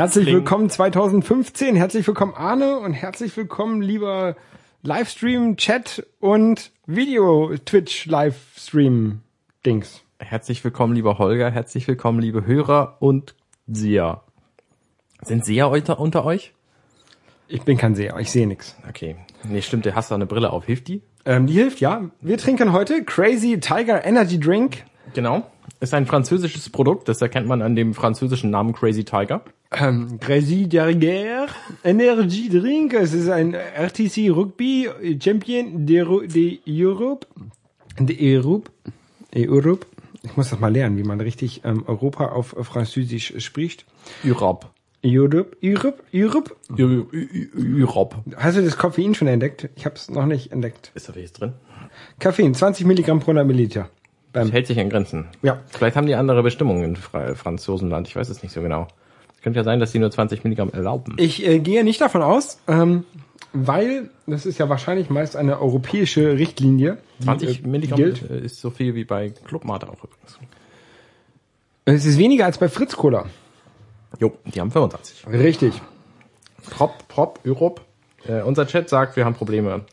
herzlich 0.00 0.28
willkommen 0.28 0.70
2015, 0.70 1.76
herzlich 1.76 2.06
willkommen 2.06 2.32
Arne 2.34 2.78
und 2.78 2.94
herzlich 2.94 3.36
willkommen 3.36 3.82
lieber 3.82 4.34
Livestream, 4.80 5.58
Chat 5.58 6.06
und 6.20 6.72
Video 6.86 7.54
Twitch 7.66 8.06
Livestream 8.06 9.20
Dings. 9.66 10.00
Herzlich 10.18 10.64
willkommen, 10.64 10.94
lieber 10.94 11.18
Holger, 11.18 11.50
herzlich 11.50 11.86
willkommen, 11.86 12.18
liebe 12.18 12.46
Hörer 12.46 12.96
und 13.00 13.34
Seher. 13.66 14.22
Sind 15.20 15.44
Seher 15.44 15.68
unter, 15.68 16.00
unter 16.00 16.24
euch? 16.24 16.54
Ich 17.46 17.64
bin 17.64 17.76
kein 17.76 17.94
Seher, 17.94 18.16
ich 18.18 18.30
sehe 18.30 18.46
nix. 18.46 18.76
Okay. 18.88 19.16
Nee, 19.44 19.60
stimmt, 19.60 19.84
du 19.84 19.94
hast 19.94 20.10
da 20.10 20.14
eine 20.14 20.24
Brille 20.24 20.50
auf. 20.50 20.64
Hilft 20.64 20.88
die? 20.88 21.02
Ähm, 21.26 21.46
die 21.46 21.52
hilft, 21.52 21.78
ja. 21.80 22.08
Wir 22.22 22.38
trinken 22.38 22.72
heute 22.72 23.04
Crazy 23.04 23.60
Tiger 23.60 24.02
Energy 24.02 24.40
Drink. 24.40 24.82
Genau. 25.14 25.50
Ist 25.80 25.94
ein 25.94 26.06
französisches 26.06 26.68
Produkt, 26.68 27.08
das 27.08 27.22
erkennt 27.22 27.46
man 27.46 27.62
an 27.62 27.74
dem 27.74 27.94
französischen 27.94 28.50
Namen 28.50 28.72
Crazy 28.72 29.04
Tiger. 29.04 29.42
Ähm, 29.72 30.18
Crazy 30.20 30.68
Tiger 30.68 31.46
Energy 31.84 32.48
Drink. 32.48 32.92
Es 32.94 33.12
ist 33.12 33.28
ein 33.28 33.54
RTC 33.54 34.30
Rugby 34.30 34.88
Champion 35.22 35.86
de, 35.86 36.26
de 36.26 36.60
Europe. 36.66 37.26
De 37.98 38.36
Europe. 38.36 38.70
Europe. 39.34 39.86
Ich 40.22 40.36
muss 40.36 40.50
das 40.50 40.60
mal 40.60 40.72
lernen, 40.72 40.98
wie 40.98 41.02
man 41.02 41.20
richtig 41.20 41.62
ähm, 41.64 41.84
Europa 41.86 42.26
auf 42.26 42.54
Französisch 42.62 43.34
spricht. 43.38 43.86
Europe. 44.24 44.66
Europe, 45.02 45.56
Europe, 45.62 46.02
Europe. 46.12 46.54
Europe. 46.76 48.16
Hast 48.36 48.58
du 48.58 48.62
das 48.62 48.76
Koffein 48.76 49.14
schon 49.14 49.28
entdeckt? 49.28 49.70
Ich 49.76 49.86
habe 49.86 49.94
es 49.94 50.10
noch 50.10 50.26
nicht 50.26 50.52
entdeckt. 50.52 50.92
Ist 50.94 51.08
da 51.08 51.14
welches 51.14 51.32
drin? 51.32 51.54
Koffein, 52.20 52.54
20 52.54 52.86
Milligramm 52.86 53.20
pro 53.20 53.30
100 53.30 53.46
Milliliter. 53.46 53.88
Das 54.32 54.44
Beim, 54.44 54.52
hält 54.52 54.66
sich 54.66 54.78
in 54.78 54.88
Grenzen. 54.90 55.26
ja, 55.42 55.58
Vielleicht 55.66 55.96
haben 55.96 56.06
die 56.06 56.14
andere 56.14 56.42
Bestimmungen 56.42 56.84
in 56.84 56.96
Fra 56.96 57.34
Franzosenland. 57.34 58.06
Ich 58.08 58.14
weiß 58.16 58.28
es 58.28 58.42
nicht 58.42 58.52
so 58.52 58.62
genau. 58.62 58.86
Es 59.34 59.42
könnte 59.42 59.58
ja 59.58 59.64
sein, 59.64 59.80
dass 59.80 59.90
die 59.92 59.98
nur 59.98 60.10
20 60.10 60.44
Milligramm 60.44 60.70
erlauben. 60.70 61.16
ich 61.18 61.44
äh, 61.46 61.58
gehe 61.58 61.82
nicht 61.82 62.00
davon 62.00 62.22
aus, 62.22 62.60
ähm, 62.68 63.04
weil 63.52 64.10
das 64.26 64.46
ist 64.46 64.58
ja 64.58 64.68
wahrscheinlich 64.68 65.10
meist 65.10 65.34
eine 65.34 65.60
europäische 65.60 66.36
Richtlinie. 66.38 66.98
die, 67.18 67.24
20 67.24 67.64
äh, 67.64 67.66
Milligramm 67.66 67.96
gilt. 67.96 68.22
ist 68.22 68.60
so 68.60 68.70
viel 68.70 68.94
wie 68.94 69.04
bei 69.04 69.30
Clubmate 69.30 69.88
auch 69.88 70.04
übrigens. 70.04 70.38
Es 71.86 72.04
ist 72.04 72.18
weniger 72.18 72.44
als 72.44 72.58
bei 72.58 72.68
Fritz 72.68 72.94
Cola. 72.94 73.26
Jo, 74.20 74.32
die 74.44 74.60
haben 74.60 74.70
25. 74.70 75.26
Richtig. 75.28 75.80
Prop, 76.70 77.08
Prop, 77.08 77.40
Europe. 77.44 77.80
Äh, 78.28 78.42
unser 78.42 78.66
Chat 78.66 78.88
sagt, 78.88 79.16
wir 79.16 79.24
haben 79.24 79.34
Probleme. 79.34 79.84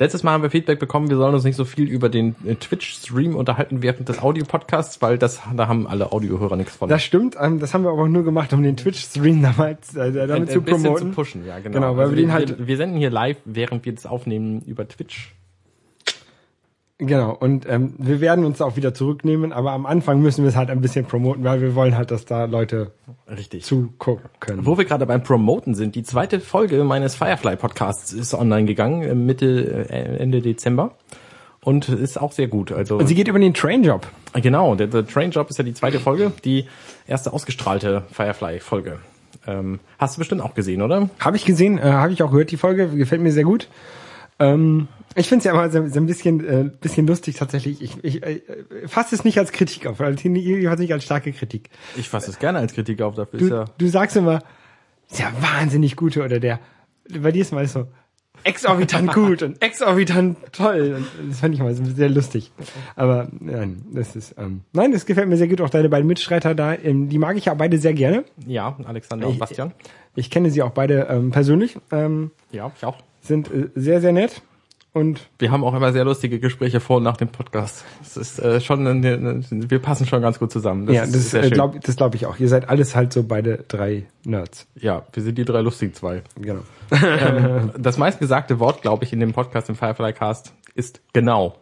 Letztes 0.00 0.22
Mal 0.22 0.30
haben 0.30 0.42
wir 0.44 0.50
Feedback 0.50 0.78
bekommen, 0.78 1.10
wir 1.10 1.16
sollen 1.16 1.34
uns 1.34 1.42
nicht 1.42 1.56
so 1.56 1.64
viel 1.64 1.88
über 1.88 2.08
den 2.08 2.36
äh, 2.46 2.54
Twitch-Stream 2.54 3.34
unterhalten 3.34 3.82
während 3.82 4.08
des 4.08 4.20
Audio-Podcasts, 4.22 5.02
weil 5.02 5.18
das, 5.18 5.40
da 5.56 5.66
haben 5.66 5.88
alle 5.88 6.12
Audiohörer 6.12 6.54
nichts 6.54 6.76
von. 6.76 6.88
Das 6.88 7.02
stimmt. 7.02 7.36
Ähm, 7.40 7.58
das 7.58 7.74
haben 7.74 7.82
wir 7.82 7.90
aber 7.90 8.08
nur 8.08 8.22
gemacht, 8.22 8.52
um 8.52 8.62
den 8.62 8.76
Twitch-Stream 8.76 9.42
damals 9.42 9.96
äh, 9.96 10.12
damit 10.12 10.30
ein, 10.30 10.46
zu 10.48 10.58
ein 10.58 10.64
bisschen 10.64 10.82
promoten. 10.84 11.08
zu 11.10 11.14
pushen, 11.16 11.44
ja, 11.44 11.58
genau. 11.58 11.74
Genau, 11.74 11.96
weil 11.96 12.04
also 12.04 12.16
wir 12.16 12.22
den 12.22 12.32
halt- 12.32 12.66
wir 12.66 12.76
senden 12.76 12.96
hier 12.96 13.10
live, 13.10 13.38
während 13.44 13.84
wir 13.84 13.92
das 13.92 14.06
aufnehmen 14.06 14.60
über 14.66 14.86
Twitch. 14.86 15.34
Genau. 16.98 17.32
Und 17.32 17.64
ähm, 17.68 17.94
wir 17.98 18.20
werden 18.20 18.44
uns 18.44 18.60
auch 18.60 18.76
wieder 18.76 18.92
zurücknehmen, 18.92 19.52
aber 19.52 19.70
am 19.70 19.86
Anfang 19.86 20.20
müssen 20.20 20.42
wir 20.42 20.48
es 20.48 20.56
halt 20.56 20.68
ein 20.68 20.80
bisschen 20.80 21.04
promoten, 21.04 21.44
weil 21.44 21.60
wir 21.60 21.76
wollen 21.76 21.96
halt, 21.96 22.10
dass 22.10 22.24
da 22.24 22.46
Leute 22.46 22.90
Richtig. 23.30 23.64
zugucken 23.64 24.28
können. 24.40 24.66
Wo 24.66 24.76
wir 24.76 24.84
gerade 24.84 25.06
beim 25.06 25.22
Promoten 25.22 25.76
sind, 25.76 25.94
die 25.94 26.02
zweite 26.02 26.40
Folge 26.40 26.82
meines 26.82 27.14
Firefly-Podcasts 27.14 28.12
ist 28.12 28.34
online 28.34 28.66
gegangen, 28.66 29.02
äh, 29.02 29.14
Mitte, 29.14 29.86
äh, 29.90 30.16
Ende 30.18 30.42
Dezember. 30.42 30.96
Und 31.62 31.88
ist 31.88 32.20
auch 32.20 32.32
sehr 32.32 32.48
gut. 32.48 32.72
Also 32.72 32.96
Und 32.96 33.06
sie 33.06 33.14
geht 33.14 33.28
über 33.28 33.38
den 33.38 33.54
Trainjob. 33.54 34.06
Genau, 34.32 34.74
der, 34.74 34.86
der 34.86 35.06
Train 35.06 35.30
Job 35.30 35.50
ist 35.50 35.58
ja 35.58 35.64
die 35.64 35.74
zweite 35.74 36.00
Folge, 36.00 36.32
die 36.44 36.66
erste 37.06 37.32
ausgestrahlte 37.32 38.04
Firefly-Folge. 38.10 38.98
Ähm, 39.46 39.78
hast 39.98 40.16
du 40.16 40.20
bestimmt 40.20 40.40
auch 40.40 40.54
gesehen, 40.54 40.82
oder? 40.82 41.10
Habe 41.20 41.36
ich 41.36 41.44
gesehen, 41.44 41.78
äh, 41.78 41.82
habe 41.82 42.12
ich 42.12 42.22
auch 42.22 42.30
gehört, 42.30 42.50
die 42.50 42.56
Folge, 42.56 42.88
gefällt 42.88 43.22
mir 43.22 43.32
sehr 43.32 43.44
gut. 43.44 43.68
Ähm, 44.38 44.88
ich 45.14 45.28
finde 45.28 45.40
es 45.40 45.44
ja 45.44 45.52
immer 45.52 45.70
so, 45.70 45.86
so 45.88 45.98
ein 45.98 46.06
bisschen, 46.06 46.46
äh, 46.46 46.70
bisschen 46.80 47.06
lustig 47.06 47.36
tatsächlich. 47.36 47.82
Ich, 47.82 48.04
ich 48.04 48.22
äh, 48.22 48.40
fasse 48.86 49.14
es 49.14 49.24
nicht 49.24 49.38
als 49.38 49.52
Kritik 49.52 49.86
auf, 49.86 50.00
also 50.00 50.28
nicht 50.28 50.92
als 50.92 51.04
starke 51.04 51.32
Kritik. 51.32 51.70
Ich 51.96 52.08
fasse 52.08 52.30
es 52.30 52.38
gerne 52.38 52.58
als 52.58 52.74
Kritik 52.74 53.02
auf, 53.02 53.14
dafür 53.14 53.40
ist 53.40 53.50
Du, 53.50 53.54
ja. 53.54 53.64
du 53.76 53.88
sagst 53.88 54.16
immer, 54.16 54.42
ist 55.10 55.18
ja 55.18 55.32
wahnsinnig 55.40 55.96
gute 55.96 56.22
oder 56.22 56.38
der, 56.38 56.60
bei 57.08 57.32
dir 57.32 57.42
ist 57.42 57.52
mal 57.52 57.66
so 57.66 57.86
exorbitant 58.44 59.12
gut 59.12 59.42
und 59.42 59.60
exorbitant 59.62 60.36
toll. 60.52 60.94
Und 60.96 61.30
das 61.30 61.40
fand 61.40 61.54
ich 61.54 61.60
mal 61.60 61.74
so 61.74 61.84
sehr 61.84 62.08
lustig. 62.08 62.52
Aber 62.94 63.28
nein, 63.40 63.82
das 63.92 64.14
ist, 64.16 64.34
ähm, 64.38 64.62
nein, 64.72 64.92
das 64.92 65.06
gefällt 65.06 65.28
mir 65.28 65.36
sehr 65.36 65.48
gut. 65.48 65.60
Auch 65.60 65.70
deine 65.70 65.88
beiden 65.88 66.06
Mitstreiter 66.06 66.54
da, 66.54 66.74
ähm, 66.74 67.08
die 67.08 67.18
mag 67.18 67.36
ich 67.36 67.46
ja 67.46 67.54
beide 67.54 67.78
sehr 67.78 67.94
gerne. 67.94 68.24
Ja, 68.46 68.76
Alexander 68.84 69.28
und 69.28 69.38
Bastian. 69.38 69.72
Ich 70.14 70.30
kenne 70.30 70.50
sie 70.50 70.62
auch 70.62 70.70
beide 70.70 71.08
ähm, 71.10 71.30
persönlich, 71.30 71.76
ähm, 71.90 72.30
Ja, 72.52 72.70
ich 72.76 72.84
auch. 72.84 72.96
Sind 73.20 73.50
äh, 73.50 73.70
sehr, 73.74 74.00
sehr 74.00 74.12
nett. 74.12 74.42
Und 74.94 75.28
Wir 75.38 75.50
haben 75.52 75.64
auch 75.64 75.74
immer 75.74 75.92
sehr 75.92 76.04
lustige 76.04 76.40
Gespräche 76.40 76.80
vor 76.80 76.96
und 76.96 77.02
nach 77.02 77.16
dem 77.16 77.28
Podcast. 77.28 77.84
Das 78.00 78.16
ist 78.16 78.38
äh, 78.38 78.60
schon, 78.60 78.86
eine, 78.86 79.42
wir 79.50 79.78
passen 79.80 80.06
schon 80.06 80.22
ganz 80.22 80.38
gut 80.38 80.50
zusammen. 80.50 80.86
Das 80.86 80.96
ja, 80.96 81.02
ist 81.04 81.14
das 81.14 81.30
sehr 81.30 81.40
äh, 81.40 81.44
schön. 81.44 81.52
glaub, 81.52 81.80
das 81.80 81.96
glaube 81.96 82.16
ich 82.16 82.26
auch. 82.26 82.38
Ihr 82.38 82.48
seid 82.48 82.68
alles 82.68 82.96
halt 82.96 83.12
so 83.12 83.22
beide 83.22 83.64
drei 83.68 84.06
Nerds. 84.24 84.66
ja, 84.74 85.04
wir 85.12 85.22
sind 85.22 85.36
die 85.36 85.44
drei 85.44 85.60
lustigen 85.60 85.94
zwei. 85.94 86.22
Genau. 86.40 86.62
ähm, 86.90 87.70
das 87.78 87.98
meistgesagte 87.98 88.58
Wort, 88.58 88.82
glaube 88.82 89.04
ich, 89.04 89.12
in 89.12 89.20
dem 89.20 89.32
Podcast, 89.32 89.68
im 89.68 89.76
Firefly 89.76 90.14
Cast, 90.14 90.52
ist 90.74 91.00
genau. 91.12 91.56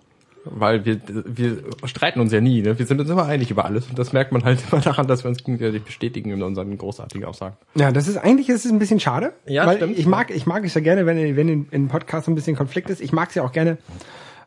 Weil 0.50 0.84
wir, 0.84 1.00
wir 1.06 1.58
streiten 1.84 2.20
uns 2.20 2.32
ja 2.32 2.40
nie, 2.40 2.62
ne? 2.62 2.78
Wir 2.78 2.86
sind 2.86 3.00
uns 3.00 3.10
immer 3.10 3.26
einig 3.26 3.50
über 3.50 3.64
alles. 3.64 3.88
Und 3.88 3.98
das 3.98 4.12
merkt 4.12 4.32
man 4.32 4.44
halt 4.44 4.60
immer 4.70 4.80
daran, 4.80 5.06
dass 5.06 5.24
wir 5.24 5.28
uns 5.28 5.42
gegenseitig 5.42 5.82
bestätigen 5.82 6.30
in 6.30 6.42
unseren 6.42 6.76
großartigen 6.76 7.24
Aussagen. 7.24 7.56
Ja, 7.74 7.92
das 7.92 8.08
ist 8.08 8.16
eigentlich 8.16 8.48
ist 8.48 8.64
es 8.64 8.70
ein 8.70 8.78
bisschen 8.78 9.00
schade. 9.00 9.32
Ja, 9.46 9.66
weil 9.66 9.76
stimmt. 9.76 9.98
Ich 9.98 10.06
mag, 10.06 10.30
ich 10.30 10.46
mag 10.46 10.64
es 10.64 10.74
ja 10.74 10.80
gerne, 10.80 11.06
wenn, 11.06 11.36
wenn 11.36 11.48
in, 11.48 11.68
in 11.70 11.88
Podcasts 11.88 12.28
ein 12.28 12.34
bisschen 12.34 12.56
Konflikt 12.56 12.90
ist. 12.90 13.00
Ich 13.00 13.12
mag 13.12 13.28
es 13.30 13.34
ja 13.34 13.42
auch 13.42 13.52
gerne, 13.52 13.78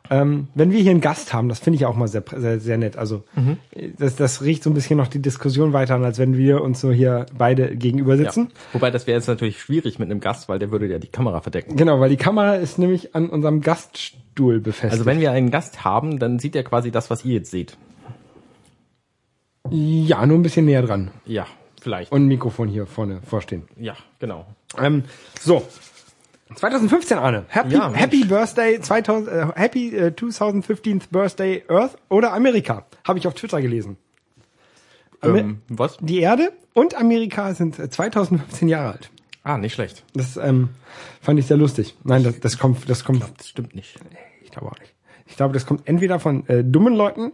ähm, 0.08 0.48
wenn 0.54 0.72
wir 0.72 0.80
hier 0.80 0.90
einen 0.92 1.00
Gast 1.00 1.32
haben. 1.32 1.48
Das 1.48 1.58
finde 1.60 1.76
ich 1.76 1.86
auch 1.86 1.94
mal 1.94 2.08
sehr, 2.08 2.24
sehr, 2.36 2.58
sehr 2.60 2.78
nett. 2.78 2.96
Also 2.96 3.22
Mhm. 3.34 3.58
das, 3.98 4.16
das 4.16 4.42
riecht 4.42 4.62
so 4.62 4.70
ein 4.70 4.74
bisschen 4.74 4.96
noch 4.96 5.06
die 5.08 5.20
Diskussion 5.22 5.72
weiter 5.72 5.94
an, 5.94 6.04
als 6.04 6.18
wenn 6.18 6.36
wir 6.36 6.62
uns 6.62 6.80
so 6.80 6.90
hier 6.90 7.26
beide 7.36 7.76
gegenüber 7.76 8.14
Ja. 8.14 8.24
sitzen. 8.24 8.48
Wobei 8.72 8.90
das 8.90 9.06
wäre 9.06 9.18
jetzt 9.18 9.28
natürlich 9.28 9.60
schwierig 9.60 9.98
mit 9.98 10.10
einem 10.10 10.20
Gast, 10.20 10.48
weil 10.48 10.58
der 10.58 10.70
würde 10.72 10.86
ja 10.88 10.98
die 10.98 11.08
Kamera 11.08 11.40
verdecken. 11.40 11.76
Genau, 11.76 12.00
weil 12.00 12.10
die 12.10 12.16
Kamera 12.16 12.54
ist 12.56 12.78
nämlich 12.78 13.14
an 13.14 13.28
unserem 13.28 13.60
Gaststuhl 13.60 14.58
befestigt. 14.60 14.92
Also 14.92 15.04
wenn 15.06 15.20
wir 15.20 15.30
einen 15.32 15.50
Gast 15.50 15.84
haben, 15.84 16.18
dann 16.18 16.38
sieht 16.38 16.56
er 16.56 16.64
quasi 16.64 16.90
das, 16.90 17.10
was 17.10 17.24
ihr 17.24 17.34
jetzt 17.34 17.50
seht. 17.50 17.76
ja, 19.70 20.24
nur 20.26 20.38
ein 20.38 20.42
bisschen 20.42 20.64
näher 20.66 20.82
dran. 20.82 21.10
Ja, 21.26 21.46
vielleicht. 21.80 22.10
Und 22.12 22.22
ein 22.24 22.26
Mikrofon 22.28 22.68
hier 22.68 22.86
vorne 22.86 23.20
vorstehen. 23.22 23.62
ja, 23.78 23.94
genau. 24.18 24.46
Ähm, 24.78 25.04
so. 25.40 25.62
2015, 26.54 27.18
Arne. 27.18 27.44
Happy, 27.48 27.74
Ja. 27.74 27.92
Happy 27.92 28.24
Birthday 28.24 28.80
2000, 28.80 29.28
äh, 29.28 29.46
Happy 29.54 29.94
äh, 29.96 30.06
2015th 30.08 31.10
Birthday 31.10 31.62
Earth 31.68 31.96
oder 32.08 32.32
Amerika. 32.32 32.86
Habe 33.06 33.18
ich 33.18 33.26
auf 33.26 33.34
Twitter 33.34 33.60
gelesen. 33.62 33.96
Amer- 35.20 35.38
Ähm, 35.38 35.62
was? 35.68 35.96
Die 36.00 36.20
Erde 36.20 36.52
und 36.74 36.94
Amerika 36.96 37.54
sind 37.54 37.78
äh, 37.78 37.88
2015 37.90 38.68
Jahre 38.68 38.92
alt. 38.92 39.10
Ah, 39.42 39.56
nicht 39.58 39.74
schlecht. 39.74 40.04
Das 40.14 40.36
ähm, 40.36 40.70
fand 41.22 41.38
ich 41.38 41.46
sehr 41.46 41.56
lustig. 41.56 41.96
Nein, 42.04 42.24
das, 42.24 42.40
das 42.40 42.58
kommt, 42.58 42.88
das 42.90 43.04
kommt, 43.04 43.22
Das 43.38 43.48
stimmt 43.48 43.74
nicht. 43.74 43.98
ich 44.42 44.50
glaube 44.50 44.68
auch 44.68 44.78
nicht. 44.78 44.92
Ich 45.26 45.36
glaube, 45.36 45.54
das 45.54 45.64
kommt 45.64 45.86
entweder 45.88 46.18
von 46.20 46.46
äh, 46.48 46.64
dummen 46.64 46.94
Leuten 46.94 47.32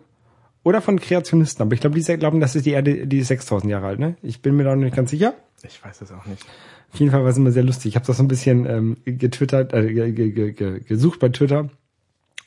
oder 0.62 0.80
von 0.82 1.00
Kreationisten. 1.00 1.62
Aber 1.62 1.72
ich 1.74 1.80
glaube, 1.80 1.98
die 1.98 2.16
glauben, 2.18 2.40
das 2.40 2.54
ist 2.54 2.66
die 2.66 2.70
Erde, 2.72 3.06
die 3.06 3.18
ist 3.18 3.28
6000 3.28 3.70
Jahre 3.70 3.86
alt. 3.86 3.98
Ne? 3.98 4.16
Ich 4.22 4.42
bin 4.42 4.54
mir 4.56 4.64
da 4.64 4.76
noch 4.76 4.82
nicht 4.84 4.94
ganz 4.96 5.10
sicher. 5.10 5.34
Ich 5.62 5.82
weiß 5.82 6.00
es 6.02 6.12
auch 6.12 6.26
nicht. 6.26 6.44
Auf 6.92 7.00
jeden 7.00 7.12
Fall 7.12 7.22
war 7.22 7.30
es 7.30 7.36
immer 7.36 7.52
sehr 7.52 7.64
lustig. 7.64 7.90
Ich 7.90 7.96
habe 7.96 8.06
das 8.06 8.16
so 8.16 8.22
ein 8.22 8.28
bisschen 8.28 8.66
ähm, 8.66 8.96
getwittert, 9.04 9.72
äh, 9.72 9.92
ge, 9.92 10.12
ge, 10.12 10.30
ge, 10.30 10.52
ge, 10.52 10.80
gesucht 10.80 11.20
bei 11.20 11.28
Twitter 11.28 11.68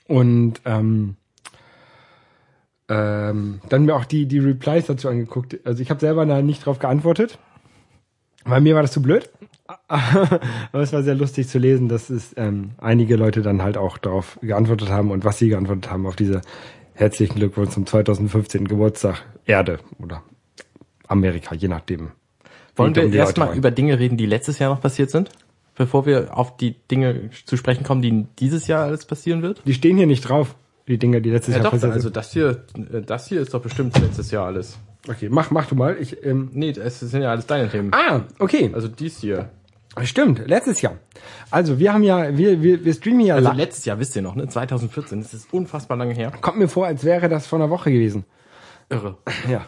und 0.07 0.61
ähm, 0.65 1.15
ähm, 2.87 3.61
dann 3.69 3.85
mir 3.85 3.95
auch 3.95 4.05
die 4.05 4.25
die 4.25 4.39
Replies 4.39 4.87
dazu 4.87 5.09
angeguckt. 5.09 5.59
Also 5.65 5.81
ich 5.81 5.89
habe 5.89 5.99
selber 5.99 6.25
da 6.25 6.41
nicht 6.41 6.65
drauf 6.65 6.79
geantwortet, 6.79 7.37
weil 8.45 8.61
mir 8.61 8.75
war 8.75 8.81
das 8.81 8.91
zu 8.91 9.01
blöd. 9.01 9.29
Aber 9.87 10.81
es 10.81 10.93
war 10.93 11.03
sehr 11.03 11.13
lustig 11.13 11.47
zu 11.47 11.59
lesen, 11.59 11.89
dass 11.89 12.09
es 12.09 12.33
ähm, 12.37 12.71
einige 12.79 13.15
Leute 13.15 13.43
dann 13.43 13.61
halt 13.61 13.77
auch 13.77 13.99
darauf 13.99 14.39
geantwortet 14.41 14.89
haben 14.89 15.11
und 15.11 15.25
was 15.25 15.37
sie 15.37 15.49
geantwortet 15.49 15.91
haben 15.91 16.07
auf 16.07 16.15
diese 16.15 16.41
herzlichen 16.93 17.35
Glückwunsch 17.35 17.69
zum 17.69 17.85
2015. 17.85 18.67
Geburtstag 18.67 19.23
Erde 19.45 19.79
oder 19.99 20.23
Amerika, 21.07 21.53
je 21.53 21.67
nachdem. 21.67 22.11
Wollen 22.79 22.95
wir 22.95 23.13
erstmal 23.13 23.55
über 23.55 23.71
Dinge 23.71 23.99
reden, 23.99 24.17
die 24.17 24.25
letztes 24.25 24.59
Jahr 24.59 24.73
noch 24.73 24.81
passiert 24.81 25.11
sind? 25.11 25.29
Bevor 25.75 26.05
wir 26.05 26.37
auf 26.37 26.57
die 26.57 26.75
Dinge 26.91 27.29
zu 27.45 27.55
sprechen 27.55 27.83
kommen, 27.83 28.01
die 28.01 28.25
dieses 28.39 28.67
Jahr 28.67 28.85
alles 28.85 29.05
passieren 29.05 29.41
wird? 29.41 29.61
Die 29.65 29.73
stehen 29.73 29.95
hier 29.97 30.07
nicht 30.07 30.21
drauf, 30.27 30.55
die 30.87 30.97
Dinge, 30.97 31.21
die 31.21 31.29
letztes 31.29 31.53
Ja, 31.55 31.59
Jahr 31.59 31.63
doch, 31.65 31.71
passiert 31.71 31.93
also 31.93 32.03
sind. 32.07 32.17
das 32.17 32.33
hier, 32.33 32.63
äh, 32.91 33.01
das 33.01 33.27
hier 33.27 33.39
ist 33.41 33.53
doch 33.53 33.61
bestimmt 33.61 33.97
letztes 33.99 34.31
Jahr 34.31 34.45
alles. 34.47 34.77
Okay, 35.07 35.29
mach, 35.29 35.51
mach 35.51 35.67
du 35.67 35.75
mal. 35.75 35.95
Ich, 35.99 36.25
ähm, 36.25 36.49
Nee, 36.53 36.71
es 36.71 36.99
sind 36.99 37.21
ja 37.21 37.29
alles 37.31 37.45
deine 37.45 37.69
Themen. 37.69 37.91
ah, 37.93 38.21
okay. 38.39 38.69
Also 38.73 38.87
dies 38.89 39.19
hier. 39.19 39.49
Stimmt, 40.03 40.47
letztes 40.47 40.81
Jahr. 40.81 40.97
Also 41.49 41.79
wir 41.79 41.93
haben 41.93 42.03
ja, 42.03 42.37
wir, 42.37 42.61
wir, 42.61 42.83
wir 42.85 42.93
streamen 42.93 43.21
ja, 43.21 43.35
Also 43.35 43.51
letztes 43.53 43.85
Jahr, 43.85 43.99
wisst 43.99 44.15
ihr 44.15 44.21
noch, 44.21 44.35
ne? 44.35 44.47
2014, 44.47 45.21
das 45.21 45.33
ist 45.33 45.51
unfassbar 45.53 45.97
lange 45.97 46.13
her. 46.13 46.31
kommt 46.41 46.57
mir 46.57 46.67
vor, 46.67 46.85
als 46.85 47.03
wäre 47.03 47.27
das 47.29 47.47
vor 47.47 47.59
einer 47.59 47.69
Woche 47.69 47.91
gewesen. 47.91 48.23
Irre. 48.89 49.17
Ja. 49.49 49.65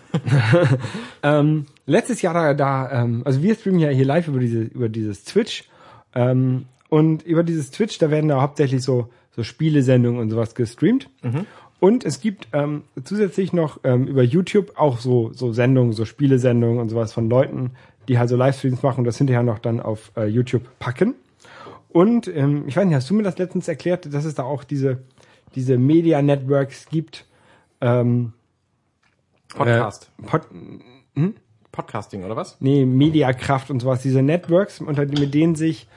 ähm, 1.23 1.67
letztes 1.85 2.21
Jahr 2.21 2.33
da, 2.33 2.53
da 2.53 3.03
ähm, 3.03 3.21
also 3.23 3.43
wir 3.43 3.55
streamen 3.55 3.79
ja 3.79 3.89
hier 3.89 4.05
live 4.05 4.27
über 4.27 4.39
diese 4.39 4.61
über 4.61 4.89
dieses 4.89 5.23
Twitch 5.23 5.69
ähm, 6.15 6.65
und 6.89 7.23
über 7.23 7.43
dieses 7.43 7.69
Twitch 7.71 7.99
da 7.99 8.09
werden 8.09 8.29
da 8.29 8.41
hauptsächlich 8.41 8.83
so 8.83 9.09
so 9.33 9.43
Spielesendungen 9.43 10.19
und 10.19 10.29
sowas 10.29 10.55
gestreamt. 10.55 11.09
Und 11.79 12.03
es 12.03 12.19
gibt 12.19 12.49
ähm, 12.51 12.83
zusätzlich 13.03 13.53
noch 13.53 13.79
ähm, 13.83 14.05
über 14.05 14.23
YouTube 14.23 14.73
auch 14.75 14.99
so 14.99 15.31
so 15.33 15.53
Sendungen, 15.53 15.93
so 15.93 16.05
Spielesendungen 16.05 16.79
und 16.79 16.89
sowas 16.89 17.13
von 17.13 17.29
Leuten, 17.29 17.71
die 18.07 18.19
halt 18.19 18.29
so 18.29 18.35
Livestreams 18.35 18.83
machen 18.83 18.99
und 18.99 19.05
das 19.05 19.17
hinterher 19.17 19.43
noch 19.43 19.59
dann 19.59 19.79
auf 19.79 20.11
äh, 20.17 20.25
YouTube 20.25 20.63
packen. 20.79 21.15
Und 21.89 22.27
ähm, 22.27 22.65
ich 22.67 22.75
weiß 22.75 22.85
nicht, 22.85 22.95
hast 22.95 23.09
du 23.09 23.13
mir 23.13 23.23
das 23.23 23.37
letztens 23.37 23.67
erklärt, 23.67 24.13
dass 24.13 24.25
es 24.25 24.35
da 24.35 24.43
auch 24.43 24.63
diese 24.63 24.99
diese 25.55 25.77
Media 25.77 26.21
Networks 26.21 26.87
gibt? 26.89 27.25
Ähm, 27.81 28.33
Podcast. 29.53 30.11
äh, 30.19 30.27
Pod, 30.27 30.41
Podcasting, 31.71 32.23
oder 32.23 32.35
was? 32.35 32.57
nee, 32.59 32.85
Mediakraft 32.85 33.69
und 33.69 33.79
sowas, 33.79 34.01
diese 34.01 34.21
Networks, 34.21 34.81
unter 34.81 35.05
mit 35.05 35.33
denen 35.33 35.55
sich 35.55 35.87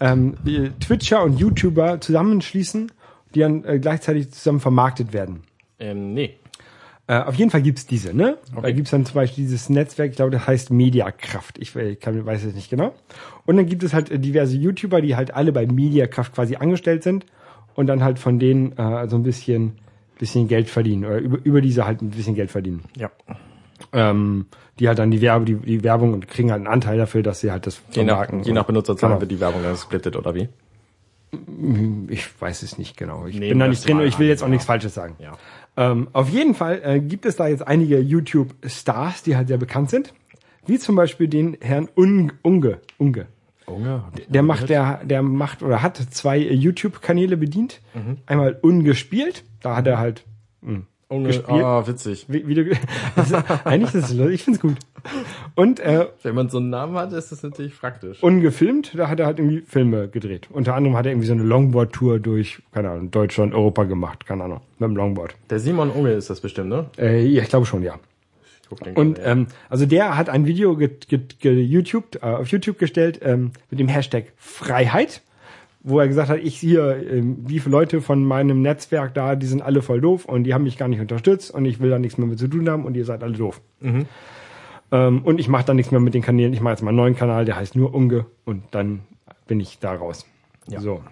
ähm, 0.00 0.36
Twitcher 0.80 1.22
und 1.22 1.38
YouTuber 1.38 2.00
zusammenschließen, 2.00 2.92
die 3.34 3.40
dann 3.40 3.64
äh, 3.64 3.78
gleichzeitig 3.78 4.30
zusammen 4.32 4.60
vermarktet 4.60 5.12
werden. 5.12 5.42
Ähm, 5.78 6.12
nee. 6.12 6.36
Äh, 7.06 7.18
auf 7.18 7.34
jeden 7.34 7.50
Fall 7.50 7.62
gibt's 7.62 7.86
diese, 7.86 8.14
ne? 8.14 8.38
Da 8.60 8.70
gibt's 8.70 8.90
dann 8.90 9.04
zum 9.04 9.14
Beispiel 9.14 9.44
dieses 9.44 9.68
Netzwerk, 9.68 10.10
ich 10.10 10.16
glaube, 10.16 10.30
das 10.30 10.46
heißt 10.46 10.70
Mediakraft. 10.70 11.58
Ich, 11.58 11.74
äh, 11.74 11.96
kann, 11.96 12.24
weiß 12.24 12.44
es 12.44 12.54
nicht 12.54 12.70
genau. 12.70 12.94
Und 13.44 13.56
dann 13.56 13.66
gibt 13.66 13.82
es 13.82 13.92
halt 13.92 14.10
äh, 14.10 14.18
diverse 14.18 14.56
YouTuber, 14.56 15.00
die 15.00 15.16
halt 15.16 15.34
alle 15.34 15.52
bei 15.52 15.66
Mediakraft 15.66 16.34
quasi 16.34 16.56
angestellt 16.56 17.02
sind 17.02 17.26
und 17.74 17.86
dann 17.86 18.04
halt 18.04 18.18
von 18.18 18.38
denen 18.38 18.76
äh, 18.78 19.08
so 19.08 19.16
ein 19.16 19.24
bisschen, 19.24 19.78
bisschen 20.22 20.46
Geld 20.46 20.70
verdienen 20.70 21.04
oder 21.04 21.18
über, 21.18 21.38
über 21.42 21.60
diese 21.60 21.84
halt 21.84 22.00
ein 22.00 22.10
bisschen 22.10 22.36
Geld 22.36 22.52
verdienen. 22.52 22.84
Ja. 22.96 23.10
Ähm, 23.92 24.46
die 24.78 24.86
halt 24.86 25.00
dann 25.00 25.10
die, 25.10 25.20
Werbe, 25.20 25.44
die, 25.44 25.56
die 25.56 25.82
Werbung 25.82 26.12
und 26.12 26.28
kriegen 26.28 26.52
halt 26.52 26.60
einen 26.60 26.68
Anteil 26.68 26.96
dafür, 26.96 27.24
dass 27.24 27.40
sie 27.40 27.50
halt 27.50 27.66
das 27.66 27.82
Je 27.90 28.04
nach, 28.04 28.28
je 28.44 28.52
nach 28.52 28.62
Benutzerzahlen 28.64 29.14
Genau. 29.14 29.20
wird 29.20 29.32
die 29.32 29.40
Werbung 29.40 29.64
dann 29.64 29.72
gesplittet, 29.72 30.14
oder 30.14 30.32
wie? 30.36 30.48
Ich 32.08 32.40
weiß 32.40 32.62
es 32.62 32.78
nicht 32.78 32.96
genau. 32.96 33.26
Ich 33.26 33.34
Nehmen 33.34 33.48
bin 33.48 33.58
da 33.58 33.66
nicht 33.66 33.84
drin 33.84 33.98
und 33.98 34.06
ich 34.06 34.20
will 34.20 34.28
jetzt 34.28 34.42
auch 34.42 34.46
ja. 34.46 34.50
nichts 34.52 34.66
Falsches 34.66 34.94
sagen. 34.94 35.16
Ja. 35.18 35.32
Ähm, 35.76 36.06
auf 36.12 36.28
jeden 36.28 36.54
Fall 36.54 36.80
äh, 36.84 37.00
gibt 37.00 37.26
es 37.26 37.34
da 37.34 37.48
jetzt 37.48 37.66
einige 37.66 37.98
YouTube-Stars, 37.98 39.24
die 39.24 39.34
halt 39.34 39.48
sehr 39.48 39.58
bekannt 39.58 39.90
sind. 39.90 40.14
Wie 40.66 40.78
zum 40.78 40.94
Beispiel 40.94 41.26
den 41.26 41.56
Herrn 41.60 41.88
Un 41.96 42.32
Unge. 42.42 42.78
Unge. 42.98 43.26
Unge? 43.66 44.02
Der 44.28 44.42
macht, 44.42 44.68
der, 44.68 45.00
der 45.04 45.22
macht 45.22 45.62
oder 45.62 45.82
hat 45.82 45.96
zwei 45.96 46.38
YouTube-Kanäle 46.38 47.36
bedient. 47.36 47.80
Mhm. 47.94 48.18
Einmal 48.26 48.58
Ungespielt, 48.60 49.44
da 49.60 49.76
hat 49.76 49.86
er 49.86 49.98
halt 49.98 50.24
mh, 50.60 50.82
Unge, 51.08 51.26
gespielt. 51.28 51.62
ah, 51.62 51.86
witzig. 51.86 52.26
Wie, 52.28 52.46
wie 52.46 52.54
du, 52.54 52.62
ist, 53.16 53.34
eigentlich 53.64 53.94
ist 53.94 54.10
es 54.10 54.14
lustig, 54.14 54.34
ich 54.34 54.42
find's 54.44 54.60
gut. 54.60 54.76
Und 55.56 55.80
äh, 55.80 56.06
Wenn 56.22 56.34
man 56.34 56.48
so 56.48 56.58
einen 56.58 56.70
Namen 56.70 56.96
hat, 56.96 57.12
ist 57.12 57.32
das 57.32 57.42
natürlich 57.42 57.78
praktisch. 57.78 58.22
ungefilmt, 58.22 58.92
da 58.96 59.08
hat 59.08 59.18
er 59.20 59.26
halt 59.26 59.38
irgendwie 59.40 59.62
Filme 59.62 60.08
gedreht. 60.08 60.48
Unter 60.50 60.74
anderem 60.74 60.96
hat 60.96 61.06
er 61.06 61.12
irgendwie 61.12 61.26
so 61.26 61.32
eine 61.34 61.42
Longboard-Tour 61.42 62.20
durch, 62.20 62.62
keine 62.72 62.90
Ahnung, 62.90 63.10
Deutschland, 63.10 63.52
Europa 63.54 63.84
gemacht, 63.84 64.26
keine 64.26 64.44
Ahnung, 64.44 64.60
mit 64.78 64.88
dem 64.88 64.96
Longboard. 64.96 65.34
Der 65.50 65.58
Simon 65.58 65.90
Unge 65.90 66.12
ist 66.12 66.30
das 66.30 66.40
bestimmt, 66.40 66.68
ne? 66.68 66.86
Äh, 66.98 67.26
ja, 67.26 67.42
ich 67.42 67.48
glaube 67.48 67.66
schon, 67.66 67.82
ja. 67.82 67.94
Und 68.72 69.14
gerade, 69.16 69.26
ja. 69.26 69.32
ähm, 69.32 69.46
also 69.68 69.86
der 69.86 70.16
hat 70.16 70.28
ein 70.28 70.46
Video 70.46 70.76
ge 70.76 70.90
ge 71.08 71.20
ge 71.38 71.60
YouTube, 71.60 72.16
äh, 72.22 72.26
auf 72.26 72.48
YouTube 72.48 72.78
gestellt 72.78 73.20
ähm, 73.22 73.52
mit 73.70 73.80
dem 73.80 73.88
Hashtag 73.88 74.32
Freiheit, 74.36 75.22
wo 75.82 75.98
er 75.98 76.08
gesagt 76.08 76.28
hat, 76.28 76.38
ich 76.38 76.56
hier, 76.56 76.96
ähm, 77.10 77.38
wie 77.46 77.58
viele 77.58 77.72
Leute 77.72 78.00
von 78.00 78.24
meinem 78.24 78.62
Netzwerk 78.62 79.14
da, 79.14 79.36
die 79.36 79.46
sind 79.46 79.62
alle 79.62 79.82
voll 79.82 80.00
doof 80.00 80.24
und 80.24 80.44
die 80.44 80.54
haben 80.54 80.64
mich 80.64 80.78
gar 80.78 80.88
nicht 80.88 81.00
unterstützt 81.00 81.50
und 81.50 81.64
ich 81.64 81.80
will 81.80 81.90
da 81.90 81.98
nichts 81.98 82.18
mehr 82.18 82.26
mit 82.26 82.38
zu 82.38 82.48
tun 82.48 82.68
haben 82.68 82.84
und 82.84 82.96
ihr 82.96 83.04
seid 83.04 83.22
alle 83.22 83.36
doof. 83.36 83.60
Ähm, 84.92 85.22
und 85.22 85.40
ich 85.40 85.48
mache 85.48 85.64
da 85.64 85.74
nichts 85.74 85.90
mehr 85.90 86.00
mit 86.00 86.14
den 86.14 86.22
Kanälen. 86.22 86.52
Ich 86.52 86.60
mache 86.60 86.74
jetzt 86.74 86.82
mal 86.82 86.90
einen 86.90 86.98
neuen 86.98 87.16
Kanal, 87.16 87.44
der 87.44 87.56
heißt 87.56 87.76
nur 87.76 87.94
Unge 87.94 88.26
und 88.44 88.62
dann 88.70 89.00
bin 89.46 89.58
ich 89.58 89.78
da 89.78 89.94
raus. 89.94 90.26
Ja. 90.68 90.80
So. 90.80 91.02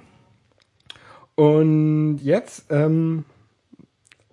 Und 1.35 2.19
jetzt, 2.19 2.67
ähm, 2.71 3.25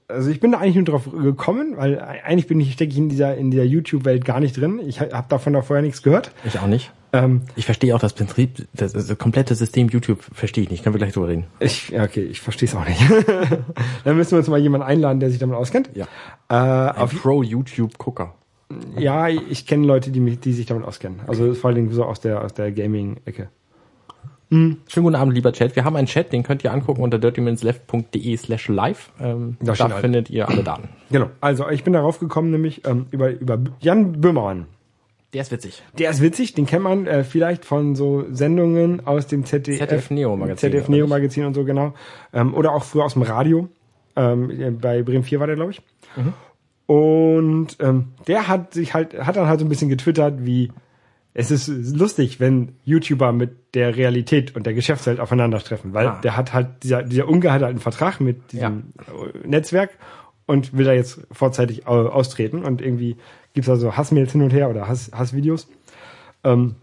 also 0.07 0.29
ich 0.29 0.39
bin 0.39 0.51
da 0.51 0.59
eigentlich 0.59 0.75
nur 0.75 0.85
drauf 0.85 1.09
gekommen, 1.11 1.73
weil 1.77 1.99
eigentlich 1.99 2.47
bin 2.47 2.59
ich 2.59 2.73
stecke 2.73 2.91
ich 2.91 2.97
in 2.97 3.09
dieser 3.09 3.35
in 3.35 3.51
dieser 3.51 3.63
YouTube-Welt 3.63 4.23
gar 4.25 4.39
nicht 4.39 4.55
drin. 4.57 4.79
Ich 4.85 4.99
habe 5.01 5.25
davon 5.29 5.53
da 5.53 5.61
vorher 5.61 5.83
nichts 5.83 6.01
gehört. 6.03 6.31
Ich 6.45 6.57
auch 6.59 6.67
nicht. 6.67 6.91
Ähm, 7.13 7.41
Ich 7.55 7.65
verstehe 7.65 7.95
auch 7.95 7.99
das 7.99 8.13
Prinzip, 8.13 8.67
das, 8.73 8.91
das 8.93 9.17
komplette 9.17 9.55
System 9.55 9.87
YouTube 9.89 10.21
verstehe 10.33 10.63
ich 10.65 10.69
nicht. 10.69 10.83
Können 10.83 10.93
wir 10.95 10.99
gleich 10.99 11.13
drüber 11.13 11.29
reden. 11.29 11.45
ich, 11.59 11.89
ja, 11.89 12.03
okay, 12.03 12.23
ich 12.23 12.41
verstehe 12.41 12.67
es 12.67 12.75
auch 12.75 12.85
nicht. 12.85 12.99
Dann 14.03 14.17
müssen 14.17 14.31
wir 14.31 14.39
uns 14.39 14.47
mal 14.49 14.59
jemanden 14.59 14.85
einladen, 14.87 15.19
der 15.19 15.29
sich 15.29 15.39
damit 15.39 15.55
auskennt. 15.55 15.89
Ja. 15.93 16.05
Äh, 16.49 16.53
Ein 17.01 17.07
Pro-YouTube-Gucker. 17.09 18.33
ja, 18.97 19.29
ich 19.29 19.65
kenne 19.65 19.87
Leute, 19.87 20.11
die 20.11 20.19
mich, 20.19 20.39
die 20.41 20.51
sich 20.51 20.65
damit 20.65 20.85
auskennen. 20.85 21.21
Also 21.27 21.53
vor 21.53 21.69
allen 21.69 21.75
Dingen 21.75 21.91
so 21.93 22.03
aus 22.03 22.19
der 22.19 22.43
aus 22.43 22.53
der 22.53 22.71
Gaming-Ecke. 22.73 23.47
Schönen 24.49 24.79
guten 24.95 25.15
Abend, 25.15 25.33
lieber 25.33 25.51
Chat. 25.51 25.75
Wir 25.75 25.83
haben 25.83 25.95
einen 25.97 26.07
Chat, 26.07 26.31
den 26.31 26.43
könnt 26.43 26.63
ihr 26.63 26.71
angucken 26.71 27.01
unter 27.01 27.19
dirtyminsleft.de 27.19 28.37
slash 28.37 28.69
live. 28.69 29.11
Ähm, 29.19 29.57
Da 29.59 29.73
da 29.73 29.89
findet 29.89 30.29
ihr 30.29 30.47
alle 30.47 30.63
Daten. 30.63 30.89
Genau. 31.11 31.29
Also 31.41 31.67
ich 31.69 31.83
bin 31.83 31.93
darauf 31.93 32.19
gekommen, 32.19 32.51
nämlich 32.51 32.85
ähm, 32.87 33.07
über 33.11 33.29
über 33.29 33.59
Jan 33.81 34.21
Böhmermann. 34.21 34.67
Der 35.33 35.41
ist 35.41 35.51
witzig. 35.51 35.83
Der 35.97 36.09
ist 36.09 36.21
witzig, 36.21 36.53
den 36.53 36.65
kennt 36.65 36.83
man 36.83 37.05
äh, 37.05 37.25
vielleicht 37.25 37.65
von 37.65 37.95
so 37.95 38.25
Sendungen 38.31 39.05
aus 39.05 39.27
dem 39.27 39.43
ZDF, 39.43 39.79
ZDF 39.79 40.09
Neo 40.09 40.37
Magazin, 40.37 40.71
ZDF 40.71 40.87
Neo? 40.87 41.07
Magazin 41.07 41.43
und 41.45 41.53
so, 41.53 41.65
genau. 41.65 41.93
Ähm, 42.31 42.53
oder 42.53 42.71
auch 42.71 42.85
früher 42.85 43.03
aus 43.03 43.13
dem 43.13 43.23
Radio. 43.23 43.67
Ähm, 44.15 44.79
bei 44.81 45.03
Bremen 45.03 45.23
4 45.23 45.39
war 45.41 45.47
der, 45.47 45.57
glaube 45.57 45.71
ich. 45.71 45.81
Mhm. 46.15 46.33
Und 46.87 47.67
ähm, 47.81 48.13
der 48.27 48.47
hat 48.47 48.73
sich 48.73 48.93
halt, 48.93 49.13
hat 49.19 49.35
dann 49.35 49.47
halt 49.47 49.59
so 49.59 49.65
ein 49.65 49.69
bisschen 49.69 49.89
getwittert, 49.89 50.45
wie 50.45 50.71
es 51.39 51.51
ist 51.51 51.67
lustig, 51.95 52.39
wenn 52.39 52.73
YouTuber 52.83 53.31
mit 53.31 53.75
der 53.75 53.95
Realität 53.95 54.55
und 54.55 54.65
der 54.65 54.73
Geschäftswelt 54.73 55.19
aufeinandertreffen, 55.19 55.93
weil 55.93 56.07
Ah. 56.07 56.19
der 56.21 56.35
hat 56.35 56.51
halt, 56.53 56.83
dieser, 56.83 57.03
dieser 57.03 57.27
Unge 57.27 57.51
hat 57.51 57.61
halt 57.61 57.69
einen 57.69 57.79
Vertrag 57.79 58.19
mit 58.19 58.51
diesem 58.51 58.93
äh, 59.43 59.47
Netzwerk 59.47 59.91
und 60.47 60.75
will 60.75 60.85
da 60.85 60.93
jetzt 60.93 61.19
vorzeitig 61.31 61.85
au- 61.85 62.07
austreten 62.09 62.63
und 62.65 62.81
irgendwie 62.81 63.17
gibt's 63.53 63.67
da 63.67 63.75
so 63.75 63.95
Hassmails 63.95 64.31
hin 64.31 64.41
und 64.41 64.51
her 64.51 64.67
oder 64.69 64.87
Hass, 64.87 65.11
Hassvideos. 65.13 65.67
Ähm, 66.43 66.73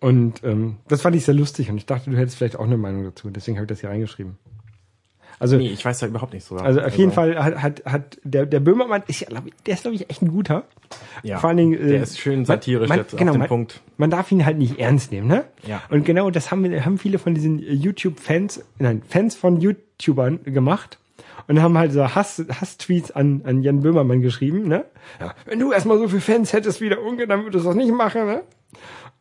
und 0.00 0.42
ähm, 0.44 0.76
das 0.88 1.02
fand 1.02 1.16
ich 1.16 1.24
sehr 1.24 1.34
lustig 1.34 1.68
und 1.70 1.76
ich 1.76 1.86
dachte, 1.86 2.10
du 2.10 2.16
hättest 2.16 2.36
vielleicht 2.38 2.56
auch 2.56 2.64
eine 2.64 2.76
Meinung 2.76 3.04
dazu. 3.04 3.28
Deswegen 3.30 3.56
habe 3.56 3.64
ich 3.64 3.68
das 3.70 3.80
hier 3.80 3.90
reingeschrieben. 3.90 4.38
Also, 5.38 5.56
Nee, 5.56 5.68
ich 5.68 5.84
weiß 5.84 5.98
da 5.98 6.06
überhaupt 6.06 6.32
nicht 6.32 6.44
so. 6.44 6.56
also 6.56 6.80
auf 6.80 6.94
jeden 6.96 7.12
Fall 7.12 7.42
hat, 7.42 7.62
hat, 7.62 7.82
hat 7.84 8.18
der, 8.24 8.46
der 8.46 8.60
Böhmermann, 8.60 9.02
ist 9.06 9.20
ja, 9.20 9.28
der 9.66 9.74
ist 9.74 9.82
glaube 9.82 9.96
ich 9.96 10.08
echt 10.10 10.22
ein 10.22 10.28
guter. 10.28 10.64
Ja. 11.22 11.38
Vor 11.38 11.48
allen 11.48 11.56
Dingen, 11.56 11.74
äh, 11.74 11.88
Der 11.88 12.02
ist 12.02 12.18
schön 12.18 12.44
satirisch 12.44 12.88
man, 12.88 12.98
jetzt 12.98 13.14
auf 13.14 13.18
genau, 13.18 13.32
den 13.32 13.40
man, 13.40 13.48
Punkt. 13.48 13.80
Man 13.96 14.10
darf 14.10 14.30
ihn 14.32 14.44
halt 14.44 14.58
nicht 14.58 14.78
ernst 14.78 15.12
nehmen, 15.12 15.28
ne? 15.28 15.44
Ja. 15.66 15.82
Und 15.90 16.04
genau 16.04 16.30
das 16.30 16.50
haben 16.50 16.64
wir, 16.64 16.84
haben 16.84 16.98
viele 16.98 17.18
von 17.18 17.34
diesen 17.34 17.58
YouTube-Fans, 17.58 18.64
nein, 18.78 19.02
Fans 19.08 19.34
von 19.34 19.60
YouTubern 19.60 20.44
gemacht 20.44 20.98
und 21.46 21.60
haben 21.60 21.76
halt 21.76 21.92
so 21.92 22.14
Hass, 22.14 22.44
Hass-Tweets 22.48 23.10
an, 23.10 23.42
an 23.44 23.62
Jan 23.62 23.80
Böhmermann 23.80 24.22
geschrieben, 24.22 24.68
ne? 24.68 24.84
Ja, 25.20 25.34
wenn 25.46 25.58
du 25.58 25.72
erstmal 25.72 25.98
so 25.98 26.08
viele 26.08 26.20
Fans 26.20 26.52
hättest 26.52 26.80
wie 26.80 26.88
der 26.88 27.02
Unge, 27.02 27.26
dann 27.26 27.44
würdest 27.44 27.64
du 27.64 27.68
das 27.68 27.76
nicht 27.76 27.92
machen, 27.92 28.26
ne? 28.26 28.42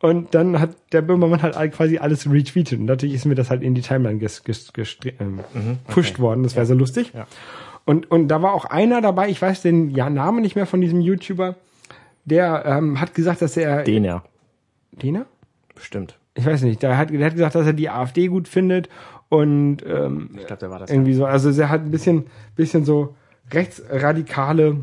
Und 0.03 0.36
dann 0.36 0.60
hat 0.60 0.72
der 0.91 1.01
Böhmermann 1.01 1.41
halt 1.41 1.72
quasi 1.72 1.98
alles 1.98 2.29
retweetet. 2.29 2.77
Und 2.77 2.88
natürlich 2.88 3.15
ist 3.15 3.24
mir 3.24 3.36
das 3.36 3.50
halt 3.50 3.63
in 3.63 3.74
die 3.74 3.81
Timeline 3.81 4.19
ges, 4.19 4.43
ges, 4.43 4.74
gestre- 4.74 5.13
ähm, 5.22 5.39
pusht 5.88 6.19
worden. 6.19 6.43
Das 6.43 6.57
wäre 6.57 6.65
sehr 6.65 6.75
lustig. 6.75 7.13
Ja. 7.13 7.25
Und, 7.86 8.12
und 8.12 8.27
da 8.27 8.41
war 8.41 8.51
auch 8.53 8.65
einer 8.65 9.00
dabei, 9.00 9.29
ich 9.29 9.41
weiß 9.41 9.62
den 9.62 9.91
ja, 9.91 10.10
Namen 10.10 10.41
nicht 10.41 10.57
mehr 10.57 10.65
von 10.65 10.81
diesem 10.81 11.00
YouTuber, 11.00 11.55
der 12.25 12.65
ähm, 12.65 13.00
hat 13.00 13.13
gesagt, 13.13 13.41
dass 13.41 13.55
er... 13.55 13.83
Den 13.83 14.03
ja. 14.03 14.25
Dena? 14.91 15.25
Bestimmt. 15.74 16.19
Ich 16.33 16.45
weiß 16.45 16.63
nicht. 16.63 16.83
Der 16.83 16.98
hat, 16.98 17.10
der 17.10 17.25
hat 17.25 17.33
gesagt, 17.36 17.55
dass 17.55 17.65
er 17.65 17.72
die 17.72 17.89
AfD 17.89 18.27
gut 18.27 18.50
findet 18.50 18.89
und 19.29 19.77
ähm, 19.88 20.31
Ich 20.38 20.48
glaube, 20.48 20.60
der 20.60 20.69
war 20.69 20.79
das. 20.79 20.91
irgendwie 20.91 21.13
so. 21.13 21.25
Also 21.25 21.50
er 21.62 21.69
hat 21.69 21.79
ein 21.79 21.91
bisschen, 21.91 22.25
bisschen 22.57 22.83
so 22.83 23.15
rechtsradikale 23.53 24.81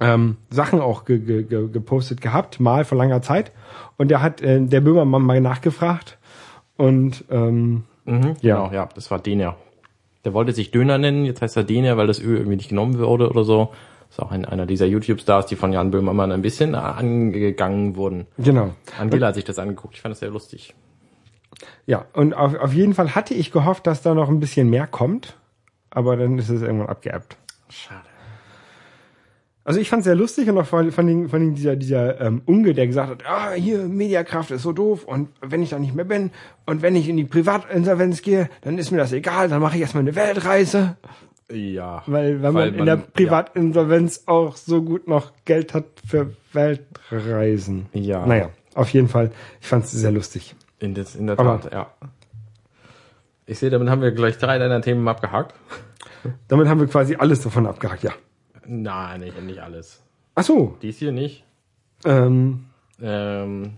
ähm, 0.00 0.36
Sachen 0.50 0.80
auch 0.80 1.04
ge, 1.04 1.18
ge, 1.18 1.42
ge, 1.44 1.68
gepostet 1.68 2.20
gehabt, 2.20 2.60
mal 2.60 2.84
vor 2.84 2.98
langer 2.98 3.22
Zeit. 3.22 3.52
Und 3.96 4.10
der 4.10 4.22
hat 4.22 4.40
äh, 4.42 4.60
der 4.60 4.80
Böhmermann 4.80 5.22
mal 5.22 5.40
nachgefragt 5.40 6.18
und 6.76 7.24
ähm, 7.30 7.84
Mhm, 8.04 8.36
Ja. 8.40 8.56
Genau, 8.64 8.72
ja, 8.72 8.88
das 8.94 9.10
war 9.10 9.18
den 9.18 9.38
ja. 9.40 9.56
Der 10.24 10.32
wollte 10.32 10.52
sich 10.52 10.70
Döner 10.70 10.96
nennen, 10.96 11.24
jetzt 11.26 11.42
heißt 11.42 11.56
er 11.58 11.64
den 11.64 11.84
ja, 11.84 11.96
weil 11.98 12.06
das 12.06 12.20
Ö 12.20 12.36
irgendwie 12.38 12.56
nicht 12.56 12.70
genommen 12.70 12.98
wurde 12.98 13.28
oder 13.28 13.44
so. 13.44 13.72
Ist 14.08 14.20
auch 14.22 14.30
ein, 14.30 14.46
einer 14.46 14.64
dieser 14.64 14.86
YouTube-Stars, 14.86 15.44
die 15.46 15.56
von 15.56 15.74
Jan 15.74 15.90
Böhmermann 15.90 16.32
ein 16.32 16.40
bisschen 16.40 16.74
angegangen 16.74 17.96
wurden. 17.96 18.26
genau. 18.38 18.70
Angela 18.98 19.26
hat 19.28 19.34
sich 19.34 19.44
das 19.44 19.58
angeguckt, 19.58 19.94
ich 19.96 20.00
fand 20.00 20.12
das 20.12 20.20
sehr 20.20 20.30
lustig. 20.30 20.74
Ja, 21.86 22.06
und 22.14 22.32
auf, 22.32 22.54
auf 22.54 22.72
jeden 22.72 22.94
Fall 22.94 23.14
hatte 23.14 23.34
ich 23.34 23.52
gehofft, 23.52 23.86
dass 23.86 24.00
da 24.00 24.14
noch 24.14 24.30
ein 24.30 24.40
bisschen 24.40 24.70
mehr 24.70 24.86
kommt, 24.86 25.36
aber 25.90 26.16
dann 26.16 26.38
ist 26.38 26.48
es 26.48 26.62
irgendwann 26.62 26.88
abgeerbt. 26.88 27.36
Schade. 27.68 28.07
Also 29.68 29.80
ich 29.80 29.90
fand 29.90 30.00
es 30.00 30.04
sehr 30.06 30.14
lustig 30.14 30.48
und 30.48 30.56
auch 30.56 30.64
vor, 30.64 30.82
vor 30.90 31.04
allem, 31.04 31.28
vor 31.28 31.38
allem 31.38 31.54
dieser, 31.54 31.76
dieser 31.76 32.18
ähm, 32.22 32.40
Unge, 32.46 32.72
der 32.72 32.86
gesagt 32.86 33.10
hat, 33.10 33.26
ah, 33.26 33.50
hier, 33.52 33.80
Mediakraft 33.80 34.50
ist 34.50 34.62
so 34.62 34.72
doof 34.72 35.04
und 35.04 35.28
wenn 35.42 35.60
ich 35.62 35.68
da 35.68 35.78
nicht 35.78 35.94
mehr 35.94 36.06
bin 36.06 36.30
und 36.64 36.80
wenn 36.80 36.96
ich 36.96 37.06
in 37.06 37.18
die 37.18 37.24
Privatinsolvenz 37.26 38.22
gehe, 38.22 38.48
dann 38.62 38.78
ist 38.78 38.92
mir 38.92 38.96
das 38.96 39.12
egal, 39.12 39.50
dann 39.50 39.60
mache 39.60 39.74
ich 39.76 39.82
erstmal 39.82 40.04
eine 40.04 40.14
Weltreise. 40.16 40.96
Ja. 41.52 42.02
Weil, 42.06 42.42
weil, 42.42 42.54
Weil 42.54 42.70
man 42.70 42.78
in 42.80 42.86
der 42.86 42.96
Privatinsolvenz 42.96 44.22
auch 44.24 44.56
so 44.56 44.80
gut 44.80 45.06
noch 45.06 45.32
Geld 45.44 45.74
hat 45.74 45.84
für 46.08 46.34
Weltreisen. 46.54 47.88
Ja. 47.92 48.24
Naja, 48.24 48.48
auf 48.74 48.88
jeden 48.88 49.08
Fall. 49.08 49.32
Ich 49.60 49.66
fand 49.66 49.84
es 49.84 49.90
sehr 49.90 50.12
lustig. 50.12 50.56
In, 50.78 50.94
des, 50.94 51.14
in 51.14 51.26
der 51.26 51.38
Aber- 51.38 51.60
Tat, 51.60 51.74
ja. 51.74 51.92
Ich 53.44 53.58
sehe, 53.58 53.68
damit 53.68 53.90
haben 53.90 54.00
wir 54.00 54.12
gleich 54.12 54.38
drei 54.38 54.56
deiner 54.58 54.80
Themen 54.80 55.06
abgehakt. 55.06 55.54
Damit 56.48 56.68
haben 56.68 56.80
wir 56.80 56.86
quasi 56.86 57.16
alles 57.16 57.42
davon 57.42 57.66
abgehakt, 57.66 58.02
ja. 58.02 58.12
Nein, 58.68 59.20
nicht, 59.20 59.42
nicht 59.42 59.60
alles. 59.60 60.02
Ach 60.34 60.44
so, 60.44 60.76
Dies 60.82 60.98
hier 60.98 61.12
nicht. 61.12 61.44
ähm, 62.04 62.66
Ähm, 63.00 63.72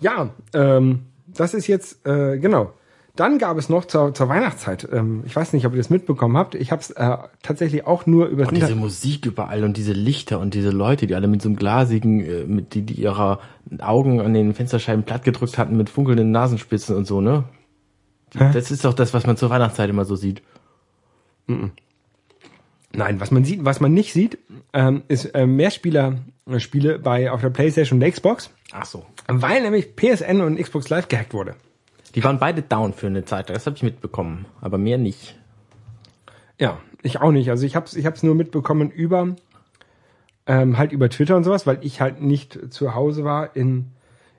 ja, 0.00 0.30
ähm, 0.54 1.00
das 1.26 1.54
ist 1.54 1.66
jetzt, 1.66 2.06
äh, 2.06 2.38
genau. 2.38 2.72
Dann 3.16 3.38
gab 3.38 3.56
es 3.56 3.70
noch 3.70 3.86
zur, 3.86 4.12
zur 4.12 4.28
Weihnachtszeit, 4.28 4.86
ähm, 4.92 5.22
ich 5.24 5.34
weiß 5.34 5.54
nicht, 5.54 5.64
ob 5.64 5.72
ihr 5.72 5.78
das 5.78 5.88
mitbekommen 5.88 6.36
habt, 6.36 6.54
ich 6.54 6.70
habe 6.70 6.82
es 6.82 6.90
äh, 6.90 7.16
tatsächlich 7.42 7.86
auch 7.86 8.04
nur 8.04 8.26
über 8.26 8.46
und 8.46 8.54
diese 8.54 8.74
Musik 8.74 9.24
überall 9.24 9.64
und 9.64 9.78
diese 9.78 9.94
Lichter 9.94 10.38
und 10.38 10.52
diese 10.52 10.68
Leute, 10.68 11.06
die 11.06 11.14
alle 11.14 11.26
mit 11.26 11.40
so 11.40 11.48
einem 11.48 11.56
glasigen, 11.56 12.20
äh, 12.20 12.44
mit 12.44 12.74
die, 12.74 12.82
die 12.82 13.00
ihre 13.00 13.38
Augen 13.78 14.20
an 14.20 14.34
den 14.34 14.52
Fensterscheiben 14.52 15.04
platt 15.04 15.24
gedrückt 15.24 15.56
hatten 15.56 15.78
mit 15.78 15.88
funkelnden 15.88 16.30
Nasenspitzen 16.30 16.94
und 16.94 17.06
so, 17.06 17.22
ne? 17.22 17.44
Hä? 18.36 18.50
das 18.52 18.70
ist 18.70 18.84
doch 18.84 18.92
das, 18.92 19.14
was 19.14 19.26
man 19.26 19.38
zur 19.38 19.48
Weihnachtszeit 19.48 19.88
immer 19.88 20.04
so 20.04 20.14
sieht. 20.14 20.42
Nein, 22.92 23.20
was 23.20 23.30
man 23.30 23.44
sieht, 23.44 23.64
was 23.64 23.80
man 23.80 23.92
nicht 23.92 24.12
sieht, 24.12 24.38
ähm, 24.72 25.02
ist 25.08 25.26
äh, 25.26 25.46
Mehrspieler-Spiele 25.46 26.98
bei 26.98 27.30
auf 27.30 27.40
der 27.40 27.50
PlayStation 27.50 28.02
und 28.02 28.10
Xbox, 28.10 28.50
Ach 28.72 28.86
so. 28.86 29.04
weil 29.26 29.62
nämlich 29.62 29.96
PSN 29.96 30.40
und 30.40 30.56
Xbox 30.56 30.88
Live 30.88 31.08
gehackt 31.08 31.34
wurde. 31.34 31.56
Die 32.14 32.24
waren 32.24 32.38
beide 32.38 32.62
down 32.62 32.94
für 32.94 33.08
eine 33.08 33.24
Zeit, 33.24 33.50
das 33.50 33.66
habe 33.66 33.76
ich 33.76 33.82
mitbekommen, 33.82 34.46
aber 34.60 34.78
mehr 34.78 34.98
nicht. 34.98 35.38
Ja, 36.58 36.78
ich 37.02 37.20
auch 37.20 37.32
nicht. 37.32 37.50
Also 37.50 37.66
ich 37.66 37.76
habe 37.76 37.86
es 37.86 37.94
ich 37.94 38.06
hab's 38.06 38.22
nur 38.22 38.34
mitbekommen 38.34 38.90
über 38.90 39.36
ähm, 40.46 40.78
halt 40.78 40.92
über 40.92 41.10
Twitter 41.10 41.36
und 41.36 41.44
sowas, 41.44 41.66
weil 41.66 41.78
ich 41.82 42.00
halt 42.00 42.22
nicht 42.22 42.72
zu 42.72 42.94
Hause 42.94 43.24
war 43.24 43.54
in 43.56 43.92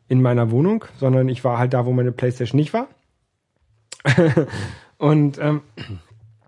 in 0.07 0.21
meiner 0.21 0.51
Wohnung, 0.51 0.85
sondern 0.97 1.27
ich 1.29 1.43
war 1.43 1.57
halt 1.57 1.73
da, 1.73 1.85
wo 1.85 1.91
meine 1.91 2.11
PlayStation 2.11 2.57
nicht 2.57 2.73
war. 2.73 2.87
und 4.97 5.37
ähm, 5.39 5.61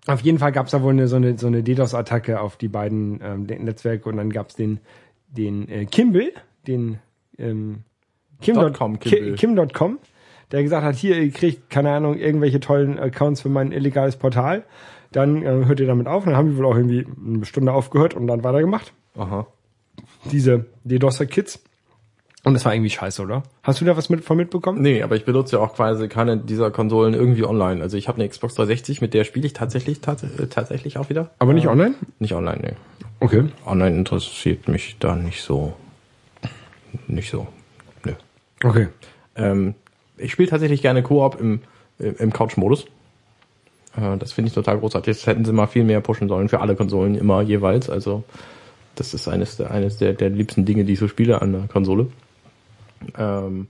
auf 0.07 0.21
jeden 0.21 0.39
Fall 0.39 0.51
gab 0.51 0.65
es 0.67 0.71
da 0.71 0.81
wohl 0.81 0.93
eine, 0.93 1.07
so 1.07 1.15
eine 1.17 1.37
so 1.37 1.47
eine 1.47 1.63
DDoS-Attacke 1.63 2.39
auf 2.39 2.57
die 2.57 2.67
beiden 2.67 3.19
ähm, 3.23 3.43
Netzwerke 3.43 4.07
und 4.09 4.17
dann 4.17 4.31
gab 4.31 4.49
es 4.49 4.55
den 4.55 4.79
den 5.29 5.67
äh, 5.69 5.85
Kimball, 5.85 6.31
den 6.67 6.99
ähm, 7.37 7.83
Kim 8.41 8.55
Dot 8.55 8.63
dot- 8.65 8.77
com 8.77 8.99
Ki- 8.99 9.35
Kimball. 9.35 9.67
Kim.com, 9.67 9.99
der 10.51 10.63
gesagt 10.63 10.83
hat, 10.85 10.95
hier, 10.95 11.17
ihr 11.21 11.31
kriegt, 11.31 11.69
keine 11.69 11.91
Ahnung, 11.91 12.17
irgendwelche 12.17 12.59
tollen 12.59 12.97
Accounts 12.97 13.41
für 13.41 13.49
mein 13.49 13.71
illegales 13.71 14.15
Portal. 14.15 14.63
Dann 15.11 15.43
äh, 15.43 15.65
hört 15.65 15.79
ihr 15.79 15.87
damit 15.87 16.07
auf. 16.07 16.23
Und 16.23 16.31
dann 16.31 16.37
haben 16.37 16.51
die 16.51 16.57
wohl 16.57 16.65
auch 16.65 16.75
irgendwie 16.75 17.05
eine 17.25 17.43
Stunde 17.45 17.73
aufgehört 17.73 18.13
und 18.13 18.27
dann 18.27 18.43
weitergemacht. 18.43 18.93
Aha. 19.17 19.47
Diese 20.31 20.65
DDoSer-Kids. 20.83 21.63
Und 22.45 22.53
das 22.53 22.63
war 22.63 22.73
irgendwie 22.73 22.89
scheiße, 22.89 23.21
oder? 23.21 23.43
Hast 23.63 23.81
du 23.81 23.85
da 23.85 23.97
was 23.97 24.09
mit, 24.09 24.23
von 24.23 24.37
mitbekommen? 24.37 24.81
Nee, 24.81 25.03
aber 25.03 25.17
ich 25.17 25.25
benutze 25.25 25.57
ja 25.57 25.61
auch 25.61 25.75
quasi 25.75 26.07
keine 26.07 26.37
dieser 26.37 26.71
Konsolen 26.71 27.13
irgendwie 27.13 27.43
online. 27.43 27.81
Also 27.81 27.97
ich 27.97 28.07
habe 28.07 28.19
eine 28.19 28.29
Xbox 28.29 28.55
360, 28.55 29.01
mit 29.01 29.13
der 29.13 29.25
spiele 29.25 29.45
ich 29.45 29.53
tatsächlich 29.53 29.99
tats 29.99 30.23
äh, 30.23 30.47
tatsächlich 30.47 30.97
auch 30.97 31.09
wieder. 31.09 31.31
Aber 31.39 31.53
nicht 31.53 31.67
online? 31.67 31.95
Nicht 32.19 32.33
online, 32.33 32.59
nee. 32.61 32.73
Okay. 33.19 33.49
Online 33.65 33.97
interessiert 33.97 34.69
mich 34.69 34.95
da 34.99 35.15
nicht 35.15 35.41
so. 35.41 35.73
Nicht 37.07 37.29
so. 37.29 37.47
Nö. 38.05 38.13
Okay. 38.63 38.87
Ähm, 39.35 39.75
ich 40.17 40.31
spiele 40.31 40.49
tatsächlich 40.49 40.81
gerne 40.81 41.03
Koop 41.03 41.39
im, 41.39 41.59
im 41.97 42.31
Couch-Modus. 42.31 42.85
Äh, 43.97 44.17
das 44.17 44.31
finde 44.31 44.47
ich 44.47 44.53
total 44.53 44.79
großartig. 44.79 45.17
Das 45.17 45.27
hätten 45.27 45.43
sie 45.43 45.51
mal 45.51 45.67
viel 45.67 45.83
mehr 45.83 45.99
pushen 45.99 46.29
sollen 46.29 46.47
für 46.47 46.61
alle 46.61 46.75
Konsolen 46.75 47.15
immer 47.15 47.41
jeweils. 47.41 47.89
Also 47.89 48.23
das 48.95 49.13
ist 49.13 49.27
eines 49.27 49.57
der, 49.57 49.71
eines 49.71 49.97
der, 49.97 50.13
der 50.13 50.29
liebsten 50.29 50.65
Dinge, 50.65 50.85
die 50.85 50.93
ich 50.93 50.99
so 50.99 51.09
spiele 51.09 51.41
an 51.41 51.51
der 51.51 51.67
Konsole. 51.67 52.07
Ähm, 53.17 53.67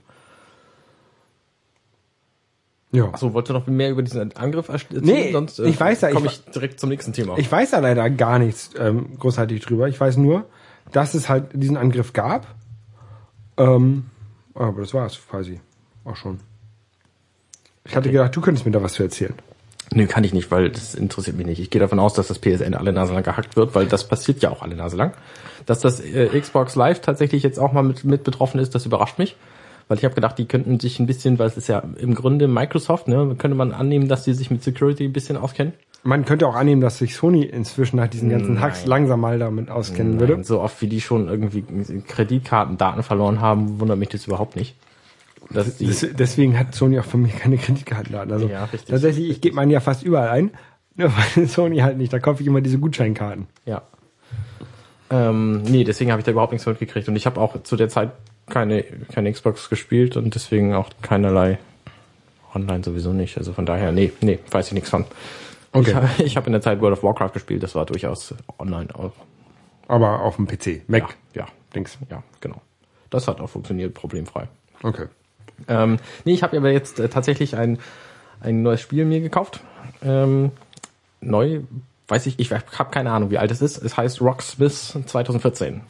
Ja. 2.92 3.04
achso, 3.06 3.32
wolltest 3.32 3.50
du 3.50 3.54
noch 3.54 3.66
mehr 3.68 3.90
über 3.90 4.02
diesen 4.02 4.36
Angriff 4.36 4.68
erzählen? 4.68 5.02
Nee, 5.04 5.36
ich 5.68 5.78
weiß 5.78 6.00
ja, 6.00 6.10
komme 6.10 6.26
ich 6.26 6.42
ich, 6.44 6.52
direkt 6.52 6.80
zum 6.80 6.88
nächsten 6.90 7.12
Thema. 7.12 7.38
Ich 7.38 7.50
weiß 7.50 7.70
da 7.70 7.78
leider 7.78 8.10
gar 8.10 8.38
nichts 8.40 8.70
ähm, 8.76 9.16
großartig 9.18 9.60
drüber. 9.64 9.88
Ich 9.88 10.00
weiß 10.00 10.16
nur, 10.16 10.46
dass 10.90 11.14
es 11.14 11.28
halt 11.28 11.50
diesen 11.52 11.76
Angriff 11.76 12.12
gab. 12.12 12.52
Ähm, 13.56 14.06
aber 14.54 14.80
das 14.80 14.92
war 14.92 15.06
es 15.06 15.18
quasi 15.28 15.60
auch 16.04 16.16
schon. 16.16 16.40
Ich 17.84 17.94
hatte 17.94 18.10
gedacht, 18.10 18.34
du 18.34 18.40
könntest 18.40 18.66
mir 18.66 18.72
da 18.72 18.82
was 18.82 18.94
zu 18.94 19.02
erzählen. 19.04 19.34
Nö, 19.92 20.06
kann 20.06 20.22
ich 20.22 20.32
nicht, 20.32 20.50
weil 20.50 20.70
das 20.70 20.94
interessiert 20.94 21.36
mich 21.36 21.46
nicht. 21.46 21.58
Ich 21.58 21.70
gehe 21.70 21.80
davon 21.80 21.98
aus, 21.98 22.14
dass 22.14 22.28
das 22.28 22.38
PSN 22.38 22.74
alle 22.74 22.92
Nase 22.92 23.12
lang 23.12 23.24
gehackt 23.24 23.56
wird, 23.56 23.74
weil 23.74 23.86
das 23.86 24.06
passiert 24.06 24.40
ja 24.40 24.50
auch 24.50 24.62
alle 24.62 24.76
Nase 24.76 24.96
lang. 24.96 25.12
Dass 25.66 25.80
das 25.80 26.00
äh, 26.00 26.28
Xbox 26.40 26.76
Live 26.76 27.00
tatsächlich 27.00 27.42
jetzt 27.42 27.58
auch 27.58 27.72
mal 27.72 27.82
mit, 27.82 28.04
mit 28.04 28.22
betroffen 28.22 28.60
ist, 28.60 28.74
das 28.74 28.86
überrascht 28.86 29.18
mich. 29.18 29.36
Weil 29.88 29.98
ich 29.98 30.04
habe 30.04 30.14
gedacht, 30.14 30.38
die 30.38 30.44
könnten 30.44 30.78
sich 30.78 31.00
ein 31.00 31.06
bisschen, 31.06 31.40
weil 31.40 31.48
es 31.48 31.56
ist 31.56 31.66
ja 31.66 31.82
im 31.98 32.14
Grunde 32.14 32.46
Microsoft, 32.46 33.08
ne, 33.08 33.34
könnte 33.36 33.56
man 33.56 33.72
annehmen, 33.72 34.06
dass 34.06 34.22
die 34.22 34.34
sich 34.34 34.48
mit 34.48 34.62
Security 34.62 35.06
ein 35.06 35.12
bisschen 35.12 35.36
auskennen. 35.36 35.72
Man 36.04 36.24
könnte 36.24 36.46
auch 36.46 36.54
annehmen, 36.54 36.80
dass 36.80 36.98
sich 36.98 37.16
Sony 37.16 37.42
inzwischen 37.42 37.96
nach 37.96 38.06
diesen 38.06 38.30
ganzen 38.30 38.60
Hacks 38.60 38.82
Nein. 38.82 38.88
langsam 38.88 39.20
mal 39.20 39.38
damit 39.40 39.68
auskennen 39.68 40.20
würde. 40.20 40.34
Nein, 40.34 40.44
so 40.44 40.60
oft 40.60 40.80
wie 40.80 40.86
die 40.86 41.00
schon 41.00 41.28
irgendwie 41.28 41.64
Kreditkartendaten 42.06 43.02
verloren 43.02 43.40
haben, 43.40 43.80
wundert 43.80 43.98
mich 43.98 44.08
das 44.10 44.26
überhaupt 44.26 44.54
nicht. 44.54 44.76
Dass 45.52 45.76
die, 45.78 45.86
Des, 45.86 46.06
deswegen 46.12 46.58
hat 46.58 46.74
Sony 46.74 46.98
auch 47.00 47.04
von 47.04 47.22
mir 47.22 47.28
keine 47.28 47.58
Kreditkartendaten. 47.58 48.32
Also 48.32 48.48
Ja, 48.48 48.64
richtig. 48.64 48.88
tatsächlich, 48.90 49.30
ich 49.30 49.40
gebe 49.40 49.56
meine 49.56 49.72
ja 49.72 49.80
fast 49.80 50.02
überall 50.04 50.28
ein. 50.28 50.50
Nur 50.96 51.10
weil 51.36 51.46
Sony 51.48 51.78
halt 51.78 51.98
nicht. 51.98 52.12
Da 52.12 52.18
kaufe 52.18 52.40
ich 52.42 52.46
immer 52.46 52.60
diese 52.60 52.78
Gutscheinkarten. 52.78 53.46
Ja. 53.64 53.82
Ähm, 55.10 55.62
nee, 55.62 55.84
deswegen 55.84 56.10
habe 56.12 56.20
ich 56.20 56.24
da 56.24 56.30
überhaupt 56.32 56.52
nichts 56.52 56.66
mitgekriegt. 56.66 57.08
Und 57.08 57.16
ich 57.16 57.26
habe 57.26 57.40
auch 57.40 57.62
zu 57.62 57.76
der 57.76 57.88
Zeit 57.88 58.12
keine, 58.48 58.82
keine 59.12 59.32
Xbox 59.32 59.68
gespielt 59.68 60.16
und 60.16 60.34
deswegen 60.34 60.74
auch 60.74 60.90
keinerlei 61.02 61.58
online 62.54 62.82
sowieso 62.84 63.12
nicht. 63.12 63.36
Also 63.38 63.52
von 63.52 63.66
daher, 63.66 63.92
nee, 63.92 64.12
nee, 64.20 64.38
weiß 64.50 64.68
ich 64.68 64.72
nichts 64.72 64.90
von. 64.90 65.04
Okay. 65.72 65.90
Ich, 65.90 65.94
ha- 65.94 66.10
ich 66.24 66.36
habe 66.36 66.46
in 66.46 66.52
der 66.52 66.60
Zeit 66.62 66.80
World 66.80 66.96
of 66.98 67.02
Warcraft 67.02 67.32
gespielt, 67.32 67.62
das 67.62 67.74
war 67.74 67.86
durchaus 67.86 68.34
online 68.58 68.94
auch. 68.94 69.12
Aber 69.88 70.22
auf 70.22 70.36
dem 70.36 70.46
PC. 70.46 70.82
Mac. 70.88 71.16
Ja, 71.34 71.42
ja, 71.42 71.46
Dings. 71.74 71.98
ja, 72.10 72.22
genau. 72.40 72.60
Das 73.10 73.26
hat 73.26 73.40
auch 73.40 73.48
funktioniert, 73.50 73.94
problemfrei. 73.94 74.46
Okay. 74.82 75.06
Ähm, 75.68 75.98
nee, 76.24 76.32
ich 76.32 76.42
habe 76.42 76.56
aber 76.56 76.70
jetzt 76.70 77.00
äh, 77.00 77.08
tatsächlich 77.08 77.56
ein, 77.56 77.78
ein 78.40 78.62
neues 78.62 78.80
Spiel 78.80 79.04
mir 79.04 79.20
gekauft. 79.20 79.60
Ähm, 80.02 80.52
neu, 81.20 81.60
weiß 82.08 82.26
ich, 82.26 82.38
ich 82.38 82.50
habe 82.52 82.90
keine 82.90 83.10
Ahnung, 83.12 83.30
wie 83.30 83.38
alt 83.38 83.50
es 83.50 83.60
ist. 83.62 83.82
Es 83.82 83.96
heißt 83.96 84.20
Rocksmith 84.20 84.96
2014. 85.06 85.82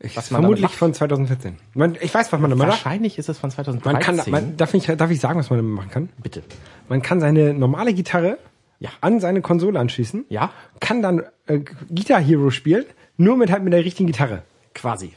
Ich, 0.00 0.16
Was 0.16 0.28
vermutlich 0.28 0.70
von 0.70 0.94
2014. 0.94 1.56
Man, 1.74 1.96
ich 2.00 2.14
weiß, 2.14 2.32
was 2.32 2.40
man 2.40 2.50
damit 2.50 2.58
macht. 2.68 2.84
Wahrscheinlich 2.84 3.18
ist 3.18 3.28
es 3.28 3.36
von 3.38 3.50
2013. 3.50 3.92
Man 3.92 4.00
kann, 4.00 4.30
man, 4.30 4.56
darf, 4.56 4.72
ich, 4.74 4.86
darf 4.86 5.10
ich 5.10 5.18
sagen, 5.18 5.40
was 5.40 5.50
man 5.50 5.58
damit 5.58 5.74
machen 5.74 5.90
kann? 5.90 6.08
Bitte. 6.22 6.42
Man 6.88 7.02
kann 7.02 7.18
seine 7.18 7.52
normale 7.52 7.92
Gitarre 7.92 8.38
Ja. 8.78 8.90
an 9.00 9.18
seine 9.18 9.40
Konsole 9.42 9.78
anschließen. 9.80 10.24
Ja, 10.28 10.52
Kann 10.78 11.02
dann 11.02 11.24
äh, 11.46 11.60
Guitar 11.92 12.20
Hero 12.20 12.50
spielen, 12.50 12.84
nur 13.16 13.36
mit 13.36 13.50
halt 13.50 13.64
mit 13.64 13.72
der 13.72 13.84
richtigen 13.84 14.06
Gitarre. 14.06 14.42
quasi. 14.72 15.14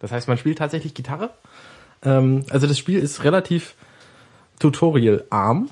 Das 0.00 0.10
heißt, 0.10 0.26
man 0.26 0.36
spielt 0.38 0.58
tatsächlich 0.58 0.92
Gitarre. 0.94 1.30
Ähm, 2.04 2.44
also 2.50 2.66
das 2.66 2.78
Spiel 2.78 2.98
ist 2.98 3.24
relativ 3.24 3.74
tutorial-arm. 4.58 5.68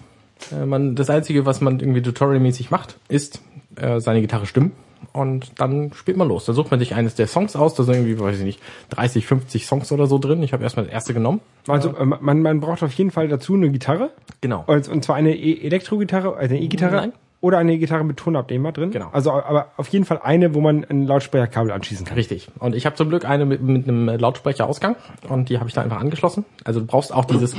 Äh, 0.52 0.66
man, 0.66 0.94
das 0.94 1.10
Einzige, 1.10 1.46
was 1.46 1.60
man 1.60 1.80
irgendwie 1.80 2.02
tutorialmäßig 2.02 2.70
macht, 2.70 2.96
ist 3.08 3.40
äh, 3.76 4.00
seine 4.00 4.20
Gitarre 4.20 4.46
stimmen. 4.46 4.72
Und 5.12 5.60
dann 5.60 5.92
spielt 5.92 6.16
man 6.16 6.28
los. 6.28 6.44
Da 6.44 6.54
sucht 6.54 6.70
man 6.70 6.80
sich 6.80 6.94
eines 6.94 7.14
der 7.14 7.26
Songs 7.26 7.54
aus. 7.56 7.74
Da 7.74 7.84
sind 7.84 7.94
irgendwie, 7.94 8.18
weiß 8.18 8.38
ich 8.38 8.44
nicht, 8.44 8.60
30, 8.90 9.26
50 9.26 9.66
Songs 9.66 9.92
oder 9.92 10.06
so 10.06 10.18
drin. 10.18 10.42
Ich 10.42 10.52
habe 10.52 10.64
erstmal 10.64 10.86
das 10.86 10.94
erste 10.94 11.14
genommen. 11.14 11.40
Also 11.68 11.94
äh, 11.96 12.04
man, 12.04 12.42
man 12.42 12.60
braucht 12.60 12.82
auf 12.82 12.92
jeden 12.94 13.10
Fall 13.10 13.28
dazu 13.28 13.54
eine 13.54 13.70
Gitarre. 13.70 14.10
Genau. 14.40 14.64
Und, 14.66 14.88
und 14.88 15.04
zwar 15.04 15.16
eine 15.16 15.36
e 15.36 15.60
Elektro-Gitarre, 15.64 16.36
also 16.36 16.54
eine 16.54 16.60
E-Gitarre. 16.60 16.96
Nein. 16.96 17.12
Oder 17.44 17.58
eine 17.58 17.76
Gitarre 17.76 18.04
mit 18.04 18.16
Tonabnehmer 18.16 18.72
drin. 18.72 18.90
Genau. 18.90 19.08
Also 19.12 19.30
aber 19.32 19.66
auf 19.76 19.88
jeden 19.88 20.06
Fall 20.06 20.18
eine, 20.22 20.54
wo 20.54 20.62
man 20.62 20.82
ein 20.88 21.06
Lautsprecherkabel 21.06 21.72
anschließen 21.72 22.06
kann. 22.06 22.16
Richtig. 22.16 22.48
Und 22.58 22.74
ich 22.74 22.86
habe 22.86 22.96
zum 22.96 23.10
Glück 23.10 23.26
eine 23.26 23.44
mit, 23.44 23.60
mit 23.60 23.86
einem 23.86 24.08
Lautsprecherausgang 24.08 24.96
und 25.28 25.50
die 25.50 25.58
habe 25.58 25.68
ich 25.68 25.74
da 25.74 25.82
einfach 25.82 26.00
angeschlossen. 26.00 26.46
Also 26.64 26.80
du 26.80 26.86
brauchst 26.86 27.12
auch 27.12 27.26
dieses 27.26 27.52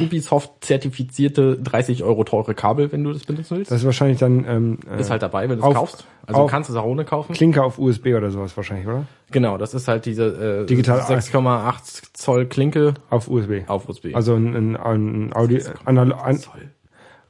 Ubisoft-zertifizierte 0.66 1.58
30 1.58 2.04
Euro 2.04 2.24
teure 2.24 2.56
Kabel, 2.56 2.92
wenn 2.92 3.04
du 3.04 3.14
das 3.14 3.26
benutzen 3.26 3.58
willst. 3.58 3.70
Das 3.72 3.80
ist 3.82 3.86
wahrscheinlich 3.86 4.18
dann 4.18 4.44
ähm, 4.48 4.80
äh, 4.90 5.00
ist 5.00 5.12
halt 5.12 5.22
dabei, 5.22 5.44
wenn 5.50 5.58
du 5.60 5.64
es 5.64 5.64
auf- 5.64 5.74
kaufst. 5.76 6.08
Also 6.28 6.42
du 6.42 6.48
kannst 6.48 6.72
es 6.72 6.76
auch 6.76 6.86
ohne 6.86 7.06
kaufen. 7.06 7.34
Klinke 7.34 7.62
auf 7.64 7.78
USB 7.78 8.08
oder 8.16 8.32
sowas 8.32 8.58
wahrscheinlich, 8.58 8.88
oder? 8.88 9.06
Genau, 9.30 9.60
das 9.60 9.76
ist 9.76 9.88
halt 9.88 10.08
diese 10.08 10.64
äh, 10.64 10.66
Digital- 10.66 11.02
6,8 11.02 12.02
Zoll 12.14 12.48
Klinke 12.48 12.96
Auf 13.12 13.28
USB. 13.30 13.62
auf 13.68 13.88
USB. 13.88 14.16
Also 14.16 14.34
ein, 14.34 14.56
ein, 14.56 14.76
ein 14.76 15.34
Audio, 15.36 15.60
Anal 15.86 16.12
an, 16.14 16.38
Zoll. 16.40 16.72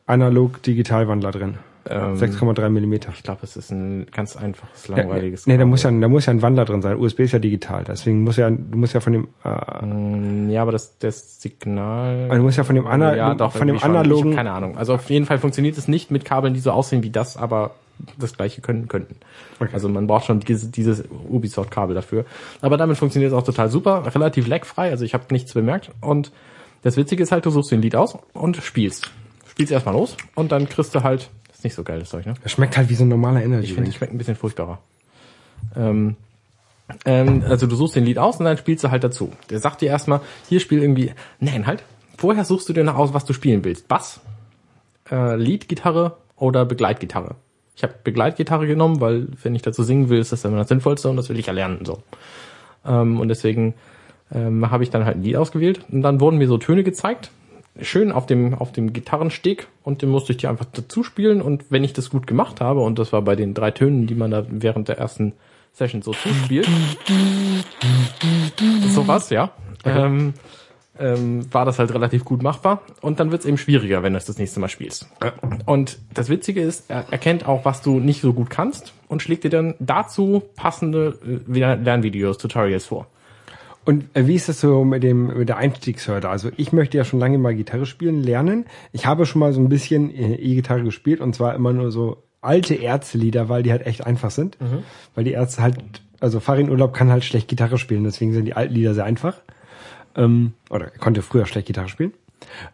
analog 0.05 0.63
Digitalwandler 0.63 1.31
drin. 1.31 1.57
Ähm, 1.87 2.15
6,3 2.15 2.69
Millimeter. 2.69 3.11
Ich 3.15 3.21
glaube, 3.21 3.41
es 3.43 3.55
ist 3.55 3.71
ein 3.71 4.07
ganz 4.11 4.35
einfaches, 4.35 4.87
Ja, 4.87 4.95
langweiliges. 4.97 5.45
nee, 5.45 5.55
da 5.57 5.65
muss 5.65 5.83
ja, 5.83 5.91
da 5.91 6.07
muss 6.07 6.25
ja 6.25 6.33
ein 6.33 6.41
Wandler 6.41 6.65
drin 6.65 6.81
sein. 6.81 6.97
USB 6.97 7.19
ist 7.21 7.33
ja 7.33 7.39
digital. 7.39 7.83
Deswegen 7.87 8.23
muss 8.23 8.37
ja, 8.37 8.49
du 8.49 8.77
musst 8.77 8.93
ja 8.93 8.99
von 9.01 9.13
dem, 9.13 9.27
äh, 9.43 9.85
Mm, 9.85 10.49
Ja, 10.49 10.61
aber 10.63 10.71
das, 10.71 10.97
das 10.97 11.41
Signal. 11.41 12.27
du 12.29 12.41
musst 12.41 12.57
ja 12.57 12.63
von 12.63 12.75
dem, 12.75 12.87
ana 12.87 13.15
ja, 13.15 13.33
doch, 13.35 13.51
von 13.53 13.67
dem. 13.67 13.75
Ich 13.75 13.83
analogen, 13.83 14.31
hab 14.31 14.37
keine 14.37 14.51
Ahnung. 14.51 14.77
Also 14.77 14.93
auf 14.95 15.09
jeden 15.09 15.25
Fall 15.25 15.37
funktioniert 15.37 15.77
es 15.77 15.87
nicht 15.87 16.09
mit 16.11 16.25
Kabeln, 16.25 16.53
die 16.53 16.59
so 16.59 16.71
aussehen 16.71 17.03
wie 17.03 17.09
das, 17.11 17.37
aber 17.37 17.71
das 18.19 18.35
gleiche 18.35 18.61
können 18.61 18.87
könnten. 18.87 19.15
Okay. 19.59 19.69
Also 19.73 19.87
man 19.87 20.07
braucht 20.07 20.25
schon 20.25 20.39
dieses, 20.41 20.71
dieses 20.71 21.03
Ubisoft-Kabel 21.29 21.95
dafür. 21.95 22.25
Aber 22.61 22.77
damit 22.77 22.97
funktioniert 22.97 23.31
es 23.31 23.37
auch 23.37 23.43
total 23.43 23.69
super, 23.69 24.03
relativ 24.13 24.47
lagfrei, 24.47 24.89
also 24.89 25.05
ich 25.05 25.13
habe 25.13 25.25
nichts 25.31 25.53
bemerkt. 25.53 25.91
Und 26.01 26.31
das 26.81 26.97
Witzige 26.97 27.23
ist 27.23 27.31
halt, 27.31 27.45
du 27.45 27.51
suchst 27.51 27.71
den 27.71 27.81
Lied 27.81 27.95
aus 27.95 28.17
und 28.33 28.57
spielst. 28.57 29.11
Spielst 29.47 29.71
erstmal 29.71 29.95
los 29.95 30.17
und 30.35 30.51
dann 30.51 30.67
kriegst 30.67 30.93
du 30.93 31.03
halt, 31.03 31.29
nicht 31.65 31.75
so 31.75 31.83
geil, 31.83 31.99
das 31.99 32.09
Zeug, 32.09 32.25
ne? 32.25 32.35
Das 32.43 32.53
schmeckt 32.53 32.77
halt 32.77 32.89
wie 32.89 32.95
so 32.95 33.03
ein 33.03 33.09
normaler 33.09 33.43
Energy 33.43 33.65
Ich 33.65 33.73
finde, 33.73 33.91
schmeckt 33.91 34.13
ein 34.13 34.17
bisschen 34.17 34.35
furchtbarer. 34.35 34.79
Ähm, 35.75 36.15
ähm, 37.05 37.43
also 37.47 37.67
du 37.67 37.75
suchst 37.75 37.95
den 37.95 38.05
Lied 38.05 38.17
aus 38.17 38.37
und 38.37 38.45
dann 38.45 38.57
spielst 38.57 38.83
du 38.83 38.91
halt 38.91 39.03
dazu. 39.03 39.31
Der 39.49 39.59
sagt 39.59 39.81
dir 39.81 39.89
erstmal, 39.89 40.21
hier 40.47 40.59
spiel 40.59 40.81
irgendwie, 40.81 41.11
nein, 41.39 41.67
halt. 41.67 41.83
Vorher 42.17 42.45
suchst 42.45 42.69
du 42.69 42.73
dir 42.73 42.83
noch 42.83 42.95
aus, 42.95 43.13
was 43.13 43.25
du 43.25 43.33
spielen 43.33 43.63
willst. 43.65 43.87
Bass, 43.87 44.21
äh, 45.11 45.35
Leadgitarre 45.35 46.17
oder 46.37 46.65
Begleitgitarre. 46.65 47.35
Ich 47.75 47.83
habe 47.83 47.93
Begleitgitarre 48.03 48.67
genommen, 48.67 49.01
weil 49.01 49.27
wenn 49.43 49.55
ich 49.55 49.61
dazu 49.61 49.83
singen 49.83 50.09
will, 50.09 50.19
ist 50.19 50.31
das 50.31 50.45
immer 50.45 50.57
das 50.57 50.69
Sinnvollste 50.69 51.09
und 51.09 51.17
das 51.17 51.27
will 51.27 51.37
ich 51.37 51.47
ja 51.47 51.53
lernen. 51.53 51.83
So. 51.83 52.01
Ähm, 52.85 53.19
und 53.19 53.27
deswegen 53.27 53.73
ähm, 54.33 54.69
habe 54.71 54.83
ich 54.83 54.89
dann 54.89 55.05
halt 55.05 55.17
ein 55.17 55.23
Lied 55.23 55.35
ausgewählt 55.35 55.81
und 55.91 56.01
dann 56.01 56.21
wurden 56.21 56.37
mir 56.37 56.47
so 56.47 56.57
Töne 56.57 56.83
gezeigt. 56.83 57.31
Schön 57.81 58.11
auf 58.11 58.25
dem, 58.25 58.53
auf 58.53 58.71
dem 58.71 58.93
Gitarrensteg 58.93 59.67
und 59.83 60.01
den 60.01 60.09
musste 60.09 60.31
ich 60.31 60.37
dir 60.37 60.49
einfach 60.49 60.65
dazu 60.65 61.03
spielen. 61.03 61.41
Und 61.41 61.65
wenn 61.69 61.83
ich 61.83 61.93
das 61.93 62.09
gut 62.09 62.25
gemacht 62.25 62.61
habe 62.61 62.79
und 62.79 62.99
das 62.99 63.11
war 63.11 63.21
bei 63.21 63.35
den 63.35 63.53
drei 63.53 63.71
Tönen, 63.71 64.07
die 64.07 64.15
man 64.15 64.31
da 64.31 64.45
während 64.49 64.87
der 64.87 64.97
ersten 64.97 65.33
Session 65.73 66.01
so 66.01 66.13
zuspielt, 66.13 66.69
sowas, 68.93 69.29
ja, 69.29 69.51
ähm, 69.83 70.33
ähm, 70.97 71.53
war 71.53 71.65
das 71.65 71.79
halt 71.79 71.93
relativ 71.93 72.23
gut 72.23 72.41
machbar. 72.41 72.81
Und 73.01 73.19
dann 73.19 73.31
wird 73.31 73.41
es 73.41 73.47
eben 73.47 73.57
schwieriger, 73.57 74.03
wenn 74.03 74.13
du 74.13 74.17
es 74.17 74.25
das 74.25 74.37
nächste 74.37 74.59
Mal 74.59 74.69
spielst. 74.69 75.07
Und 75.65 75.99
das 76.13 76.29
Witzige 76.29 76.61
ist, 76.61 76.89
er 76.89 77.11
erkennt 77.11 77.45
auch, 77.45 77.65
was 77.65 77.81
du 77.81 77.99
nicht 77.99 78.21
so 78.21 78.33
gut 78.33 78.49
kannst 78.49 78.93
und 79.07 79.21
schlägt 79.21 79.43
dir 79.43 79.49
dann 79.49 79.75
dazu 79.79 80.43
passende 80.55 81.19
äh, 81.53 81.75
Lernvideos, 81.75 82.37
Tutorials 82.37 82.85
vor. 82.85 83.07
Und 83.85 84.05
äh, 84.15 84.25
wie 84.27 84.35
ist 84.35 84.49
das 84.49 84.59
so 84.61 84.83
mit 84.83 85.03
dem 85.03 85.27
mit 85.37 85.47
der 85.49 85.57
Einstiegshürde? 85.57 86.27
Also 86.27 86.49
ich 86.57 86.73
möchte 86.73 86.97
ja 86.97 87.03
schon 87.05 87.19
lange 87.19 87.37
mal 87.37 87.53
Gitarre 87.55 87.85
spielen 87.85 88.23
lernen. 88.23 88.65
Ich 88.91 89.05
habe 89.05 89.25
schon 89.25 89.39
mal 89.39 89.53
so 89.53 89.61
ein 89.61 89.69
bisschen 89.69 90.09
äh, 90.13 90.35
E-Gitarre 90.35 90.83
gespielt 90.83 91.21
und 91.21 91.35
zwar 91.35 91.53
immer 91.55 91.71
nur 91.71 91.91
so 91.91 92.23
alte 92.41 92.75
Ärzte-Lieder, 92.75 93.47
weil 93.49 93.63
die 93.63 93.71
halt 93.71 93.85
echt 93.85 94.05
einfach 94.05 94.31
sind. 94.31 94.57
Weil 95.15 95.23
die 95.23 95.31
Ärzte 95.31 95.61
halt, 95.61 95.77
also 96.19 96.39
Farin 96.39 96.69
Urlaub 96.69 96.93
kann 96.93 97.09
halt 97.11 97.23
schlecht 97.23 97.47
Gitarre 97.47 97.77
spielen, 97.77 98.03
deswegen 98.03 98.33
sind 98.33 98.45
die 98.45 98.53
alten 98.53 98.73
Lieder 98.73 98.93
sehr 98.93 99.05
einfach. 99.05 99.37
Ähm, 100.15 100.53
oder 100.69 100.85
er 100.93 100.99
konnte 100.99 101.21
früher 101.21 101.45
schlecht 101.45 101.67
Gitarre 101.67 101.89
spielen. 101.89 102.13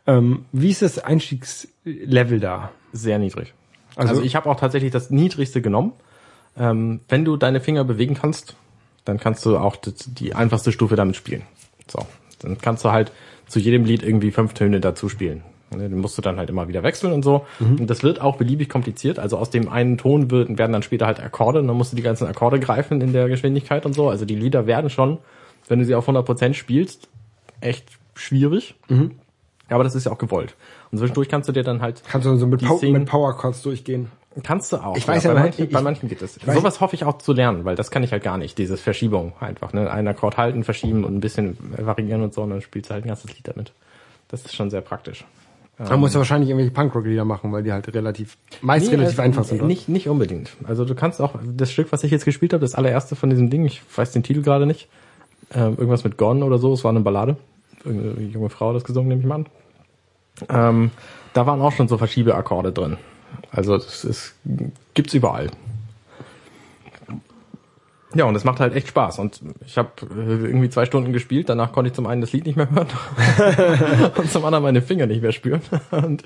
Ähm, 0.07 0.45
wie 0.51 0.69
ist 0.69 0.81
das 0.81 0.99
Einstiegslevel 0.99 2.39
da? 2.39 2.71
Sehr 2.93 3.19
niedrig. 3.19 3.53
Also- 3.95 4.09
Also, 4.11 4.21
ich 4.23 4.35
habe 4.35 4.49
auch 4.49 4.59
tatsächlich 4.59 4.91
das 4.91 5.09
niedrigste 5.09 5.61
genommen. 5.61 5.93
Ähm, 6.57 6.99
wenn 7.07 7.23
du 7.25 7.37
deine 7.37 7.61
Finger 7.61 7.83
bewegen 7.85 8.15
kannst, 8.15 8.55
dann 9.05 9.19
kannst 9.19 9.45
du 9.45 9.57
auch 9.57 9.75
die, 9.77 10.33
einfachste 10.35 10.71
Stufe 10.71 10.95
damit 10.95 11.15
spielen. 11.15 11.43
So, 11.87 11.99
dann 12.39 12.57
kannst 12.59 12.85
du 12.85 12.91
halt 12.91 13.11
zu 13.47 13.59
jedem 13.59 13.83
Lied 13.85 14.03
irgendwie 14.03 14.31
fünf 14.31 14.53
Töne 14.53 14.79
dazu 14.79 15.09
spielen. 15.09 15.43
Ne, 15.75 15.89
Den 15.89 15.99
musst 15.99 16.17
du 16.17 16.21
dann 16.21 16.37
halt 16.37 16.49
immer 16.49 16.67
wieder 16.67 16.83
wechseln 16.83 17.13
und 17.13 17.23
so. 17.23 17.45
Und 17.59 17.87
das 17.89 18.03
wird 18.03 18.19
auch 18.21 18.35
beliebig 18.37 18.67
kompliziert. 18.69 19.19
Also 19.19 19.37
aus 19.37 19.49
dem 19.49 19.69
einen 19.69 19.97
Ton 19.97 20.29
wird, 20.31 20.57
werden 20.57 20.71
dann 20.73 20.83
später 20.83 21.05
halt 21.05 21.19
Akkorde 21.21 21.59
und 21.59 21.67
dann 21.67 21.77
musst 21.77 21.91
du 21.93 21.95
die 21.95 22.01
ganzen 22.01 22.27
Akkorde 22.27 22.59
greifen 22.59 22.99
in 23.01 23.13
der 23.13 23.27
Geschwindigkeit 23.29 23.85
und 23.85 23.93
so. 23.93 24.09
Also 24.09 24.25
die 24.25 24.35
Lieder 24.35 24.67
werden 24.67 24.89
schon, 24.89 25.17
wenn 25.67 25.79
du 25.79 25.85
sie 25.85 25.95
auf 25.95 26.07
100% 26.09 26.53
spielst, 26.53 27.07
echt 27.61 27.85
schwierig. 28.15 28.75
Aber 29.69 29.83
das 29.85 29.95
ist 29.95 30.05
ja 30.05 30.11
auch 30.11 30.17
gewollt. 30.17 30.55
Und 30.91 30.97
zwischendurch 30.97 31.29
kannst 31.29 31.47
du 31.47 31.53
dir 31.53 31.63
dann 31.63 31.81
halt 31.81 32.03
Kannst 32.07 32.27
du 32.27 32.35
so 32.35 32.47
mit, 32.47 32.61
singen- 32.61 32.93
mit 33.01 33.05
Power 33.09 33.37
Chords 33.37 33.61
durchgehen? 33.61 34.07
Kannst 34.43 34.71
du 34.71 34.77
auch. 34.77 34.95
Ich 34.95 35.05
weiß 35.07 35.23
bei, 35.23 35.29
aber- 35.31 35.39
manchen, 35.41 35.65
ich- 35.65 35.71
bei 35.71 35.81
manchen 35.81 36.07
geht 36.07 36.21
es. 36.21 36.39
weiß- 36.39 36.53
Sowas 36.53 36.79
hoffe 36.79 36.95
ich 36.95 37.03
auch 37.03 37.17
zu 37.17 37.33
lernen, 37.33 37.65
weil 37.65 37.75
das 37.75 37.91
kann 37.91 38.01
ich 38.03 38.11
halt 38.13 38.23
gar 38.23 38.37
nicht. 38.37 38.57
Dieses 38.57 38.79
Verschiebung 38.79 39.33
einfach. 39.41 39.73
Ne? 39.73 39.91
Einen 39.91 40.07
Akkord 40.07 40.37
halten, 40.37 40.63
verschieben 40.63 41.03
und 41.03 41.15
ein 41.15 41.19
bisschen 41.19 41.57
variieren 41.77 42.21
und 42.23 42.33
so, 42.33 42.41
und 42.43 42.51
dann 42.51 42.61
spielst 42.61 42.89
du 42.89 42.93
halt 42.93 43.03
ein 43.03 43.09
ganzes 43.09 43.33
Lied 43.35 43.47
damit. 43.47 43.73
Das 44.29 44.45
ist 44.45 44.55
schon 44.55 44.69
sehr 44.69 44.81
praktisch. 44.81 45.25
Da 45.77 45.97
musst 45.97 46.13
du 46.13 46.19
wahrscheinlich 46.19 46.49
irgendwelche 46.49 46.71
Punkrock-Lieder 46.73 47.25
machen, 47.25 47.51
weil 47.51 47.63
die 47.63 47.71
halt 47.73 47.91
relativ, 47.93 48.37
meist 48.61 48.85
Nee, 48.85 48.91
relativ 48.91 49.17
also, 49.19 49.21
einfach 49.23 49.43
sind. 49.43 49.63
Nicht, 49.63 49.89
nicht 49.89 50.07
unbedingt. 50.07 50.51
Also 50.63 50.85
du 50.85 50.93
kannst 50.93 51.19
auch, 51.19 51.33
das 51.43 51.71
Stück, 51.71 51.91
was 51.91 52.03
ich 52.03 52.11
jetzt 52.11 52.23
gespielt 52.23 52.53
habe, 52.53 52.61
das 52.61 52.75
allererste 52.75 53.15
von 53.15 53.31
diesem 53.31 53.49
Ding, 53.49 53.65
ich 53.65 53.81
weiß 53.95 54.11
den 54.11 54.21
Titel 54.21 54.43
gerade 54.43 54.67
nicht, 54.67 54.87
ähm, 55.53 55.71
irgendwas 55.77 56.03
mit 56.03 56.17
Gone 56.17 56.45
oder 56.45 56.59
so, 56.59 56.71
es 56.73 56.83
war 56.83 56.91
eine 56.91 56.99
Ballade. 56.99 57.35
Irgendeine 57.83 58.27
junge 58.27 58.49
Frau 58.49 58.69
hat 58.69 58.75
das 58.75 58.83
gesungen, 58.83 59.09
nehme 59.09 59.21
ich 59.21 59.27
mal 59.27 59.35
an. 59.35 59.45
Ähm, 60.49 60.91
da 61.33 61.45
waren 61.47 61.59
auch 61.61 61.71
schon 61.71 61.87
so 61.87 61.97
Verschiebeakkorde 61.97 62.71
drin. 62.71 62.97
Also 63.51 63.77
das 63.77 64.03
ist, 64.05 64.35
gibt's 64.93 65.13
überall. 65.13 65.49
Ja, 68.13 68.25
und 68.25 68.35
es 68.35 68.43
macht 68.43 68.59
halt 68.59 68.75
echt 68.75 68.89
Spaß. 68.89 69.19
Und 69.19 69.39
ich 69.65 69.77
habe 69.77 69.89
irgendwie 70.01 70.69
zwei 70.69 70.85
Stunden 70.85 71.13
gespielt, 71.13 71.47
danach 71.47 71.71
konnte 71.71 71.89
ich 71.89 71.93
zum 71.93 72.07
einen 72.07 72.19
das 72.19 72.33
Lied 72.33 72.45
nicht 72.45 72.57
mehr 72.57 72.69
hören 72.69 72.87
und 74.17 74.29
zum 74.29 74.43
anderen 74.43 74.63
meine 74.63 74.81
Finger 74.81 75.05
nicht 75.05 75.21
mehr 75.21 75.31
spüren. 75.31 75.61
Und 75.91 76.23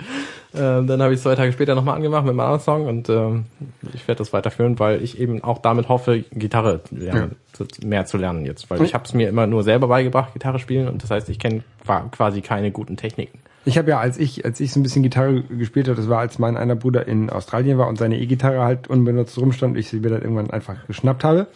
äh, 0.53 0.83
dann 0.83 1.01
habe 1.01 1.13
ich 1.13 1.21
zwei 1.21 1.35
Tage 1.35 1.51
später 1.51 1.75
nochmal 1.75 1.95
angemacht 1.95 2.23
mit 2.23 2.31
einem 2.31 2.39
anderen 2.39 2.59
Song 2.61 2.87
und 2.87 3.09
ähm, 3.09 3.45
ich 3.93 4.07
werde 4.07 4.19
das 4.19 4.31
weiterführen, 4.31 4.79
weil 4.79 5.03
ich 5.03 5.19
eben 5.19 5.43
auch 5.43 5.57
damit 5.57 5.89
hoffe, 5.89 6.23
Gitarre 6.31 6.81
lernen, 6.91 7.35
zu, 7.51 7.65
mehr 7.83 8.05
zu 8.05 8.17
lernen 8.17 8.45
jetzt. 8.45 8.69
Weil 8.69 8.81
ich 8.83 8.93
habe 8.93 9.03
es 9.03 9.13
mir 9.13 9.27
immer 9.27 9.47
nur 9.47 9.63
selber 9.63 9.87
beigebracht, 9.87 10.33
Gitarre 10.33 10.59
spielen 10.59 10.87
und 10.87 11.03
das 11.03 11.11
heißt, 11.11 11.29
ich 11.29 11.39
kenne 11.39 11.63
quasi 12.11 12.41
keine 12.41 12.71
guten 12.71 12.95
Techniken. 12.95 13.39
Ich 13.65 13.79
habe 13.79 13.89
ja, 13.89 13.99
als 13.99 14.17
ich, 14.19 14.45
als 14.45 14.59
ich 14.59 14.71
so 14.71 14.79
ein 14.79 14.83
bisschen 14.83 15.01
Gitarre 15.01 15.41
gespielt 15.43 15.87
habe, 15.87 15.97
das 15.97 16.07
war, 16.07 16.19
als 16.19 16.37
mein 16.37 16.55
einer 16.55 16.75
Bruder 16.75 17.07
in 17.07 17.31
Australien 17.31 17.77
war 17.79 17.87
und 17.87 17.97
seine 17.97 18.19
E-Gitarre 18.19 18.63
halt 18.63 18.87
unbenutzt 18.87 19.37
rumstand 19.37 19.73
und 19.73 19.79
ich 19.79 19.89
sie 19.89 19.99
mir 19.99 20.09
dann 20.09 20.21
irgendwann 20.21 20.51
einfach 20.51 20.85
geschnappt 20.85 21.23
habe. 21.23 21.47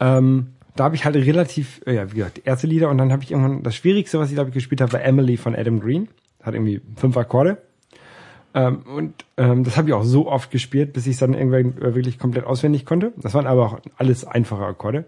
Ähm, 0.00 0.54
da 0.76 0.84
habe 0.84 0.94
ich 0.94 1.04
halt 1.04 1.16
relativ, 1.16 1.82
äh, 1.86 1.94
ja, 1.94 2.10
wie 2.10 2.16
gesagt, 2.16 2.40
erste 2.44 2.66
Lieder 2.66 2.88
und 2.88 2.98
dann 2.98 3.12
habe 3.12 3.22
ich 3.22 3.30
irgendwann, 3.30 3.62
das 3.62 3.76
Schwierigste, 3.76 4.18
was 4.18 4.30
ich 4.30 4.34
glaube 4.34 4.50
ich 4.50 4.54
gespielt 4.54 4.80
habe, 4.80 4.92
war 4.94 5.02
Emily 5.02 5.36
von 5.36 5.54
Adam 5.54 5.80
Green. 5.80 6.08
Hat 6.42 6.54
irgendwie 6.54 6.80
fünf 6.96 7.16
Akkorde. 7.16 7.58
Ähm, 8.54 8.84
und 8.86 9.24
ähm, 9.36 9.64
das 9.64 9.76
habe 9.76 9.88
ich 9.88 9.94
auch 9.94 10.04
so 10.04 10.28
oft 10.28 10.50
gespielt, 10.50 10.94
bis 10.94 11.06
ich 11.06 11.12
es 11.12 11.18
dann 11.18 11.34
irgendwann 11.34 11.76
äh, 11.82 11.94
wirklich 11.94 12.18
komplett 12.18 12.46
auswendig 12.46 12.86
konnte. 12.86 13.12
Das 13.18 13.34
waren 13.34 13.46
aber 13.46 13.66
auch 13.66 13.80
alles 13.98 14.24
einfache 14.24 14.64
Akkorde. 14.64 15.04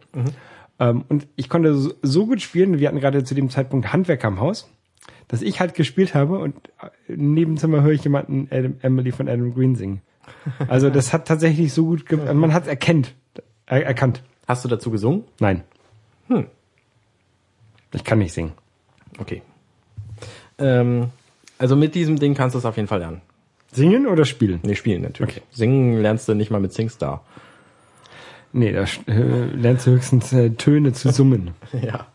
Ähm, 0.78 1.04
und 1.08 1.26
ich 1.36 1.48
konnte 1.48 1.74
so, 1.74 1.92
so 2.02 2.26
gut 2.26 2.42
spielen, 2.42 2.78
wir 2.78 2.88
hatten 2.88 3.00
gerade 3.00 3.24
zu 3.24 3.34
dem 3.34 3.48
Zeitpunkt 3.48 3.92
Handwerker 3.92 4.28
im 4.28 4.40
Haus, 4.40 4.70
dass 5.28 5.42
ich 5.42 5.60
halt 5.60 5.74
gespielt 5.74 6.14
habe 6.14 6.38
und 6.38 6.54
im 7.06 7.34
Nebenzimmer 7.34 7.82
höre 7.82 7.92
ich 7.92 8.02
jemanden 8.02 8.48
Adam, 8.50 8.76
Emily 8.80 9.12
von 9.12 9.28
Adam 9.28 9.54
Green 9.54 9.76
singen. 9.76 10.00
Also 10.66 10.90
das 10.90 11.12
hat 11.12 11.28
tatsächlich 11.28 11.72
so 11.72 11.84
gut, 11.84 12.06
ge 12.06 12.18
man 12.32 12.52
hat 12.52 12.64
es 12.64 12.68
erkennt, 12.68 13.14
er, 13.66 13.84
erkannt. 13.84 14.22
Hast 14.46 14.64
du 14.64 14.68
dazu 14.68 14.90
gesungen? 14.90 15.24
Nein. 15.38 15.62
Hm. 16.28 16.46
Ich 17.92 18.04
kann 18.04 18.18
nicht 18.18 18.32
singen. 18.32 18.52
Okay. 19.18 19.42
Ähm, 20.58 21.10
also 21.58 21.76
mit 21.76 21.94
diesem 21.94 22.18
Ding 22.18 22.34
kannst 22.34 22.54
du 22.54 22.58
es 22.58 22.64
auf 22.64 22.76
jeden 22.76 22.88
Fall 22.88 23.00
lernen. 23.00 23.20
Singen 23.72 24.06
oder 24.06 24.24
spielen? 24.24 24.60
Nee, 24.62 24.74
spielen 24.74 25.02
natürlich. 25.02 25.36
Okay. 25.36 25.42
Singen 25.50 26.00
lernst 26.00 26.28
du 26.28 26.34
nicht 26.34 26.50
mal 26.50 26.60
mit 26.60 26.72
SingStar. 26.72 27.24
Nee, 28.52 28.72
da 28.72 28.84
äh, 29.06 29.44
lernst 29.54 29.86
du 29.86 29.90
höchstens 29.90 30.32
äh, 30.32 30.50
Töne 30.50 30.92
zu 30.92 31.12
summen. 31.12 31.50
ja. 31.82 32.06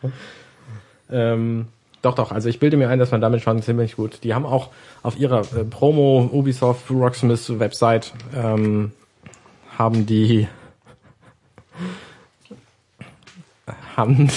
Ähm, 1.10 1.68
doch, 2.04 2.14
doch. 2.14 2.32
Also 2.32 2.48
ich 2.48 2.58
bilde 2.58 2.76
mir 2.76 2.88
ein, 2.88 2.98
dass 2.98 3.10
man 3.10 3.20
damit 3.20 3.40
schon 3.42 3.62
ziemlich 3.62 3.96
gut. 3.96 4.24
Die 4.24 4.34
haben 4.34 4.44
auch 4.44 4.70
auf 5.02 5.18
ihrer 5.18 5.40
äh, 5.40 5.64
Promo 5.64 6.28
Ubisoft 6.32 6.90
Rocksmith 6.90 7.58
Website 7.58 8.12
ähm, 8.34 8.92
haben 9.78 10.06
die 10.06 10.46
haben 13.96 14.28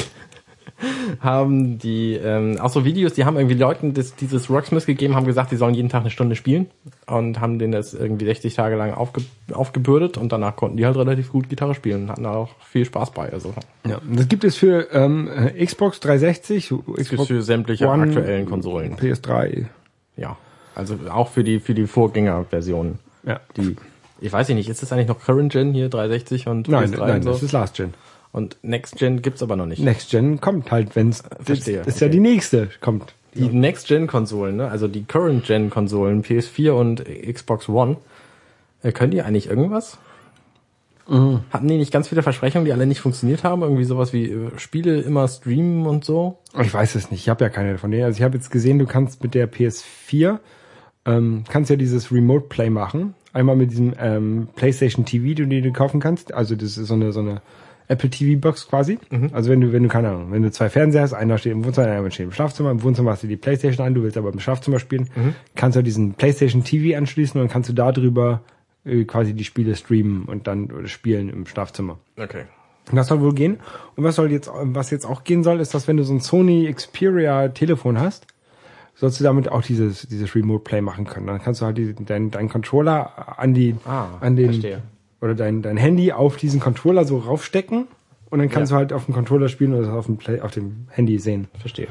haben 1.22 1.80
die 1.80 2.14
ähm, 2.14 2.60
auch 2.60 2.70
so 2.70 2.86
Videos, 2.86 3.14
die 3.14 3.26
haben 3.26 3.38
irgendwie 3.38 3.56
Leuten 3.56 3.94
das, 3.94 4.16
dieses 4.16 4.50
Rocksmith 4.50 4.86
gegeben, 4.86 5.16
haben 5.16 5.26
gesagt, 5.26 5.52
die 5.52 5.56
sollen 5.56 5.74
jeden 5.74 5.90
Tag 5.90 6.02
eine 6.02 6.10
Stunde 6.10 6.36
spielen 6.36 6.68
und 7.08 7.40
haben 7.40 7.60
denen 7.60 7.72
das 7.72 7.94
irgendwie 7.94 8.26
60 8.26 8.54
Tage 8.54 8.76
lang 8.76 8.94
aufge, 8.94 9.22
aufgebürdet 9.52 10.18
und 10.18 10.32
danach 10.32 10.56
konnten 10.56 10.78
die 10.78 10.86
halt 10.86 10.98
relativ 10.98 11.32
gut 11.32 11.50
Gitarre 11.50 11.74
spielen 11.74 12.04
und 12.04 12.10
hatten 12.10 12.24
da 12.24 12.34
auch 12.34 12.50
viel 12.64 12.86
Spaß 12.86 13.12
bei. 13.12 13.32
Also 13.32 13.54
Ja, 13.88 14.00
das 14.12 14.28
gibt 14.28 14.44
es 14.44 14.56
für 14.56 14.88
ähm, 14.92 15.30
äh, 15.30 15.66
Xbox 15.66 16.00
360, 16.00 16.70
das 16.70 16.78
Xbox 17.08 17.22
ist 17.22 17.28
für 17.28 17.42
sämtliche 17.42 17.88
One, 17.88 18.04
aktuellen 18.04 18.46
Konsolen. 18.46 18.96
PS3. 18.96 19.66
Ja, 20.16 20.38
also 20.76 20.98
auch 21.10 21.30
für 21.30 21.44
die 21.44 21.60
für 21.60 21.74
die 21.74 21.88
Vorgängerversionen. 21.88 23.00
Ja. 23.26 23.40
Die, 23.58 23.76
ich 24.22 24.32
weiß 24.32 24.50
nicht, 24.50 24.70
ist 24.70 24.82
das 24.82 24.92
eigentlich 24.92 25.08
noch 25.08 25.20
Current 25.20 25.52
Gen 25.52 25.74
hier 25.74 25.90
360 25.90 26.48
und 26.48 26.68
Nein, 26.68 26.94
PS3 26.94 26.98
nein, 27.00 27.16
und 27.18 27.24
so? 27.24 27.32
das 27.32 27.44
ist 27.44 27.52
Last 27.52 27.76
Gen. 27.76 27.94
und 28.32 28.58
Next 28.62 28.98
Gen 28.98 29.22
gibt's 29.22 29.42
aber 29.42 29.56
noch 29.56 29.66
nicht. 29.66 29.82
Next 29.82 30.10
Gen 30.12 30.42
kommt 30.42 30.72
halt, 30.72 30.96
wenn's 30.96 31.24
das 31.24 31.46
verstehe, 31.46 31.82
ist 31.82 32.00
ja 32.00 32.08
okay. 32.08 32.14
die 32.14 32.20
nächste 32.20 32.70
kommt. 32.82 33.14
Die 33.36 33.50
Next 33.50 33.88
Gen 33.88 34.08
Konsolen, 34.08 34.58
ne? 34.58 34.70
also 34.70 34.88
die 34.88 35.04
Current 35.04 35.46
Gen 35.46 35.70
Konsolen, 35.70 36.24
PS4 36.24 36.72
und 36.72 37.04
Xbox 37.06 37.70
One, 37.70 37.98
äh, 38.82 38.92
können 38.92 39.12
die 39.12 39.22
eigentlich 39.22 39.48
irgendwas? 39.48 40.00
Mhm. 41.08 41.42
Hatten 41.52 41.68
die 41.68 41.78
nicht 41.78 41.94
ganz 41.94 42.08
viele 42.08 42.24
Versprechungen, 42.24 42.66
die 42.66 42.74
alle 42.74 42.88
nicht 42.88 43.00
funktioniert 43.00 43.44
haben? 43.44 43.62
Irgendwie 43.62 43.84
sowas 43.84 44.12
wie 44.12 44.32
äh, 44.32 44.50
Spiele 44.58 45.00
immer 45.02 45.28
streamen 45.28 45.86
und 45.86 46.04
so? 46.04 46.40
Ich 46.60 46.74
weiß 46.74 46.96
es 46.96 47.12
nicht, 47.12 47.22
ich 47.22 47.30
habe 47.30 47.46
ja 47.46 47.50
keine 47.50 47.78
von 47.78 47.92
denen. 47.92 48.06
Also 48.06 48.18
ich 48.18 48.24
habe 48.24 48.36
jetzt 48.36 48.50
gesehen, 48.50 48.80
du 48.80 48.86
kannst 48.86 49.22
mit 49.22 49.36
der 49.36 49.52
PS4 49.52 50.40
ähm, 51.08 51.46
kannst 51.48 51.70
ja 51.70 51.78
dieses 51.78 52.12
Remote 52.12 52.48
Play 52.50 52.70
machen. 52.70 53.16
Einmal 53.34 53.56
mit 53.56 53.72
diesem 53.72 53.94
ähm, 54.00 54.50
PlayStation 54.56 55.06
TV, 55.06 55.34
den 55.36 55.50
du 55.50 55.62
dir 55.62 55.72
kaufen 55.72 56.00
kannst. 56.00 56.34
Also 56.34 56.56
das 56.56 56.78
ist 56.78 56.88
so 56.88 56.94
eine 56.94 57.14
so 57.14 57.22
eine 57.22 57.42
Apple 57.88 58.10
TV 58.10 58.40
Box 58.40 58.68
quasi. 58.68 59.00
Also 59.34 59.50
wenn 59.50 59.62
du 59.62 59.72
wenn 59.72 59.84
du 59.84 59.90
keine 59.90 60.10
Ahnung, 60.10 60.32
wenn 60.32 60.44
du 60.44 60.52
zwei 60.52 60.70
Fernseher 60.70 61.02
hast, 61.04 61.14
einer 61.14 61.38
steht 61.38 61.54
im 61.54 61.64
Wohnzimmer, 61.64 61.88
einer 61.88 62.12
steht 62.12 62.26
im 62.26 62.32
Schlafzimmer. 62.32 62.72
Im 62.72 62.84
Wohnzimmer 62.84 63.12
hast 63.12 63.24
du 63.24 63.28
die 63.28 63.38
PlayStation 63.38 63.86
an, 63.86 63.94
du 63.94 64.04
willst 64.04 64.18
aber 64.18 64.32
im 64.32 64.40
Schlafzimmer 64.40 64.80
spielen, 64.80 65.10
kannst 65.56 65.78
du 65.78 65.82
diesen 65.84 66.14
PlayStation 66.14 66.64
TV 66.64 66.98
anschließen 66.98 67.40
und 67.40 67.50
kannst 67.50 67.70
du 67.70 67.74
darüber 67.74 68.42
äh, 68.86 69.06
quasi 69.06 69.34
die 69.34 69.44
Spiele 69.44 69.76
streamen 69.76 70.26
und 70.26 70.48
dann 70.48 70.72
oder 70.72 70.88
spielen 70.88 71.30
im 71.30 71.46
Schlafzimmer. 71.46 71.98
Okay. 72.18 72.44
Und 72.90 72.96
Das 72.96 73.08
soll 73.08 73.20
wohl 73.22 73.34
gehen. 73.34 73.58
Und 73.96 74.04
was 74.04 74.16
soll 74.16 74.32
jetzt, 74.32 74.50
was 74.54 74.92
jetzt 74.92 75.06
auch 75.06 75.24
gehen 75.24 75.44
soll, 75.44 75.60
ist, 75.60 75.74
dass 75.74 75.88
wenn 75.88 75.98
du 75.98 76.04
so 76.04 76.14
ein 76.14 76.22
Sony 76.22 76.72
Xperia 76.74 77.50
Telefon 77.50 78.00
hast, 78.00 78.28
sollst 78.96 79.20
du 79.20 79.24
damit 79.24 79.50
auch 79.50 79.62
dieses, 79.62 80.08
dieses 80.08 80.34
Remote 80.36 80.64
Play 80.64 80.82
machen 80.82 81.06
können. 81.06 81.28
Dann 81.28 81.42
kannst 81.42 81.62
du 81.62 81.66
halt 81.66 81.78
die, 81.78 81.94
dein, 81.94 82.32
dein 82.32 82.50
Controller 82.50 83.38
an 83.40 83.54
die, 83.54 83.76
Ah, 83.86 84.08
an 84.22 84.36
den, 84.36 84.48
verstehe. 84.54 84.82
Oder 85.22 85.36
dein, 85.36 85.62
dein 85.62 85.78
Handy 85.78 86.12
auf 86.12 86.38
diesen 86.38 86.60
Controller 86.60 87.06
so 87.06 87.18
raufstecken. 87.18 87.88
Und 88.30 88.40
dann 88.40 88.50
kannst 88.50 88.72
Ja. 88.72 88.78
du 88.78 88.80
halt 88.82 88.94
auf 88.94 89.06
dem 89.06 89.14
Controller 89.14 89.48
spielen 89.48 89.74
oder 89.74 89.94
auf 89.94 90.06
dem 90.08 90.18
Play, 90.18 90.42
auf 90.42 90.52
dem 90.52 90.88
Handy 90.90 91.18
sehen. 91.18 91.48
Verstehe. 91.60 91.88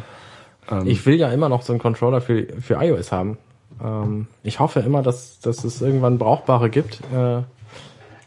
Ähm, 0.70 0.86
Ich 0.86 1.06
will 1.06 1.14
ja 1.14 1.30
immer 1.32 1.48
noch 1.48 1.62
so 1.62 1.72
einen 1.72 1.80
Controller 1.80 2.20
für, 2.20 2.46
für 2.60 2.74
iOS 2.74 3.10
haben. 3.10 3.38
Ähm, 3.82 4.26
ich 4.42 4.60
hoffe 4.60 4.80
immer, 4.80 5.02
dass, 5.02 5.40
dass 5.40 5.64
es 5.64 5.80
irgendwann 5.80 6.18
brauchbare 6.18 6.68
gibt. 6.70 7.00
Äh, 7.14 7.42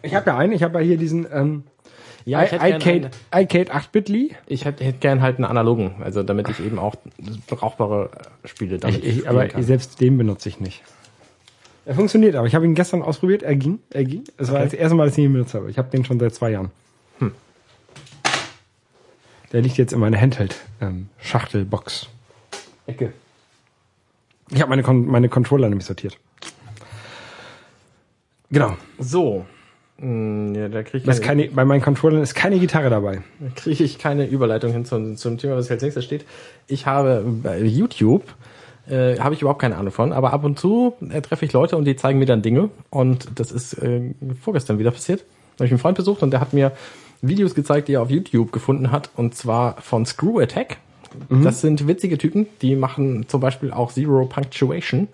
ich 0.01 0.15
habe 0.15 0.27
ja 0.31 0.37
einen, 0.37 0.53
ich 0.53 0.63
habe 0.63 0.79
ja 0.79 0.85
hier 0.85 0.97
diesen, 0.97 1.27
ähm, 1.31 1.63
ja, 2.25 2.43
ich 2.43 2.51
iCade, 2.53 2.73
einen- 2.73 3.09
iCade 3.33 3.71
8-Bit-Lee. 3.73 4.29
ich 4.47 4.65
hätte, 4.65 4.83
hätte 4.83 4.99
gern 4.99 5.21
halt 5.21 5.37
einen 5.37 5.45
analogen, 5.45 5.95
also 6.03 6.23
damit 6.23 6.49
ich 6.49 6.59
eben 6.63 6.79
auch 6.79 6.95
brauchbare 7.47 8.09
Spiele 8.45 8.77
damit 8.79 9.03
Ich, 9.03 9.19
spielen 9.19 9.27
aber 9.27 9.61
selbst 9.63 9.99
den 10.01 10.17
benutze 10.17 10.49
ich 10.49 10.59
nicht. 10.59 10.81
Er 11.89 11.95
funktioniert, 11.95 12.35
aber 12.35 12.45
ich 12.45 12.53
habe 12.53 12.65
ihn 12.65 12.75
gestern 12.75 13.01
ausprobiert. 13.01 13.41
Er 13.41 13.55
ging, 13.55 13.79
er 13.89 14.03
ging. 14.03 14.23
Es 14.37 14.49
war 14.49 14.57
Okay. 14.57 14.65
das 14.65 14.73
erste 14.75 14.95
Mal, 14.95 15.07
dass 15.07 15.17
ich 15.17 15.23
ihn 15.23 15.33
benutzt 15.33 15.55
habe. 15.55 15.71
Ich 15.71 15.77
habe 15.79 15.89
den 15.89 16.05
schon 16.05 16.19
seit 16.19 16.35
zwei 16.35 16.51
Jahren. 16.51 16.69
Hm. 17.17 17.31
Der 19.51 19.61
liegt 19.63 19.77
jetzt 19.77 19.91
in 19.91 19.99
meiner 19.99 20.21
Handheld-Schachtelbox. 20.21 22.07
Ecke. 22.85 23.11
Ich 24.51 24.61
habe 24.61 24.69
meine, 24.69 24.83
Kon 24.83 25.07
meine 25.07 25.29
Controller 25.29 25.67
nämlich 25.67 25.87
sortiert. 25.87 26.15
Genau. 28.51 28.77
So. 28.99 29.47
Hm, 29.97 30.53
Ja, 30.53 30.69
da 30.69 30.83
kriege 30.83 31.05
Da 31.05 31.11
ist 31.11 31.21
ich, 31.21 31.25
keine, 31.25 31.47
bei 31.47 31.65
meinen 31.65 31.81
Controllern 31.81 32.21
ist 32.21 32.35
keine 32.35 32.59
Gitarre 32.59 32.91
dabei. 32.91 33.23
krieg 33.55 33.79
ich 33.79 33.97
keine 33.97 34.27
Überleitung 34.27 34.71
hin 34.73 34.85
zum, 34.85 35.17
zum 35.17 35.39
Thema, 35.39 35.55
was 35.57 35.71
als 35.71 35.81
nächstes 35.81 36.05
steht. 36.05 36.23
Ich 36.67 36.85
habe 36.85 37.23
bei 37.25 37.59
YouTube, 37.63 38.23
äh, 38.89 39.19
habe 39.19 39.35
ich 39.35 39.41
überhaupt 39.41 39.61
keine 39.61 39.77
Ahnung 39.77 39.91
von, 39.91 40.13
aber 40.13 40.33
ab 40.33 40.43
und 40.43 40.59
zu 40.59 40.93
äh, 41.09 41.21
treffe 41.21 41.45
ich 41.45 41.53
Leute 41.53 41.77
und 41.77 41.85
die 41.85 41.95
zeigen 41.95 42.19
mir 42.19 42.25
dann 42.25 42.41
Dinge. 42.41 42.69
Und 42.89 43.27
das 43.35 43.51
ist 43.51 43.73
äh, 43.73 44.13
vorgestern 44.41 44.79
wieder 44.79 44.91
passiert. 44.91 45.21
Da 45.55 45.63
habe 45.63 45.65
ich 45.65 45.71
einen 45.71 45.79
Freund 45.79 45.97
besucht 45.97 46.23
und 46.23 46.31
der 46.31 46.41
hat 46.41 46.53
mir 46.53 46.71
Videos 47.21 47.55
gezeigt, 47.55 47.87
die 47.87 47.93
er 47.93 48.01
auf 48.01 48.09
YouTube 48.09 48.51
gefunden 48.51 48.91
hat. 48.91 49.09
Und 49.15 49.35
zwar 49.35 49.81
von 49.81 50.05
Screw 50.05 50.39
Attack. 50.39 50.77
Das 51.29 51.61
sind 51.61 51.87
witzige 51.87 52.17
Typen, 52.19 52.47
die 52.61 52.75
machen 52.75 53.27
zum 53.27 53.41
Beispiel 53.41 53.71
auch 53.71 53.91
Zero 53.91 54.25
Punctuation. 54.25 55.07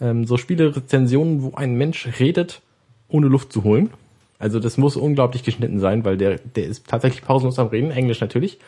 Ähm, 0.00 0.26
so 0.26 0.36
Spielerezensionen, 0.36 1.42
wo 1.42 1.54
ein 1.54 1.74
Mensch 1.74 2.08
redet, 2.20 2.60
ohne 3.08 3.28
Luft 3.28 3.52
zu 3.52 3.64
holen. 3.64 3.90
Also 4.38 4.60
das 4.60 4.76
muss 4.76 4.96
unglaublich 4.96 5.42
geschnitten 5.42 5.80
sein, 5.80 6.04
weil 6.04 6.16
der, 6.16 6.38
der 6.38 6.66
ist 6.66 6.86
tatsächlich 6.86 7.22
pausenlos 7.22 7.58
am 7.58 7.68
Reden, 7.68 7.90
Englisch 7.90 8.20
natürlich. 8.20 8.58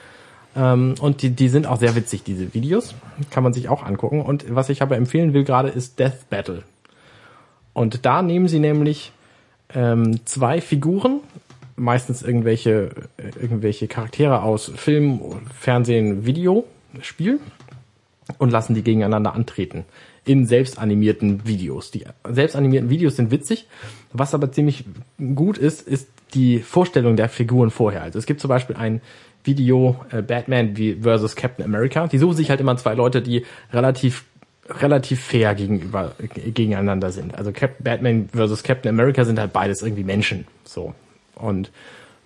Ähm, 0.57 0.95
und 1.01 1.23
die, 1.23 1.31
die 1.31 1.49
sind 1.49 1.67
auch 1.67 1.79
sehr 1.79 1.95
witzig, 1.95 2.23
diese 2.23 2.55
Videos. 2.55 2.95
Kann 3.31 3.43
man 3.43 3.53
sich 3.53 3.69
auch 3.69 3.85
angucken. 3.85 4.23
Und 4.23 4.45
was 4.55 4.69
ich 4.69 4.83
aber 4.83 4.97
empfehlen 4.97 5.33
will 5.33 5.45
gerade 5.45 5.69
ist 5.69 5.99
Death 5.99 6.29
Battle. 6.29 6.63
Und 7.73 8.05
da 8.05 8.23
nehmen 8.23 8.49
sie 8.49 8.59
nämlich 8.59 9.13
ähm, 9.75 10.27
zwei 10.27 10.61
Figuren, 10.61 11.21
meistens 11.77 12.23
irgendwelche, 12.23 12.91
äh, 13.17 13.31
irgendwelche 13.41 13.89
Charaktere 13.89 14.43
aus 14.43 14.71
Film, 14.75 15.21
Fernsehen, 15.57 16.27
Video, 16.27 16.65
Spiel 17.01 17.39
und 18.39 18.51
lassen 18.51 18.75
die 18.75 18.83
gegeneinander 18.83 19.35
antreten 19.35 19.85
in 20.25 20.47
selbstanimierten 20.47 21.47
Videos. 21.47 21.91
Die 21.91 22.05
selbstanimierten 22.29 22.91
Videos 22.91 23.17
sind 23.17 23.31
witzig. 23.31 23.67
Was 24.13 24.35
aber 24.35 24.53
ziemlich 24.53 24.85
gut 25.35 25.57
ist, 25.57 25.87
ist 25.87 26.09
die 26.35 26.61
Vorstellung 26.61 27.17
der 27.17 27.29
Figuren 27.29 27.71
vorher. 27.71 28.03
Also 28.03 28.19
es 28.19 28.27
gibt 28.27 28.41
zum 28.41 28.49
Beispiel 28.49 28.77
ein 28.77 29.01
Video 29.45 29.97
äh, 30.11 30.23
Batman 30.23 30.77
versus 31.01 31.37
Captain 31.37 31.65
America. 31.65 32.07
Die 32.07 32.19
suchen 32.19 32.37
sich 32.37 32.51
halt 32.51 32.61
immer 32.61 32.77
zwei 32.77 32.95
Leute, 32.95 33.23
die 33.23 33.45
relativ 33.73 34.25
relativ 34.69 35.21
fair 35.21 35.57
gegenüber 35.57 36.13
g- 36.19 36.51
gegeneinander 36.53 37.11
sind. 37.11 37.35
Also 37.37 37.51
Cap 37.51 37.77
Batman 37.81 38.29
versus 38.33 38.63
Captain 38.63 38.89
America 38.89 39.25
sind 39.25 39.39
halt 39.39 39.53
beides 39.53 39.83
irgendwie 39.83 40.05
Menschen. 40.05 40.47
So 40.65 40.95
und 41.35 41.71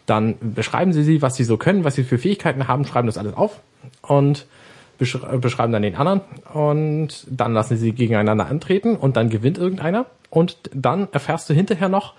dann 0.06 0.34
beschreiben 0.40 0.92
sie 0.92 1.02
sie, 1.04 1.22
was 1.22 1.36
sie 1.36 1.44
so 1.44 1.56
können, 1.56 1.84
was 1.84 1.94
sie 1.94 2.04
für 2.04 2.18
Fähigkeiten 2.18 2.68
haben, 2.68 2.84
schreiben 2.84 3.06
das 3.06 3.16
alles 3.16 3.34
auf 3.34 3.60
und 4.02 4.46
beschre 4.98 5.38
beschreiben 5.38 5.72
dann 5.72 5.82
den 5.82 5.96
anderen 5.96 6.20
und 6.52 7.26
dann 7.30 7.54
lassen 7.54 7.78
sie 7.78 7.92
gegeneinander 7.92 8.46
antreten 8.46 8.96
und 8.96 9.16
dann 9.16 9.30
gewinnt 9.30 9.56
irgendeiner 9.56 10.04
und 10.28 10.58
dann 10.74 11.08
erfährst 11.12 11.48
du 11.48 11.54
hinterher 11.54 11.88
noch, 11.88 12.12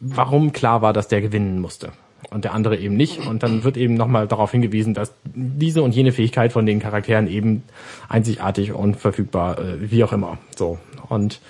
warum 0.00 0.52
klar 0.52 0.82
war, 0.82 0.92
dass 0.92 1.06
der 1.06 1.20
gewinnen 1.20 1.60
musste 1.60 1.92
und 2.30 2.44
der 2.44 2.54
andere 2.54 2.76
eben 2.76 2.96
nicht 2.96 3.26
und 3.26 3.42
dann 3.42 3.64
wird 3.64 3.76
eben 3.76 3.94
nochmal 3.94 4.26
darauf 4.28 4.50
hingewiesen, 4.52 4.94
dass 4.94 5.12
diese 5.24 5.82
und 5.82 5.94
jene 5.94 6.12
Fähigkeit 6.12 6.52
von 6.52 6.66
den 6.66 6.80
Charakteren 6.80 7.26
eben 7.28 7.62
einzigartig 8.08 8.72
und 8.72 8.96
verfügbar, 8.96 9.58
äh, 9.58 9.90
wie 9.90 10.04
auch 10.04 10.12
immer, 10.12 10.38
so 10.56 10.78
und 11.08 11.40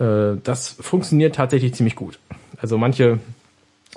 äh, 0.00 0.36
das 0.42 0.76
funktioniert 0.80 1.34
tatsächlich 1.34 1.74
ziemlich 1.74 1.94
gut. 1.96 2.18
Also 2.60 2.78
manche 2.78 3.18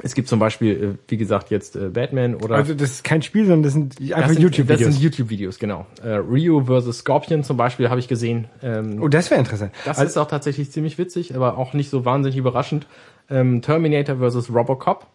es 0.04 0.16
gibt 0.16 0.30
zum 0.30 0.40
Beispiel, 0.40 0.96
äh, 0.96 1.12
wie 1.12 1.18
gesagt, 1.18 1.52
jetzt 1.52 1.76
äh, 1.76 1.90
Batman 1.90 2.36
oder 2.36 2.56
Also 2.56 2.74
das 2.74 2.92
ist 2.92 3.04
kein 3.04 3.22
Spiel, 3.22 3.46
sondern 3.46 3.64
das 3.64 3.74
sind 3.74 4.00
einfach 4.00 4.22
das 4.22 4.28
sind, 4.30 4.38
Das 4.38 4.44
YouTube-Videos. 4.44 4.94
sind 4.94 5.04
YouTube-Videos, 5.04 5.60
genau. 5.60 5.86
Äh, 6.02 6.14
Ryu 6.14 6.64
vs. 6.64 7.00
Scorpion 7.00 7.44
zum 7.44 7.58
Beispiel 7.58 7.90
habe 7.90 8.00
ich 8.00 8.08
gesehen. 8.08 8.46
Ähm, 8.64 9.00
Oh, 9.02 9.10
das 9.10 9.30
wäre 9.30 9.40
interessant. 9.42 9.74
das 9.86 10.00
Also, 10.00 10.10
ist 10.10 10.18
auch 10.18 10.28
tatsächlich 10.30 10.72
ziemlich 10.72 10.98
witzig, 10.98 11.36
aber 11.36 11.58
auch 11.58 11.74
nicht 11.74 11.90
so 11.90 12.06
wahnsinnig 12.06 12.38
überraschend. 12.38 12.88
Ähm, 13.30 13.62
Terminator 13.62 14.16
vs. 14.18 14.50
Robocop 14.54 15.06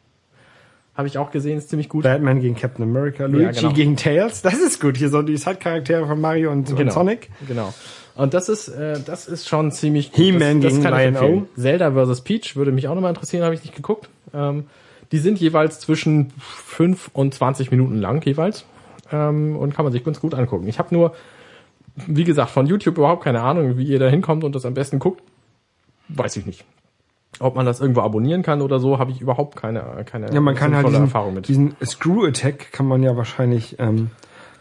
habe 0.96 1.08
ich 1.08 1.18
auch 1.18 1.30
gesehen, 1.30 1.58
ist 1.58 1.68
ziemlich 1.68 1.88
gut. 1.88 2.04
Batman 2.04 2.40
gegen 2.40 2.54
Captain 2.54 2.82
America, 2.82 3.26
Luigi 3.26 3.60
genau. 3.60 3.72
gegen 3.72 3.96
Tails. 3.96 4.42
Das 4.42 4.54
ist 4.54 4.80
gut. 4.80 4.96
Hier 4.96 5.10
so 5.10 5.20
die 5.22 5.36
Side-Charaktere 5.36 6.06
von 6.06 6.20
Mario 6.20 6.50
und, 6.50 6.70
und 6.70 6.76
Genau. 6.76 6.92
Sonic. 6.92 7.28
Genau. 7.46 7.74
Und 8.14 8.32
das 8.32 8.48
ist, 8.48 8.68
äh, 8.68 8.98
das 9.04 9.28
ist 9.28 9.46
schon 9.46 9.70
ziemlich 9.72 10.10
gut. 10.12 10.24
He-Man 10.24 10.60
gegen 10.60 10.82
Lion-O. 10.82 11.46
Zelda 11.54 11.92
vs. 11.92 12.22
Peach 12.22 12.56
würde 12.56 12.72
mich 12.72 12.88
auch 12.88 12.94
nochmal 12.94 13.10
interessieren, 13.10 13.44
habe 13.44 13.54
ich 13.54 13.62
nicht 13.62 13.76
geguckt. 13.76 14.08
Ähm, 14.32 14.64
die 15.12 15.18
sind 15.18 15.38
jeweils 15.38 15.80
zwischen 15.80 16.32
5 16.38 17.10
und 17.12 17.34
20 17.34 17.70
Minuten 17.70 18.00
lang 18.00 18.24
jeweils. 18.24 18.64
Ähm, 19.12 19.56
und 19.56 19.74
kann 19.74 19.84
man 19.84 19.92
sich 19.92 20.02
ganz 20.02 20.18
gut 20.18 20.34
angucken. 20.34 20.66
Ich 20.66 20.78
habe 20.78 20.94
nur, 20.94 21.14
wie 22.06 22.24
gesagt, 22.24 22.50
von 22.50 22.66
YouTube 22.66 22.96
überhaupt 22.96 23.22
keine 23.22 23.42
Ahnung, 23.42 23.76
wie 23.76 23.84
ihr 23.84 23.98
da 23.98 24.08
hinkommt 24.08 24.44
und 24.44 24.54
das 24.54 24.64
am 24.64 24.72
besten 24.72 24.98
guckt. 24.98 25.22
Weiß 26.08 26.36
ich 26.36 26.46
nicht. 26.46 26.64
Ob 27.38 27.54
man 27.54 27.66
das 27.66 27.80
irgendwo 27.80 28.00
abonnieren 28.00 28.42
kann 28.42 28.62
oder 28.62 28.78
so, 28.80 28.98
habe 28.98 29.10
ich 29.10 29.20
überhaupt 29.20 29.56
keine, 29.56 29.82
keine 30.06 30.32
Ja, 30.32 30.40
man 30.40 30.54
kann 30.54 30.74
halt 30.74 30.86
diesen, 30.88 31.02
Erfahrung 31.02 31.34
mit. 31.34 31.48
diesen 31.48 31.76
Screw 31.84 32.24
Attack 32.24 32.72
kann 32.72 32.86
man 32.86 33.02
ja 33.02 33.16
wahrscheinlich, 33.16 33.76
ähm, 33.78 34.10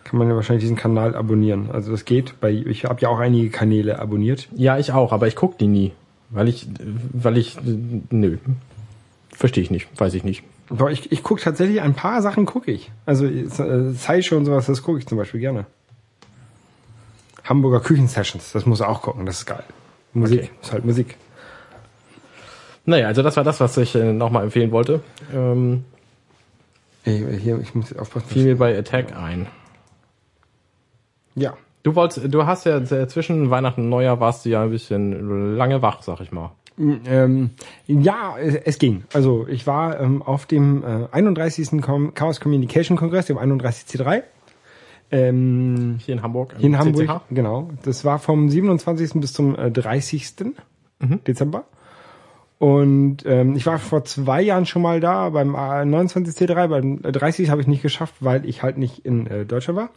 kann 0.03 0.19
man 0.19 0.27
ja 0.27 0.35
wahrscheinlich 0.35 0.63
diesen 0.63 0.75
Kanal 0.75 1.15
abonnieren. 1.15 1.69
Also 1.71 1.91
das 1.91 2.03
geht. 2.05 2.39
Bei 2.41 2.51
ich 2.51 2.83
habe 2.85 2.99
ja 3.01 3.09
auch 3.09 3.19
einige 3.19 3.49
Kanäle 3.49 3.99
abonniert. 3.99 4.49
Ja, 4.55 4.77
ich 4.77 4.91
auch, 4.91 5.13
aber 5.13 5.27
ich 5.27 5.35
guck 5.35 5.57
die 5.57 5.67
nie. 5.67 5.93
Weil 6.31 6.49
ich, 6.49 6.67
weil 7.13 7.37
ich, 7.37 7.57
nö. 8.09 8.37
Verstehe 9.29 9.63
ich 9.63 9.71
nicht, 9.71 9.87
weiß 9.99 10.13
ich 10.13 10.23
nicht. 10.23 10.43
Aber 10.69 10.91
ich, 10.91 11.11
ich 11.11 11.23
gucke 11.23 11.41
tatsächlich 11.41 11.81
ein 11.81 11.93
paar 11.93 12.21
Sachen 12.21 12.45
gucke 12.45 12.71
ich. 12.71 12.91
Also 13.05 13.25
äh, 13.25 13.45
Sideshow 13.93 14.35
und 14.35 14.45
sowas, 14.45 14.65
das 14.65 14.81
gucke 14.83 14.99
ich 14.99 15.05
zum 15.07 15.17
Beispiel 15.17 15.39
gerne. 15.39 15.65
Hamburger 17.43 17.79
Küchensessions, 17.79 18.51
das 18.53 18.65
muss 18.65 18.79
er 18.79 18.89
auch 18.89 19.01
gucken, 19.03 19.25
das 19.25 19.39
ist 19.39 19.45
geil. 19.45 19.63
Musik, 20.13 20.39
Okay. 20.39 20.49
ist 20.61 20.71
halt 20.71 20.85
Musik. 20.85 21.15
Naja, 22.85 23.07
also 23.07 23.23
das 23.23 23.35
war 23.35 23.43
das, 23.43 23.59
was 23.59 23.77
ich 23.77 23.95
äh, 23.95 24.13
nochmal 24.13 24.43
empfehlen 24.43 24.71
wollte. 24.71 25.01
Ähm, 25.33 25.85
Ey, 27.03 27.39
hier, 27.39 27.59
ich 27.59 27.73
muss 27.75 27.95
aufpassen. 27.97 28.27
fiel 28.27 28.45
mir 28.45 28.57
bei 28.57 28.77
Attack 28.77 29.15
ein. 29.15 29.47
Ja. 31.35 31.53
Du 31.83 31.95
wolltest, 31.95 32.33
du 32.33 32.45
hast 32.45 32.65
ja 32.65 32.83
zwischen 32.83 33.51
Weihnachten 33.51 33.81
und 33.81 33.89
Neujahr 33.89 34.19
warst 34.19 34.45
du 34.45 34.49
ja 34.49 34.63
ein 34.63 34.71
bisschen 34.71 35.55
lange 35.55 35.81
wach, 35.81 36.01
sag 36.01 36.19
ich 36.21 36.31
mal. 36.31 36.51
Ähm, 36.77 37.51
ja, 37.87 38.35
es, 38.37 38.79
ging. 38.79 39.03
Also 39.13 39.47
ich 39.47 39.65
war 39.65 39.99
ähm, 39.99 40.21
auf 40.21 40.45
dem 40.45 40.83
äh, 40.83 41.07
31. 41.11 41.81
Com 41.81 42.13
Chaos 42.13 42.39
Communication 42.41 42.97
Kongress, 42.97 43.27
dem 43.27 43.37
31C3. 43.37 44.23
Ähm, 45.11 45.99
Hier 46.03 46.15
in 46.15 46.21
Hamburg. 46.23 46.55
hier 46.57 46.65
in 46.67 46.77
Hamburg, 46.77 47.05
CCH. 47.07 47.21
genau. 47.29 47.69
Das 47.83 48.03
war 48.03 48.19
vom 48.19 48.49
27. 48.49 49.21
bis 49.21 49.33
zum 49.33 49.55
äh, 49.55 49.71
30. 49.71 50.33
Dezember. 51.27 51.65
Und 52.57 53.17
ähm, 53.25 53.55
ich 53.55 53.65
war 53.65 53.79
vor 53.79 54.05
zwei 54.05 54.41
Jahren 54.41 54.65
schon 54.65 54.81
mal 54.81 54.99
da 54.99 55.29
beim 55.29 55.55
äh, 55.55 55.57
29C3, 55.57 56.67
beim 56.67 56.99
äh, 57.03 57.11
30 57.11 57.49
habe 57.49 57.61
ich 57.61 57.67
nicht 57.67 57.81
geschafft, 57.81 58.15
weil 58.21 58.45
ich 58.45 58.63
halt 58.63 58.77
nicht 58.77 58.99
in 59.05 59.27
äh, 59.27 59.45
Deutschland 59.45 59.77
war. 59.77 59.89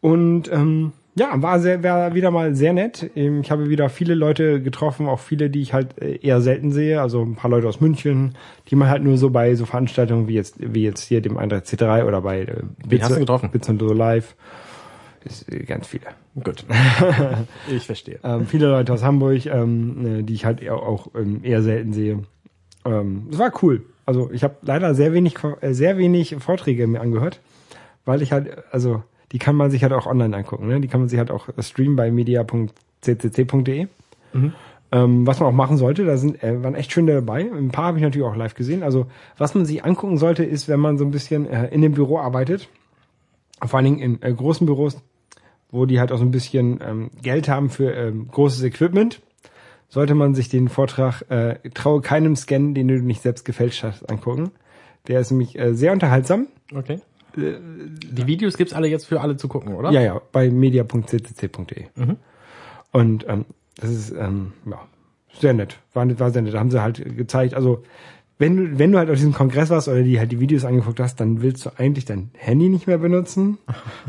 Und 0.00 0.52
ähm, 0.52 0.92
Ja, 1.16 1.30
war 1.42 1.58
sehr, 1.58 1.82
war 1.82 2.14
wieder 2.14 2.30
mal 2.30 2.54
sehr 2.54 2.72
nett. 2.72 3.10
Ähm, 3.16 3.40
Ich 3.40 3.50
habe 3.50 3.68
wieder 3.68 3.88
viele 3.88 4.14
Leute 4.14 4.62
getroffen, 4.62 5.08
auch 5.08 5.18
viele, 5.18 5.50
die 5.50 5.62
ich 5.62 5.72
halt 5.72 6.00
äh, 6.00 6.16
eher 6.18 6.40
selten 6.40 6.70
sehe. 6.70 7.00
Also 7.00 7.22
ein 7.22 7.34
paar 7.34 7.50
Leute 7.50 7.66
aus 7.66 7.80
München, 7.80 8.36
die 8.68 8.76
man 8.76 8.88
halt 8.88 9.02
nur 9.02 9.16
so 9.16 9.30
bei 9.30 9.54
so 9.56 9.64
Veranstaltungen 9.66 10.28
wie 10.28 10.34
jetzt, 10.34 10.56
wie 10.60 10.84
jetzt 10.84 11.02
hier 11.08 11.20
dem 11.20 11.36
1.3 11.38 12.04
oder 12.04 12.20
bei 12.20 12.42
äh, 12.42 12.62
Wen 12.86 13.02
hast 13.02 13.16
du 13.16 13.20
getroffen? 13.20 13.50
Bits 13.50 13.68
und 13.68 13.80
so 13.80 13.92
Live. 13.92 14.36
Äh, 15.50 15.64
ganz 15.64 15.86
viele. 15.86 16.06
Gut. 16.42 16.64
ich 17.70 17.86
verstehe. 17.86 18.18
Ähm, 18.22 18.46
viele 18.46 18.68
Leute 18.68 18.92
aus 18.92 19.02
Hamburg, 19.02 19.46
ähm, 19.46 20.20
äh, 20.20 20.22
die 20.22 20.34
ich 20.34 20.44
halt 20.44 20.62
eher, 20.62 20.76
auch 20.76 21.08
ähm, 21.14 21.40
eher 21.42 21.62
selten 21.62 21.92
sehe. 21.92 22.24
Ähm, 22.84 23.28
es 23.30 23.38
war 23.38 23.52
cool. 23.62 23.84
Also 24.06 24.30
ich 24.32 24.42
habe 24.42 24.56
leider 24.62 24.94
sehr 24.94 25.12
wenig, 25.12 25.36
äh, 25.60 25.72
sehr 25.74 25.98
wenig 25.98 26.36
Vorträge 26.38 26.86
mir 26.86 27.00
angehört, 27.00 27.40
weil 28.04 28.22
ich 28.22 28.32
halt, 28.32 28.64
also 28.72 29.02
die 29.32 29.38
kann 29.38 29.56
man 29.56 29.70
sich 29.70 29.82
halt 29.82 29.92
auch 29.92 30.06
online 30.06 30.36
angucken. 30.36 30.68
Ne? 30.68 30.80
Die 30.80 30.88
kann 30.88 31.00
man 31.00 31.08
sich 31.08 31.18
halt 31.18 31.30
auch 31.30 31.48
streamen 31.58 31.96
bei 31.96 32.10
media.ccc.de. 32.10 33.88
Ähm, 34.90 35.26
was 35.26 35.38
man 35.38 35.50
auch 35.50 35.54
machen 35.54 35.76
sollte, 35.76 36.06
da 36.06 36.16
sind 36.16 36.42
äh, 36.42 36.62
waren 36.62 36.74
echt 36.74 36.92
schöne 36.92 37.12
dabei. 37.12 37.40
Ein 37.40 37.68
paar 37.68 37.86
habe 37.86 37.98
ich 37.98 38.04
natürlich 38.04 38.26
auch 38.26 38.36
live 38.36 38.54
gesehen. 38.54 38.82
Also 38.82 39.06
was 39.36 39.54
man 39.54 39.66
sich 39.66 39.84
angucken 39.84 40.16
sollte, 40.16 40.44
ist, 40.44 40.68
wenn 40.68 40.80
man 40.80 40.96
so 40.96 41.04
ein 41.04 41.10
bisschen 41.10 41.46
äh, 41.46 41.68
in 41.68 41.82
dem 41.82 41.92
Büro 41.92 42.18
arbeitet, 42.18 42.68
vor 43.66 43.78
allen 43.78 43.84
Dingen 43.84 43.98
in 43.98 44.22
äh, 44.22 44.32
großen 44.32 44.66
Büros, 44.66 44.98
wo 45.70 45.86
die 45.86 46.00
halt 46.00 46.12
auch 46.12 46.18
so 46.18 46.24
ein 46.24 46.30
bisschen 46.30 46.80
ähm, 46.82 47.10
Geld 47.22 47.48
haben 47.48 47.70
für 47.70 47.92
ähm, 47.92 48.28
großes 48.28 48.62
Equipment, 48.62 49.20
sollte 49.88 50.14
man 50.14 50.34
sich 50.34 50.48
den 50.48 50.68
Vortrag 50.68 51.22
äh, 51.30 51.56
Traue 51.70 52.00
keinem 52.00 52.36
Scan, 52.36 52.74
den 52.74 52.88
du 52.88 52.94
nicht 53.00 53.22
selbst 53.22 53.44
gefälscht 53.44 53.82
hast, 53.82 54.08
angucken. 54.10 54.50
Der 55.06 55.20
ist 55.20 55.30
nämlich 55.30 55.58
äh, 55.58 55.74
sehr 55.74 55.92
unterhaltsam. 55.92 56.48
Okay. 56.74 57.00
Die 57.36 58.26
Videos 58.26 58.56
gibt's 58.56 58.72
alle 58.72 58.88
jetzt 58.88 59.06
für 59.06 59.20
alle 59.20 59.36
zu 59.36 59.48
gucken, 59.48 59.74
oder? 59.74 59.90
Ja, 59.90 60.00
ja, 60.00 60.20
bei 60.32 60.50
media.ccc.de. 60.50 61.84
Und 62.90 63.28
ähm, 63.28 63.44
das 63.76 63.90
ist 63.90 64.10
ähm, 64.10 64.52
ja 64.66 64.80
sehr 65.40 65.54
nett. 65.54 65.78
War, 65.92 66.18
war 66.18 66.30
sehr 66.30 66.42
nett. 66.42 66.54
Da 66.54 66.58
haben 66.58 66.70
sie 66.70 66.82
halt 66.82 67.16
gezeigt, 67.16 67.54
also 67.54 67.84
wenn 68.38 68.56
du, 68.56 68.78
wenn 68.78 68.92
du 68.92 68.98
halt 68.98 69.10
auf 69.10 69.16
diesem 69.16 69.32
Kongress 69.32 69.70
warst 69.70 69.88
oder 69.88 70.02
die 70.02 70.18
halt 70.18 70.30
die 70.30 70.40
Videos 70.40 70.64
angeguckt 70.64 71.00
hast, 71.00 71.16
dann 71.20 71.42
willst 71.42 71.66
du 71.66 71.70
eigentlich 71.76 72.04
dein 72.04 72.30
Handy 72.34 72.68
nicht 72.68 72.86
mehr 72.86 72.98
benutzen. 72.98 73.58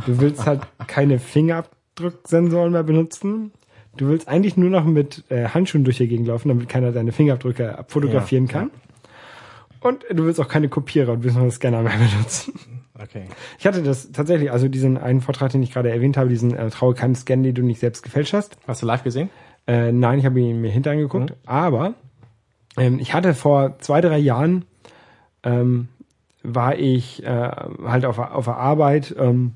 Du 0.06 0.20
willst 0.20 0.46
halt 0.46 0.62
keine 0.88 1.20
Fingerabdrucksensoren 1.20 2.72
mehr 2.72 2.84
benutzen. 2.84 3.52
Du 3.98 4.08
willst 4.08 4.28
eigentlich 4.28 4.56
nur 4.56 4.70
noch 4.70 4.86
mit 4.86 5.24
äh, 5.30 5.48
Handschuhen 5.50 5.84
durch 5.84 5.98
die 5.98 6.08
Gegend 6.08 6.28
laufen, 6.28 6.50
damit 6.50 6.70
keiner 6.70 6.92
deine 6.92 7.12
Fingerabdrücke 7.12 7.78
abfotografieren 7.78 8.46
Ja, 8.46 8.52
kann. 8.52 8.72
Und 9.82 10.06
du 10.12 10.26
willst 10.26 10.40
auch 10.40 10.48
keine 10.48 10.70
Kopierer 10.70 11.14
und 11.14 11.22
bzw. 11.22 11.50
Scanner 11.50 11.82
mehr 11.82 11.98
benutzen. 12.14 12.54
Okay. 13.02 13.24
Ich 13.58 13.66
hatte 13.66 13.82
das 13.82 14.12
tatsächlich, 14.12 14.52
also 14.52 14.68
diesen 14.68 14.98
einen 14.98 15.22
Vortrag, 15.22 15.52
den 15.52 15.64
ich 15.64 15.72
gerade 15.72 15.90
erwähnt 15.90 16.18
habe, 16.18 16.30
diesen 16.30 16.56
äh, 16.56 16.70
Traue 16.70 16.94
keinem 16.94 17.16
Scan, 17.16 17.42
den 17.42 17.56
du 17.56 17.64
nicht 17.64 17.80
selbst 17.80 18.04
gefälscht 18.04 18.34
hast. 18.34 18.58
Hast 18.68 18.82
du 18.82 18.86
live 18.86 19.04
gesehen? 19.04 19.30
Äh, 19.68 19.92
nein, 19.92 20.20
ich 20.20 20.26
habe 20.26 20.40
ihn 20.40 20.62
mir 20.62 20.70
hinter 20.70 20.92
angeguckt. 20.92 21.34
Aber 21.46 21.94
ähm, 22.80 23.00
ich 23.00 23.14
hatte 23.14 23.34
vor 23.34 23.78
zwei, 23.80 24.02
drei 24.02 24.18
Jahren 24.18 24.66
ähm, 25.44 25.90
war 26.44 26.78
ich 26.78 27.24
äh, 27.24 27.52
halt 27.86 28.06
auf, 28.06 28.18
auf 28.18 28.46
der 28.46 28.58
Arbeit, 28.58 29.16
ähm, 29.18 29.54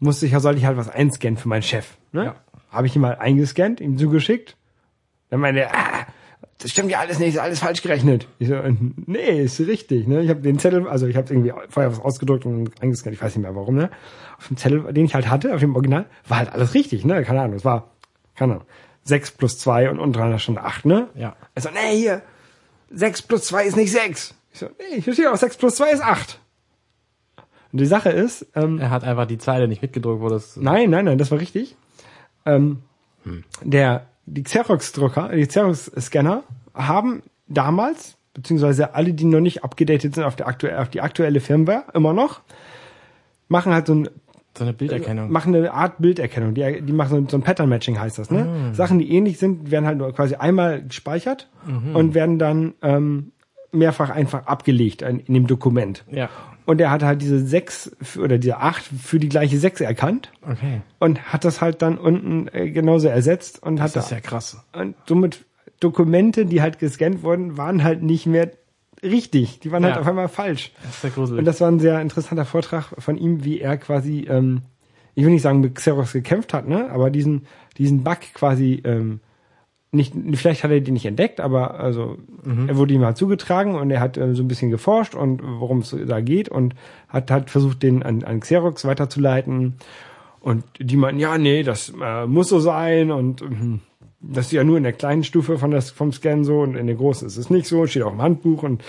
musste 0.00 0.26
ich, 0.26 0.36
sollte 0.36 0.58
ich 0.58 0.66
halt 0.66 0.76
was 0.76 0.88
einscannen 0.88 1.36
für 1.36 1.48
meinen 1.48 1.62
Chef. 1.62 1.96
Ne? 2.12 2.24
Ja. 2.24 2.34
Habe 2.70 2.86
ich 2.86 2.96
ihm 2.96 3.02
mal 3.02 3.16
eingescannt, 3.16 3.80
ihm 3.80 3.98
zugeschickt. 3.98 4.56
Dann 5.28 5.40
meinte 5.40 5.62
er, 5.62 5.74
ah, 5.74 6.06
das 6.58 6.70
stimmt 6.72 6.90
ja 6.90 6.98
alles 6.98 7.18
nicht, 7.18 7.34
ist 7.34 7.40
alles 7.40 7.60
falsch 7.60 7.82
gerechnet. 7.82 8.26
Ich 8.38 8.48
so, 8.48 8.56
nee, 9.06 9.42
ist 9.42 9.60
richtig. 9.60 10.06
Ne? 10.06 10.22
Ich 10.22 10.30
habe 10.30 10.40
den 10.40 10.58
Zettel, 10.58 10.86
also 10.88 11.06
ich 11.06 11.16
habe 11.16 11.32
irgendwie 11.32 11.52
vorher 11.68 11.90
was 11.90 12.00
ausgedruckt 12.00 12.44
und 12.44 12.70
eingescannt, 12.82 13.14
ich 13.14 13.22
weiß 13.22 13.36
nicht 13.36 13.42
mehr 13.42 13.54
warum. 13.54 13.76
Ne? 13.76 13.90
Auf 14.36 14.48
dem 14.48 14.56
Zettel, 14.56 14.92
den 14.92 15.04
ich 15.04 15.14
halt 15.14 15.28
hatte, 15.28 15.54
auf 15.54 15.60
dem 15.60 15.74
Original, 15.74 16.06
war 16.26 16.38
halt 16.38 16.52
alles 16.52 16.74
richtig. 16.74 17.04
Ne? 17.04 17.22
Keine 17.24 17.40
Ahnung, 17.40 17.56
es 17.56 17.64
war, 17.64 17.90
keine 18.34 18.54
Ahnung, 18.54 18.66
6 19.04 19.32
plus 19.32 19.58
2 19.58 19.90
und 19.90 19.98
unten 19.98 20.12
dran 20.12 20.38
stand 20.38 20.58
8, 20.58 20.84
ne? 20.84 21.08
Ja. 21.14 21.36
Er 21.54 21.62
so, 21.62 21.70
nee, 21.70 21.96
hier, 21.96 22.22
6 22.90 23.22
plus 23.22 23.44
2 23.46 23.64
ist 23.64 23.76
nicht 23.76 23.92
6. 23.92 24.34
Ich 24.52 24.58
so, 24.58 24.66
nee, 24.66 25.00
hier 25.00 25.12
steht 25.12 25.26
auch 25.28 25.36
6 25.36 25.56
plus 25.56 25.76
2 25.76 25.90
ist 25.92 26.02
8. 26.02 26.38
Und 27.72 27.80
die 27.80 27.86
Sache 27.86 28.10
ist, 28.10 28.46
ähm, 28.54 28.78
Er 28.78 28.90
hat 28.90 29.04
einfach 29.04 29.26
die 29.26 29.38
Zeile 29.38 29.68
nicht 29.68 29.82
mitgedruckt, 29.82 30.20
wo 30.20 30.28
das. 30.28 30.56
Nein, 30.56 30.90
nein, 30.90 31.04
nein, 31.04 31.18
das 31.18 31.30
war 31.30 31.38
richtig. 31.38 31.76
Ähm, 32.44 32.82
der, 33.62 34.06
die 34.26 34.42
Xerox-Drucker, 34.42 35.28
die 35.28 35.46
Xerox-Scanner 35.46 36.42
haben 36.74 37.22
damals, 37.46 38.16
beziehungsweise 38.34 38.94
alle, 38.94 39.12
die 39.12 39.24
noch 39.24 39.40
nicht 39.40 39.62
abgedatet 39.62 40.14
sind 40.14 40.24
auf, 40.24 40.36
der 40.36 40.48
aktuell, 40.48 40.78
auf 40.78 40.88
die 40.88 41.00
aktuelle 41.00 41.40
Firmware, 41.40 41.84
immer 41.94 42.12
noch, 42.12 42.40
machen 43.48 43.72
halt 43.72 43.86
so 43.86 43.94
ein 43.94 44.08
So 44.56 44.64
eine 44.64 44.72
Bilderkennung. 44.72 45.30
machen 45.30 45.54
eine 45.54 45.72
Art 45.72 45.94
Bilderkennung. 45.98 46.54
Die, 46.54 46.82
die 46.82 46.92
machen 46.92 47.28
so 47.28 47.36
ein, 47.36 47.42
Pattern-Matching 47.42 47.98
heißt 48.00 48.18
das, 48.18 48.30
ne? 48.30 48.72
Sachen, 48.72 48.98
die 48.98 49.10
ähnlich 49.12 49.38
sind, 49.38 49.70
werden 49.70 49.86
halt 49.86 49.98
nur 49.98 50.12
quasi 50.12 50.34
einmal 50.34 50.82
gespeichert 50.82 51.48
und 51.94 52.14
werden 52.14 52.38
dann 52.38 52.74
ähm, 52.82 53.32
mehrfach 53.72 54.10
einfach 54.10 54.46
abgelegt 54.46 55.02
in, 55.02 55.20
in 55.20 55.34
dem 55.34 55.46
Dokument. 55.46 56.04
Ja. 56.10 56.28
Und 56.66 56.80
er 56.80 56.90
hat 56.90 57.02
halt 57.02 57.22
diese 57.22 57.44
sechs 57.44 57.90
oder 58.18 58.38
diese 58.38 58.58
acht 58.58 58.82
für 58.84 59.18
die 59.18 59.28
gleiche 59.28 59.58
sechs 59.58 59.80
erkannt 59.80 60.30
Okay. 60.42 60.82
und 60.98 61.32
hat 61.32 61.44
das 61.44 61.60
halt 61.60 61.80
dann 61.82 61.96
unten 61.98 62.48
äh, 62.52 62.70
genauso 62.70 63.08
ersetzt 63.08 63.62
und 63.62 63.80
hat 63.80 63.94
Das 63.96 64.04
ist 64.04 64.10
da, 64.12 64.16
ja 64.16 64.20
krass. 64.20 64.62
und 64.72 64.94
somit 65.08 65.44
Dokumente, 65.80 66.44
die 66.46 66.60
halt 66.60 66.78
gescannt 66.78 67.22
wurden, 67.22 67.56
waren 67.56 67.82
halt 67.82 68.02
nicht 68.02 68.26
mehr 68.26 68.50
richtig. 69.02 69.60
Die 69.60 69.70
waren 69.72 69.84
halt 69.84 69.94
Ja. 69.96 70.00
auf 70.00 70.06
einmal 70.06 70.28
falsch. 70.28 70.72
Das 70.82 70.96
ist 70.96 71.02
ja 71.02 71.08
Und 71.08 71.14
gruselig. 71.14 71.44
das 71.44 71.60
war 71.60 71.68
ein 71.70 71.80
sehr 71.80 72.00
interessanter 72.00 72.44
Vortrag 72.44 72.92
von 72.98 73.16
ihm, 73.18 73.44
wie 73.44 73.60
er 73.60 73.76
quasi, 73.76 74.26
ähm, 74.28 74.62
ich 75.14 75.24
will 75.24 75.32
nicht 75.32 75.42
sagen 75.42 75.60
mit 75.60 75.74
Xerox 75.74 76.12
gekämpft 76.12 76.54
hat, 76.54 76.68
ne, 76.68 76.90
aber 76.90 77.10
diesen 77.10 77.46
diesen 77.78 78.02
Bug 78.04 78.18
quasi 78.34 78.80
ähm, 78.84 79.20
nicht, 79.92 80.14
vielleicht 80.34 80.62
hat 80.62 80.70
er 80.70 80.80
den 80.80 80.94
nicht 80.94 81.06
entdeckt, 81.06 81.40
aber 81.40 81.80
also 81.80 82.16
er 82.68 82.76
wurde 82.76 82.94
ihm 82.94 83.04
halt 83.04 83.16
zugetragen 83.16 83.74
und 83.74 83.90
er 83.90 83.98
hat 84.00 84.16
äh, 84.16 84.34
so 84.36 84.44
ein 84.44 84.48
bisschen 84.48 84.70
geforscht 84.70 85.16
und 85.16 85.42
worum 85.42 85.78
es 85.80 85.96
da 86.06 86.20
geht 86.20 86.48
und 86.48 86.74
hat 87.08 87.30
hat 87.32 87.50
versucht, 87.50 87.82
den 87.82 88.04
an, 88.04 88.22
an 88.22 88.38
Xerox 88.40 88.84
weiterzuleiten. 88.84 89.74
Und 90.38 90.62
die 90.78 90.96
meinten, 90.96 91.20
ja, 91.20 91.36
nee, 91.38 91.64
das 91.64 91.92
äh, 92.00 92.26
muss 92.26 92.48
so 92.50 92.60
sein 92.60 93.10
und 93.10 93.42
ähm, 93.42 93.80
das 94.20 94.46
ist 94.46 94.52
ja 94.52 94.64
nur 94.64 94.76
in 94.76 94.82
der 94.82 94.92
kleinen 94.92 95.24
Stufe 95.24 95.58
von 95.58 95.70
das, 95.70 95.90
vom 95.90 96.12
Scan 96.12 96.44
so 96.44 96.60
und 96.60 96.76
in 96.76 96.86
der 96.86 96.96
großen 96.96 97.26
ist 97.26 97.36
es 97.36 97.50
nicht 97.50 97.66
so, 97.66 97.86
steht 97.86 98.02
auch 98.02 98.12
im 98.12 98.22
Handbuch 98.22 98.62
und 98.62 98.82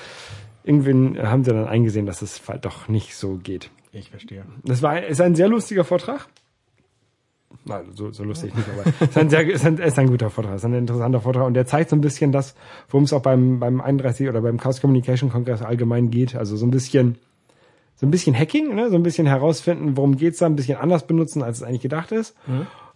irgendwann 0.63 1.17
haben 1.21 1.43
sie 1.43 1.51
dann 1.51 1.67
eingesehen, 1.67 2.05
dass 2.05 2.21
es 2.21 2.47
halt 2.47 2.65
doch 2.65 2.87
nicht 2.87 3.15
so 3.15 3.39
geht. 3.41 3.69
Ich 3.93 4.09
verstehe. 4.09 4.45
Das 4.63 4.81
war 4.81 5.03
ist 5.03 5.21
ein 5.21 5.35
sehr 5.35 5.47
lustiger 5.47 5.83
Vortrag. 5.83 6.27
Nein, 7.65 7.85
so, 7.93 8.11
so 8.11 8.23
lustig 8.23 8.55
nicht, 8.55 8.67
aber 8.69 8.91
es 9.01 9.09
ist 9.09 9.17
ein, 9.17 9.29
sehr, 9.29 9.47
ist, 9.47 9.65
ein, 9.65 9.77
ist 9.77 9.99
ein 9.99 10.07
guter 10.07 10.29
Vortrag, 10.29 10.55
ist 10.55 10.65
ein 10.65 10.73
interessanter 10.73 11.21
Vortrag 11.21 11.45
und 11.45 11.53
der 11.53 11.65
zeigt 11.65 11.89
so 11.89 11.95
ein 11.95 12.01
bisschen 12.01 12.31
das, 12.31 12.55
worum 12.89 13.03
es 13.03 13.13
auch 13.13 13.21
beim, 13.21 13.59
beim 13.59 13.81
31 13.81 14.29
oder 14.29 14.41
beim 14.41 14.57
Chaos 14.57 14.81
Communication 14.81 15.29
Kongress 15.29 15.61
allgemein 15.61 16.09
geht. 16.09 16.35
Also 16.35 16.55
so 16.55 16.65
ein 16.65 16.71
bisschen, 16.71 17.17
so 17.95 18.07
ein 18.07 18.11
bisschen 18.11 18.37
Hacking, 18.37 18.73
ne? 18.73 18.89
so 18.89 18.95
ein 18.95 19.03
bisschen 19.03 19.27
herausfinden, 19.27 19.95
worum 19.95 20.17
geht's 20.17 20.39
da, 20.39 20.45
ein 20.45 20.55
bisschen 20.55 20.77
anders 20.77 21.05
benutzen, 21.05 21.43
als 21.43 21.57
es 21.57 21.63
eigentlich 21.63 21.81
gedacht 21.81 22.11
ist. 22.11 22.35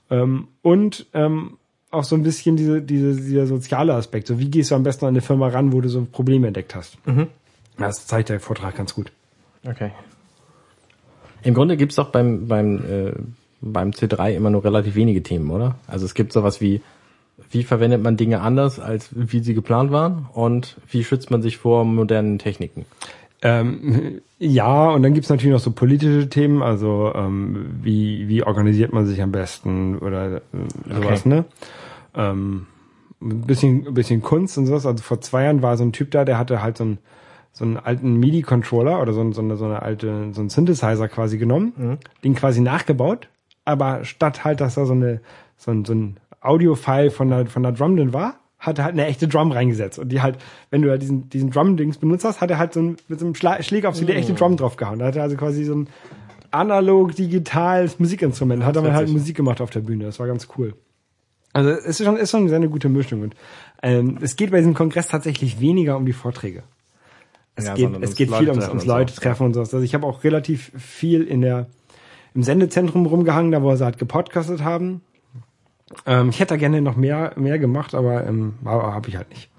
Ähm, 0.10 0.48
und 0.62 1.08
ähm, 1.14 1.58
auch 1.96 2.04
so 2.04 2.16
ein 2.16 2.24
bisschen 2.24 2.56
diese, 2.56 2.82
diese, 2.82 3.16
dieser 3.16 3.48
soziale 3.48 3.94
Aspekt. 3.94 4.28
So 4.28 4.40
wie 4.40 4.50
gehst 4.50 4.72
du 4.72 4.76
am 4.76 4.84
besten 4.84 5.06
an 5.06 5.10
eine 5.10 5.22
Firma 5.22 5.48
ran, 5.48 5.74
wo 5.74 5.82
du 5.82 5.90
so 5.90 6.06
Probleme 6.10 6.48
entdeckt 6.48 6.76
hast. 6.76 6.98
Das 7.78 8.08
zeigt 8.08 8.30
der 8.30 8.40
Vortrag 8.40 8.76
ganz 8.76 8.94
gut. 8.94 9.12
Okay. 9.68 9.92
Im 11.44 11.54
Grunde 11.54 11.78
gibt's 11.78 11.96
doch 11.96 12.10
beim, 12.10 12.48
beim, 12.48 12.78
äh, 12.78 13.14
beim 13.62 13.92
C3 13.92 14.34
immer 14.34 14.50
nur 14.50 14.64
relativ 14.64 14.96
wenige 14.96 15.22
Themen, 15.24 15.50
oder? 15.52 15.76
Also 15.88 16.06
es 16.06 16.14
gibt 16.14 16.34
sowas 16.34 16.62
wie, 16.62 16.82
wie 17.52 17.64
verwendet 17.64 18.02
man 18.02 18.18
Dinge 18.18 18.42
anders, 18.42 18.80
als 18.80 19.10
wie 19.12 19.40
sie 19.40 19.54
geplant 19.54 19.92
waren 19.92 20.28
und 20.34 20.78
wie 20.90 21.04
schützt 21.04 21.32
man 21.32 21.42
sich 21.42 21.58
vor 21.58 21.86
modernen 21.86 22.40
Techniken? 22.40 22.86
Ähm, 23.46 24.22
ja, 24.40 24.90
und 24.90 25.04
dann 25.04 25.14
gibt's 25.14 25.30
natürlich 25.30 25.54
noch 25.54 25.60
so 25.60 25.72
politische 25.72 26.28
Themen, 26.30 26.62
also 26.64 27.12
ähm, 27.16 27.68
wie, 27.82 28.28
wie 28.28 28.44
organisiert 28.44 28.92
man 28.94 29.06
sich 29.06 29.22
am 29.22 29.32
besten 29.32 29.98
oder 30.00 30.38
äh, 30.38 30.42
sowas, 30.94 31.22
Okay. 31.22 31.30
ne? 31.30 31.46
Ähm, 32.16 32.66
ein 33.22 33.42
bisschen, 33.42 33.88
ein 33.88 33.94
bisschen 33.94 34.22
Kunst 34.22 34.58
und 34.58 34.66
sowas. 34.66 34.86
Also 34.86 35.02
vor 35.04 35.22
zwei 35.22 35.44
Jahren 35.46 35.62
war 35.62 35.78
so 35.78 35.84
ein 35.84 35.92
Typ 35.94 36.12
da, 36.12 36.26
der 36.26 36.38
hatte 36.38 36.62
halt 36.62 36.78
so 36.78 36.84
einen, 36.84 36.98
so 37.54 37.64
einen 37.64 37.78
alten 37.78 38.20
MIDI-Controller 38.20 39.02
oder 39.02 39.14
so, 39.14 39.22
ein- 39.22 39.32
so, 39.34 39.42
eine, 39.42 39.56
so 39.58 39.66
eine 39.66 39.82
alte, 39.82 40.30
so 40.34 40.42
einen 40.42 40.50
Synthesizer 40.50 41.08
quasi 41.08 41.38
genommen, 41.38 41.98
den 42.24 42.36
quasi 42.36 42.60
nachgebaut, 42.62 43.30
aber 43.64 44.04
statt 44.04 44.44
halt, 44.44 44.60
dass 44.60 44.76
da 44.76 44.86
so 44.86 44.94
eine, 44.94 45.22
so 45.58 45.72
ein, 45.72 45.86
so 45.86 45.94
ein 45.94 46.18
Audio-File 46.42 47.10
von 47.12 47.30
der, 47.30 47.46
von 47.48 47.64
der 47.64 47.72
Drum 47.72 47.96
drin 47.96 48.14
war, 48.14 48.36
hat 48.60 48.78
er 48.78 48.86
halt 48.86 48.94
eine 48.94 49.06
echte 49.06 49.28
Drum 49.28 49.52
reingesetzt. 49.52 50.00
Und 50.00 50.10
die 50.10 50.22
halt, 50.22 50.38
wenn 50.70 50.82
du 50.82 50.90
halt 50.90 51.02
diesen, 51.02 51.30
diesen 51.30 51.52
Drum-Dings 51.52 51.98
benutzt 51.98 52.26
hast, 52.26 52.42
hat 52.42 52.50
er 52.52 52.58
halt 52.58 52.74
so 52.74 52.82
ein, 52.82 52.98
mit 53.08 53.20
so 53.20 53.26
einem 53.26 53.36
Schla 53.36 53.62
Schläger 53.62 53.90
auf 53.90 53.96
so 53.96 54.06
die 54.06 54.14
echte 54.14 54.34
Drum 54.34 54.58
draufgehauen. 54.58 55.00
Da 55.00 55.06
hat 55.06 55.16
er 55.16 55.24
also 55.24 55.36
quasi 55.36 55.64
so 55.64 55.76
ein 55.76 55.90
analog, 56.52 57.16
digitales 57.16 58.00
Musikinstrument. 58.00 58.64
Hat 58.64 58.76
er 58.76 58.82
Das 58.82 58.92
mal 58.92 58.96
halt. 58.96 59.10
Musik 59.10 59.36
gemacht 59.36 59.62
auf 59.62 59.70
der 59.70 59.82
Bühne. 59.82 60.06
Das 60.06 60.20
war 60.20 60.28
ganz 60.28 60.48
cool. 60.58 60.74
Also 61.54 61.70
es 61.70 61.86
ist 61.86 62.04
schon, 62.04 62.18
ist 62.18 62.32
schon 62.32 62.42
eine 62.42 62.50
sehr 62.50 62.60
gute 62.68 62.90
Mischung. 62.90 63.22
Und 63.22 63.36
ähm, 63.82 64.20
es 64.22 64.36
geht 64.36 64.52
bei 64.52 64.58
diesem 64.58 64.74
Kongress 64.74 65.08
tatsächlich 65.08 65.60
weniger 65.60 65.96
um 65.98 66.06
die 66.06 66.14
Vorträge. 66.14 66.64
Es 67.56 67.66
Ja, 67.66 67.76
geht, 67.76 67.90
es 68.02 68.16
geht 68.16 68.34
viel 68.34 68.50
ums, 68.50 68.68
ums. 68.68 68.86
Leute 68.86 69.16
treffen 69.16 69.46
und 69.46 69.54
sowas. 69.54 69.74
Also 69.74 69.84
ich 69.84 69.94
habe 69.94 70.06
auch 70.06 70.24
relativ 70.24 70.72
viel 70.78 71.24
in 71.24 71.42
der 71.42 71.68
im 72.34 72.44
Sendezentrum 72.44 73.06
rumgehangen, 73.06 73.54
da 73.54 73.64
wo 73.64 73.74
sie 73.76 73.86
halt 73.86 73.98
gepodcastet 73.98 74.64
haben. 74.64 75.02
Ähm, 76.06 76.30
ich 76.30 76.40
hätte 76.40 76.54
da 76.54 76.58
gerne 76.58 76.82
noch 76.82 76.96
mehr, 76.96 77.34
mehr 77.36 77.60
gemacht, 77.60 77.94
aber 77.94 78.26
ähm, 78.26 78.56
habe 78.66 79.10
ich 79.10 79.18
halt 79.18 79.30
nicht. 79.30 79.50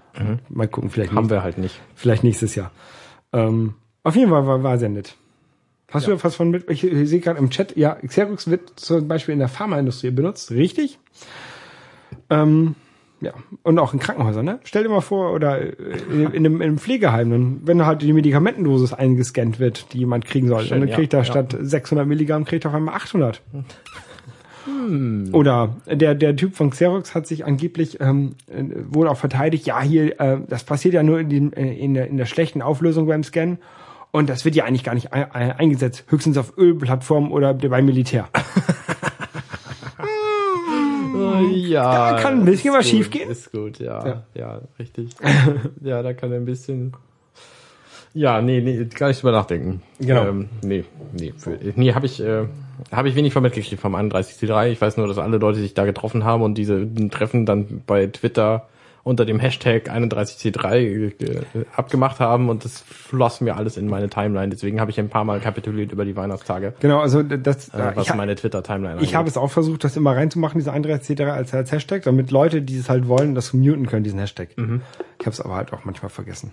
Mal 0.48 0.66
gucken, 0.66 0.88
vielleicht 0.88 1.12
Haben 1.12 1.28
wir 1.28 1.42
halt 1.42 1.58
nicht. 1.58 1.78
vielleicht 1.94 2.24
nächstes 2.24 2.54
Jahr. 2.54 2.70
Ähm, 3.34 3.74
auf 4.02 4.16
jeden 4.16 4.30
Fall 4.30 4.46
war, 4.46 4.62
war 4.62 4.78
sehr 4.78 4.88
nett. 4.88 5.14
Hast 5.90 6.06
du 6.06 6.24
was 6.24 6.34
von 6.34 6.50
mit? 6.50 6.68
Ich, 6.70 6.84
ich 6.84 7.08
sehe 7.08 7.20
gerade 7.20 7.38
im 7.38 7.50
Chat, 7.50 7.76
ja, 7.76 7.94
Xerox 7.94 8.50
wird 8.50 8.72
zum 8.76 9.06
Beispiel 9.06 9.34
in 9.34 9.38
der 9.38 9.48
Pharmaindustrie 9.48 10.10
benutzt, 10.10 10.50
richtig? 10.50 10.98
Ähm, 12.28 12.74
ja, 13.20 13.32
und 13.62 13.78
auch 13.78 13.94
in 13.94 14.00
Krankenhäusern, 14.00 14.44
ne? 14.44 14.58
Stell 14.64 14.82
dir 14.82 14.88
mal 14.88 15.00
vor, 15.00 15.32
oder 15.32 15.60
äh, 15.60 15.72
in, 16.10 16.20
in, 16.32 16.46
einem, 16.46 16.56
in 16.56 16.62
einem 16.62 16.78
Pflegeheim, 16.78 17.30
dann, 17.30 17.60
wenn 17.64 17.86
halt 17.86 18.02
die 18.02 18.12
Medikamentendosis 18.12 18.92
eingescannt 18.92 19.58
wird, 19.58 19.92
die 19.92 19.98
jemand 19.98 20.26
kriegen 20.26 20.48
soll, 20.48 20.64
Schön, 20.64 20.80
dann 20.80 20.88
ja, 20.88 20.94
kriegt 20.96 21.14
er 21.14 21.20
ja. 21.20 21.24
statt 21.24 21.56
600 21.58 22.06
Milligramm, 22.06 22.44
kriegt 22.44 22.64
er 22.64 22.70
auf 22.70 22.74
einmal 22.74 22.94
800. 22.94 23.40
Oder 25.32 25.76
der, 25.86 26.14
der 26.14 26.36
Typ 26.36 26.56
von 26.56 26.70
Xerox 26.70 27.14
hat 27.14 27.26
sich 27.26 27.44
angeblich 27.44 28.00
ähm, 28.00 28.34
äh, 28.48 28.64
wohl 28.88 29.08
auch 29.08 29.16
verteidigt, 29.16 29.66
ja, 29.66 29.80
hier, 29.80 30.20
äh, 30.20 30.38
das 30.48 30.64
passiert 30.64 30.94
ja 30.94 31.02
nur 31.02 31.20
in, 31.20 31.28
den, 31.28 31.52
äh, 31.52 31.72
in, 31.72 31.94
der, 31.94 32.08
in 32.08 32.16
der 32.16 32.26
schlechten 32.26 32.62
Auflösung 32.62 33.06
beim 33.06 33.22
Scannen. 33.22 33.58
Und 34.12 34.28
das 34.30 34.44
wird 34.44 34.54
ja 34.54 34.64
eigentlich 34.64 34.84
gar 34.84 34.94
nicht 34.94 35.12
ein, 35.12 35.30
ein, 35.30 35.52
eingesetzt, 35.52 36.04
höchstens 36.08 36.38
auf 36.38 36.56
Ölplattformen 36.56 37.30
oder 37.30 37.54
beim 37.54 37.84
Militär. 37.84 38.28
Ja. 41.52 42.12
Da 42.12 42.22
kann 42.22 42.40
ein 42.40 42.44
bisschen 42.44 42.72
was 42.72 42.84
gut, 42.84 42.90
schiefgehen. 42.90 43.30
Ist 43.30 43.52
gut, 43.52 43.78
ja. 43.78 44.06
Ja. 44.06 44.22
Ja, 44.34 44.60
richtig. 44.78 45.10
ja, 45.82 46.02
da 46.02 46.14
kann 46.14 46.32
ein 46.32 46.44
bisschen. 46.44 46.92
Ja, 48.14 48.40
nee, 48.40 48.60
nee, 48.60 48.84
gar 48.84 49.08
nicht 49.08 49.22
drüber 49.22 49.32
nachdenken. 49.32 49.82
Genau. 49.98 50.26
Ähm, 50.26 50.48
nee, 50.62 50.84
nee, 51.12 51.34
nee, 51.74 51.92
habe 51.92 52.06
ich, 52.06 52.20
äh, 52.20 52.44
habe 52.92 53.08
ich 53.08 53.14
wenig 53.14 53.32
von 53.32 53.42
mitgekriegt 53.42 53.80
vom 53.80 53.94
31C3. 53.94 54.68
Ich 54.68 54.80
weiß 54.80 54.96
nur, 54.96 55.08
dass 55.08 55.18
alle 55.18 55.38
Leute 55.38 55.58
sich 55.58 55.74
da 55.74 55.84
getroffen 55.84 56.24
haben 56.24 56.42
und 56.42 56.56
diese 56.56 56.86
Treffen 57.10 57.46
dann 57.46 57.82
bei 57.86 58.06
Twitter 58.06 58.68
unter 59.06 59.24
dem 59.24 59.38
Hashtag 59.38 59.88
31C3 59.88 60.74
äh, 60.74 61.64
abgemacht 61.76 62.18
haben 62.18 62.48
und 62.48 62.64
das 62.64 62.80
floss 62.80 63.40
mir 63.40 63.56
alles 63.56 63.76
in 63.76 63.86
meine 63.86 64.10
Timeline. 64.10 64.48
Deswegen 64.48 64.80
habe 64.80 64.90
ich 64.90 64.98
ein 64.98 65.08
paar 65.08 65.22
Mal 65.22 65.38
kapituliert 65.38 65.92
über 65.92 66.04
die 66.04 66.16
Weihnachtstage, 66.16 66.74
Genau, 66.80 66.98
also 66.98 67.22
das, 67.22 67.68
äh, 67.68 67.92
was 67.94 68.12
meine 68.16 68.34
Twitter-Timeline 68.34 69.00
ich 69.00 69.14
habe 69.14 69.28
es 69.28 69.36
auch 69.36 69.52
versucht, 69.52 69.84
das 69.84 69.96
immer 69.96 70.16
reinzumachen, 70.16 70.58
diese 70.58 70.72
31 70.72 71.20
als, 71.20 71.54
als 71.54 71.70
Hashtag, 71.70 72.02
damit 72.02 72.32
Leute, 72.32 72.62
die 72.62 72.78
es 72.78 72.90
halt 72.90 73.06
wollen, 73.06 73.36
das 73.36 73.52
muten 73.52 73.86
können, 73.86 74.02
diesen 74.02 74.18
Hashtag. 74.18 74.48
Ich 74.56 75.26
habe 75.26 75.30
es 75.30 75.40
aber 75.40 75.54
halt 75.54 75.72
auch 75.72 75.84
manchmal 75.84 76.10
vergessen. 76.10 76.50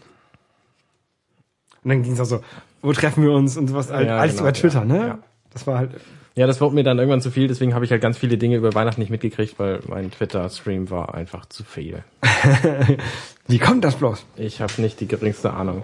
Und 1.83 1.89
dann 1.89 2.03
ging 2.03 2.13
es 2.13 2.19
auch 2.19 2.25
so, 2.25 2.41
wo 2.83 2.93
treffen 2.93 3.23
wir 3.23 3.31
uns 3.31 3.57
und 3.57 3.67
sowas, 3.67 3.91
halt, 3.91 4.07
Ja, 4.07 4.17
alles 4.19 4.33
genau, 4.33 4.43
über 4.43 4.53
Twitter, 4.53 4.79
ja, 4.79 4.85
ne? 4.85 4.97
ja. 5.07 5.19
Das 5.53 5.67
war 5.67 5.77
halt, 5.77 5.91
Ja, 6.35 6.47
das 6.47 6.59
wurde 6.61 6.73
mir 6.75 6.83
dann 6.83 6.97
irgendwann 6.97 7.21
zu 7.21 7.29
viel, 7.29 7.47
deswegen 7.47 7.75
habe 7.75 7.85
ich 7.85 7.91
halt 7.91 8.01
ganz 8.01 8.17
viele 8.17 8.37
Dinge 8.37 8.57
über 8.57 8.73
Weihnachten 8.73 8.99
nicht 8.99 9.11
mitgekriegt, 9.11 9.59
weil 9.59 9.81
mein 9.87 10.09
Twitter-Stream 10.09 10.89
war 10.89 11.13
einfach 11.13 11.45
zu 11.45 11.63
viel. 11.63 12.03
wie 13.47 13.59
kommt 13.59 13.83
das 13.83 13.95
bloß? 13.95 14.25
Ich 14.37 14.59
habe 14.59 14.73
nicht 14.81 14.99
die 14.99 15.07
geringste 15.07 15.53
Ahnung. 15.53 15.83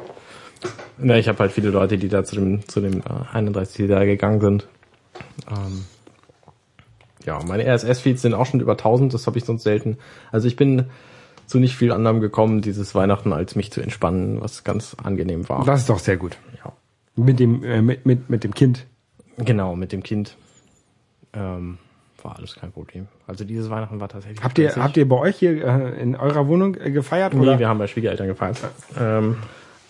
Na, 0.97 1.17
ich 1.17 1.27
habe 1.27 1.39
halt 1.39 1.51
viele 1.51 1.69
Leute, 1.69 1.97
die 1.97 2.09
da 2.09 2.23
zu 2.23 2.35
dem, 2.35 2.67
zu 2.67 2.81
dem 2.81 3.01
äh, 3.01 3.33
31 3.33 3.87
da 3.87 4.03
gegangen 4.03 4.41
sind. 4.41 4.67
Ähm, 5.49 5.85
ja, 7.25 7.39
meine 7.47 7.65
RSS-Feeds 7.65 8.23
sind 8.23 8.33
auch 8.33 8.45
schon 8.45 8.59
über 8.59 8.73
1000, 8.73 9.13
das 9.13 9.27
habe 9.27 9.37
ich 9.37 9.45
sonst 9.45 9.63
selten. 9.63 9.97
Also 10.31 10.47
ich 10.47 10.55
bin 10.55 10.85
zu 11.45 11.59
nicht 11.59 11.75
viel 11.75 11.91
anderem 11.91 12.21
gekommen 12.21 12.61
dieses 12.61 12.95
Weihnachten, 12.95 13.33
als 13.33 13.55
mich 13.55 13.71
zu 13.71 13.81
entspannen, 13.81 14.41
was 14.41 14.63
ganz 14.63 14.95
angenehm 15.01 15.47
war. 15.47 15.63
Das 15.65 15.81
ist 15.81 15.89
doch 15.89 15.99
sehr 15.99 16.17
gut. 16.17 16.37
Ja. 16.63 16.73
Mit 17.15 17.39
dem, 17.39 17.63
äh, 17.63 17.81
mit, 17.81 18.05
mit, 18.05 18.29
mit 18.29 18.43
dem 18.43 18.53
Kind. 18.53 18.85
Genau, 19.45 19.75
mit 19.75 19.91
dem 19.91 20.03
Kind 20.03 20.35
ähm, 21.33 21.77
war 22.23 22.37
alles 22.37 22.55
kein 22.55 22.71
Problem. 22.71 23.07
Also 23.27 23.45
dieses 23.45 23.69
Weihnachten 23.69 23.99
war 23.99 24.09
tatsächlich. 24.09 24.43
Habt 24.43 24.57
ihr, 24.57 24.69
stressig. 24.69 24.83
habt 24.83 24.97
ihr 24.97 25.07
bei 25.07 25.17
euch 25.17 25.37
hier 25.37 25.63
äh, 25.63 26.01
in 26.01 26.15
eurer 26.15 26.47
Wohnung 26.47 26.75
äh, 26.75 26.91
gefeiert? 26.91 27.33
Nee, 27.33 27.41
oder? 27.41 27.59
wir 27.59 27.67
haben 27.67 27.79
bei 27.79 27.87
Schwiegereltern 27.87 28.27
gefeiert. 28.27 28.57
Ähm, 28.99 29.37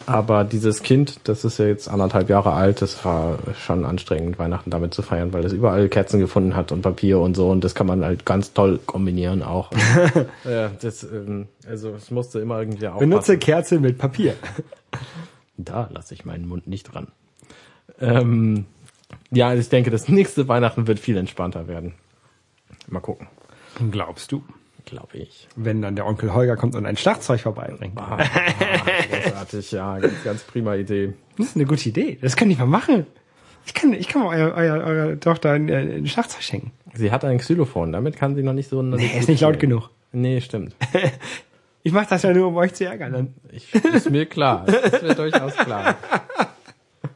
aber 0.06 0.44
dieses 0.44 0.82
Kind, 0.82 1.20
das 1.26 1.44
ist 1.46 1.60
ja 1.60 1.66
jetzt 1.66 1.88
anderthalb 1.88 2.30
Jahre 2.30 2.54
alt, 2.54 2.82
das 2.82 3.04
war 3.06 3.38
schon 3.60 3.86
anstrengend, 3.86 4.40
Weihnachten 4.40 4.72
damit 4.72 4.94
zu 4.94 5.02
feiern, 5.02 5.34
weil 5.34 5.46
es 5.46 5.54
überall 5.54 5.90
Kerzen 5.90 6.20
gefunden 6.20 6.56
hat 6.56 6.72
und 6.72 6.82
Papier 6.82 7.20
und 7.20 7.36
so 7.36 7.50
und 7.50 7.64
das 7.64 7.76
kann 7.76 7.86
man 7.86 8.04
halt 8.04 8.26
ganz 8.26 8.54
toll 8.54 8.80
kombinieren 8.86 9.44
auch. 9.44 9.72
ja, 10.46 10.72
das, 10.82 11.04
ähm, 11.04 11.48
also 11.68 11.90
es 11.90 12.12
musste 12.12 12.40
immer 12.40 12.60
irgendwie 12.60 12.88
aufpassen. 12.88 13.10
Benutze 13.10 13.38
Kerze 13.38 13.80
mit 13.80 13.98
Papier. 13.98 14.36
Da 15.58 15.90
lasse 15.92 16.14
ich 16.14 16.26
meinen 16.26 16.48
Mund 16.48 16.68
nicht 16.68 16.84
dran. 16.84 17.10
Ähm, 18.00 18.66
ja, 19.32 19.54
ich 19.54 19.70
denke, 19.70 19.90
das 19.90 20.08
nächste 20.10 20.48
Weihnachten 20.48 20.88
wird 20.88 21.00
viel 21.00 21.18
entspannter 21.18 21.68
werden. 21.68 21.94
Mal 22.88 23.00
gucken, 23.00 23.28
Glaubst 23.92 24.32
du? 24.32 24.44
glaube 24.86 25.18
ich. 25.18 25.48
Wenn 25.56 25.82
dann 25.82 25.96
der 25.96 26.08
Onkel 26.08 26.34
Holger 26.34 26.56
kommt 26.58 26.76
und 26.76 26.86
ein 26.86 26.98
Schlagzeug 26.98 27.42
vorbeibringt. 27.42 27.98
Ah, 27.98 28.18
großartig, 29.24 29.72
ja, 29.72 30.00
ganz, 30.00 30.24
ganz 30.24 30.44
prima 30.44 30.76
Idee. 30.76 31.14
Das 31.38 31.48
ist 31.48 31.56
eine 31.56 31.66
gute 31.66 31.88
Idee. 31.90 32.18
Das 32.22 32.36
könnt 32.36 32.52
ihr 32.52 32.58
mal 32.58 32.66
machen. 32.66 33.06
Ich 33.66 33.74
kann, 33.76 33.94
ich 33.94 34.08
kann 34.08 34.24
mal 34.24 34.36
eurer, 34.36 34.84
eurer, 34.84 35.20
Tochter 35.20 35.52
ein, 35.52 35.70
äh, 35.70 35.98
ein 35.98 36.08
Schlagzeug 36.08 36.42
schenken. 36.42 36.72
Sie 36.96 37.12
hat 37.12 37.24
ein 37.24 37.38
Xylophon, 37.38 37.92
damit 37.92 38.16
kann 38.16 38.36
sie 38.36 38.42
noch 38.42 38.54
nicht 38.54 38.70
so... 38.70 38.82
Nee, 38.82 39.12
ist 39.18 39.30
nicht 39.30 39.42
laut 39.42 39.60
genug. 39.60 39.90
Nee, 40.12 40.42
stimmt. 40.42 40.76
Ich 41.82 41.94
mache 41.94 42.08
das 42.10 42.24
ja 42.24 42.34
nur, 42.34 42.50
um 42.50 42.58
euch 42.58 42.74
zu 42.74 42.86
ärgern. 42.86 43.14
Dann. 43.14 43.34
Ich, 43.54 43.74
ist 43.74 44.10
mir 44.10 44.26
klar. 44.26 44.68
Ist 44.68 45.02
mir 45.02 45.16
durchaus 45.16 45.56
klar. 45.56 45.96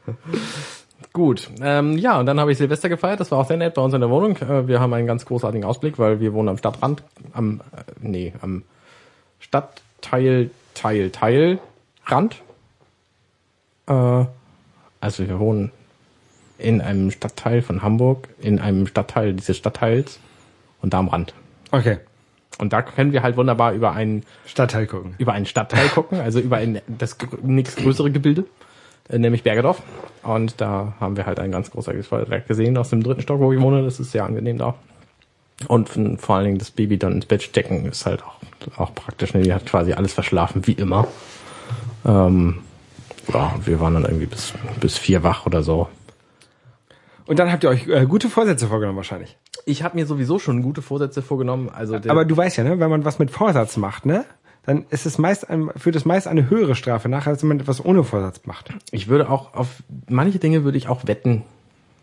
Gut, 1.13 1.47
ähm, 1.62 1.97
ja, 1.99 2.19
und 2.19 2.26
dann 2.26 2.39
habe 2.39 2.52
ich 2.52 2.58
Silvester 2.58 2.89
gefeiert. 2.89 3.19
Das 3.19 3.30
war 3.30 3.38
auch 3.38 3.47
sehr 3.47 3.58
nett 3.58 3.76
bei 3.76 3.84
uns 3.84 3.93
in 3.93 4.02
der 4.02 4.10
Wohnung. 4.10 4.36
Äh, 4.38 4.67
wir 4.67 4.80
haben 4.80 4.91
einen 4.93 5.06
ganz 5.06 5.26
großartigen 5.26 5.63
Ausblick, 5.63 5.99
weil 5.99 6.19
wir 6.19 6.34
wohnen 6.34 6.49
am 6.49 6.58
Stadtrand, 6.58 7.04
am, 7.34 7.62
äh, 7.71 7.84
nee, 8.02 8.34
am 8.41 8.63
Stadtteil, 9.39 10.49
Teil, 10.73 11.12
Teil, 11.12 11.60
Rand. 12.08 12.41
Äh, 13.88 14.26
also 15.02 15.28
wir 15.28 15.39
wohnen 15.39 15.71
in 16.58 16.82
einem 16.82 17.12
Stadtteil 17.12 17.62
von 17.62 17.84
Hamburg, 17.84 18.30
in 18.39 18.60
einem 18.60 18.88
Stadtteil 18.88 19.34
dieses 19.34 19.58
Stadtteils 19.58 20.19
und 20.82 20.93
da 20.93 20.99
am 20.99 21.10
Rand. 21.10 21.36
Okay. 21.71 21.99
Und 22.58 22.73
da 22.73 22.82
können 22.82 23.12
wir 23.13 23.21
halt 23.23 23.38
wunderbar 23.38 23.73
über 23.73 23.93
einen 23.93 24.23
Stadtteil 24.45 24.88
gucken. 24.88 25.15
über 25.17 25.34
einen 25.34 25.45
Stadtteil 25.45 25.89
gucken, 25.89 26.19
also 26.19 26.39
über 26.39 26.58
ein 26.58 26.82
das 26.88 27.17
nächst 27.41 27.78
größere 27.78 28.12
Gebilde, 28.12 28.45
äh, 29.10 29.18
nämlich 29.20 29.44
Bergedorf. 29.44 29.82
Und 30.24 30.62
da 30.62 30.94
haben 31.00 31.18
wir 31.18 31.26
halt 31.26 31.39
ein 31.39 31.52
ganz 31.52 31.70
großartiges 31.72 32.08
Feuerwerk 32.08 32.48
gesehen 32.48 32.78
aus 32.78 32.89
dem 32.89 33.04
dritten 33.04 33.22
Stock, 33.22 33.39
wo 33.39 33.52
ich 33.52 33.60
wohne. 33.60 33.84
Das 33.84 34.00
ist 34.00 34.12
sehr 34.12 34.24
angenehm 34.26 34.58
da. 34.58 34.76
Und 35.68 35.89
von- 35.89 36.18
vor 36.18 36.36
allen 36.36 36.46
Dingen 36.46 36.58
das 36.58 36.72
Baby 36.72 36.98
dann 36.98 37.13
ins 37.13 37.26
Bett 37.26 37.44
stecken 37.44 37.86
ist 37.86 38.06
halt 38.06 38.24
auch, 38.24 38.36
auch 38.78 38.96
praktisch. 38.96 39.34
Ne? 39.34 39.42
Die 39.44 39.54
hat 39.54 39.66
quasi 39.66 39.94
alles 39.94 40.13
verschlafen, 40.13 40.66
wie 40.68 40.74
immer. 40.74 41.08
Ähm, 42.06 42.60
ja, 43.34 43.54
wir 43.63 43.80
waren 43.80 43.94
dann 43.94 44.06
irgendwie 44.06 44.26
bis, 44.26 44.54
bis 44.80 44.98
vier 44.98 45.24
wach 45.24 45.46
oder 45.46 45.63
so. 45.63 45.88
Und 47.26 47.39
dann 47.39 47.52
habt 47.52 47.63
ihr 47.63 47.70
euch 47.70 47.88
äh, 47.88 48.06
gute 48.06 48.30
Vorsätze 48.30 48.68
vorgenommen 48.68 48.98
wahrscheinlich. 48.98 49.38
Ich 49.66 49.84
habe 49.84 49.96
mir 49.98 50.06
sowieso 50.06 50.39
schon 50.39 50.62
gute 50.62 50.82
Vorsätze 50.82 51.22
vorgenommen. 51.22 51.70
Also 51.70 51.98
der, 52.00 52.12
Aber 52.12 52.26
du 52.26 52.36
weißt 52.36 52.58
ja, 52.58 52.66
ne, 52.66 52.80
wenn 52.80 52.89
man 52.89 53.06
was 53.06 53.20
mit 53.20 53.32
Vorsatz 53.32 53.78
macht, 53.78 54.06
ne, 54.06 54.26
dann 54.65 54.86
ist 54.89 55.06
es 55.06 55.17
meist 55.17 55.49
ein, 55.49 55.69
führt 55.76 55.95
es 55.95 56.06
meist 56.06 56.28
eine 56.28 56.49
höhere 56.49 56.76
Strafe 56.76 57.10
nach, 57.10 57.28
als 57.28 57.41
wenn 57.41 57.49
man 57.49 57.60
etwas 57.60 57.84
ohne 57.84 58.04
Vorsatz 58.04 58.41
macht. 58.45 58.69
Ich 58.91 59.08
würde 59.08 59.30
auch 59.30 59.54
auf 59.54 59.84
manche 60.10 60.39
Dinge 60.39 60.63
würde 60.63 60.78
ich 60.78 60.88
auch 60.88 61.06
wetten, 61.06 61.43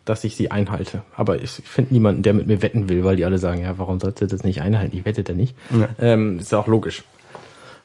dass 0.04 0.24
ich 0.24 0.36
sie 0.36 0.50
einhalte. 0.50 1.02
Aber 1.16 1.40
ich 1.40 1.50
finde 1.50 1.94
niemanden, 1.94 2.22
der 2.22 2.34
mit 2.34 2.46
mir 2.46 2.62
wetten 2.62 2.88
will, 2.88 3.04
weil 3.04 3.16
die 3.16 3.24
alle 3.24 3.38
sagen, 3.38 3.62
ja, 3.62 3.78
warum 3.78 4.00
sollst 4.00 4.20
du 4.20 4.26
das 4.26 4.44
nicht 4.44 4.60
einhalten? 4.60 4.96
Ich 4.96 5.04
wette 5.04 5.22
da 5.22 5.32
nicht. 5.32 5.56
Ja. 5.70 5.88
Ähm, 5.98 6.38
ist 6.38 6.52
ja 6.52 6.58
auch 6.58 6.66
logisch. 6.66 7.04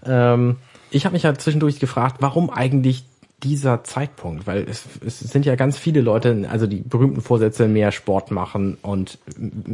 Ähm, 0.06 0.58
ich 0.92 1.06
habe 1.06 1.14
mich 1.14 1.26
halt 1.26 1.42
zwischendurch 1.42 1.80
gefragt, 1.80 2.18
warum 2.20 2.50
eigentlich 2.50 3.06
dieser 3.44 3.84
Zeitpunkt? 3.84 4.48
Weil 4.48 4.66
es, 4.68 4.86
es 5.06 5.20
sind 5.20 5.46
ja 5.46 5.56
ganz 5.56 5.78
viele 5.78 6.02
Leute, 6.02 6.48
also 6.50 6.68
die 6.68 6.82
berühmten 6.82 7.22
Vorsätze, 7.22 7.68
mehr 7.68 7.92
Sport 7.92 8.32
machen 8.32 8.78
und 8.82 9.20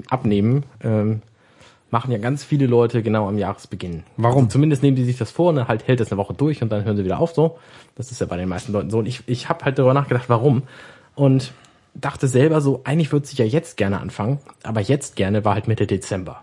abnehmen, 0.09 0.63
ähm, 0.83 1.21
machen 1.91 2.11
ja 2.11 2.17
ganz 2.17 2.43
viele 2.43 2.65
Leute 2.67 3.03
genau 3.03 3.27
am 3.27 3.37
Jahresbeginn. 3.37 4.03
Warum? 4.17 4.45
Also 4.45 4.49
zumindest 4.53 4.81
nehmen 4.81 4.95
die 4.95 5.03
sich 5.03 5.17
das 5.17 5.29
vor 5.31 5.49
und 5.49 5.57
dann 5.57 5.67
halt 5.67 5.87
hält 5.87 5.99
es 5.99 6.11
eine 6.11 6.17
Woche 6.17 6.33
durch 6.33 6.61
und 6.61 6.71
dann 6.71 6.83
hören 6.85 6.97
sie 6.97 7.03
wieder 7.05 7.19
auf 7.19 7.33
so. 7.33 7.57
Das 7.95 8.11
ist 8.11 8.19
ja 8.21 8.25
bei 8.27 8.37
den 8.37 8.49
meisten 8.49 8.71
Leuten 8.71 8.89
so. 8.89 8.99
Und 8.99 9.05
ich, 9.05 9.21
ich 9.27 9.49
habe 9.49 9.65
halt 9.65 9.77
darüber 9.77 9.93
nachgedacht, 9.93 10.29
warum. 10.29 10.63
Und 11.15 11.53
dachte 11.93 12.27
selber 12.27 12.61
so, 12.61 12.81
eigentlich 12.85 13.11
würde 13.11 13.27
ich 13.29 13.37
ja 13.37 13.45
jetzt 13.45 13.75
gerne 13.75 13.99
anfangen, 13.99 14.39
aber 14.63 14.79
jetzt 14.79 15.17
gerne 15.17 15.43
war 15.43 15.55
halt 15.55 15.67
Mitte 15.67 15.85
Dezember. 15.85 16.41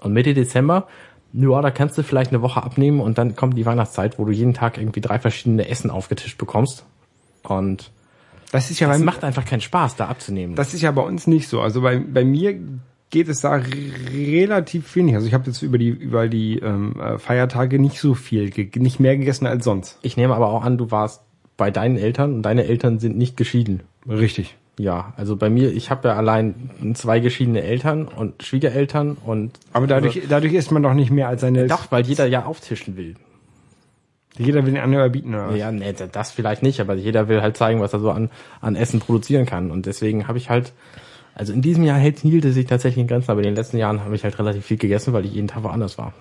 Und 0.00 0.12
Mitte 0.12 0.34
Dezember, 0.34 0.86
ja, 1.32 1.60
da 1.60 1.72
kannst 1.72 1.98
du 1.98 2.04
vielleicht 2.04 2.30
eine 2.30 2.42
Woche 2.42 2.62
abnehmen 2.62 3.00
und 3.00 3.18
dann 3.18 3.34
kommt 3.34 3.58
die 3.58 3.66
Weihnachtszeit, 3.66 4.18
wo 4.20 4.24
du 4.24 4.30
jeden 4.30 4.54
Tag 4.54 4.78
irgendwie 4.78 5.00
drei 5.00 5.18
verschiedene 5.18 5.68
Essen 5.68 5.90
aufgetischt 5.90 6.38
bekommst. 6.38 6.84
Und 7.42 7.90
Das 8.52 8.70
ist 8.70 8.78
ja 8.78 8.88
es 8.92 8.98
bei, 8.98 9.04
macht 9.04 9.24
einfach 9.24 9.44
keinen 9.44 9.60
Spaß, 9.60 9.96
da 9.96 10.06
abzunehmen. 10.06 10.54
das 10.54 10.74
ist 10.74 10.82
ja 10.82 10.92
bei 10.92 11.02
uns 11.02 11.26
nicht 11.26 11.48
so. 11.48 11.60
Also 11.60 11.80
bei, 11.80 11.98
bei 11.98 12.24
mir 12.24 12.60
geht 13.14 13.28
es 13.28 13.40
da 13.42 13.62
relativ 14.12 14.96
wenig. 14.96 15.14
Also 15.14 15.28
ich 15.28 15.34
habe 15.34 15.46
jetzt 15.46 15.62
über 15.62 15.78
die 15.78 15.88
über 15.88 16.26
die 16.26 16.58
ähm, 16.58 17.00
äh, 17.00 17.16
Feiertage 17.16 17.78
nicht 17.78 18.00
so 18.00 18.14
viel, 18.14 18.50
nicht 18.74 18.98
mehr 18.98 19.16
gegessen 19.16 19.46
als 19.46 19.64
sonst. 19.64 19.98
ich 20.02 20.16
nehme 20.16 20.34
aber 20.34 20.48
auch 20.48 20.64
an, 20.64 20.76
du 20.78 20.90
warst 20.90 21.22
bei 21.56 21.70
deinen 21.70 21.96
Eltern 21.96 22.34
und 22.34 22.42
deine 22.42 22.64
Eltern 22.64 22.98
sind 22.98 23.16
nicht 23.16 23.36
geschieden. 23.36 23.84
Richtig. 24.08 24.56
Ja, 24.80 25.14
also 25.16 25.36
bei 25.36 25.48
mir, 25.48 25.72
ich 25.72 25.90
habe 25.90 26.08
ja 26.08 26.16
allein 26.16 26.70
zwei 26.94 27.20
geschiedene 27.20 27.62
Eltern 27.62 28.08
und 28.08 28.42
Schwiegereltern 28.42 29.16
und 29.24 29.60
Aber 29.72 29.86
dadurch, 29.86 30.20
dadurch 30.28 30.52
ist 30.52 30.72
man 30.72 30.82
doch 30.82 30.94
nicht 30.94 31.12
mehr 31.12 31.28
als 31.28 31.42
seine. 31.42 31.68
doch, 31.68 31.92
weil 31.92 32.04
jeder 32.04 32.26
ja 32.26 32.44
auftischen 32.44 32.96
will. 32.96 33.14
Jeder 34.36 34.66
will 34.66 34.72
den 34.72 34.82
anderen 34.82 35.04
überbieten, 35.04 35.32
oder? 35.32 35.50
was? 35.50 35.56
Ja, 35.56 35.70
nee, 35.70 35.94
das 36.10 36.32
vielleicht 36.32 36.64
nicht, 36.64 36.80
aber 36.80 36.94
jeder 36.94 37.28
will 37.28 37.40
halt 37.40 37.56
zeigen, 37.56 37.80
was 37.80 37.92
er 37.92 38.00
so 38.00 38.10
an, 38.10 38.30
an 38.60 38.74
Essen 38.74 38.98
produzieren 38.98 39.46
kann. 39.46 39.70
Und 39.70 39.86
deswegen 39.86 40.26
habe 40.26 40.38
ich 40.38 40.50
halt, 40.50 40.72
also 41.34 41.52
in 41.52 41.62
diesem 41.62 41.84
Jahr 41.84 41.98
hält, 41.98 42.20
hielt 42.20 42.44
es 42.44 42.54
sich 42.54 42.66
tatsächlich 42.66 43.02
in 43.02 43.08
Grenzen, 43.08 43.30
aber 43.30 43.40
in 43.40 43.46
den 43.46 43.56
letzten 43.56 43.76
Jahren 43.76 44.00
habe 44.04 44.14
ich 44.14 44.24
halt 44.24 44.38
relativ 44.38 44.64
viel 44.64 44.76
gegessen, 44.76 45.12
weil 45.12 45.24
ich 45.24 45.32
jeden 45.32 45.48
Tag 45.48 45.64
woanders 45.64 45.98
war. 45.98 46.12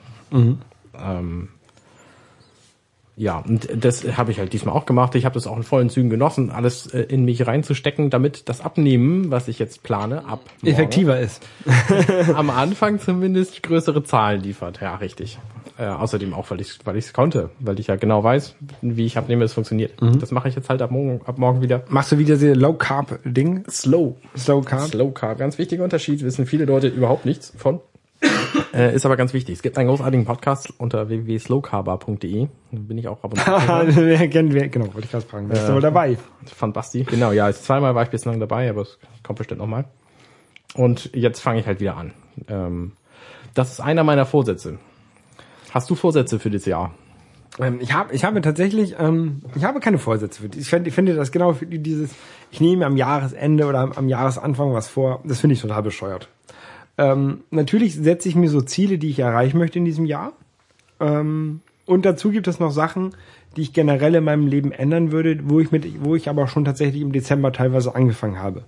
Ähm, 1.00 1.50
ja, 3.16 3.38
und 3.38 3.68
das 3.76 4.18
habe 4.18 4.32
ich 4.32 4.40
halt 4.40 4.54
diesmal 4.54 4.76
auch 4.76 4.86
gemacht. 4.86 5.14
Ich 5.14 5.26
habe 5.26 5.36
das 5.36 5.46
auch 5.46 5.56
in 5.56 5.64
vollen 5.64 5.90
Zügen 5.90 6.10
genossen, 6.10 6.50
alles 6.50 6.88
äh, 6.88 7.02
in 7.02 7.26
mich 7.26 7.46
reinzustecken, 7.46 8.10
damit 8.10 8.50
das 8.50 8.62
Abnehmen, 8.62 9.30
was 9.30 9.48
ich 9.48 9.60
jetzt 9.60 9.84
plane, 9.84 10.26
ab 10.26 10.42
morgen, 10.62 10.74
Effektiver 10.74 11.20
ist. 11.20 11.44
am 12.36 12.50
Anfang 12.50 13.00
zumindest 13.00 13.62
größere 13.62 14.04
Zahlen 14.04 14.42
liefert. 14.42 14.82
Ja, 14.82 14.96
richtig. 14.96 15.38
Äh, 15.78 15.86
außerdem 15.86 16.34
auch, 16.34 16.50
weil 16.50 16.62
ich 16.62 16.80
weil 16.86 16.98
ich 16.98 17.06
es 17.06 17.14
konnte, 17.14 17.52
weil 17.60 17.80
ich 17.80 17.88
ja 17.88 17.96
genau 17.96 18.24
weiß, 18.24 18.56
wie 18.82 19.06
ich 19.06 19.18
abnehme, 19.18 19.44
es 19.44 19.54
funktioniert. 19.54 19.94
Das 20.20 20.32
mache 20.32 20.48
ich 20.50 20.56
jetzt 20.56 20.70
halt 20.70 20.82
ab 20.82 20.92
morgen, 20.92 21.22
ab 21.26 21.38
morgen 21.38 21.62
wieder. 21.62 21.84
Machst 21.90 22.12
du 22.12 22.18
wieder 22.18 22.36
diese 22.36 22.54
Low 22.54 22.74
Carb 22.74 23.20
Ding? 23.24 23.64
Slow. 23.70 24.16
Slow 24.38 24.62
Carb? 24.62 24.90
Slow 24.90 25.12
Carb, 25.12 25.40
ganz 25.40 25.58
wichtiger 25.58 25.84
Unterschied, 25.84 26.24
wissen 26.24 26.46
viele 26.46 26.66
Leute 26.66 26.88
überhaupt 26.88 27.26
nichts 27.26 27.54
von. 27.58 27.80
Äh, 28.74 28.96
ist 28.96 29.06
aber 29.06 29.18
ganz 29.18 29.34
wichtig. 29.34 29.56
Es 29.56 29.62
gibt 29.62 29.78
einen 29.78 29.88
großartigen 29.90 30.26
Podcast 30.26 30.74
unter 30.78 31.10
www.slowcarber.de. 31.10 32.48
Da 32.72 32.80
bin 32.80 32.98
ich 32.98 33.08
auch 33.08 33.24
ab 33.24 33.34
und 33.34 33.40
zu 33.94 34.06
Wer 34.06 34.28
kennt, 34.30 34.54
wer, 34.54 34.68
genau, 34.70 34.86
wollte 34.94 35.06
ich 35.06 35.12
gerade 35.12 35.26
fragen. 35.26 35.48
Bist 35.50 35.68
du 35.68 35.74
wohl 35.74 35.82
dabei? 35.82 36.18
von 36.56 36.74
Basti. 36.74 37.04
Genau, 37.04 37.32
ja, 37.32 37.48
jetzt 37.48 37.66
zweimal 37.66 37.96
war 37.96 38.04
ich 38.04 38.10
bislang 38.10 38.40
dabei, 38.40 38.70
aber 38.70 38.82
es 38.82 38.98
kommt 39.24 39.38
bestimmt 39.40 39.60
nochmal. 39.62 39.86
Und 40.76 41.12
jetzt 41.14 41.40
fange 41.40 41.60
ich 41.60 41.68
halt 41.68 41.80
wieder 41.80 41.98
an. 41.98 42.14
Ähm, 42.48 42.94
das 43.54 43.72
ist 43.74 43.80
einer 43.80 44.04
meiner 44.04 44.26
Vorsätze. 44.26 44.80
Hast 45.72 45.90
du 45.90 45.96
Vorsätze 45.96 46.40
für 46.40 46.50
dieses 46.50 46.66
Jahr? 46.66 46.94
Ähm, 47.60 47.78
ich 47.82 47.94
habe, 47.94 48.14
ich 48.14 48.24
habe 48.26 48.42
tatsächlich, 48.42 48.96
ähm, 49.00 49.42
ich 49.56 49.64
habe 49.64 49.80
keine 49.80 50.00
Vorsätze 50.00 50.42
für 50.42 50.50
die. 50.50 50.60
Ich 50.60 50.70
finde, 50.70 50.90
ich 50.90 50.96
finde 50.96 51.14
das 51.16 51.32
genau 51.32 51.54
für 51.54 51.68
die- 51.68 51.78
dieses, 51.78 52.12
ich 52.52 52.60
nehme 52.62 52.86
am 52.86 52.98
Jahresende 52.98 53.68
oder 53.68 53.80
am, 53.80 53.92
am 53.92 54.10
Jahresanfang 54.10 54.74
was 54.74 54.88
vor. 54.88 55.22
Das 55.24 55.40
finde 55.40 55.54
ich 55.54 55.62
total 55.62 55.84
bescheuert. 55.84 56.30
Ähm, 56.98 57.42
natürlich 57.50 57.96
setze 57.96 58.30
ich 58.30 58.36
mir 58.36 58.50
so 58.50 58.62
Ziele, 58.62 58.98
die 58.98 59.10
ich 59.10 59.20
erreichen 59.20 59.58
möchte 59.58 59.80
in 59.80 59.86
diesem 59.86 60.06
Jahr. 60.06 60.34
Ähm, 61.00 61.62
und 61.86 62.06
dazu 62.06 62.32
gibt 62.32 62.48
es 62.48 62.60
noch 62.60 62.72
Sachen, 62.72 63.16
die 63.56 63.62
ich 63.62 63.74
generell 63.74 64.16
in 64.16 64.24
meinem 64.24 64.48
Leben 64.48 64.72
ändern 64.72 65.12
würde, 65.12 65.40
wo 65.46 65.60
ich 65.60 65.72
mit, 65.72 66.04
wo 66.04 66.16
ich 66.16 66.30
aber 66.30 66.48
schon 66.48 66.66
tatsächlich 66.66 67.02
im 67.02 67.12
Dezember 67.12 67.52
teilweise 67.52 67.96
angefangen 67.96 68.40
habe. 68.40 68.64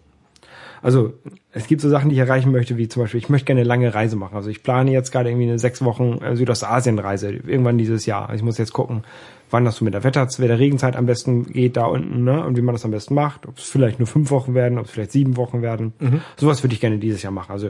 Also 0.81 1.13
es 1.51 1.65
gibt 1.65 1.81
so 1.81 1.89
Sachen, 1.89 2.09
die 2.09 2.15
ich 2.15 2.19
erreichen 2.19 2.51
möchte, 2.51 2.77
wie 2.77 2.87
zum 2.87 3.01
Beispiel, 3.01 3.17
ich 3.19 3.29
möchte 3.29 3.45
gerne 3.45 3.61
eine 3.61 3.67
lange 3.67 3.95
Reise 3.95 4.15
machen. 4.17 4.35
Also 4.35 4.51
ich 4.51 4.61
plane 4.61 4.91
jetzt 4.91 5.11
gerade 5.11 5.29
irgendwie 5.29 5.47
eine 5.47 5.57
sechs 5.57 5.83
Wochen 5.83 6.19
äh, 6.21 6.35
Südostasien-Reise 6.35 7.31
irgendwann 7.31 7.79
dieses 7.79 8.05
Jahr. 8.05 8.29
Also 8.29 8.41
ich 8.41 8.43
muss 8.43 8.59
jetzt 8.59 8.73
gucken, 8.73 9.03
wann 9.49 9.65
das 9.65 9.77
so 9.77 9.85
mit 9.85 9.95
der 9.95 10.03
Wetter, 10.03 10.27
mit 10.37 10.49
der 10.49 10.59
Regenzeit 10.59 10.95
am 10.95 11.07
besten 11.07 11.45
geht 11.45 11.77
da 11.77 11.85
unten, 11.85 12.23
ne? 12.23 12.45
Und 12.45 12.57
wie 12.57 12.61
man 12.61 12.75
das 12.75 12.85
am 12.85 12.91
besten 12.91 13.15
macht. 13.15 13.47
Ob 13.47 13.57
es 13.57 13.63
vielleicht 13.63 13.99
nur 13.99 14.07
fünf 14.07 14.29
Wochen 14.29 14.53
werden, 14.53 14.77
ob 14.77 14.85
es 14.85 14.91
vielleicht 14.91 15.11
sieben 15.11 15.37
Wochen 15.37 15.63
werden. 15.63 15.93
Sowas 16.37 16.61
würde 16.61 16.75
ich 16.75 16.81
gerne 16.81 16.99
dieses 16.99 17.23
Jahr 17.23 17.31
machen. 17.31 17.51
Also 17.51 17.69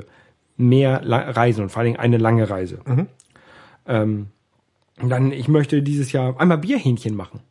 mehr 0.57 1.01
La 1.03 1.17
Reisen 1.31 1.63
und 1.63 1.69
vor 1.69 1.79
allen 1.81 1.87
Dingen 1.93 1.99
eine 1.99 2.17
lange 2.17 2.49
Reise. 2.49 2.79
Ähm, 3.87 4.27
und 5.01 5.09
dann, 5.09 5.31
ich 5.31 5.47
möchte 5.47 5.81
dieses 5.81 6.11
Jahr 6.11 6.39
einmal 6.39 6.57
Bierhähnchen 6.57 7.15
machen. 7.15 7.41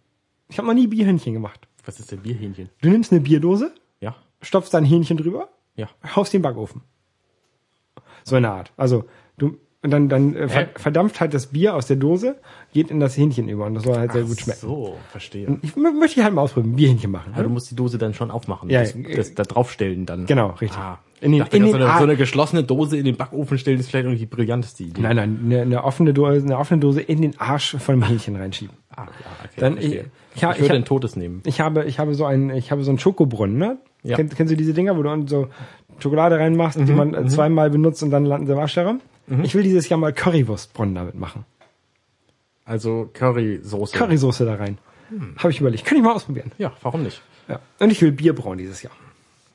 Ich 0.48 0.59
habe 0.59 0.66
noch 0.68 0.74
nie 0.74 0.86
Bierhähnchen 0.86 1.32
gemacht. 1.34 1.68
Was 1.84 2.00
ist 2.00 2.11
denn 2.12 2.20
Bierhähnchen? 2.20 2.70
Du 2.80 2.88
nimmst 2.88 3.12
eine 3.12 3.20
Bierdose, 3.20 3.72
Ja, 4.00 4.14
stopfst 4.40 4.70
da 4.72 4.78
ein 4.78 4.84
Hähnchen 4.84 5.16
drüber, 5.18 5.48
ja. 5.76 5.88
haust 6.16 6.32
den 6.32 6.42
Backofen. 6.42 6.80
So 8.24 8.36
eine 8.36 8.50
Art. 8.50 8.72
Also 8.76 9.05
du 9.36 9.59
und 9.82 9.90
dann 9.90 10.09
dann 10.09 10.34
äh, 10.34 10.48
ver 10.48 10.68
verdampft 10.76 11.20
halt 11.20 11.34
das 11.34 11.48
Bier 11.48 11.74
aus 11.74 11.86
der 11.86 11.96
Dose, 11.96 12.36
geht 12.72 12.90
in 12.90 13.00
das 13.00 13.18
Hähnchen 13.18 13.50
über 13.50 13.66
und 13.66 13.74
das 13.74 13.82
soll 13.82 13.98
halt 13.98 14.12
sehr 14.12 14.22
gut 14.22 14.40
schmecken. 14.40 14.61
So, 14.61 14.96
verstehe. 15.11 15.59
Ich 15.61 15.72
mö- 15.72 15.92
möchte 15.92 16.24
halt 16.24 16.32
mal 16.32 16.40
ausprobieren, 16.40 16.76
Bierhähnchen 16.76 17.11
machen. 17.11 17.34
Aber 17.34 17.42
du 17.42 17.50
musst 17.50 17.70
die 17.70 17.76
Dose 17.76 17.98
dann 17.98 18.14
schon 18.14 18.30
aufmachen. 18.30 18.70
Ja, 18.70 18.80
das, 18.80 18.94
äh, 18.94 19.14
das 19.14 19.34
da 19.34 19.42
draufstellen 19.42 20.07
dann. 20.07 20.24
Genau, 20.24 20.50
richtig. 20.52 20.78
Ah, 20.78 21.00
In 21.25 21.33
den- 21.33 21.39
dachte, 21.41 21.57
in 21.57 21.62
den 21.64 21.72
so, 21.72 21.77
eine, 21.79 21.87
so 21.99 22.05
eine 22.05 22.16
geschlossene 22.16 22.62
Dose 22.64 22.97
in 22.97 23.05
den 23.05 23.16
Backofen 23.16 23.59
stellen 23.59 23.81
ist 23.81 23.91
vielleicht 23.91 24.05
irgendwie 24.05 24.20
die 24.20 24.27
brillanteste 24.27 24.83
Idee. 24.85 25.01
Nein, 25.01 25.16
nein, 25.16 25.41
eine, 25.45 25.62
eine 25.62 25.85
offene 25.85 26.12
Dose, 26.14 26.45
eine 26.45 26.59
offene 26.59 26.81
Dose 26.81 27.01
in 27.01 27.22
den 27.22 27.39
Arsch 27.41 27.77
von 27.79 27.97
dem 27.99 28.03
Hähnchen 28.07 28.37
reinschieben. 28.37 28.77
Ah, 28.91 29.03
ja, 29.05 29.09
okay, 29.45 29.51
Dann 29.57 29.79
ich- 29.79 29.85
ich, 29.85 29.93
ich 29.93 30.43
würde 30.43 30.59
ich 30.61 30.68
hab- 30.70 30.77
ein 30.77 30.85
Totes 30.85 31.16
nehmen. 31.16 31.43
Ich 31.47 31.61
habe, 31.61 31.85
ich 31.85 31.99
habe 31.99 32.14
so 32.14 32.25
einen, 32.27 32.51
ich 32.51 32.70
habe 32.70 32.85
so 32.85 32.91
einen 32.91 32.99
Schokobrunnen, 32.99 33.57
ne? 33.57 33.79
Ja. 34.03 34.16
Kennst, 34.16 34.37
kennst 34.37 34.53
du 34.53 34.57
diese 34.57 34.75
Dinger, 34.75 34.97
wo 34.97 35.03
du 35.03 35.27
so 35.27 35.49
Schokolade 35.99 36.37
reinmachst, 36.39 36.79
die 36.79 36.93
man 36.93 37.14
äh, 37.14 37.27
zweimal 37.27 37.70
benutzt 37.70 38.03
und 38.03 38.11
dann 38.11 38.25
landen 38.27 38.47
sie 38.47 38.53
im 38.53 38.59
Waschterraum? 38.59 39.01
Ich 39.43 39.55
will 39.55 39.62
dieses 39.62 39.89
Jahr 39.89 39.99
mal 39.99 40.12
Currywurstbrunnen 40.12 40.95
damit 40.95 41.14
machen. 41.14 41.47
Also 42.66 43.09
Currysoße. 43.12 43.97
Currysoße 43.97 44.45
da 44.45 44.55
rein. 44.57 44.79
Habe 45.39 45.51
ich 45.51 45.61
überlegt. 45.61 45.85
Kann 45.85 45.97
ich 45.99 46.05
mal 46.05 46.12
ausprobieren. 46.14 46.51
Ja, 46.59 46.72
warum 46.83 47.03
nicht? 47.03 47.22
Ja. 47.49 47.61
Und 47.79 47.91
ich 47.91 48.01
will 48.03 48.11
Bier 48.12 48.35
brauen 48.35 48.59
dieses 48.59 48.83
Jahr. 48.83 48.93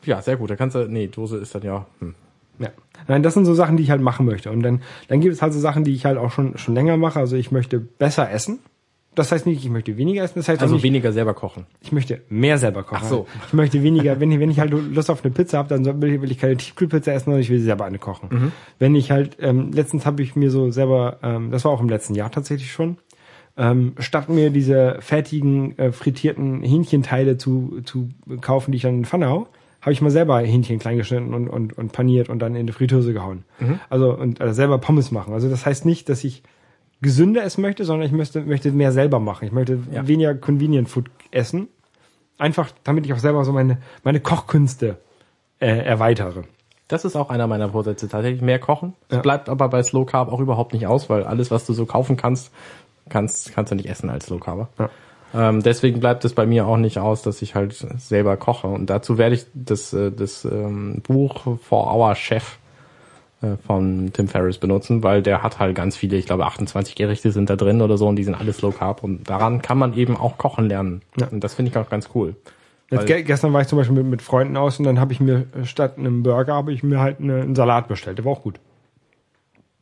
Ja, 0.05 0.21
sehr 0.21 0.37
gut. 0.37 0.49
Da 0.49 0.55
kannst 0.55 0.75
du, 0.75 0.87
nee, 0.87 1.07
Dose 1.07 1.37
ist 1.37 1.53
dann 1.55 1.63
ja, 1.63 1.85
hm. 1.99 2.15
Ja. 2.59 2.69
Nein, 3.07 3.23
das 3.23 3.33
sind 3.33 3.45
so 3.45 3.53
Sachen, 3.53 3.77
die 3.77 3.83
ich 3.83 3.91
halt 3.91 4.01
machen 4.01 4.25
möchte. 4.25 4.51
Und 4.51 4.61
dann, 4.61 4.81
dann 5.07 5.21
gibt 5.21 5.33
es 5.33 5.41
halt 5.41 5.53
so 5.53 5.59
Sachen, 5.59 5.85
die 5.85 5.93
ich 5.93 6.05
halt 6.05 6.17
auch 6.17 6.31
schon, 6.31 6.57
schon 6.57 6.75
länger 6.75 6.97
mache. 6.97 7.17
Also 7.19 7.37
ich 7.37 7.51
möchte 7.51 7.79
besser 7.79 8.29
essen. 8.29 8.59
Das 9.15 9.31
heißt 9.31 9.45
nicht, 9.45 9.63
ich 9.63 9.69
möchte 9.69 9.97
weniger 9.97 10.23
essen. 10.23 10.35
Das 10.35 10.47
heißt 10.47 10.61
Also 10.61 10.75
nicht, 10.75 10.83
weniger 10.83 11.11
selber 11.11 11.33
kochen. 11.33 11.65
ich 11.81 11.91
möchte 11.91 12.21
mehr 12.29 12.57
selber 12.57 12.83
kochen. 12.83 13.01
Ach 13.03 13.09
so. 13.09 13.27
Ich 13.47 13.53
möchte 13.53 13.81
weniger, 13.81 14.19
wenn 14.19 14.31
ich, 14.31 14.39
wenn 14.39 14.51
ich 14.51 14.59
halt 14.59 14.71
Lust 14.71 15.09
auf 15.09 15.23
eine 15.23 15.33
Pizza 15.33 15.57
habe, 15.57 15.69
dann 15.69 16.01
will 16.01 16.13
ich, 16.13 16.21
will 16.21 16.31
ich 16.31 16.37
keine 16.37 16.57
Tiefkühlpizza 16.57 17.11
essen, 17.11 17.25
sondern 17.25 17.41
ich 17.41 17.49
will 17.49 17.59
selber 17.59 17.85
eine 17.85 17.97
kochen. 17.97 18.29
Mhm. 18.29 18.51
Wenn 18.77 18.95
ich 18.95 19.11
halt, 19.11 19.37
ähm, 19.39 19.71
letztens 19.71 20.05
habe 20.05 20.21
ich 20.21 20.35
mir 20.35 20.51
so 20.51 20.69
selber, 20.71 21.17
ähm, 21.23 21.51
das 21.51 21.65
war 21.65 21.71
auch 21.71 21.81
im 21.81 21.89
letzten 21.89 22.13
Jahr 22.13 22.31
tatsächlich 22.31 22.71
schon, 22.71 22.97
ähm, 23.57 23.93
statt 23.99 24.29
mir 24.29 24.51
diese 24.51 24.97
fertigen, 25.01 25.77
äh, 25.77 25.91
frittierten 25.91 26.61
Hähnchenteile 26.61 27.37
zu, 27.37 27.81
zu 27.83 28.09
kaufen, 28.41 28.71
die 28.71 28.77
ich 28.77 28.83
dann 28.83 28.95
in 28.95 29.03
die 29.03 29.09
Pfanne 29.09 29.27
hau, 29.27 29.47
habe 29.82 29.93
ich 29.93 30.01
mal 30.01 30.09
selber 30.11 30.39
Hähnchen 30.39 30.80
klein 30.80 30.97
geschnitten 30.97 31.34
und, 31.34 31.47
und, 31.47 31.77
und 31.77 31.91
paniert 31.91 32.30
und 32.30 32.39
dann 32.39 32.55
in 32.55 32.67
die 32.67 32.73
Fritteuse 32.73 33.13
gehauen. 33.13 33.43
Mhm. 33.59 33.80
Also 33.89 34.13
und 34.13 34.41
also 34.41 34.53
selber 34.53 34.77
Pommes 34.77 35.11
machen. 35.11 35.34
Also 35.34 35.49
das 35.49 35.65
heißt 35.65 35.86
nicht, 35.86 36.09
dass 36.09 36.23
ich 36.23 36.43
gesünder 37.01 37.43
essen 37.43 37.61
möchte, 37.61 37.86
sondern 37.86 38.05
ich 38.05 38.11
möchte, 38.11 38.41
möchte 38.41 38.71
mehr 38.71 38.91
selber 38.91 39.19
machen. 39.19 39.45
Ich 39.45 39.51
möchte 39.53 39.80
Ja. 39.91 40.05
weniger 40.07 40.36
Convenient 40.36 40.89
Food 40.89 41.09
essen. 41.32 41.69
Einfach, 42.38 42.71
damit 42.84 43.05
ich 43.05 43.13
auch 43.13 43.19
selber 43.19 43.43
so 43.45 43.53
meine, 43.53 43.77
meine 44.03 44.19
Kochkünste 44.19 44.97
äh, 45.59 45.67
erweitere. 45.80 46.43
Das 46.89 47.05
ist 47.05 47.15
auch 47.15 47.30
einer 47.30 47.47
meiner 47.47 47.69
Vorsätze, 47.69 48.09
tatsächlich 48.09 48.41
mehr 48.41 48.59
kochen. 48.59 48.93
Es 49.09 49.17
Ja. 49.17 49.21
bleibt 49.21 49.47
aber 49.47 49.69
bei 49.69 49.84
Slow 49.84 50.05
Carb 50.05 50.30
auch 50.32 50.39
überhaupt 50.39 50.73
nicht 50.73 50.88
aus, 50.88 51.09
weil 51.09 51.23
alles, 51.23 51.51
was 51.51 51.65
du 51.65 51.73
so 51.73 51.86
kaufen 51.86 52.17
kannst, 52.17 52.51
kannst, 53.09 53.53
kannst 53.53 53.71
du 53.71 53.75
nicht 53.75 53.88
essen 53.89 54.09
als 54.09 54.30
Low 54.30 54.39
Carber. 54.39 54.69
Ja. 54.80 54.89
Ähm, 55.34 55.61
deswegen 55.61 55.99
bleibt 55.99 56.25
es 56.25 56.34
bei 56.34 56.45
mir 56.45 56.65
auch 56.65 56.77
nicht 56.77 56.97
aus, 56.97 57.21
dass 57.21 57.41
ich 57.41 57.55
halt 57.55 57.73
selber 57.73 58.38
koche. 58.38 58.67
Und 58.67 58.89
dazu 58.89 59.17
werde 59.17 59.36
ich 59.36 59.45
das, 59.53 59.93
äh, 59.93 60.11
das 60.11 60.45
ähm, 60.45 61.01
Buch 61.03 61.57
For 61.61 61.93
Our 61.93 62.15
Chef 62.15 62.57
äh, 63.41 63.55
von 63.65 64.11
Tim 64.11 64.27
Ferriss 64.27 64.57
benutzen, 64.57 65.03
weil 65.03 65.21
der 65.21 65.43
hat 65.43 65.59
halt 65.59 65.75
ganz 65.75 65.95
viele, 65.95 66.17
ich 66.17 66.25
glaube 66.25 66.45
28 66.45 66.95
Gerichte 66.95 67.32
sind 67.32 67.49
da 67.49 67.55
drin 67.55 67.82
oder 67.82 67.97
so 67.97 68.07
und 68.07 68.15
die 68.15 68.23
sind 68.23 68.36
alles 68.36 68.61
Low 68.61 68.71
Carb 68.71 69.03
und 69.03 69.30
daran 69.30 69.61
kann 69.61 69.77
man 69.77 69.93
eben 69.93 70.17
auch 70.17 70.38
kochen 70.38 70.67
lernen. 70.67 71.01
Ja. 71.19 71.27
Und 71.27 71.43
das 71.43 71.53
finde 71.53 71.71
ich 71.71 71.77
auch 71.77 71.89
ganz 71.89 72.09
cool. 72.15 72.36
Jetzt, 72.91 73.05
gestern 73.05 73.53
war 73.53 73.61
ich 73.61 73.67
zum 73.67 73.77
Beispiel 73.77 73.97
mit, 73.97 74.07
mit 74.07 74.21
Freunden 74.23 74.57
aus 74.57 74.80
und 74.80 74.86
dann 74.86 74.99
habe 74.99 75.13
ich 75.13 75.19
mir 75.19 75.45
äh, 75.55 75.65
statt 75.65 75.97
einem 75.97 76.23
Burger 76.23 76.55
habe 76.55 76.73
ich 76.73 76.82
mir 76.82 76.99
halt 76.99 77.19
eine, 77.19 77.41
einen 77.41 77.55
Salat 77.55 77.88
bestellt. 77.88 78.17
Der 78.17 78.25
war 78.25 78.32
auch 78.34 78.41
gut. 78.41 78.59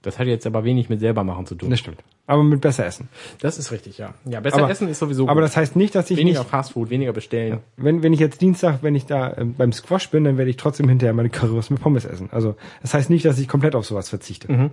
Das 0.02 0.20
hat 0.20 0.28
jetzt 0.28 0.45
aber 0.45 0.64
wenig 0.64 0.89
mit 0.89 1.00
selber 1.00 1.24
machen 1.24 1.45
zu 1.45 1.56
tun. 1.56 1.70
Das 1.70 1.80
stimmt. 1.80 2.04
Aber 2.30 2.44
mit 2.44 2.60
besser 2.60 2.86
essen. 2.86 3.08
Das 3.40 3.58
ist 3.58 3.72
richtig, 3.72 3.98
ja. 3.98 4.14
Ja, 4.26 4.42
besser 4.42 4.58
Aber- 4.58 4.70
essen 4.70 4.90
ist 4.90 5.00
sowieso 5.00 5.24
Aber 5.30 5.36
gut. 5.36 5.44
das 5.46 5.56
heißt 5.56 5.78
nicht, 5.78 5.96
dass 5.96 6.12
ich 6.12 6.18
weniger 6.18 6.42
nicht, 6.42 6.50
Fastfood, 6.50 6.90
weniger 6.90 7.14
bestellen. 7.14 7.60
wenn, 7.78 8.04
wenn 8.04 8.12
ich 8.12 8.20
jetzt 8.20 8.42
Dienstag, 8.42 8.80
wenn 8.84 8.96
ich 8.96 9.06
da 9.06 9.36
ähm, 9.38 9.56
beim 9.56 9.72
Squash 9.72 10.10
bin, 10.10 10.26
dann 10.26 10.38
werde 10.38 10.52
ich 10.52 10.58
trotzdem 10.58 10.90
hinterher 10.90 11.14
meine 11.14 11.30
Currywurst 11.30 11.72
mit 11.72 11.80
Pommes 11.82 12.04
essen. 12.04 12.28
Also 12.34 12.56
das 12.82 12.94
heißt 12.94 13.10
nicht, 13.10 13.24
dass 13.24 13.40
ich 13.40 13.48
komplett 13.48 13.76
auf 13.76 13.86
sowas 13.86 14.10
verzichte. 14.10 14.52
Mhm. 14.52 14.72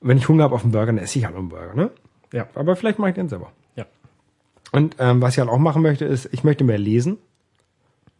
Wenn 0.00 0.18
ich 0.18 0.28
Hunger 0.28 0.44
habe 0.44 0.54
auf 0.56 0.62
einen 0.64 0.72
Burger, 0.72 0.86
dann 0.86 0.98
esse 0.98 1.18
ich 1.20 1.24
halt 1.24 1.36
einen 1.36 1.48
Burger, 1.48 1.74
ne? 1.74 1.90
Ja. 2.32 2.48
Aber 2.54 2.74
vielleicht 2.76 2.98
mache 2.98 3.10
ich 3.10 3.14
den 3.14 3.28
selber. 3.28 3.52
Ja. 3.76 3.86
Und 4.72 4.96
ähm, 4.98 5.22
was 5.22 5.34
ich 5.34 5.38
halt 5.38 5.48
auch 5.48 5.58
machen 5.58 5.82
möchte, 5.82 6.04
ist, 6.04 6.28
ich 6.32 6.42
möchte 6.44 6.64
mehr 6.64 6.78
lesen. 6.78 7.18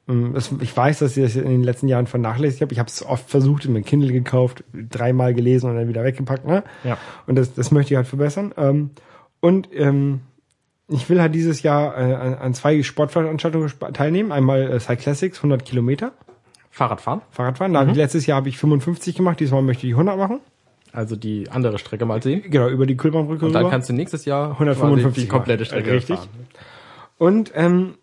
Ähm, 0.08 0.34
ich 0.60 0.76
weiß, 0.76 1.00
dass 1.00 1.16
ich 1.16 1.22
das 1.22 1.36
in 1.36 1.48
den 1.48 1.62
letzten 1.62 1.88
Jahren 1.88 2.06
vernachlässigt 2.06 2.62
habe. 2.62 2.72
Ich 2.72 2.78
habe 2.78 2.88
es 2.88 3.04
oft 3.04 3.28
versucht, 3.28 3.68
mir 3.68 3.78
ein 3.78 3.84
Kindle 3.84 4.12
gekauft, 4.12 4.64
dreimal 4.72 5.34
gelesen 5.34 5.68
und 5.70 5.76
dann 5.76 5.88
wieder 5.88 6.04
weggepackt. 6.04 6.46
Ne? 6.46 6.64
Ja. 6.84 6.96
Und 7.26 7.36
das, 7.36 7.54
das 7.54 7.70
möchte 7.70 7.94
ich 7.94 7.96
halt 7.96 8.06
verbessern. 8.06 8.52
Ähm, 8.56 8.90
und 9.40 9.68
ähm, 9.74 10.20
ich 10.88 11.08
will 11.10 11.20
halt 11.20 11.34
dieses 11.34 11.62
Jahr 11.62 11.96
äh, 11.98 12.14
an, 12.36 12.54
zwei 12.54 12.82
Sportveranstaltungen 12.82 13.68
sp- 13.68 13.92
teilnehmen. 13.92 14.32
Einmal 14.32 14.62
äh, 14.72 14.80
Cyclassics, 14.80 15.38
100 15.38 15.64
Kilometer 15.64 16.12
Fahrradfahren, 16.70 17.20
Fahrradfahren. 17.30 17.72
Da 17.74 17.80
habe 17.80 17.90
ich 17.90 17.96
letztes 17.96 18.24
Jahr 18.26 18.36
habe 18.36 18.48
ich 18.48 18.56
55 18.58 19.14
gemacht. 19.16 19.38
Diesmal 19.40 19.62
möchte 19.62 19.86
ich 19.86 19.92
100 19.94 20.16
machen. 20.16 20.40
also 20.92 21.16
die 21.16 21.50
andere 21.50 21.78
Strecke 21.78 22.06
mal 22.06 22.22
sehen. 22.22 22.42
Genau, 22.48 22.68
über 22.68 22.86
die 22.86 22.96
Kühlbahnbrücke 22.96 23.44
Und 23.44 23.52
dann 23.52 23.62
rüber. 23.64 23.70
kannst 23.70 23.88
du 23.88 23.92
nächstes 23.94 24.24
Jahr 24.24 24.52
155 24.52 25.02
quasi 25.12 25.20
die 25.20 25.28
komplette. 25.28 25.64
Strecke 25.64 25.92
Richtig. 25.92 26.16
fahren. 26.16 26.28
Und 27.18 27.52
ähm, 27.54 27.94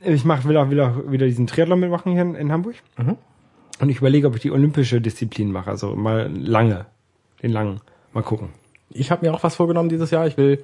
ich 0.00 0.24
mach, 0.24 0.44
will 0.44 0.56
auch, 0.56 0.70
will 0.70 0.80
auch 0.80 1.10
wieder 1.10 1.26
diesen 1.26 1.46
Triathlon 1.46 1.80
mitmachen 1.80 2.12
hier 2.12 2.22
in, 2.22 2.34
in 2.34 2.52
Hamburg. 2.52 2.76
Und 3.80 3.88
ich 3.88 3.98
überlege, 3.98 4.26
ob 4.26 4.36
ich 4.36 4.42
die 4.42 4.50
olympische 4.50 5.00
Disziplin 5.00 5.52
mache, 5.52 5.70
also 5.70 5.94
mal 5.96 6.30
lange, 6.32 6.86
den 7.42 7.52
langen. 7.52 7.80
Mal 8.12 8.22
gucken. 8.22 8.48
Ich 8.90 9.10
habe 9.10 9.24
mir 9.26 9.32
auch 9.34 9.42
was 9.42 9.54
vorgenommen 9.56 9.88
dieses 9.88 10.10
Jahr. 10.10 10.26
Ich 10.26 10.36
will 10.36 10.62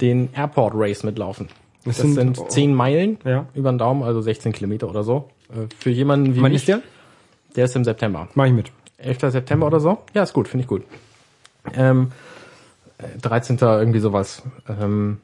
den 0.00 0.28
Airport 0.34 0.74
Race 0.76 1.02
mitlaufen. 1.04 1.48
Das 1.84 1.96
Das, 1.96 2.06
sind- 2.14 2.36
sind, 2.36 2.50
10 2.50 2.74
Meilen 2.74 3.18
Ja. 3.24 3.46
über 3.54 3.72
den 3.72 3.78
Daumen, 3.78 4.02
also 4.02 4.20
16 4.20 4.52
Kilometer 4.52 4.88
oder 4.88 5.02
so. 5.02 5.28
Äh, 5.50 5.66
Für 5.78 5.90
jemanden 5.90 6.34
wie 6.36 6.42
Wann 6.42 6.52
mich, 6.52 6.62
ist 6.62 6.68
der? 6.68 6.82
der 7.56 7.64
ist 7.64 7.74
im 7.76 7.84
September. 7.84 8.28
Mach 8.34 8.46
ich 8.46 8.52
mit. 8.52 8.70
11. 8.98 9.32
September 9.32 9.66
oder 9.66 9.80
so? 9.80 9.98
Ja, 10.14 10.22
ist 10.22 10.32
gut, 10.32 10.46
finde 10.48 10.62
ich 10.62 10.68
gut. 10.68 10.84
Ähm, 11.74 12.12
äh, 12.98 13.18
13. 13.20 13.58
irgendwie 13.60 13.98
sowas. 13.98 14.42
Ähm, 14.68 15.18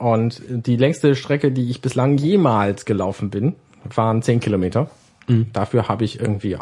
und 0.00 0.42
die 0.48 0.76
längste 0.76 1.14
Strecke, 1.14 1.52
die 1.52 1.68
ich 1.68 1.82
bislang 1.82 2.16
jemals 2.16 2.86
gelaufen 2.86 3.28
bin, 3.28 3.54
waren 3.94 4.22
10 4.22 4.40
Kilometer. 4.40 4.88
Mhm. 5.28 5.48
Dafür 5.52 5.88
habe 5.88 6.04
ich 6.04 6.18
irgendwie 6.18 6.56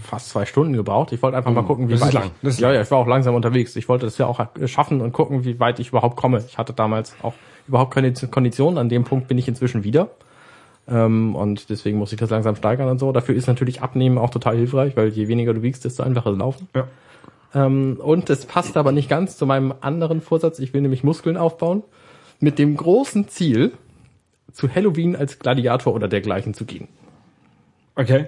fast 0.00 0.28
zwei 0.30 0.46
Stunden 0.46 0.74
gebraucht. 0.74 1.10
Ich 1.10 1.20
wollte 1.20 1.36
einfach 1.36 1.50
mal 1.50 1.64
gucken, 1.64 1.88
wie 1.88 1.94
das 1.94 2.02
ist 2.02 2.06
weit 2.06 2.14
lang. 2.14 2.24
ich, 2.26 2.32
Das 2.40 2.54
ist 2.54 2.60
ja, 2.60 2.72
ja, 2.72 2.80
ich 2.80 2.90
war 2.92 2.98
auch 2.98 3.08
langsam 3.08 3.34
unterwegs. 3.34 3.74
Ich 3.74 3.88
wollte 3.88 4.06
das 4.06 4.16
ja 4.16 4.26
auch 4.26 4.40
schaffen 4.66 5.00
und 5.00 5.12
gucken, 5.12 5.44
wie 5.44 5.58
weit 5.58 5.80
ich 5.80 5.88
überhaupt 5.88 6.14
komme. 6.14 6.44
Ich 6.46 6.56
hatte 6.56 6.72
damals 6.72 7.16
auch 7.20 7.34
überhaupt 7.66 7.92
keine 7.92 8.12
Konditionen. 8.12 8.78
An 8.78 8.88
dem 8.88 9.02
Punkt 9.02 9.26
bin 9.26 9.38
ich 9.38 9.48
inzwischen 9.48 9.82
wieder. 9.82 10.10
Ähm, 10.86 11.34
und 11.34 11.70
deswegen 11.70 11.98
muss 11.98 12.12
ich 12.12 12.18
das 12.20 12.30
langsam 12.30 12.54
steigern 12.54 12.88
und 12.88 13.00
so. 13.00 13.10
Dafür 13.10 13.34
ist 13.34 13.48
natürlich 13.48 13.82
Abnehmen 13.82 14.18
auch 14.18 14.30
total 14.30 14.56
hilfreich, 14.56 14.96
weil 14.96 15.08
je 15.08 15.26
weniger 15.26 15.52
du 15.52 15.62
wiegst, 15.62 15.84
desto 15.84 16.04
einfacher 16.04 16.30
ist 16.30 16.38
Laufen. 16.38 16.68
Ja. 16.76 16.86
Ähm, 17.56 17.98
und 18.00 18.30
es 18.30 18.46
passt 18.46 18.76
aber 18.76 18.92
nicht 18.92 19.08
ganz 19.08 19.36
zu 19.36 19.46
meinem 19.46 19.74
anderen 19.80 20.20
Vorsatz. 20.20 20.60
Ich 20.60 20.72
will 20.72 20.80
nämlich 20.80 21.02
Muskeln 21.02 21.36
aufbauen. 21.36 21.82
Mit 22.40 22.58
dem 22.58 22.76
großen 22.76 23.28
Ziel, 23.28 23.72
zu 24.52 24.74
Halloween 24.74 25.14
als 25.14 25.38
Gladiator 25.38 25.94
oder 25.94 26.08
dergleichen 26.08 26.54
zu 26.54 26.64
gehen. 26.64 26.88
Okay. 27.94 28.26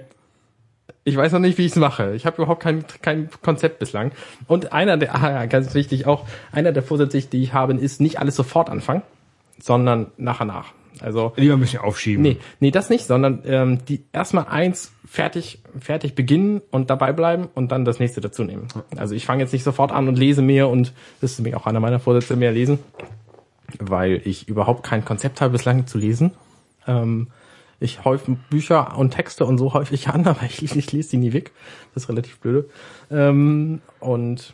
Ich 1.03 1.17
weiß 1.17 1.31
noch 1.31 1.39
nicht, 1.39 1.57
wie 1.57 1.65
ich 1.65 1.71
es 1.71 1.77
mache. 1.77 2.13
Ich 2.13 2.25
habe 2.25 2.37
überhaupt 2.37 2.61
kein, 2.61 2.85
kein 3.01 3.29
Konzept 3.41 3.79
bislang. 3.79 4.11
Und 4.47 4.71
einer 4.71 4.97
der, 4.97 5.15
ah, 5.15 5.31
ja, 5.31 5.45
ganz 5.45 5.73
wichtig 5.73 6.05
auch, 6.05 6.27
einer 6.51 6.71
der 6.71 6.83
Vorsätze, 6.83 7.21
die 7.21 7.41
ich 7.41 7.53
habe, 7.53 7.73
ist 7.73 8.01
nicht 8.01 8.19
alles 8.19 8.35
sofort 8.35 8.69
anfangen, 8.69 9.01
sondern 9.59 10.11
nach 10.17 10.41
und 10.41 10.47
nach. 10.47 10.73
Also 10.99 11.33
Lieber 11.35 11.55
ein 11.55 11.59
bisschen 11.59 11.79
aufschieben. 11.79 12.21
Nee, 12.21 12.37
nee, 12.59 12.69
das 12.69 12.89
nicht, 12.89 13.05
sondern 13.05 13.41
ähm, 13.45 13.79
die 13.85 14.03
erstmal 14.13 14.45
eins 14.47 14.91
fertig, 15.07 15.59
fertig 15.79 16.13
beginnen 16.13 16.61
und 16.69 16.89
dabei 16.89 17.11
bleiben 17.13 17.47
und 17.55 17.71
dann 17.71 17.85
das 17.85 17.99
nächste 17.99 18.21
dazu 18.21 18.43
nehmen. 18.43 18.67
Also 18.95 19.15
ich 19.15 19.25
fange 19.25 19.41
jetzt 19.41 19.53
nicht 19.53 19.63
sofort 19.63 19.91
an 19.91 20.07
und 20.07 20.17
lese 20.17 20.41
mehr 20.41 20.69
und 20.69 20.93
das 21.19 21.31
ist 21.31 21.39
nämlich 21.39 21.55
auch 21.55 21.65
einer 21.65 21.79
meiner 21.79 21.99
Vorsätze, 21.99 22.35
mehr 22.35 22.51
lesen, 22.51 22.79
weil 23.79 24.21
ich 24.25 24.47
überhaupt 24.47 24.83
kein 24.83 25.05
Konzept 25.05 25.41
habe 25.41 25.51
bislang 25.51 25.87
zu 25.87 25.97
lesen. 25.97 26.31
Ähm, 26.87 27.27
ich 27.79 28.05
häufe 28.05 28.37
Bücher 28.49 28.97
und 28.97 29.11
Texte 29.11 29.45
und 29.45 29.57
so 29.57 29.73
häufig 29.73 30.07
an, 30.13 30.25
aber 30.27 30.43
ich, 30.43 30.63
ich 30.63 30.91
lese 30.91 31.09
die 31.11 31.17
nie 31.17 31.33
weg. 31.33 31.51
Das 31.93 32.03
ist 32.03 32.09
relativ 32.09 32.39
blöde. 32.39 32.69
Ähm, 33.09 33.81
und 33.99 34.53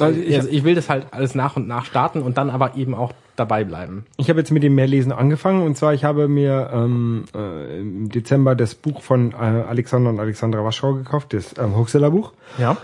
Also 0.00 0.20
ich, 0.20 0.36
also 0.36 0.48
ich 0.48 0.64
will 0.64 0.74
das 0.74 0.88
halt 0.88 1.06
alles 1.12 1.34
nach 1.34 1.56
und 1.56 1.68
nach 1.68 1.84
starten 1.84 2.22
und 2.22 2.36
dann 2.36 2.50
aber 2.50 2.76
eben 2.76 2.94
auch 2.94 3.12
dabei 3.36 3.64
bleiben. 3.64 4.06
ich 4.16 4.30
habe 4.30 4.40
jetzt 4.40 4.50
mit 4.50 4.62
dem 4.62 4.74
Mehrlesen 4.74 5.12
angefangen 5.12 5.62
und 5.62 5.76
zwar 5.76 5.92
ich 5.92 6.04
habe 6.04 6.26
mir 6.26 6.70
ähm, 6.72 7.26
äh, 7.34 7.80
im 7.80 8.08
Dezember 8.08 8.54
das 8.54 8.74
Buch 8.74 9.02
von 9.02 9.32
äh, 9.32 9.36
Alexander 9.36 10.08
und 10.08 10.20
Alexandra 10.20 10.64
Waschau 10.64 10.94
gekauft, 10.94 11.34
das 11.34 11.54
ähm, 11.58 11.76
Huxella 11.76 12.08
Buch. 12.08 12.32
Ja. 12.56 12.78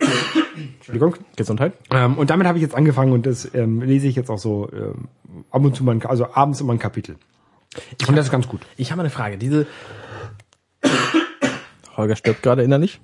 Entschuldigung. 0.86 1.14
Gesundheit. 1.36 1.72
Ähm, 1.90 2.18
und 2.18 2.30
damit 2.30 2.46
habe 2.46 2.58
ich 2.58 2.62
jetzt 2.62 2.74
angefangen 2.74 3.12
und 3.12 3.24
das 3.26 3.52
ähm, 3.54 3.80
lese 3.80 4.06
ich 4.06 4.16
jetzt 4.16 4.30
auch 4.30 4.38
so 4.38 4.68
ähm, 4.72 5.08
ab 5.50 5.62
und 5.64 5.74
zu 5.74 5.82
mal, 5.84 5.92
ein- 5.92 6.04
also 6.04 6.32
abends 6.34 6.60
immer 6.60 6.72
ein 6.74 6.78
Kapitel. 6.78 7.16
Und 8.06 8.16
das 8.16 8.26
ist 8.26 8.30
ganz 8.32 8.46
gut. 8.48 8.60
Ich 8.76 8.92
habe 8.92 9.00
eine 9.00 9.10
Frage. 9.10 9.38
Diese 9.38 9.66
Holger 11.96 12.16
stirbt 12.16 12.42
gerade 12.42 12.62
innerlich. 12.62 13.00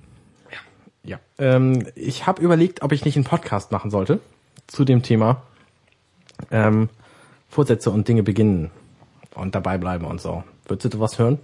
Ja. 1.03 1.19
Ähm, 1.39 1.87
ich 1.95 2.27
habe 2.27 2.41
überlegt, 2.41 2.83
ob 2.83 2.91
ich 2.91 3.03
nicht 3.05 3.15
einen 3.15 3.25
Podcast 3.25 3.71
machen 3.71 3.89
sollte 3.89 4.19
zu 4.67 4.85
dem 4.85 5.01
Thema 5.01 5.41
ähm, 6.51 6.89
Vorsätze 7.49 7.89
und 7.89 8.07
Dinge 8.07 8.21
beginnen 8.21 8.69
und 9.33 9.55
dabei 9.55 9.77
bleiben 9.79 10.05
und 10.05 10.21
so. 10.21 10.43
Würdest 10.67 10.93
du 10.93 10.99
was 10.99 11.17
hören? 11.17 11.39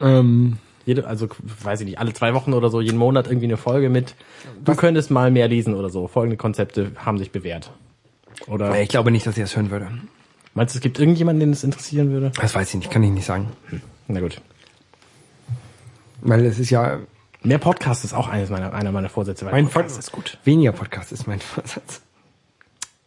Ähm, 0.00 0.56
Jede, 0.88 1.06
also 1.06 1.28
weiß 1.62 1.80
ich 1.80 1.86
nicht, 1.86 1.98
alle 1.98 2.14
zwei 2.14 2.32
Wochen 2.32 2.54
oder 2.54 2.70
so, 2.70 2.80
jeden 2.80 2.96
Monat 2.96 3.26
irgendwie 3.26 3.44
eine 3.44 3.58
Folge 3.58 3.90
mit. 3.90 4.14
Du 4.64 4.74
könntest 4.74 5.10
mal 5.10 5.30
mehr 5.30 5.46
lesen 5.46 5.74
oder 5.74 5.90
so. 5.90 6.08
Folgende 6.08 6.38
Konzepte 6.38 6.92
haben 6.96 7.18
sich 7.18 7.30
bewährt. 7.30 7.70
Oder 8.46 8.80
ich 8.80 8.88
glaube 8.88 9.10
nicht, 9.10 9.26
dass 9.26 9.36
ich 9.36 9.42
das 9.42 9.54
hören 9.54 9.70
würde. 9.70 9.86
meinst 10.54 10.74
du, 10.74 10.78
es 10.78 10.82
gibt 10.82 10.98
irgendjemanden, 10.98 11.40
den 11.40 11.50
es 11.52 11.62
interessieren 11.62 12.10
würde? 12.10 12.32
Das 12.40 12.54
weiß 12.54 12.70
ich 12.70 12.76
nicht, 12.76 12.90
kann 12.90 13.02
ich 13.02 13.10
nicht 13.10 13.26
sagen. 13.26 13.50
Na 14.06 14.20
gut. 14.20 14.40
Weil 16.22 16.46
es 16.46 16.58
ist 16.58 16.70
ja 16.70 17.00
Mehr 17.42 17.58
Podcast 17.58 18.04
ist 18.06 18.14
auch 18.14 18.26
eines 18.28 18.48
meiner, 18.48 18.72
einer 18.72 18.90
meiner 18.90 19.10
Vorsätze. 19.10 19.44
Mein 19.44 19.66
Podcast 19.66 19.74
Vorsatz 19.90 20.06
ist 20.06 20.12
gut. 20.12 20.38
Weniger 20.44 20.72
Podcast 20.72 21.12
ist 21.12 21.26
mein 21.26 21.40
Vorsatz. 21.40 22.00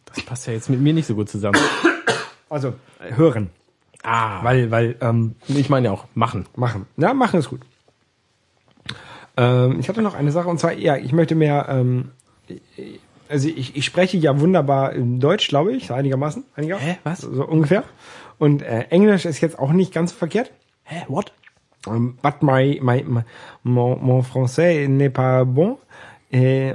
Das 0.06 0.22
passt 0.24 0.46
ja 0.46 0.52
jetzt 0.52 0.70
mit 0.70 0.80
mir 0.80 0.92
nicht 0.94 1.06
so 1.08 1.16
gut 1.16 1.28
zusammen. 1.28 1.58
Also 2.48 2.74
hören, 3.00 3.50
Ah, 4.04 4.42
weil 4.44 4.70
weil 4.70 4.96
ähm, 5.00 5.34
ich 5.48 5.68
meine 5.68 5.86
ja 5.88 5.92
auch 5.92 6.06
machen. 6.14 6.46
machen. 6.56 6.86
Ja, 6.96 7.12
machen 7.14 7.38
ist 7.40 7.48
gut. 7.50 7.60
Ähm, 9.36 9.78
ich 9.80 9.88
hatte 9.88 10.02
noch 10.02 10.14
eine 10.14 10.32
Sache 10.32 10.48
und 10.48 10.58
zwar 10.58 10.72
ja, 10.72 10.96
ich 10.96 11.12
möchte 11.12 11.34
mehr. 11.34 11.66
Ähm, 11.68 12.10
also 13.28 13.48
ich, 13.48 13.76
ich 13.76 13.84
spreche 13.84 14.18
ja 14.18 14.38
wunderbar 14.40 14.92
in 14.92 15.18
Deutsch, 15.20 15.48
glaube 15.48 15.72
ich, 15.72 15.86
so 15.86 15.94
einigermaßen, 15.94 16.44
einiger. 16.54 16.78
Hä, 16.78 16.98
was? 17.04 17.20
So 17.20 17.46
ungefähr. 17.46 17.84
Und 18.38 18.62
äh, 18.62 18.86
Englisch 18.90 19.24
ist 19.24 19.40
jetzt 19.40 19.58
auch 19.58 19.72
nicht 19.72 19.94
ganz 19.94 20.12
verkehrt. 20.12 20.52
Hä, 20.84 21.04
what? 21.08 21.32
Um, 21.86 22.18
but 22.22 22.42
my, 22.42 22.78
my, 22.82 23.02
my 23.02 23.22
mon, 23.62 23.98
mon 24.00 24.22
français 24.22 24.86
n'est 24.86 25.10
pas 25.10 25.44
bon. 25.44 25.78
Äh, 26.30 26.70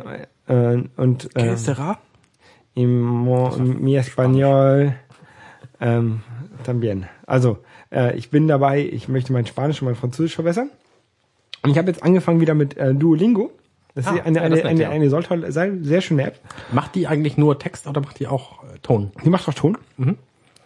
äh, 0.48 0.84
und 0.98 1.30
äh, 1.36 1.56
sera? 1.56 2.00
im 2.78 3.00
mon, 3.00 3.82
mi 3.82 3.96
español 3.96 4.94
ähm, 5.82 6.22
también. 6.64 7.08
Also 7.26 7.58
äh, 7.92 8.16
ich 8.16 8.30
bin 8.30 8.48
dabei, 8.48 8.82
ich 8.82 9.08
möchte 9.08 9.34
mein 9.34 9.48
Spanisch 9.48 9.82
und 9.82 9.88
mein 9.88 9.96
Französisch 9.96 10.36
verbessern. 10.36 10.70
Und 11.64 11.72
ich 11.72 11.78
habe 11.78 11.90
jetzt 11.90 12.04
angefangen 12.04 12.40
wieder 12.40 12.54
mit 12.54 12.78
äh, 12.78 12.94
Duolingo. 12.94 13.52
Das 13.96 14.06
Ah, 14.08 14.16
ist 14.16 14.26
eine, 14.26 14.38
ja, 14.38 14.44
eine, 14.44 14.56
nett, 14.56 14.66
eine, 14.66 14.82
ja. 14.82 14.90
eine 14.92 15.10
soll 15.10 15.24
toll 15.24 15.52
sein, 15.52 15.84
sehr 15.84 16.02
schöne 16.02 16.24
App. 16.28 16.40
Macht 16.72 16.94
die 16.94 17.08
eigentlich 17.08 17.36
nur 17.38 17.58
Text 17.58 17.88
oder 17.88 18.00
macht 18.02 18.20
die 18.20 18.28
auch 18.28 18.64
äh, 18.64 18.78
Ton? 18.84 19.12
Die 19.26 19.30
macht 19.30 19.48
auch 19.50 19.54
Ton. 19.56 19.78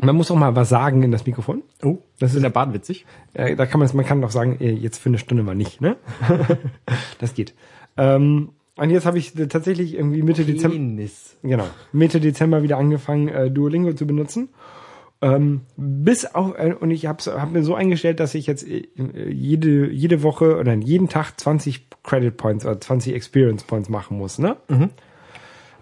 Man 0.04 0.16
muss 0.16 0.30
auch 0.32 0.36
mal 0.36 0.56
was 0.56 0.68
sagen 0.70 1.02
in 1.04 1.12
das 1.12 1.26
Mikrofon. 1.26 1.62
Oh, 1.84 2.00
das 2.20 2.32
ist 2.32 2.38
in 2.38 2.44
der 2.44 2.50
Bahn 2.50 2.74
witzig. 2.74 3.06
Äh, 3.34 3.56
da 3.56 3.66
kann 3.66 3.80
man, 3.80 3.90
man 3.94 4.06
kann 4.06 4.22
doch 4.22 4.32
sagen, 4.32 4.58
äh, 4.60 4.72
jetzt 4.72 4.98
für 4.98 5.10
eine 5.10 5.18
Stunde 5.18 5.44
mal 5.44 5.56
nicht, 5.56 5.80
ne? 5.80 5.96
das 7.20 7.34
geht. 7.34 7.54
Ähm, 7.98 8.50
und 8.76 8.90
jetzt 8.90 9.06
habe 9.06 9.18
ich 9.18 9.38
äh, 9.38 9.48
tatsächlich 9.48 9.94
irgendwie 9.96 10.24
Mitte 10.24 10.44
Dezember, 10.44 10.76
Penis. 10.76 11.38
genau, 11.44 11.68
Mitte 11.92 12.20
Dezember 12.20 12.64
wieder 12.64 12.78
angefangen, 12.78 13.28
äh, 13.28 13.52
Duolingo 13.52 13.94
zu 13.94 14.08
benutzen. 14.08 14.50
Ähm, 15.24 15.62
bis 15.78 16.26
auf, 16.26 16.58
äh, 16.58 16.74
und 16.74 16.90
ich 16.90 17.06
habe 17.06 17.24
hab 17.24 17.52
mir 17.52 17.64
so 17.64 17.76
eingestellt, 17.76 18.20
dass 18.20 18.34
ich 18.34 18.48
jetzt 18.48 18.68
äh, 18.68 18.88
jede, 19.30 19.92
jede 19.92 20.24
Woche 20.24 20.58
oder 20.58 20.74
jeden 20.74 21.10
Tag 21.10 21.40
20 21.40 21.86
Credit 22.04 22.36
Points 22.36 22.66
oder 22.66 22.82
20 22.82 23.14
Experience 23.14 23.64
Points 23.64 23.88
machen 23.88 24.18
muss, 24.18 24.40
ne? 24.40 24.58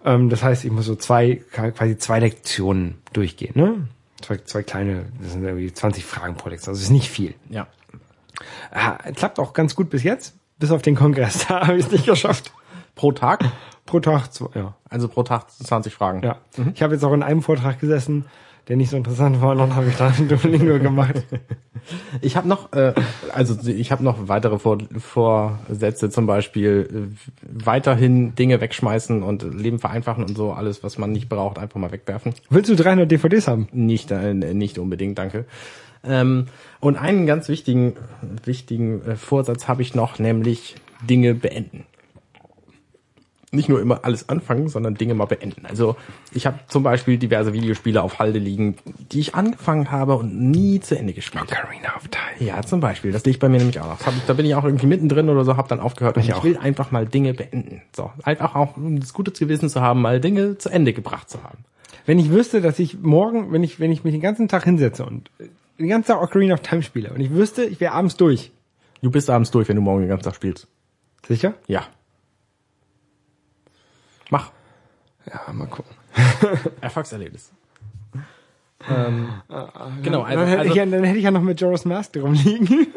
Ähm, 0.04 0.30
das 0.30 0.44
heißt, 0.44 0.66
ich 0.66 0.72
muss 0.72 0.86
so 0.86 0.96
zwei, 0.96 1.42
quasi 1.52 1.98
zwei 1.98 2.20
Lektionen 2.20 2.96
durchgehen, 3.14 3.54
ne? 3.56 3.88
Zwei, 4.22 4.38
zwei 4.38 4.64
kleine, 4.64 5.06
das 5.22 5.32
sind 5.32 5.44
irgendwie 5.46 5.72
20 5.72 6.04
Fragen 6.04 6.36
pro 6.36 6.50
Lektion, 6.50 6.74
also 6.74 6.84
ist 6.84 6.90
nicht 6.90 7.10
viel. 7.10 7.34
Ja. 7.50 7.68
Ah, 8.72 8.98
klappt 9.14 9.40
auch 9.40 9.54
ganz 9.54 9.74
gut 9.74 9.90
bis 9.90 10.04
jetzt, 10.04 10.36
bis 10.60 10.72
auf 10.72 10.82
den 10.82 10.96
Kongress, 10.96 11.46
da 11.48 11.68
habe 11.68 11.78
ich 11.78 11.86
es 11.86 11.92
nicht 11.92 12.06
geschafft. 12.06 12.52
Pro 12.96 13.14
Tag? 13.14 13.46
Pro 13.86 14.02
Tag, 14.02 14.34
zwei, 14.34 14.50
ja. 14.60 14.76
Also 14.90 15.08
pro 15.08 15.24
Tag 15.24 15.50
20 15.50 15.94
Fragen. 15.94 16.24
ja. 16.24 16.40
Ich 16.74 16.82
habe 16.82 16.94
jetzt 16.94 17.04
auch 17.06 17.14
in 17.14 17.24
einem 17.24 17.42
Vortrag 17.42 17.80
gesessen, 17.80 18.26
der 18.68 18.78
nicht 18.78 18.90
so 18.90 18.98
interessant 18.98 19.42
war, 19.42 19.52
und 19.52 19.60
dann 19.60 19.76
habe 19.76 19.88
ich 19.88 19.96
da 19.96 20.08
ein 20.08 20.28
Duolingo 20.28 20.80
gemacht. 20.80 21.26
Ich 22.22 22.36
habe 22.36 22.48
noch, 22.48 22.74
äh, 22.74 22.94
also 23.34 23.58
ich 23.68 23.92
habe 23.92 24.04
noch 24.04 24.28
weitere 24.28 24.60
Vor 24.60 24.80
Vorsätze, 25.00 26.10
zum 26.10 26.28
Beispiel 26.28 26.88
äh, 26.92 27.66
weiterhin 27.66 28.36
Dinge 28.36 28.62
wegschmeißen 28.62 29.24
und 29.24 29.44
Leben 29.44 29.80
vereinfachen 29.80 30.24
und 30.24 30.36
so 30.36 30.52
alles, 30.52 30.84
was 30.84 30.98
man 30.98 31.12
nicht 31.12 31.30
braucht, 31.30 31.58
einfach 31.58 31.80
mal 31.80 31.92
wegwerfen. 31.92 32.34
Willst 32.50 32.70
du 32.70 32.76
300 32.76 33.10
DVDs 33.10 33.48
haben? 33.48 33.70
Nicht, 33.72 34.12
äh, 34.12 34.34
nicht 34.34 34.78
unbedingt, 34.78 35.18
danke. 35.18 35.46
Ähm, 36.04 36.46
und 36.80 36.96
einen 36.96 37.26
ganz 37.26 37.50
wichtigen, 37.50 37.94
wichtigen 38.44 39.02
äh, 39.04 39.16
Vorsatz 39.16 39.68
habe 39.68 39.82
ich 39.82 39.96
noch, 39.96 40.20
nämlich 40.20 40.76
Dinge 41.02 41.34
beenden. 41.34 41.86
Nicht 43.52 43.68
nur 43.68 43.82
immer 43.82 44.02
alles 44.04 44.30
anfangen, 44.30 44.68
sondern 44.68 44.94
Dinge 44.94 45.16
mal 45.16 45.26
beenden. 45.26 45.66
Also 45.66 45.96
ich 46.32 46.46
habe 46.46 46.60
zum 46.68 46.84
Beispiel 46.84 47.18
diverse 47.18 47.52
Videospiele 47.52 48.02
auf 48.02 48.20
Halde 48.20 48.38
liegen, 48.38 48.78
die 49.12 49.20
ich 49.20 49.34
angefangen 49.34 49.90
habe 49.90 50.16
und 50.16 50.40
nie 50.52 50.80
zu 50.82 50.96
Ende 50.98 51.14
gespielt. 51.14 51.52
habe. 51.52 51.68
Carina 51.68 51.96
of 51.96 52.08
Time. 52.10 52.48
Ja, 52.48 52.62
zum 52.62 52.80
Beispiel. 52.80 53.12
Das 53.12 53.26
liegt 53.26 53.40
bei 53.40 53.50
mir 53.50 53.58
nämlich 53.58 53.80
auch 53.80 53.88
noch. 53.88 54.00
Ich, 54.00 54.26
da 54.28 54.34
bin 54.34 54.46
ich 54.46 54.54
auch 54.54 54.66
irgendwie 54.66 54.86
mittendrin 54.86 55.30
oder 55.30 55.44
so, 55.46 55.58
habe 55.58 55.68
dann 55.68 55.80
aufgehört. 55.80 56.18
Und 56.18 56.24
Ich 56.24 56.30
ich, 56.30 56.44
will 56.44 56.58
einfach 56.58 56.92
mal 56.92 57.08
Dinge 57.08 57.34
beenden. 57.34 57.82
So, 57.96 58.12
einfach 58.24 58.54
auch, 58.54 58.78
um 58.78 59.00
das 59.00 59.14
gute 59.14 59.32
Gewissen 59.32 59.68
zu 59.70 59.82
haben, 59.82 60.02
mal 60.02 60.20
Dinge 60.22 60.60
zu 60.60 60.70
Ende 60.70 60.94
gebracht 60.94 61.30
zu 61.30 61.44
haben. 61.44 61.60
Wenn 62.06 62.20
ich 62.20 62.30
wüsste, 62.30 62.62
dass 62.62 62.78
ich 62.78 63.00
morgen, 63.00 63.52
wenn 63.52 63.64
ich, 63.64 63.80
wenn 63.80 63.92
ich 63.92 64.04
mich 64.04 64.14
den 64.14 64.22
ganzen 64.22 64.48
Tag 64.48 64.64
hinsetze 64.64 65.06
und 65.06 65.32
den 65.80 65.88
ganzen 65.88 66.10
Tag 66.10 66.22
Ocarina 66.22 66.54
of 66.54 66.62
Time 66.62 66.84
spiele 66.84 67.10
und 67.12 67.20
ich 67.20 67.32
wüsste, 67.32 67.64
ich 67.64 67.80
wäre 67.80 67.94
abends 67.94 68.16
durch. 68.16 68.52
Du 69.02 69.10
bist 69.10 69.30
abends 69.30 69.50
durch, 69.52 69.70
wenn 69.70 69.76
du 69.76 69.82
morgen 69.82 70.02
den 70.02 70.10
ganzen 70.10 70.26
Tag 70.26 70.36
spielst. 70.36 70.68
Sicher? 71.28 71.54
Ja. 71.68 71.84
Mach. 74.30 74.52
Ja, 75.26 75.52
mal 75.54 75.68
gucken. 75.68 75.92
Erfolgserlebnis. 76.82 77.52
ähm, 78.90 79.30
genau, 80.04 80.22
also, 80.24 80.40
dann, 80.40 80.48
hätte 80.48 80.60
also, 80.60 80.72
ich 80.72 80.76
ja, 80.78 80.86
dann 80.86 81.04
hätte 81.04 81.18
ich 81.18 81.24
ja 81.24 81.32
noch 81.32 81.42
mit 81.42 81.60
Joris 81.60 81.86
Mask 81.86 82.16
rumliegen. 82.18 82.88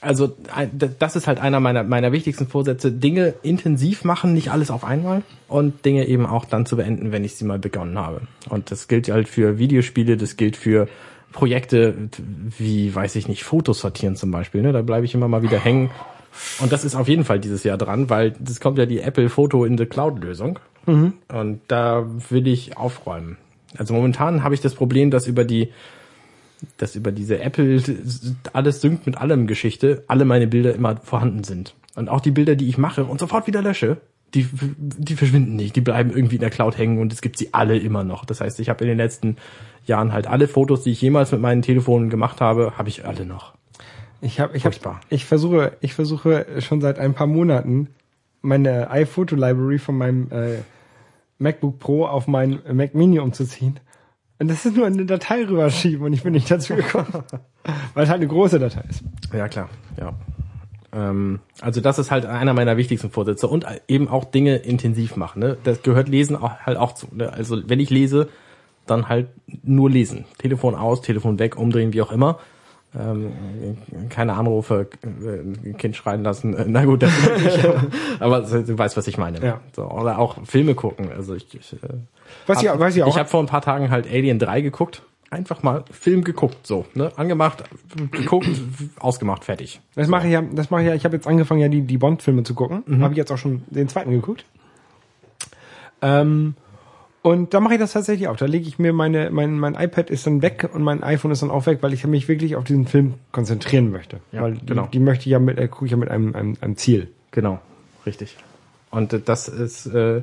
also 0.00 0.36
ein- 0.54 0.76
d- 0.76 0.90
das 0.98 1.14
ist 1.16 1.26
halt 1.26 1.38
einer 1.38 1.60
meiner, 1.60 1.84
meiner 1.84 2.12
wichtigsten 2.12 2.46
Vorsätze. 2.48 2.90
Dinge 2.90 3.34
intensiv 3.42 4.04
machen, 4.04 4.34
nicht 4.34 4.50
alles 4.50 4.70
auf 4.70 4.84
einmal 4.84 5.22
und 5.48 5.84
Dinge 5.84 6.06
eben 6.08 6.26
auch 6.26 6.44
dann 6.44 6.66
zu 6.66 6.76
beenden, 6.76 7.12
wenn 7.12 7.24
ich 7.24 7.36
sie 7.36 7.44
mal 7.44 7.58
begonnen 7.58 7.98
habe. 7.98 8.22
Und 8.48 8.70
das 8.70 8.88
gilt 8.88 9.08
halt 9.10 9.28
für 9.28 9.58
Videospiele, 9.58 10.16
das 10.16 10.36
gilt 10.36 10.56
für 10.56 10.88
Projekte 11.32 11.94
wie, 12.58 12.92
weiß 12.92 13.14
ich 13.14 13.28
nicht, 13.28 13.44
Fotos 13.44 13.78
sortieren 13.80 14.16
zum 14.16 14.32
Beispiel. 14.32 14.62
Ne? 14.62 14.72
Da 14.72 14.82
bleibe 14.82 15.04
ich 15.06 15.14
immer 15.14 15.28
mal 15.28 15.42
wieder 15.42 15.58
hängen. 15.60 15.90
Und 16.60 16.72
das 16.72 16.84
ist 16.84 16.94
auf 16.94 17.08
jeden 17.08 17.24
Fall 17.24 17.40
dieses 17.40 17.64
Jahr 17.64 17.78
dran, 17.78 18.10
weil 18.10 18.32
das 18.38 18.60
kommt 18.60 18.78
ja 18.78 18.86
die 18.86 19.00
Apple 19.00 19.28
Photo 19.28 19.64
in 19.64 19.76
the 19.78 19.86
Cloud 19.86 20.22
Lösung. 20.22 20.58
Und 21.28 21.60
da 21.68 22.06
will 22.30 22.46
ich 22.46 22.76
aufräumen. 22.76 23.36
Also 23.76 23.94
momentan 23.94 24.42
habe 24.42 24.54
ich 24.54 24.60
das 24.60 24.74
Problem, 24.74 25.10
dass 25.10 25.26
über 25.26 25.44
die 25.44 25.70
dass 26.76 26.94
über 26.94 27.12
diese 27.12 27.40
Apple 27.40 27.82
alles 28.52 28.80
synkt 28.80 29.06
mit 29.06 29.16
allem 29.16 29.46
Geschichte, 29.46 30.04
alle 30.08 30.26
meine 30.26 30.46
Bilder 30.46 30.74
immer 30.74 30.96
vorhanden 30.98 31.44
sind. 31.44 31.74
Und 31.94 32.08
auch 32.08 32.20
die 32.20 32.30
Bilder, 32.30 32.54
die 32.54 32.68
ich 32.68 32.78
mache 32.78 33.04
und 33.04 33.18
sofort 33.18 33.46
wieder 33.46 33.62
lösche, 33.62 33.98
die, 34.34 34.46
die 34.52 35.16
verschwinden 35.16 35.56
nicht, 35.56 35.74
die 35.74 35.80
bleiben 35.80 36.10
irgendwie 36.10 36.36
in 36.36 36.40
der 36.40 36.50
Cloud 36.50 36.78
hängen 36.78 36.98
und 36.98 37.12
es 37.12 37.20
gibt 37.20 37.36
sie 37.36 37.52
alle 37.52 37.76
immer 37.78 38.04
noch. 38.04 38.24
Das 38.24 38.40
heißt, 38.40 38.60
ich 38.60 38.68
habe 38.68 38.84
in 38.84 38.88
den 38.88 38.98
letzten 38.98 39.36
Jahren 39.86 40.12
halt 40.12 40.26
alle 40.26 40.46
Fotos, 40.46 40.82
die 40.82 40.90
ich 40.90 41.02
jemals 41.02 41.32
mit 41.32 41.40
meinen 41.40 41.62
Telefonen 41.62 42.10
gemacht 42.10 42.40
habe, 42.40 42.74
habe 42.76 42.88
ich 42.88 43.04
alle 43.04 43.24
noch. 43.24 43.54
Ich 44.22 44.40
habe, 44.40 44.56
ich 44.56 44.62
Furchtbar. 44.62 45.00
ich 45.08 45.24
versuche, 45.24 45.76
ich 45.80 45.94
versuche 45.94 46.46
schon 46.60 46.80
seit 46.80 46.98
ein 46.98 47.14
paar 47.14 47.26
Monaten 47.26 47.88
meine 48.42 48.90
iPhoto 48.90 49.34
Library 49.34 49.78
von 49.78 49.96
meinem 49.96 50.30
äh, 50.30 50.58
MacBook 51.38 51.78
Pro 51.78 52.06
auf 52.06 52.26
mein 52.26 52.60
Mac 52.72 52.94
Mini 52.94 53.18
umzuziehen. 53.18 53.80
Und 54.38 54.48
das 54.48 54.64
ist 54.64 54.76
nur 54.76 54.86
eine 54.86 55.04
Datei 55.04 55.44
rüberschieben 55.44 56.06
und 56.06 56.12
ich 56.12 56.22
bin 56.22 56.32
nicht 56.32 56.50
dazu 56.50 56.74
gekommen, 56.74 57.06
weil 57.94 58.04
es 58.04 58.10
halt 58.10 58.20
eine 58.20 58.26
große 58.26 58.58
Datei 58.58 58.82
ist. 58.88 59.02
Ja, 59.32 59.48
klar, 59.48 59.68
ja. 59.98 60.14
Ähm, 60.92 61.40
also 61.60 61.80
das 61.80 61.98
ist 61.98 62.10
halt 62.10 62.26
einer 62.26 62.54
meiner 62.54 62.76
wichtigsten 62.76 63.10
Vorsätze 63.10 63.48
und 63.48 63.66
eben 63.86 64.08
auch 64.08 64.24
Dinge 64.24 64.56
intensiv 64.56 65.16
machen. 65.16 65.40
Ne? 65.40 65.56
Das 65.64 65.82
gehört 65.82 66.08
Lesen 66.08 66.36
auch, 66.36 66.58
halt 66.60 66.78
auch 66.78 66.94
zu. 66.94 67.08
Ne? 67.12 67.32
Also 67.32 67.68
wenn 67.68 67.80
ich 67.80 67.90
lese, 67.90 68.28
dann 68.86 69.08
halt 69.08 69.28
nur 69.62 69.90
lesen. 69.90 70.24
Telefon 70.38 70.74
aus, 70.74 71.02
Telefon 71.02 71.38
weg, 71.38 71.56
umdrehen, 71.56 71.92
wie 71.92 72.02
auch 72.02 72.10
immer. 72.10 72.38
Ähm, 72.98 73.32
keine 74.08 74.34
Anrufe, 74.34 74.88
äh, 75.02 75.68
ein 75.68 75.76
Kind 75.78 75.94
schreien 75.94 76.24
lassen. 76.24 76.54
Äh, 76.54 76.64
Na 76.66 76.84
gut, 76.84 77.02
das 77.02 77.12
nicht. 77.40 77.68
aber 78.20 78.40
du 78.40 78.78
weißt, 78.78 78.96
was 78.96 79.06
ich 79.06 79.16
meine. 79.16 79.40
Ja. 79.40 79.60
So, 79.76 79.84
oder 79.84 80.18
auch 80.18 80.44
Filme 80.44 80.74
gucken. 80.74 81.08
Also 81.16 81.34
ich, 81.34 81.54
ich, 81.54 81.72
äh, 81.74 81.88
Was 82.46 82.62
ich, 82.62 82.68
was 82.68 82.96
ich 82.96 83.02
auch, 83.04 83.08
ich 83.08 83.16
habe 83.16 83.28
vor 83.28 83.40
ein 83.40 83.46
paar 83.46 83.62
Tagen 83.62 83.90
halt 83.90 84.08
Alien 84.08 84.38
3 84.40 84.60
geguckt. 84.62 85.02
Einfach 85.30 85.62
mal 85.62 85.84
Film 85.92 86.24
geguckt, 86.24 86.66
so, 86.66 86.86
ne? 86.94 87.12
Angemacht, 87.14 87.62
geguckt, 88.10 88.48
ausgemacht, 88.98 89.44
fertig. 89.44 89.80
das 89.94 90.08
mache 90.08 90.26
ich 90.26 90.32
ja, 90.32 90.42
das 90.42 90.70
mache 90.70 90.82
ich 90.82 90.88
ja, 90.88 90.94
ich 90.96 91.04
habe 91.04 91.14
jetzt 91.14 91.28
angefangen 91.28 91.60
ja 91.60 91.68
die, 91.68 91.82
die 91.82 91.98
Bond-Filme 91.98 92.42
zu 92.42 92.54
gucken. 92.54 92.82
Mhm. 92.84 93.04
Habe 93.04 93.14
ich 93.14 93.18
jetzt 93.18 93.30
auch 93.30 93.38
schon 93.38 93.62
den 93.70 93.88
zweiten 93.88 94.10
geguckt. 94.10 94.44
Ähm, 96.02 96.56
und 97.22 97.52
da 97.52 97.60
mache 97.60 97.74
ich 97.74 97.80
das 97.80 97.92
tatsächlich 97.92 98.28
auch. 98.28 98.36
Da 98.36 98.46
lege 98.46 98.66
ich 98.66 98.78
mir 98.78 98.92
meine, 98.92 99.30
mein, 99.30 99.58
mein 99.58 99.74
iPad 99.74 100.08
ist 100.08 100.26
dann 100.26 100.40
weg 100.40 100.70
und 100.72 100.82
mein 100.82 101.02
iPhone 101.02 101.30
ist 101.30 101.42
dann 101.42 101.50
auch 101.50 101.66
weg, 101.66 101.78
weil 101.82 101.92
ich 101.92 102.06
mich 102.06 102.28
wirklich 102.28 102.56
auf 102.56 102.64
diesen 102.64 102.86
Film 102.86 103.14
konzentrieren 103.30 103.90
möchte. 103.90 104.20
Ja, 104.32 104.42
weil 104.42 104.56
genau. 104.64 104.84
die, 104.84 104.92
die 104.92 105.00
möchte 105.00 105.22
ich 105.22 105.32
ja 105.32 105.38
mit, 105.38 105.58
äh, 105.58 105.68
gucke 105.68 105.84
ich 105.84 105.90
ja 105.90 105.98
mit 105.98 106.10
einem, 106.10 106.34
einem, 106.34 106.56
einem 106.60 106.76
Ziel. 106.76 107.08
Genau, 107.30 107.60
richtig. 108.06 108.36
Und 108.90 109.12
äh, 109.12 109.20
das 109.20 109.48
ist, 109.48 109.86
äh, 109.86 110.22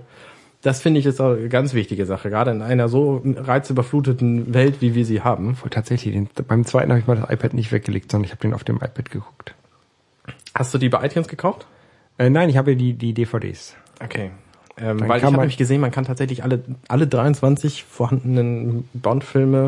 das 0.64 0.82
finde 0.82 1.00
ich 1.00 1.06
ist 1.06 1.22
auch 1.22 1.36
eine 1.36 1.50
ganz 1.50 1.76
wichtige 1.76 2.08
Sache, 2.08 2.32
gerade 2.32 2.50
in 2.50 2.64
einer 2.64 2.90
so 2.90 3.22
reizüberfluteten 3.24 4.56
Welt, 4.56 4.82
wie 4.82 4.96
wir 4.96 5.06
sie 5.06 5.22
haben. 5.22 5.56
Voll 5.56 5.70
tatsächlich. 5.70 6.16
Den, 6.16 6.30
beim 6.48 6.66
zweiten 6.66 6.90
habe 6.90 7.00
ich 7.00 7.06
mal 7.06 7.16
das 7.16 7.30
iPad 7.30 7.54
nicht 7.54 7.72
weggelegt, 7.72 8.12
sondern 8.12 8.26
ich 8.26 8.32
habe 8.32 8.42
den 8.42 8.56
auf 8.56 8.64
dem 8.64 8.78
iPad 8.78 9.12
geguckt. 9.12 9.54
Hast 10.56 10.74
du 10.74 10.80
die 10.80 10.90
bei 10.90 11.06
iTunes 11.06 11.28
gekauft? 11.28 11.68
Äh, 12.18 12.32
nein, 12.32 12.50
ich 12.50 12.58
habe 12.58 12.72
ja 12.72 12.78
die, 12.78 12.94
die 12.94 13.14
DVDs. 13.14 13.76
Okay. 14.04 14.32
Ähm, 14.80 15.00
weil 15.08 15.18
ich 15.18 15.24
habe 15.24 15.38
nämlich 15.38 15.58
gesehen, 15.58 15.82
man 15.82 15.92
kann 15.92 16.06
tatsächlich 16.06 16.44
alle, 16.44 16.64
alle 16.88 17.08
23 17.08 17.84
vorhandenen 17.84 18.88
Bond-Filme, 18.94 19.68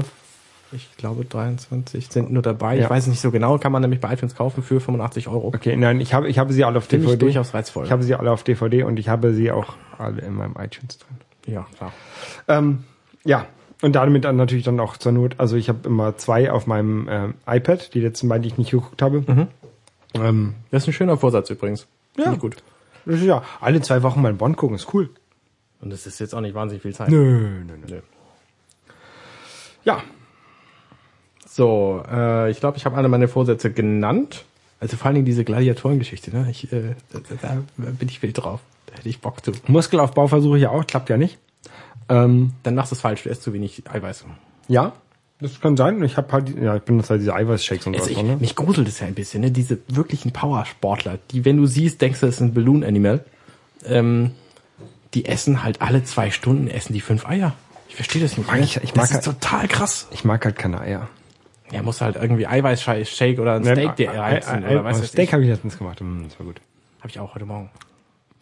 ich 0.71 0.87
glaube 0.97 1.25
23 1.25 2.09
sind 2.11 2.31
nur 2.31 2.43
dabei, 2.43 2.77
Ja. 2.77 2.83
ich 2.83 2.89
weiß 2.89 3.07
nicht 3.07 3.19
so 3.19 3.31
genau, 3.31 3.57
kann 3.57 3.71
man 3.71 3.81
nämlich 3.81 3.99
bei 3.99 4.13
iTunes 4.13 4.35
kaufen 4.35 4.61
für 4.61 4.79
85 4.79 5.27
Euro. 5.27 5.47
Okay, 5.47 5.75
nein, 5.75 5.99
ich 5.99 6.13
habe, 6.13 6.29
ich 6.29 6.37
habe 6.37 6.53
sie 6.53 6.63
alle 6.63 6.77
auf 6.77 6.85
Finde 6.85 7.05
ich 7.05 7.11
DVD. 7.13 7.25
durchaus 7.25 7.53
reizvoll. 7.55 7.85
Ich 7.85 7.91
habe 7.91 8.03
sie 8.03 8.13
alle 8.13 8.31
auf 8.31 8.43
DVD 8.43 8.83
und 8.83 8.99
ich 8.99 9.09
habe 9.09 9.33
sie 9.33 9.51
auch 9.51 9.73
alle 9.97 10.21
in 10.21 10.33
meinem 10.35 10.53
iTunes 10.59 10.99
drin. 10.99 11.17
ja, 11.53 11.65
klar. 11.75 11.91
Ähm, 12.47 12.83
ja, 13.25 13.47
und 13.81 13.95
damit 13.95 14.25
dann 14.25 14.35
natürlich 14.35 14.63
dann 14.65 14.79
auch 14.79 14.97
zur 14.97 15.11
Not, 15.11 15.35
also 15.39 15.55
ich 15.55 15.69
habe 15.69 15.79
immer 15.87 16.17
zwei 16.17 16.51
auf 16.51 16.67
meinem 16.67 17.07
ähm, 17.09 17.33
iPad, 17.47 17.93
die 17.95 18.01
letzten 18.01 18.27
beiden, 18.29 18.43
die 18.43 18.49
ich 18.49 18.57
nicht 18.59 18.69
geguckt 18.71 19.01
habe. 19.01 19.47
Ähm, 20.13 20.53
Das 20.69 20.83
ist 20.83 20.89
ein 20.89 20.93
schöner 20.93 21.17
Vorsatz 21.17 21.49
übrigens. 21.49 21.87
Ja. 22.17 22.23
Finde 22.25 22.35
ich 22.35 22.41
gut. 22.41 22.57
Ja, 23.09 23.43
alle 23.61 23.81
zwei 23.81 24.03
Wochen 24.03 24.21
mal 24.21 24.29
einen 24.29 24.37
Bond 24.37 24.57
gucken, 24.57 24.75
ist 24.75 24.93
cool. 24.93 25.09
Und 25.81 25.91
das 25.91 26.05
ist 26.07 26.19
jetzt 26.19 26.33
auch 26.35 26.41
nicht 26.41 26.55
wahnsinnig 26.55 26.81
viel 26.81 26.93
Zeit. 26.93 27.09
Nö, 27.09 27.63
nö, 27.65 27.77
nö. 27.77 27.85
Nö. 27.87 28.01
Ja, 29.83 30.01
So, 31.47 32.03
äh, 32.09 32.51
ich 32.51 32.59
glaube, 32.59 32.77
ich 32.77 32.85
habe 32.85 32.95
alle 32.95 33.07
meine 33.09 33.27
Vorsätze 33.27 33.71
genannt. 33.71 34.45
Also 34.79 34.95
vor 34.97 35.07
allen 35.07 35.15
Dingen 35.15 35.25
diese 35.25 35.43
Gladiatorengeschichte, 35.43 36.31
ne? 36.35 36.47
Ich, 36.49 36.71
äh, 36.71 36.95
da, 37.11 37.19
da 37.19 37.35
da 37.77 37.89
bin 37.91 38.07
ich 38.07 38.21
wild 38.21 38.37
drauf. 38.37 38.61
Da 38.85 38.95
hätte 38.95 39.09
ich 39.09 39.19
Bock 39.19 39.43
zu. 39.43 39.51
Muskelaufbau 39.67 40.27
versuche 40.27 40.57
ich 40.57 40.63
ja 40.63 40.69
auch, 40.69 40.85
klappt 40.87 41.09
ja 41.09 41.17
nicht. 41.17 41.37
Ähm, 42.07 42.53
Dann 42.63 42.75
machst 42.75 42.91
du 42.91 42.95
es 42.95 43.01
falsch, 43.01 43.23
du 43.23 43.29
isst 43.29 43.43
zu 43.43 43.51
wenig 43.53 43.83
Eiweiß. 43.91 44.25
ja, 44.67 44.93
das 45.41 45.59
kann 45.61 45.77
sein. 45.77 46.01
Ich 46.03 46.17
habe 46.17 46.31
halt, 46.31 46.49
ja, 46.61 46.75
ich 46.75 46.81
benutze 46.83 47.09
halt 47.11 47.21
diese 47.21 47.33
Eiweißshakes 47.33 47.87
und 47.87 47.95
Also 47.95 48.05
so. 48.05 48.11
ich, 48.11 48.21
Ne? 48.23 48.37
mich 48.37 48.55
gruselt 48.55 48.87
es 48.87 48.99
ja 48.99 49.07
ein 49.07 49.13
bisschen, 49.15 49.41
ne? 49.41 49.51
Diese 49.51 49.79
wirklichen 49.87 50.31
Powersportler, 50.31 51.17
die, 51.31 51.45
wenn 51.45 51.57
du 51.57 51.65
siehst, 51.65 52.01
denkst 52.01 52.19
du, 52.19 52.25
das 52.25 52.35
ist 52.35 52.41
ein 52.41 52.53
Balloon 52.53 52.83
Animal. 52.83 53.23
Ähm, 53.85 54.31
die 55.13 55.25
essen 55.25 55.63
halt 55.63 55.81
alle 55.81 56.03
zwei 56.03 56.29
Stunden, 56.31 56.67
essen 56.67 56.93
die 56.93 57.01
fünf 57.01 57.25
Eier. 57.25 57.55
Ich 57.87 57.95
verstehe 57.95 58.21
das 58.21 58.37
nicht. 58.37 58.47
Mag 58.47 58.57
ne? 58.59 58.63
ich- 58.65 58.75
ich 58.77 58.91
das 58.91 58.95
mag 58.95 59.05
ist 59.05 59.13
halt- 59.27 59.41
total 59.41 59.67
krass. 59.67 60.07
Ich 60.11 60.23
mag 60.23 60.43
halt 60.45 60.57
keine 60.57 60.81
Eier. 60.81 61.07
Ja, 61.71 61.81
muss 61.83 62.01
halt 62.01 62.15
irgendwie 62.15 62.45
Eiweißshake 62.47 63.39
oder 63.39 63.55
ein 63.55 63.63
Steak 63.63 63.95
dir. 63.95 64.11
Äh, 64.11 64.41
oder 64.71 64.83
weißt 64.83 65.01
du, 65.01 65.07
Steak 65.07 65.29
ich- 65.29 65.33
habe 65.33 65.43
ich 65.43 65.49
letztens 65.49 65.77
gemacht. 65.77 66.01
Mm, 66.01 66.23
das 66.27 66.37
war 66.39 66.45
gut. 66.45 66.59
Hab 67.01 67.09
ich 67.09 67.19
auch 67.19 67.33
heute 67.35 67.45
Morgen. 67.45 67.69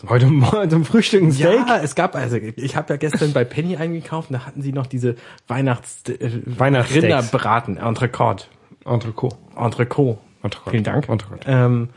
Heute 0.05 0.25
Morgen 0.27 0.69
zum 0.69 0.85
Frühstück 0.85 1.23
ein 1.23 1.31
Steak. 1.31 1.67
Ja, 1.67 1.79
es 1.81 1.95
gab, 1.95 2.15
also 2.15 2.37
ich 2.37 2.75
habe 2.75 2.93
ja 2.93 2.97
gestern 2.97 3.33
bei 3.33 3.43
Penny 3.43 3.77
eingekauft 3.77 4.29
und 4.29 4.35
da 4.35 4.45
hatten 4.45 4.61
sie 4.61 4.71
noch 4.71 4.85
diese 4.85 5.15
Weihnachts 5.47 6.07
äh, 6.07 6.41
Weihnachtssteaks. 6.45 7.03
Rinderbraten, 7.03 7.77
Entrecote. 7.77 8.45
Entrecot. 8.85 9.35
Entrecote. 9.55 10.19
Entrecote. 10.43 10.71
Vielen 10.71 10.83
Dank. 10.83 11.09
Entrecote. 11.09 11.47
Ähm, 11.47 11.89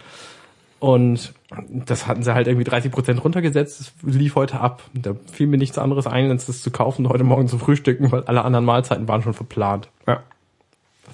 und 0.79 1.35
das 1.69 2.07
hatten 2.07 2.23
sie 2.23 2.33
halt 2.33 2.47
irgendwie 2.47 2.65
30 2.65 2.91
Prozent 2.91 3.23
runtergesetzt. 3.23 3.81
Das 3.81 4.15
lief 4.15 4.35
heute 4.35 4.61
ab. 4.61 4.83
Da 4.95 5.15
fiel 5.31 5.47
mir 5.47 5.59
nichts 5.59 5.77
anderes 5.77 6.07
ein, 6.07 6.31
als 6.31 6.47
das 6.47 6.63
zu 6.63 6.71
kaufen 6.71 7.05
und 7.05 7.13
heute 7.13 7.25
Morgen 7.25 7.49
zu 7.49 7.59
frühstücken, 7.59 8.11
weil 8.11 8.25
alle 8.25 8.45
anderen 8.45 8.65
Mahlzeiten 8.65 9.07
waren 9.07 9.23
schon 9.23 9.35
verplant. 9.35 9.91
Ja. 10.07 10.23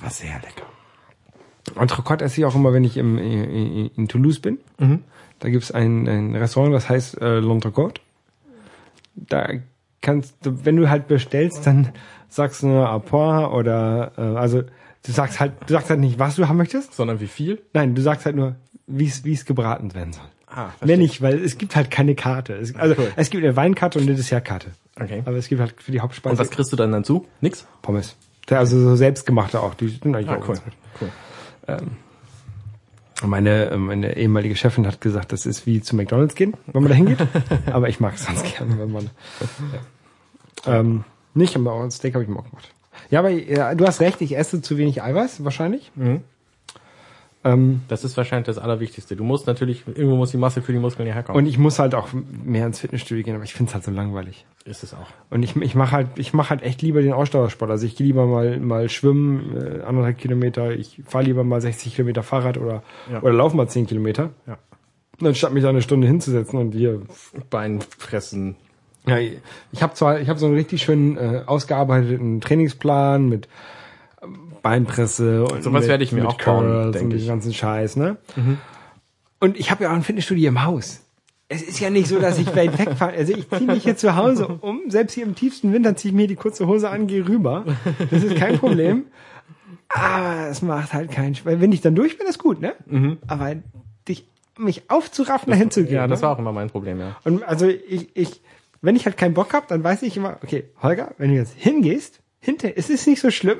War 0.00 0.10
sehr 0.10 0.34
lecker. 0.34 0.66
Entrecote 1.80 2.24
esse 2.24 2.40
ich 2.40 2.44
auch 2.44 2.54
immer, 2.54 2.72
wenn 2.72 2.84
ich 2.84 2.96
im, 2.96 3.18
in, 3.18 3.90
in 3.96 4.08
Toulouse 4.08 4.38
bin. 4.38 4.58
Da 5.40 5.48
gibt's 5.50 5.70
ein, 5.70 6.08
ein 6.08 6.34
Restaurant, 6.34 6.74
das 6.74 6.88
heißt 6.88 7.20
äh, 7.20 7.38
L'Entrecote. 7.40 8.00
Da 9.14 9.48
kannst 10.02 10.34
du, 10.42 10.64
wenn 10.64 10.76
du 10.76 10.88
halt 10.88 11.08
bestellst, 11.08 11.66
dann 11.66 11.90
sagst 12.28 12.62
du 12.62 12.68
nur 12.68 12.88
Appoint 12.88 13.52
oder 13.52 14.12
äh, 14.16 14.20
also 14.20 14.62
du 14.62 15.12
sagst 15.12 15.40
halt, 15.40 15.52
du 15.66 15.72
sagst 15.72 15.90
halt 15.90 16.00
nicht, 16.00 16.18
was 16.18 16.36
du 16.36 16.48
haben 16.48 16.56
möchtest. 16.56 16.94
Sondern 16.94 17.20
wie 17.20 17.26
viel? 17.26 17.60
Nein, 17.72 17.94
du 17.94 18.02
sagst 18.02 18.26
halt 18.26 18.36
nur, 18.36 18.56
wie 18.86 19.06
es 19.06 19.24
wie 19.24 19.32
es 19.32 19.44
gebraten 19.44 19.94
werden 19.94 20.12
soll. 20.12 20.24
Ah, 20.48 20.70
Mehr 20.84 20.96
nicht, 20.96 21.20
weil 21.22 21.42
es 21.42 21.58
gibt 21.58 21.76
halt 21.76 21.90
keine 21.90 22.14
Karte. 22.14 22.54
Es, 22.54 22.74
also 22.76 22.94
cool. 22.98 23.12
es 23.16 23.30
gibt 23.30 23.44
eine 23.44 23.56
Weinkarte 23.56 23.98
und 23.98 24.06
eine 24.06 24.14
Dessertkarte. 24.14 24.68
Okay. 24.98 25.22
Aber 25.26 25.36
es 25.36 25.48
gibt 25.48 25.60
halt 25.60 25.74
für 25.82 25.92
die 25.92 26.00
Hauptspeise 26.00 26.32
Und 26.32 26.38
was 26.38 26.50
kriegst 26.50 26.72
du 26.72 26.76
dann 26.76 26.92
dazu? 26.92 27.26
Nix? 27.40 27.66
Pommes. 27.82 28.16
Also 28.48 28.78
so 28.80 28.96
selbstgemachte 28.96 29.60
auch. 29.60 29.74
Die 29.74 29.88
sind 29.88 30.14
eigentlich 30.14 30.28
Ah, 30.30 30.36
auch 30.36 30.48
cool. 30.48 30.54
ganz 30.54 30.62
gut. 31.00 31.08
Meine, 33.24 33.74
meine 33.78 34.16
ehemalige 34.16 34.56
Chefin 34.56 34.86
hat 34.86 35.00
gesagt, 35.00 35.32
das 35.32 35.46
ist 35.46 35.66
wie 35.66 35.80
zu 35.80 35.96
McDonalds 35.96 36.34
gehen, 36.34 36.54
wenn 36.66 36.82
man 36.82 36.90
da 36.90 36.96
hingeht. 36.96 37.18
aber 37.72 37.88
ich 37.88 37.98
mag 37.98 38.14
es 38.14 38.26
ganz 38.26 38.42
gerne, 38.42 38.78
wenn 38.78 38.92
man. 38.92 39.10
Ja. 40.66 40.80
Ähm, 40.80 41.04
nicht, 41.34 41.56
aber 41.56 41.72
auch 41.72 41.82
ein 41.82 41.90
Steak 41.90 42.14
habe 42.14 42.24
ich 42.24 42.30
mir 42.30 42.38
auch 42.38 42.48
gemacht. 42.48 42.70
Ja, 43.10 43.20
aber 43.20 43.30
ja, 43.30 43.74
du 43.74 43.86
hast 43.86 44.00
recht, 44.00 44.20
ich 44.20 44.36
esse 44.36 44.60
zu 44.60 44.76
wenig 44.76 45.02
Eiweiß, 45.02 45.44
wahrscheinlich. 45.44 45.92
Mhm. 45.94 46.22
Ähm, 47.46 47.82
Das 47.88 48.02
ist 48.04 48.16
wahrscheinlich 48.16 48.46
das 48.46 48.58
Allerwichtigste. 48.58 49.14
Du 49.16 49.24
musst 49.24 49.46
natürlich, 49.46 49.84
irgendwo 49.86 50.16
muss 50.16 50.32
die 50.32 50.36
Masse 50.36 50.62
für 50.62 50.72
die 50.72 50.78
Muskeln 50.78 51.06
hierher 51.06 51.22
kommen. 51.22 51.38
und 51.38 51.46
ich 51.46 51.58
muss 51.58 51.78
halt 51.78 51.94
auch 51.94 52.08
mehr 52.44 52.66
ins 52.66 52.80
Fitnessstudio 52.80 53.24
gehen, 53.24 53.34
aber 53.36 53.44
ich 53.44 53.54
finde 53.54 53.70
es 53.70 53.74
halt 53.74 53.84
so 53.84 53.90
langweilig. 53.90 54.44
ist 54.64 54.82
es 54.82 54.92
auch. 54.94 55.06
Und 55.30 55.42
ich, 55.42 55.54
ich 55.56 55.74
mache 55.74 55.92
halt, 55.92 56.08
ich 56.16 56.32
mache 56.34 56.50
halt 56.50 56.62
echt 56.62 56.82
lieber 56.82 57.00
den 57.02 57.12
Ausdauersport. 57.12 57.70
Also 57.70 57.86
ich 57.86 57.94
gehe 57.96 58.06
lieber 58.06 58.26
mal, 58.26 58.58
mal 58.58 58.88
schwimmen, 58.88 59.56
äh, 59.56 59.82
anderthalb 59.82 60.18
Kilometer. 60.18 60.72
Ich 60.72 61.02
fahre 61.06 61.24
lieber 61.24 61.44
mal 61.44 61.60
60 61.60 61.94
Kilometer 61.94 62.22
Fahrrad 62.22 62.58
oder, 62.58 62.82
Ja. 63.10 63.22
oder 63.22 63.32
laufe 63.32 63.56
mal 63.56 63.68
10 63.68 63.86
Kilometer. 63.86 64.30
Ja. 64.46 64.58
Anstatt 65.22 65.52
mich 65.54 65.62
da 65.62 65.70
eine 65.70 65.82
Stunde 65.82 66.06
hinzusetzen 66.06 66.58
und 66.58 66.72
hier. 66.72 67.00
Beinfressen. 67.48 68.56
Ja, 69.06 69.18
ich 69.18 69.82
habe 69.82 69.94
zwar, 69.94 70.20
ich 70.20 70.28
habe 70.28 70.38
so 70.38 70.46
einen 70.46 70.56
richtig 70.56 70.82
schönen 70.82 71.16
äh, 71.16 71.42
ausgearbeiteten 71.46 72.40
Trainingsplan 72.40 73.28
mit 73.28 73.48
Beinpresse 74.66 75.44
und 75.44 75.62
Sowas 75.62 75.86
werde 75.86 76.02
ich 76.02 76.10
mir 76.10 76.26
auch 76.26 76.36
bauen, 76.38 76.66
Curls 76.66 76.92
denk 76.92 77.04
und 77.04 77.14
ich. 77.14 77.22
den 77.22 77.28
ganzen 77.28 77.54
Scheiß, 77.54 77.94
ne? 77.94 78.16
Und 79.38 79.56
ich 79.56 79.70
habe 79.70 79.84
ja 79.84 79.90
auch 79.90 79.94
ein 79.94 80.02
Fitnessstudio 80.02 80.48
im 80.48 80.64
Haus. 80.64 81.02
Es 81.48 81.62
ist 81.62 81.78
ja 81.78 81.88
nicht 81.90 82.08
so, 82.08 82.18
dass 82.18 82.38
ich 82.38 82.56
weit 82.56 82.76
wegfahre. 82.76 83.12
Also 83.12 83.32
ich 83.32 83.48
ziehe 83.48 83.70
mich 83.70 83.84
hier 83.84 83.96
zu 83.96 84.16
Hause 84.16 84.48
um. 84.48 84.80
Selbst 84.88 85.14
hier 85.14 85.24
im 85.24 85.36
tiefsten 85.36 85.72
Winter 85.72 85.94
ziehe 85.94 86.10
ich 86.10 86.16
mir 86.16 86.26
die 86.26 86.34
kurze 86.34 86.66
Hose 86.66 86.90
an, 86.90 87.06
gehe 87.06 87.28
rüber. 87.28 87.64
Das 88.10 88.24
ist 88.24 88.34
kein 88.34 88.58
Problem. 88.58 89.04
Aber 89.88 90.48
es 90.48 90.62
macht 90.62 90.92
halt 90.92 91.12
keinen 91.12 91.36
Spaß. 91.36 91.60
Wenn 91.60 91.70
ich 91.70 91.80
dann 91.80 91.94
durch 91.94 92.18
bin, 92.18 92.26
ist 92.26 92.40
gut, 92.40 92.60
ne? 92.60 92.74
Aber 93.28 93.54
dich, 94.08 94.26
mich 94.58 94.90
aufzuraffen, 94.90 95.52
dahin 95.52 95.70
zu 95.70 95.84
gehen. 95.84 95.94
Ja, 95.94 96.08
das 96.08 96.20
ne? 96.20 96.26
war 96.26 96.34
auch 96.34 96.40
immer 96.40 96.52
mein 96.52 96.70
Problem, 96.70 96.98
ja. 96.98 97.16
Und 97.22 97.44
also 97.44 97.68
ich, 97.68 98.16
ich, 98.16 98.40
wenn 98.80 98.96
ich 98.96 99.06
halt 99.06 99.16
keinen 99.16 99.34
Bock 99.34 99.54
hab, 99.54 99.68
dann 99.68 99.84
weiß 99.84 100.02
ich 100.02 100.16
immer, 100.16 100.38
okay, 100.42 100.64
Holger, 100.82 101.14
wenn 101.18 101.30
du 101.30 101.36
jetzt 101.36 101.54
hingehst, 101.56 102.20
hinter, 102.40 102.70
es 102.74 102.90
ist 102.90 103.06
nicht 103.06 103.20
so 103.20 103.30
schlimm, 103.30 103.58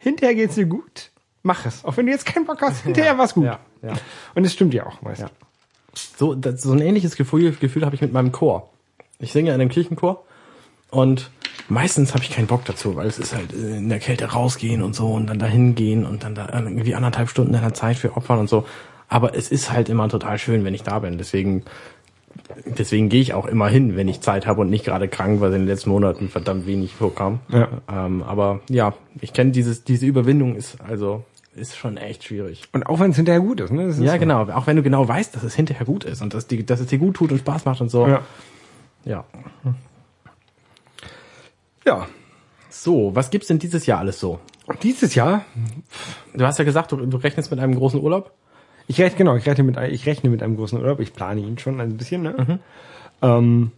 hinterher 0.00 0.34
geht's 0.34 0.56
dir 0.56 0.66
gut, 0.66 1.12
mach 1.42 1.64
es. 1.66 1.84
Auch 1.84 1.96
wenn 1.96 2.06
du 2.06 2.12
jetzt 2.12 2.26
keinen 2.26 2.46
Bock 2.46 2.60
hast, 2.60 2.82
hinterher 2.82 3.16
war's 3.16 3.34
gut. 3.34 3.44
Ja, 3.44 3.60
ja. 3.82 3.92
Und 4.34 4.44
es 4.44 4.52
stimmt 4.52 4.74
ja 4.74 4.86
auch 4.86 5.00
meist. 5.02 5.20
Ja. 5.20 5.30
So, 5.94 6.34
das, 6.34 6.62
so 6.62 6.72
ein 6.72 6.80
ähnliches 6.80 7.14
Gefühl, 7.16 7.52
Gefühl 7.52 7.84
habe 7.84 7.94
ich 7.94 8.00
mit 8.00 8.12
meinem 8.12 8.32
Chor. 8.32 8.70
Ich 9.18 9.32
singe 9.32 9.50
in 9.50 9.60
einem 9.60 9.68
Kirchenchor 9.68 10.24
und 10.90 11.30
meistens 11.68 12.14
habe 12.14 12.24
ich 12.24 12.30
keinen 12.30 12.46
Bock 12.46 12.64
dazu, 12.64 12.96
weil 12.96 13.06
es 13.06 13.18
ist 13.18 13.34
halt 13.34 13.52
äh, 13.52 13.76
in 13.76 13.88
der 13.88 13.98
Kälte 14.00 14.26
rausgehen 14.26 14.82
und 14.82 14.94
so 14.94 15.12
und 15.12 15.26
dann 15.26 15.38
dahin 15.38 15.74
gehen 15.74 16.06
und 16.06 16.24
dann 16.24 16.34
da 16.34 16.48
irgendwie 16.52 16.94
anderthalb 16.94 17.28
Stunden 17.28 17.52
deiner 17.52 17.74
Zeit 17.74 17.96
für 17.96 18.16
opfern 18.16 18.38
und 18.38 18.48
so. 18.48 18.66
Aber 19.08 19.34
es 19.34 19.50
ist 19.50 19.72
halt 19.72 19.88
immer 19.88 20.08
total 20.08 20.38
schön, 20.38 20.64
wenn 20.64 20.72
ich 20.72 20.84
da 20.84 21.00
bin. 21.00 21.18
Deswegen, 21.18 21.64
deswegen 22.64 23.08
gehe 23.08 23.20
ich 23.20 23.34
auch 23.34 23.46
immer 23.46 23.68
hin, 23.68 23.96
wenn 23.96 24.08
ich 24.08 24.20
Zeit 24.20 24.46
habe 24.46 24.60
und 24.60 24.70
nicht 24.70 24.84
gerade 24.84 25.08
krank, 25.08 25.40
weil 25.40 25.52
in 25.52 25.60
den 25.60 25.66
letzten 25.66 25.90
Monaten 25.90 26.28
verdammt 26.28 26.66
wenig 26.66 26.94
vorkam. 26.94 27.40
Ja. 27.48 27.68
Ähm, 27.90 28.22
aber 28.22 28.60
ja, 28.68 28.94
ich 29.20 29.32
kenne 29.32 29.50
dieses, 29.50 29.84
diese 29.84 30.06
Überwindung 30.06 30.56
ist 30.56 30.80
also 30.80 31.24
ist 31.56 31.76
schon 31.76 31.96
echt 31.96 32.24
schwierig. 32.24 32.68
Und 32.72 32.86
auch 32.86 33.00
wenn 33.00 33.10
es 33.10 33.16
hinterher 33.16 33.40
gut 33.40 33.60
ist, 33.60 33.72
ne? 33.72 33.86
Ist 33.86 34.00
Ja, 34.00 34.12
so. 34.12 34.18
genau. 34.18 34.42
Auch 34.50 34.66
wenn 34.66 34.76
du 34.76 34.82
genau 34.82 35.06
weißt, 35.06 35.34
dass 35.34 35.42
es 35.42 35.54
hinterher 35.54 35.84
gut 35.84 36.04
ist 36.04 36.22
und 36.22 36.32
dass, 36.32 36.46
die, 36.46 36.64
dass 36.64 36.78
es 36.80 36.86
dir 36.86 36.98
gut 36.98 37.16
tut 37.16 37.32
und 37.32 37.38
Spaß 37.38 37.64
macht 37.64 37.80
und 37.80 37.88
so. 37.88 38.06
Ja. 38.06 38.22
ja. 39.04 39.24
ja. 41.84 42.06
So, 42.68 43.14
was 43.16 43.30
gibt's 43.30 43.48
denn 43.48 43.58
dieses 43.58 43.84
Jahr 43.86 43.98
alles 43.98 44.20
so? 44.20 44.38
Dieses 44.82 45.16
Jahr, 45.16 45.44
Du 46.32 46.46
hast 46.46 46.58
ja 46.58 46.64
gesagt, 46.64 46.92
du, 46.92 46.96
du 46.96 47.16
rechnest 47.16 47.50
mit 47.50 47.58
einem 47.58 47.74
großen 47.74 48.00
Urlaub. 48.00 48.32
Ich 48.90 49.00
rechne, 49.00 49.18
genau, 49.18 49.36
ich 49.36 49.46
rechne 49.46 49.62
mit, 49.62 49.76
ich 49.92 50.04
rechne 50.06 50.30
mit 50.30 50.42
einem 50.42 50.56
großen 50.56 50.76
Urlaub, 50.76 50.98
ich 50.98 51.12
plane 51.12 51.40
ihn 51.40 51.58
schon 51.58 51.80
ein 51.80 51.96
bisschen, 51.96 52.22
ne? 52.22 52.58
Ähm, 53.22 53.70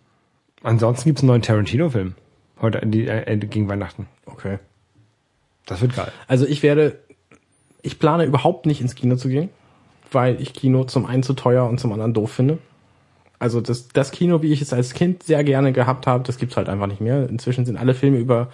ansonsten 0.63 1.11
gibt's 1.11 1.21
einen 1.21 1.29
neuen 1.29 1.43
Tarantino-Film. 1.43 2.15
Heute, 2.63 2.81
die, 2.87 3.07
äh, 3.07 3.37
gegen 3.37 3.69
Weihnachten. 3.69 4.07
Okay. 4.25 4.59
Das 5.67 5.83
wird 5.83 5.95
geil. 5.95 6.11
Also 6.29 6.47
ich 6.47 6.63
werde, 6.63 6.99
ich 7.83 7.99
plane 7.99 8.25
überhaupt 8.25 8.65
nicht 8.65 8.81
ins 8.81 8.95
Kino 8.95 9.17
zu 9.17 9.29
gehen, 9.29 9.51
weil 10.11 10.41
ich 10.41 10.55
Kino 10.55 10.85
zum 10.85 11.05
einen 11.05 11.23
zu 11.23 11.35
teuer 11.35 11.69
und 11.69 11.79
zum 11.79 11.93
anderen 11.93 12.15
doof 12.15 12.33
finde. 12.33 12.57
Also 13.39 13.61
das, 13.61 13.89
das 13.89 14.13
Kino, 14.13 14.41
wie 14.41 14.53
ich 14.53 14.63
es 14.63 14.73
als 14.73 14.95
Kind 14.95 15.25
sehr 15.25 15.45
gerne 15.45 15.73
gehabt 15.73 16.07
habe, 16.07 16.25
das 16.25 16.39
gibt's 16.39 16.57
halt 16.57 16.71
einfach 16.71 16.87
nicht 16.87 17.03
mehr. 17.03 17.29
Inzwischen 17.29 17.67
sind 17.67 17.77
alle 17.77 17.93
Filme 17.93 18.17
über, 18.17 18.49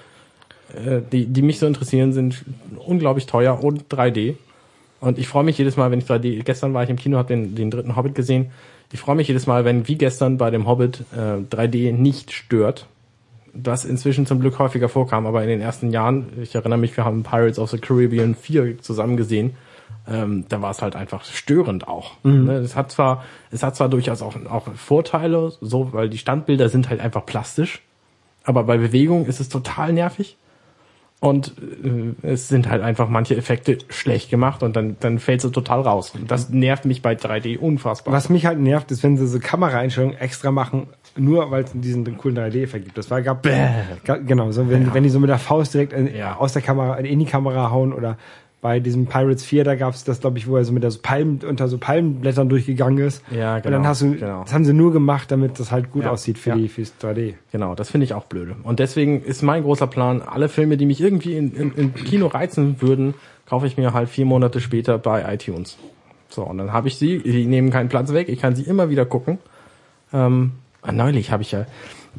äh, 0.75 1.03
die, 1.13 1.27
die 1.27 1.43
mich 1.43 1.61
so 1.61 1.67
interessieren, 1.67 2.13
sind 2.13 2.45
unglaublich 2.79 3.27
teuer 3.27 3.63
und 3.63 3.85
3D. 3.85 4.35
Und 5.01 5.19
ich 5.19 5.29
freue 5.29 5.45
mich 5.45 5.59
jedes 5.59 5.77
Mal, 5.77 5.91
wenn 5.91 6.01
ich 6.01 6.07
3D, 6.07 6.43
gestern 6.43 6.75
war 6.75 6.83
ich 6.83 6.91
im 6.91 6.97
Kino, 6.97 7.19
habe 7.19 7.29
den, 7.29 7.55
den 7.55 7.71
dritten 7.71 7.97
Hobbit 7.97 8.15
gesehen. 8.15 8.51
Ich 8.93 9.01
freue 9.01 9.17
mich 9.17 9.29
jedes 9.29 9.47
Mal, 9.47 9.65
wenn 9.65 9.87
wie 9.87 9.97
gestern 9.97 10.39
bei 10.39 10.51
dem 10.51 10.67
Hobbit 10.67 11.05
äh, 11.13 11.43
3D 11.55 11.93
nicht 11.93 12.33
stört. 12.33 12.87
Was 13.55 13.85
inzwischen 13.85 14.27
zum 14.27 14.41
Glück 14.41 14.59
häufiger 14.59 14.89
vorkam, 14.89 15.27
aber 15.27 15.43
in 15.43 15.49
den 15.49 15.61
ersten 15.61 15.91
Jahren, 15.91 16.27
ich 16.41 16.55
erinnere 16.55 16.79
mich, 16.79 16.97
wir 16.97 17.05
haben 17.05 17.23
Pirates 17.23 17.59
of 17.59 17.71
the 17.71 17.79
Caribbean 17.79 18.35
4 18.35 18.79
zusammen 18.79 19.17
gesehen, 19.17 19.55
ähm, 20.07 20.45
da 20.49 20.63
war 20.63 20.71
es 20.71 20.81
halt 20.81 20.97
einfach 20.97 21.25
störend 21.25 21.89
auch. 21.89 22.13
Ne? 22.45 22.55
Es 22.55 22.77
hat 22.77 22.91
zwar, 22.91 23.25
es 23.51 23.63
hat 23.63 23.77
zwar 23.77 23.89
durchaus 23.89 24.23
auch, 24.23 24.37
auch 24.47 24.69
Vorteile, 24.75 25.53
so, 25.61 25.93
weil 25.93 26.09
die 26.09 26.19
Standbilder 26.19 26.69
sind 26.69 26.89
halt 26.89 27.01
einfach 27.01 27.27
plastisch, 27.27 27.83
aber 28.45 28.65
bei 28.65 28.79
Bewegung 28.79 29.27
ist 29.27 29.41
es 29.41 29.49
total 29.49 29.93
nervig. 29.93 30.37
Und 31.21 31.53
äh, 32.23 32.27
es 32.27 32.47
sind 32.49 32.69
halt 32.69 32.81
einfach 32.83 33.09
manche 33.09 33.37
Effekte 33.37 33.79
schlecht 33.89 34.31
gemacht 34.31 34.63
und 34.63 34.77
dann, 34.77 34.97
dann 35.01 35.19
fällt 35.19 35.41
sie 35.41 35.51
total 35.51 35.81
raus. 35.81 36.13
Und 36.15 36.31
das 36.31 36.51
nervt 36.51 36.85
mich 36.85 37.03
bei 37.03 37.15
3D 37.15 37.59
unfassbar. 37.59 38.15
Was 38.15 38.29
mich 38.29 38.47
halt 38.47 38.61
nervt, 38.61 38.91
ist, 38.93 39.03
wenn 39.03 39.17
sie 39.17 39.27
so 39.27 39.41
Kameraeinstellungen 39.41 40.17
extra 40.17 40.53
machen, 40.53 40.87
nur 41.17 41.51
weil 41.51 41.65
es 41.65 41.73
diesen 41.75 42.17
coolen 42.19 42.39
3D-Effekt 42.39 42.85
gibt. 42.85 42.99
Das 42.99 43.11
war 43.11 43.21
gab, 43.23 43.43
ga- 43.43 44.19
genau, 44.19 44.53
so 44.53 44.71
wenn, 44.71 44.95
wenn 44.95 45.03
die 45.03 45.09
so 45.09 45.19
mit 45.19 45.29
der 45.29 45.39
Faust 45.39 45.75
direkt 45.75 45.93
in, 45.93 46.15
Ja. 46.15 46.37
aus 46.37 46.53
der 46.53 46.63
Kamera 46.63 46.95
in 46.99 47.19
die 47.19 47.25
Kamera 47.27 47.71
hauen 47.73 47.93
oder 47.93 48.17
bei 48.61 48.81
diesem 48.81 49.07
Pirates 49.07 49.45
4, 49.45 49.63
da 49.63 49.77
gab's 49.77 50.03
das, 50.03 50.21
glaube 50.21 50.39
ich, 50.39 50.49
wo 50.49 50.57
er 50.57 50.65
so 50.65 50.73
mit 50.73 50.83
der 50.83 50.91
so 50.91 50.99
Palmen, 51.01 51.41
unter 51.49 51.69
so 51.69 51.79
Palmenblättern 51.79 52.49
durchgegangen 52.49 52.99
ist. 52.99 53.23
Ja, 53.31 53.57
Und 53.57 53.63
genau, 53.63 53.77
dann 53.77 53.87
hast 53.87 54.03
du, 54.03 54.13
genau. 54.13 54.43
das 54.43 54.53
haben 54.53 54.65
sie 54.65 54.73
nur 54.73 54.93
gemacht, 54.93 55.31
damit 55.31 55.61
das 55.61 55.71
halt 55.71 55.93
gut 55.93 56.03
Ja, 56.05 56.11
aussieht 56.11 56.39
für 56.39 56.51
ja. 56.51 56.57
die, 56.57 56.69
fürs 56.69 56.93
3D. 57.01 57.35
Genau, 57.53 57.77
das 57.77 57.91
finde 57.91 58.05
ich 58.05 58.15
auch 58.15 58.25
blöde. 58.25 58.57
Und 58.65 58.81
deswegen 58.81 59.23
ist 59.23 59.43
mein 59.43 59.63
großer 59.63 59.87
Plan, 59.87 60.23
alle 60.23 60.49
Filme, 60.49 60.77
die 60.77 60.87
mich 60.87 61.01
irgendwie 61.01 61.37
in, 61.37 61.55
in, 61.55 61.73
im 61.75 61.95
Kino 61.95 62.27
reizen 62.27 62.83
würden, 62.83 63.15
kaufe 63.47 63.67
ich 63.67 63.77
mir 63.77 63.93
halt 63.93 64.09
vier 64.09 64.25
Monate 64.25 64.61
später 64.61 64.99
bei 64.99 65.33
iTunes. 65.33 65.79
So, 66.29 66.43
und 66.43 66.59
dann 66.59 66.73
habe 66.73 66.89
ich 66.89 66.97
sie, 66.97 67.21
die 67.21 67.47
nehmen 67.47 67.71
keinen 67.71 67.89
Platz 67.89 68.13
weg, 68.13 68.29
ich 68.29 68.41
kann 68.41 68.57
sie 68.57 68.65
immer 68.65 68.91
wieder 68.91 69.07
gucken. 69.07 69.39
Ähm, 70.13 70.53
neulich 70.93 71.31
habe 71.31 71.43
ich 71.43 71.53
ja, 71.53 71.67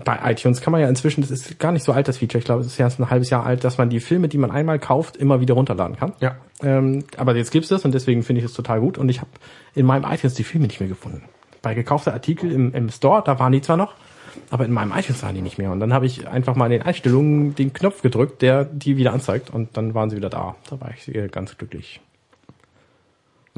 bei 0.03 0.32
iTunes 0.32 0.61
kann 0.61 0.72
man 0.72 0.82
ja 0.82 0.88
inzwischen, 0.88 1.22
das 1.22 1.32
ist 1.32 1.59
gar 1.59 1.72
nicht 1.72 1.84
so 1.84 1.91
alt, 1.91 2.07
das 2.07 2.17
Feature, 2.17 2.39
ich 2.39 2.45
glaube, 2.45 2.61
es 2.61 2.67
ist 2.67 2.80
erst 2.80 2.99
ein 2.99 3.09
halbes 3.09 3.30
Jahr 3.30 3.45
alt, 3.45 3.63
dass 3.63 3.78
man 3.78 3.89
die 3.89 3.99
Filme, 3.99 4.28
die 4.28 4.38
man 4.38 4.51
einmal 4.51 4.80
kauft, 4.80 5.17
immer 5.17 5.41
wieder 5.41 5.53
runterladen 5.55 5.97
kann. 5.97 6.13
Ja. 6.20 6.38
Ähm, 6.61 7.03
aber 7.17 7.36
jetzt 7.36 7.51
gibt's 7.51 7.70
das 7.70 7.86
und 7.86 7.93
deswegen 7.93 8.24
finde 8.24 8.39
ich 8.39 8.45
es 8.45 8.53
total 8.53 8.80
gut. 8.80 8.97
Und 8.97 9.09
ich 9.09 9.20
habe 9.20 9.30
in 9.76 9.86
meinem 9.86 10.09
iTunes 10.09 10.34
die 10.34 10.43
Filme 10.43 10.67
nicht 10.67 10.80
mehr 10.80 10.89
gefunden. 10.89 11.24
Bei 11.61 11.74
gekaufter 11.74 12.13
Artikel 12.13 12.51
im, 12.51 12.74
im 12.74 12.89
Store, 12.89 13.22
da 13.26 13.39
waren 13.39 13.51
die 13.51 13.61
zwar 13.61 13.78
noch, 13.78 13.95
aber 14.49 14.65
in 14.65 14.72
meinem 14.72 14.93
iTunes 14.95 15.22
waren 15.24 15.36
die 15.36 15.41
nicht 15.41 15.57
mehr. 15.57 15.72
Und 15.72 15.80
dann 15.80 15.93
habe 15.93 16.05
ich 16.05 16.28
einfach 16.28 16.55
mal 16.55 16.65
in 16.65 16.72
den 16.72 16.82
Einstellungen 16.84 17.55
den 17.55 17.74
Knopf 17.74 18.01
gedrückt, 18.01 18.41
der 18.41 18.65
die 18.65 18.97
wieder 18.97 19.13
anzeigt. 19.13 19.49
Und 19.49 19.76
dann 19.76 19.93
waren 19.93 20.09
sie 20.09 20.15
wieder 20.15 20.30
da. 20.30 20.55
Da 20.70 20.80
war 20.80 20.91
ich 20.95 21.13
äh, 21.13 21.28
ganz 21.28 21.57
glücklich. 21.57 21.99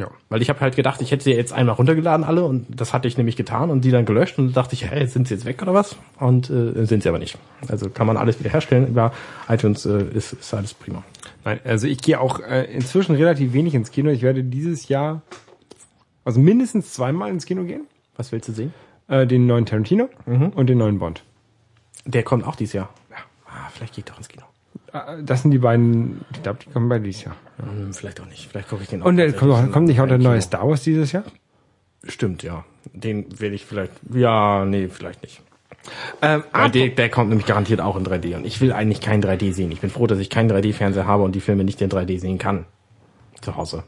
Ja. 0.02 0.10
Weil 0.30 0.42
ich 0.42 0.50
habe 0.50 0.60
halt 0.62 0.76
gedacht, 0.76 1.00
ich 1.02 1.12
hätte 1.12 1.24
sie 1.24 1.32
jetzt 1.32 1.54
einmal 1.54 1.76
runtergeladen 1.76 2.26
alle 2.26 2.44
und 2.44 2.66
das 2.70 2.92
hatte 2.92 3.08
ich 3.08 3.18
nämlich 3.18 3.36
getan 3.36 3.70
und 3.70 3.82
die 3.86 3.92
dann 3.92 4.04
gelöscht 4.04 4.40
und 4.40 4.58
dachte 4.58 4.74
ich, 4.74 4.90
hey, 4.90 5.06
sind 5.06 5.28
sie 5.28 5.36
jetzt 5.36 5.46
weg 5.46 5.62
oder 5.62 5.76
was? 5.76 5.96
Und 6.20 6.50
äh, 6.50 6.86
sind 6.86 7.04
sie 7.04 7.10
aber 7.10 7.20
nicht. 7.20 7.38
Also 7.68 7.88
kann 7.92 8.08
man 8.08 8.18
alles 8.18 8.40
wieder 8.40 8.50
herstellen. 8.50 8.88
Über 8.88 9.14
iTunes 9.48 9.86
äh, 9.86 10.04
ist, 10.06 10.34
ist 10.34 10.54
alles 10.56 10.74
prima. 10.74 11.04
Nein, 11.46 11.60
also 11.64 11.86
ich 11.86 12.00
gehe 12.00 12.20
auch 12.20 12.40
äh, 12.40 12.64
inzwischen 12.74 13.16
relativ 13.16 13.54
wenig 13.54 13.76
ins 13.76 13.92
Kino. 13.92 14.10
Ich 14.10 14.24
werde 14.24 14.44
dieses 14.44 14.88
Jahr, 14.88 15.22
also 16.26 16.40
mindestens 16.40 16.94
zweimal 16.94 17.30
ins 17.30 17.46
Kino 17.46 17.64
gehen. 17.64 17.86
Was 18.18 18.32
willst 18.32 18.50
du 18.50 18.54
sehen? 18.54 18.74
Äh, 19.08 19.28
den 19.28 19.46
neuen 19.46 19.68
Tarantino 19.68 20.10
und 20.26 20.68
den 20.68 20.80
neuen 20.80 20.98
Bond. 20.98 21.24
Der 22.06 22.24
kommt 22.24 22.48
auch 22.48 22.56
dieses 22.56 22.74
Jahr. 22.74 22.90
Ja. 23.12 23.18
Ah, 23.46 23.70
vielleicht 23.72 23.94
geht 23.94 24.10
doch 24.10 24.18
ins 24.18 24.30
Kino. 24.30 24.46
Das 25.24 25.42
sind 25.42 25.52
die 25.52 25.58
beiden, 25.58 26.26
ich 26.34 26.44
glaube, 26.44 26.60
die 26.66 26.70
kommen 26.70 26.90
beide 26.90 27.06
dieses 27.06 27.24
Jahr. 27.24 27.36
Hm, 27.58 27.94
vielleicht 27.94 28.20
auch 28.20 28.26
nicht. 28.26 28.50
Vielleicht 28.50 28.70
gucke 28.70 28.84
ich 28.84 28.90
den 28.90 29.02
auch. 29.02 29.06
Und 29.06 29.20
äh, 29.20 29.32
kommt, 29.32 29.72
kommt 29.72 29.88
nicht 29.88 30.02
auch 30.02 30.08
der 30.08 30.18
neue. 30.18 30.42
Star 30.42 30.68
Wars 30.68 30.84
dieses 30.84 31.12
Jahr? 31.12 31.24
Stimmt, 32.04 32.44
ja. 32.44 32.66
Den 32.92 33.40
will 33.40 33.54
ich 33.54 33.66
vielleicht. 33.66 33.94
Ja, 34.14 34.66
nee, 34.66 34.90
vielleicht 34.90 35.22
nicht. 35.22 35.42
Ähm, 36.22 36.44
der, 36.74 36.90
der 36.90 37.10
kommt 37.10 37.30
nämlich 37.30 37.48
garantiert 37.48 37.82
auch 37.82 37.96
in 37.96 38.06
3D. 38.06 38.36
Und 38.36 38.46
ich 38.46 38.62
will 38.62 38.72
eigentlich 38.74 39.02
kein 39.02 39.24
3D 39.24 39.54
sehen. 39.54 39.72
Ich 39.72 39.82
bin 39.82 39.90
froh, 39.90 40.08
dass 40.08 40.20
ich 40.20 40.30
keinen 40.30 40.52
3D-Fernseher 40.52 41.08
habe 41.08 41.24
und 41.24 41.34
die 41.34 41.40
Filme 41.40 41.64
nicht 41.64 41.82
in 41.82 41.90
3D 41.90 42.20
sehen 42.20 42.38
kann. 42.38 42.66
Zu 43.42 43.56
Hause. 43.56 43.84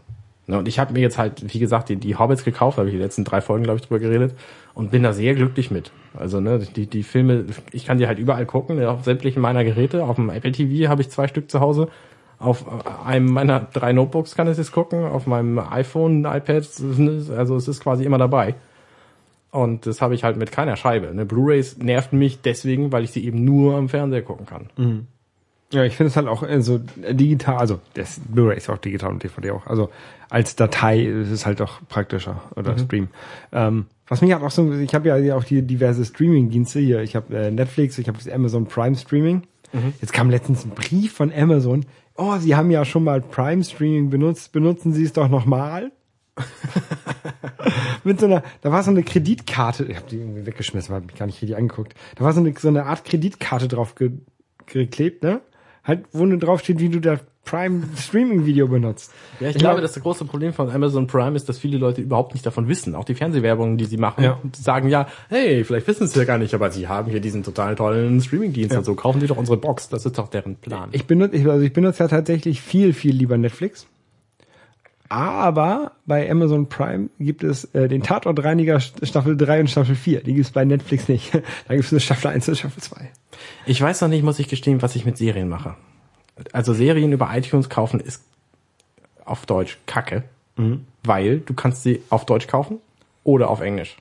Ne, 0.45 0.57
und 0.57 0.67
ich 0.67 0.77
habe 0.77 0.91
mir 0.93 0.99
jetzt 0.99 1.17
halt, 1.17 1.53
wie 1.53 1.59
gesagt, 1.59 1.87
die, 1.87 1.95
die 1.95 2.17
Hobbits 2.17 2.43
gekauft, 2.43 2.77
habe 2.77 2.89
ich 2.89 2.93
die 2.93 3.01
letzten 3.01 3.23
drei 3.23 3.39
Folgen, 3.39 3.63
glaube 3.63 3.79
ich, 3.79 3.87
drüber 3.87 3.99
geredet 3.99 4.35
und 4.73 4.91
bin 4.91 5.03
da 5.03 5.13
sehr 5.13 5.35
glücklich 5.35 5.71
mit. 5.71 5.91
Also, 6.17 6.41
ne, 6.41 6.59
die, 6.59 6.85
die 6.85 7.03
Filme, 7.03 7.45
ich 7.71 7.85
kann 7.85 7.97
die 7.97 8.07
halt 8.07 8.19
überall 8.19 8.45
gucken, 8.45 8.83
auf 8.85 9.05
sämtlichen 9.05 9.41
meiner 9.41 9.63
Geräte. 9.63 10.03
Auf 10.03 10.17
dem 10.17 10.29
Apple 10.29 10.51
TV 10.51 10.89
habe 10.89 11.01
ich 11.01 11.09
zwei 11.09 11.27
Stück 11.27 11.49
zu 11.49 11.61
Hause. 11.61 11.87
Auf 12.39 12.65
einem 13.05 13.31
meiner 13.31 13.61
drei 13.61 13.93
Notebooks 13.93 14.35
kann 14.35 14.51
ich 14.51 14.57
es 14.57 14.73
gucken, 14.73 15.05
auf 15.05 15.27
meinem 15.27 15.59
iPhone, 15.59 16.25
iPad, 16.25 16.67
also 17.37 17.55
es 17.55 17.67
ist 17.69 17.81
quasi 17.81 18.03
immer 18.03 18.17
dabei. 18.17 18.55
Und 19.51 19.85
das 19.85 20.01
habe 20.01 20.15
ich 20.15 20.25
halt 20.25 20.35
mit 20.35 20.51
keiner 20.51 20.75
Scheibe. 20.75 21.13
Ne? 21.13 21.25
Blu-rays 21.25 21.77
nervten 21.77 22.17
mich 22.17 22.41
deswegen, 22.41 22.91
weil 22.91 23.03
ich 23.03 23.11
sie 23.11 23.23
eben 23.23 23.45
nur 23.45 23.75
am 23.75 23.87
Fernseher 23.87 24.23
gucken 24.23 24.45
kann. 24.45 24.67
Ja, 25.73 25.83
ich 25.83 25.95
finde 25.95 26.09
es 26.09 26.15
halt 26.15 26.27
auch 26.27 26.43
äh, 26.43 26.61
so 26.61 26.79
digital, 26.79 27.57
also 27.57 27.79
das 27.95 28.19
Blu-ray 28.19 28.57
ist 28.57 28.69
auch 28.69 28.77
digital 28.77 29.11
und 29.11 29.23
DVD 29.23 29.51
auch. 29.51 29.65
Also 29.65 29.89
als 30.33 30.55
Datei 30.55 31.03
ist 31.03 31.29
es 31.29 31.45
halt 31.45 31.61
auch 31.61 31.79
praktischer 31.87 32.41
oder 32.55 32.75
Stream. 32.79 33.09
Ähm, 33.51 33.85
was 34.07 34.21
mich 34.21 34.33
halt 34.33 34.41
auch 34.41 34.49
so, 34.49 34.73
ich 34.73 34.95
habe 34.95 35.07
ja 35.07 35.35
auch 35.35 35.43
die 35.43 35.61
diverse 35.61 36.03
Streaming-Dienste 36.03 36.79
hier. 36.79 37.01
Ich 37.03 37.15
habe 37.15 37.37
äh, 37.37 37.51
Netflix, 37.51 37.99
ich 37.99 38.07
habe 38.07 38.17
das 38.17 38.27
Amazon 38.27 38.65
Prime 38.65 38.95
Streaming. 38.95 39.43
Jetzt 40.01 40.11
kam 40.13 40.29
letztens 40.29 40.65
ein 40.65 40.71
Brief 40.71 41.13
von 41.13 41.31
Amazon. 41.31 41.85
Oh, 42.15 42.37
Sie 42.37 42.55
haben 42.55 42.71
ja 42.71 42.83
schon 42.83 43.03
mal 43.03 43.21
Prime 43.21 43.63
Streaming 43.63 44.09
benutzt, 44.09 44.51
benutzen 44.51 44.91
Sie 44.93 45.03
es 45.03 45.13
doch 45.13 45.29
nochmal. 45.29 45.91
Mit 48.03 48.19
so 48.19 48.25
einer, 48.25 48.43
da 48.61 48.71
war 48.71 48.83
so 48.83 48.89
eine 48.89 49.03
Kreditkarte, 49.03 49.85
ich 49.85 49.95
habe 49.95 50.09
die 50.09 50.17
irgendwie 50.17 50.45
weggeschmissen, 50.47 50.93
habe 50.95 51.05
mich 51.05 51.15
gar 51.15 51.27
nicht 51.27 51.41
richtig 51.41 51.57
angeguckt. 51.57 51.93
Da 52.15 52.23
war 52.23 52.33
so 52.33 52.39
eine, 52.39 52.53
so 52.57 52.67
eine 52.67 52.85
Art 52.85 53.05
Kreditkarte 53.05 53.67
drauf 53.67 53.95
ge, 53.95 54.11
geklebt, 54.65 55.23
ne? 55.23 55.41
Halt, 55.83 56.05
wo 56.13 56.25
nur 56.25 56.37
drauf 56.39 56.61
steht, 56.61 56.79
wie 56.79 56.89
du 56.89 56.99
das 57.01 57.19
Prime 57.45 57.83
Streaming 57.97 58.45
Video 58.45 58.69
benutzt. 58.69 59.11
Ja, 59.41 59.49
ich 59.49 59.57
Ich 59.57 59.61
glaube, 59.61 59.81
das 59.81 59.99
große 59.99 60.23
Problem 60.23 60.53
von 60.53 60.71
Amazon 60.71 61.07
Prime 61.07 61.35
ist, 61.35 61.49
dass 61.49 61.59
viele 61.59 61.77
Leute 61.77 62.01
überhaupt 62.01 62.33
nicht 62.33 62.45
davon 62.45 62.69
wissen. 62.69 62.95
Auch 62.95 63.03
die 63.03 63.15
Fernsehwerbungen, 63.15 63.77
die 63.77 63.83
sie 63.83 63.97
machen, 63.97 64.23
Ja. 64.23 64.39
und 64.41 64.55
sagen 64.55 64.87
ja, 64.87 65.07
hey, 65.27 65.65
vielleicht 65.65 65.85
wissen 65.87 66.07
sie 66.07 66.17
ja 66.19 66.23
gar 66.25 66.37
nicht, 66.37 66.53
aber 66.53 66.71
sie 66.71 66.87
haben 66.87 67.11
hier 67.11 67.19
diesen 67.19 67.43
total 67.43 67.75
tollen 67.75 68.21
Streamingdienst 68.21 68.77
und 68.77 68.85
so. 68.85 68.95
Kaufen 68.95 69.19
sie 69.19 69.27
doch 69.27 69.35
unsere 69.37 69.57
Box. 69.57 69.89
Das 69.89 70.05
ist 70.05 70.17
doch 70.17 70.29
deren 70.29 70.55
Plan. 70.55 70.87
Ich 70.93 71.05
benutze, 71.05 71.35
ich, 71.35 71.45
also 71.45 71.63
ich 71.65 71.73
benutze 71.73 72.03
ja 72.03 72.07
tatsächlich 72.07 72.61
viel, 72.61 72.93
viel 72.93 73.13
lieber 73.13 73.37
Netflix. 73.37 73.87
Aber 75.13 75.91
bei 76.07 76.27
Amazon 76.31 76.67
Prime 76.69 77.09
gibt 77.19 77.43
es 77.43 77.65
äh, 77.75 77.87
den 77.87 78.01
Tatortreiniger 78.01 78.77
St- 78.77 79.05
Staffel 79.05 79.37
3 79.37 79.59
und 79.59 79.69
Staffel 79.69 79.93
4. 79.93 80.23
Die 80.23 80.33
gibt 80.33 80.47
es 80.47 80.51
bei 80.51 80.65
Netflix 80.65 81.07
nicht. 81.07 81.31
da 81.67 81.73
gibt 81.75 81.85
es 81.85 81.91
nur 81.91 82.01
Staffel 82.01 82.29
1 82.31 82.49
und 82.49 82.57
Staffel 82.57 82.81
2. 82.81 83.11
Ich 83.67 83.79
weiß 83.79 84.01
noch 84.01 84.07
nicht, 84.07 84.23
muss 84.23 84.39
ich 84.39 84.47
gestehen, 84.47 84.81
was 84.81 84.95
ich 84.95 85.05
mit 85.05 85.19
Serien 85.19 85.49
mache. 85.49 85.75
Also 86.51 86.73
Serien 86.73 87.11
über 87.11 87.29
iTunes 87.31 87.69
kaufen 87.69 87.99
ist 87.99 88.23
auf 89.23 89.45
Deutsch 89.45 89.77
Kacke, 89.85 90.23
weil 91.03 91.41
du 91.41 91.53
kannst 91.53 91.83
sie 91.83 92.01
auf 92.09 92.25
Deutsch 92.25 92.47
kaufen 92.47 92.77
oder 93.23 93.51
auf 93.51 93.61
Englisch. 93.61 93.97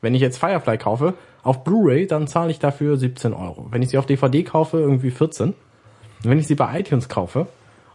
Wenn 0.00 0.16
ich 0.16 0.20
jetzt 0.22 0.38
Firefly 0.38 0.76
kaufe, 0.76 1.14
auf 1.44 1.62
Blu-ray, 1.62 2.08
dann 2.08 2.26
zahle 2.26 2.50
ich 2.50 2.58
dafür 2.58 2.96
17 2.96 3.32
Euro. 3.32 3.68
Wenn 3.70 3.80
ich 3.82 3.90
sie 3.90 3.98
auf 3.98 4.06
DVD 4.06 4.42
kaufe, 4.42 4.78
irgendwie 4.78 5.12
14. 5.12 5.50
Und 5.50 5.54
wenn 6.24 6.40
ich 6.40 6.48
sie 6.48 6.56
bei 6.56 6.80
iTunes 6.80 7.08
kaufe 7.08 7.46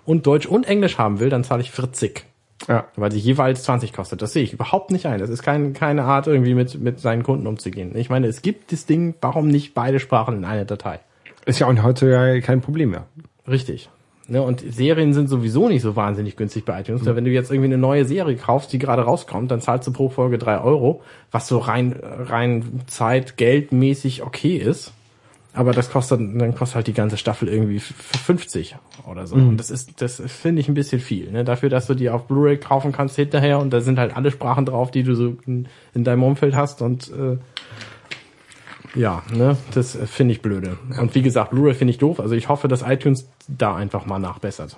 und 0.06 0.26
Deutsch 0.26 0.46
und 0.46 0.66
Englisch 0.66 0.98
haben 0.98 1.20
will, 1.20 1.30
dann 1.30 1.44
zahle 1.44 1.62
ich 1.62 1.72
40. 1.72 2.24
Ja. 2.68 2.86
Weil 2.96 3.12
sie 3.12 3.20
jeweils 3.20 3.64
20 3.64 3.94
kostet. 3.94 4.22
Das 4.22 4.34
sehe 4.34 4.44
ich 4.44 4.54
überhaupt 4.54 4.92
nicht 4.92 5.06
ein. 5.06 5.20
Das 5.20 5.30
ist 5.30 5.44
kein, 5.44 5.74
keine 5.74 6.04
Art, 6.04 6.28
irgendwie 6.28 6.54
mit, 6.54 6.80
mit 6.82 7.00
seinen 7.00 7.24
Kunden 7.24 7.48
umzugehen. 7.48 7.96
Ich 7.96 8.10
meine, 8.10 8.28
es 8.28 8.42
gibt 8.42 8.72
das 8.72 8.86
Ding, 8.86 9.16
warum 9.22 9.48
nicht 9.48 9.74
beide 9.74 10.00
Sprachen 10.00 10.38
in 10.38 10.46
einer 10.46 10.66
Datei? 10.66 11.00
Ist 11.46 11.60
ja 11.60 11.68
auch 11.68 11.84
heutzutage 11.84 12.42
kein 12.42 12.62
Problem 12.62 12.92
mehr. 12.92 13.06
Richtig. 13.48 13.90
Ne, 14.30 14.42
und 14.42 14.60
Serien 14.60 15.14
sind 15.14 15.30
sowieso 15.30 15.70
nicht 15.70 15.82
so 15.82 15.96
wahnsinnig 15.96 16.36
günstig 16.36 16.66
bei 16.66 16.82
iTunes. 16.82 17.06
Weil 17.06 17.16
Wenn 17.16 17.24
du 17.24 17.32
jetzt 17.32 17.50
irgendwie 17.50 17.68
eine 17.68 17.78
neue 17.78 18.04
Serie 18.04 18.36
kaufst, 18.36 18.74
die 18.74 18.80
gerade 18.80 19.04
rauskommt, 19.04 19.50
dann 19.52 19.62
zahlst 19.62 19.88
du 19.88 19.94
pro 19.94 20.10
Folge 20.10 20.38
drei 20.38 20.60
Euro, 20.60 21.02
was 21.32 21.48
so 21.48 21.60
rein, 21.60 21.96
rein 22.04 22.82
Zeit, 22.88 23.38
geldmäßig 23.38 24.24
okay 24.24 24.58
ist. 24.58 24.92
Aber 25.54 25.72
das 25.72 25.90
kostet, 25.90 26.20
dann 26.20 26.54
kostet 26.54 26.76
halt 26.76 26.88
die 26.88 26.94
ganze 26.94 27.18
Staffel 27.18 27.48
irgendwie 27.50 27.78
f- 27.78 27.94
50 28.26 28.76
oder 29.08 29.26
so. 29.26 29.36
Und 29.36 29.58
das 29.58 29.72
ist, 29.72 30.02
das 30.02 30.22
finde 30.28 30.60
ich 30.62 30.68
ein 30.68 30.76
bisschen 30.76 31.00
viel. 31.02 31.32
Ne? 31.32 31.44
Dafür, 31.44 31.70
dass 31.70 31.88
du 31.88 31.96
die 31.96 32.10
auf 32.12 32.28
Blu-ray 32.28 32.58
kaufen 32.58 32.92
kannst 32.92 33.16
hinterher 33.16 33.58
und 33.60 33.72
da 33.72 33.82
sind 33.82 33.98
halt 33.98 34.16
alle 34.16 34.30
Sprachen 34.30 34.66
drauf, 34.66 34.92
die 34.92 35.02
du 35.04 35.16
so 35.16 35.36
in, 35.48 35.68
in 35.96 36.04
deinem 36.04 36.22
Umfeld 36.24 36.56
hast 36.56 36.82
und 36.84 37.10
äh, 37.12 37.38
ja, 38.96 39.22
ne, 39.34 39.58
das 39.74 39.98
finde 40.06 40.34
ich 40.34 40.42
blöde. 40.42 40.78
Und 41.00 41.14
wie 41.16 41.22
gesagt, 41.22 41.52
Blu-ray 41.52 41.74
finde 41.74 41.92
ich 41.92 41.98
doof. 41.98 42.20
Also 42.20 42.36
ich 42.36 42.50
hoffe, 42.50 42.68
dass 42.68 42.82
iTunes 42.84 43.28
da 43.48 43.76
einfach 43.76 44.06
mal 44.06 44.20
nachbessert. 44.20 44.78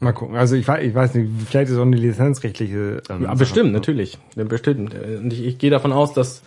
Mal 0.00 0.12
gucken. 0.12 0.36
Also 0.36 0.56
ich 0.56 0.66
weiß, 0.68 0.84
ich 0.84 0.94
weiß 0.94 1.14
nicht, 1.14 1.30
vielleicht 1.48 1.70
ist 1.70 1.78
auch 1.78 1.82
eine 1.82 1.96
lizenzrechtliche. 1.96 3.02
Ähm, 3.08 3.22
Ja, 3.22 3.34
bestimmt, 3.34 3.72
natürlich. 3.72 4.18
Bestimmt. 4.34 4.94
Und 4.94 5.32
ich, 5.32 5.44
ich 5.44 5.58
gehe 5.58 5.70
davon 5.70 5.92
aus, 5.92 6.12
dass, 6.12 6.42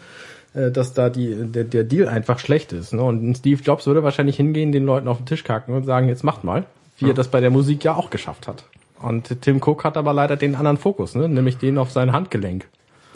dass 0.53 0.93
da 0.93 1.09
die, 1.09 1.35
der, 1.35 1.63
der 1.63 1.83
Deal 1.83 2.07
einfach 2.07 2.39
schlecht 2.39 2.73
ist. 2.73 2.93
Ne? 2.93 3.03
Und 3.03 3.37
Steve 3.37 3.61
Jobs 3.61 3.85
würde 3.85 4.03
wahrscheinlich 4.03 4.37
hingehen, 4.37 4.71
den 4.71 4.85
Leuten 4.85 5.07
auf 5.07 5.17
den 5.17 5.25
Tisch 5.25 5.43
kacken 5.43 5.75
und 5.75 5.85
sagen, 5.85 6.07
jetzt 6.07 6.23
macht 6.23 6.43
mal. 6.43 6.65
Wie 6.97 7.09
er 7.09 7.13
das 7.13 7.29
bei 7.29 7.39
der 7.39 7.49
Musik 7.49 7.83
ja 7.83 7.95
auch 7.95 8.09
geschafft 8.09 8.47
hat. 8.47 8.65
Und 9.01 9.41
Tim 9.41 9.61
Cook 9.63 9.85
hat 9.85 9.95
aber 9.95 10.11
leider 10.11 10.35
den 10.35 10.55
anderen 10.55 10.77
Fokus, 10.77 11.15
ne? 11.15 11.29
nämlich 11.29 11.57
den 11.57 11.77
auf 11.77 11.91
sein 11.91 12.11
Handgelenk. 12.11 12.67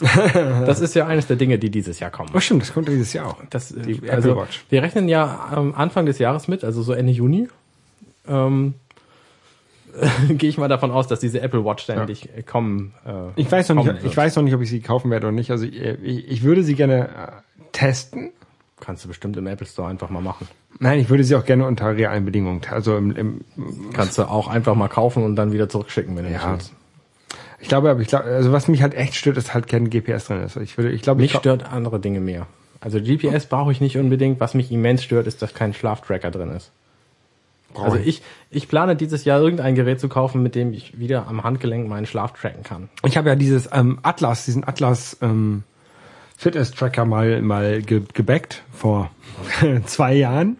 das 0.66 0.80
ist 0.80 0.94
ja 0.94 1.06
eines 1.06 1.26
der 1.26 1.36
Dinge, 1.36 1.58
die 1.58 1.70
dieses 1.70 2.00
Jahr 2.00 2.10
kommen. 2.10 2.30
Oh 2.34 2.40
stimmt, 2.40 2.62
das 2.62 2.72
kommt 2.72 2.88
dieses 2.88 3.12
Jahr 3.12 3.28
auch. 3.28 3.36
Das, 3.50 3.70
äh, 3.70 3.82
Die 3.82 3.96
Apple 3.96 4.12
also, 4.12 4.36
Watch. 4.36 4.64
Wir 4.68 4.82
rechnen 4.82 5.08
ja 5.08 5.48
am 5.52 5.74
Anfang 5.74 6.06
des 6.06 6.18
Jahres 6.18 6.48
mit, 6.48 6.64
also 6.64 6.82
so 6.82 6.92
Ende 6.92 7.12
Juni. 7.12 7.48
Ähm, 8.26 8.74
Gehe 10.28 10.48
ich 10.50 10.58
mal 10.58 10.68
davon 10.68 10.90
aus, 10.90 11.06
dass 11.08 11.20
diese 11.20 11.40
Apple 11.40 11.64
Watch 11.64 11.86
dann 11.86 11.98
endlich 11.98 12.28
äh, 12.36 12.42
kommen. 12.42 12.94
Äh, 13.06 13.40
Ich 13.40 13.50
weiß 13.50 13.68
noch 13.70 13.76
nicht, 13.76 13.86
wird. 13.86 14.04
ich 14.04 14.16
weiß 14.16 14.36
noch 14.36 14.42
nicht, 14.42 14.54
ob 14.54 14.60
ich 14.60 14.68
sie 14.70 14.80
kaufen 14.80 15.10
werde 15.10 15.26
oder 15.26 15.34
nicht. 15.34 15.50
Also 15.50 15.64
ich, 15.64 15.80
ich, 15.80 16.28
ich 16.30 16.42
würde 16.42 16.62
sie 16.62 16.74
gerne 16.74 17.08
äh, 17.08 17.62
testen. 17.72 18.32
Kannst 18.80 19.04
du 19.04 19.08
bestimmt 19.08 19.36
im 19.36 19.46
Apple 19.46 19.66
Store 19.66 19.88
einfach 19.88 20.10
mal 20.10 20.20
machen. 20.20 20.48
Nein, 20.80 20.98
ich 20.98 21.08
würde 21.08 21.22
sie 21.24 21.36
auch 21.36 21.44
gerne 21.44 21.66
unter 21.66 21.96
realen 21.96 22.24
Bedingungen. 22.24 22.60
Also 22.70 22.96
im, 22.96 23.14
im, 23.14 23.40
Kannst 23.92 24.18
du 24.18 24.24
auch 24.24 24.48
einfach 24.48 24.74
mal 24.74 24.88
kaufen 24.88 25.22
und 25.22 25.36
dann 25.36 25.52
wieder 25.52 25.68
zurückschicken, 25.68 26.16
wenn 26.16 26.24
du 26.24 26.30
Ja. 26.32 26.52
willst. 26.52 26.72
ich 27.60 27.68
glaube, 27.68 27.88
aber 27.90 28.00
ich 28.00 28.08
glaube, 28.08 28.24
also 28.24 28.52
was 28.52 28.68
mich 28.68 28.82
halt 28.82 28.94
echt 28.94 29.14
stört, 29.14 29.36
ist 29.36 29.54
halt 29.54 29.68
kein 29.68 29.88
GPS 29.90 30.26
drin 30.26 30.42
ist. 30.42 30.56
Ich 30.56 30.76
würde, 30.76 30.90
ich 30.90 31.02
glaube, 31.02 31.20
Mich 31.22 31.32
ich, 31.32 31.38
stört 31.38 31.72
andere 31.72 32.00
Dinge 32.00 32.20
mehr. 32.20 32.46
Also 32.80 33.00
GPS 33.00 33.46
brauche 33.46 33.72
ich 33.72 33.80
nicht 33.80 33.96
unbedingt. 33.96 34.40
Was 34.40 34.52
mich 34.52 34.70
immens 34.70 35.02
stört, 35.04 35.26
ist, 35.26 35.40
dass 35.40 35.54
kein 35.54 35.72
Schlaftracker 35.72 36.30
drin 36.30 36.50
ist. 36.50 36.70
Brauche 37.74 37.92
Also 37.92 37.98
ich, 38.04 38.22
ich 38.50 38.68
plane 38.68 38.96
dieses 38.96 39.24
Jahr 39.24 39.40
irgendein 39.40 39.74
Gerät 39.74 40.00
zu 40.00 40.08
kaufen, 40.08 40.42
mit 40.42 40.54
dem 40.54 40.72
ich 40.72 40.98
wieder 40.98 41.28
am 41.28 41.44
Handgelenk 41.44 41.88
meinen 41.88 42.06
Schlaf 42.06 42.32
tracken 42.32 42.62
kann. 42.62 42.88
Ich 43.04 43.16
habe 43.16 43.28
ja 43.28 43.36
dieses 43.36 43.68
ähm, 43.72 43.98
Atlas, 44.02 44.46
diesen 44.46 44.66
Atlas 44.66 45.18
ähm, 45.20 45.64
Fitness 46.36 46.72
Tracker 46.72 47.04
mal 47.04 47.42
mal 47.42 47.82
ge 47.82 48.02
gebackt 48.12 48.62
vor 48.72 49.10
zwei 49.84 50.14
Jahren. 50.14 50.56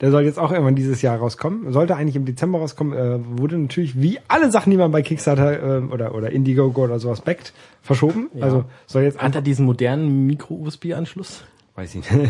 Der 0.00 0.10
soll 0.10 0.22
jetzt 0.22 0.38
auch 0.38 0.50
irgendwann 0.50 0.74
dieses 0.74 1.00
Jahr 1.00 1.16
rauskommen. 1.16 1.72
Sollte 1.72 1.94
eigentlich 1.94 2.16
im 2.16 2.24
Dezember 2.24 2.58
rauskommen. 2.58 2.92
Äh, 2.92 3.20
wurde 3.38 3.56
natürlich 3.56 4.00
wie 4.00 4.18
alle 4.26 4.50
Sachen, 4.50 4.70
die 4.70 4.76
man 4.76 4.90
bei 4.90 5.02
Kickstarter 5.02 5.78
ähm, 5.78 5.92
oder 5.92 6.14
oder 6.14 6.30
Indiegogo 6.30 6.82
oder 6.82 6.98
sowas 6.98 7.20
backt, 7.20 7.52
verschoben. 7.80 8.30
Also 8.40 8.64
soll 8.86 9.04
jetzt 9.04 9.18
Hat 9.18 9.36
er 9.36 9.42
diesen 9.42 9.64
modernen 9.64 10.26
Micro-USB-Anschluss? 10.26 11.44
Weiß 11.74 11.94
ich 11.94 12.10
nicht. 12.10 12.26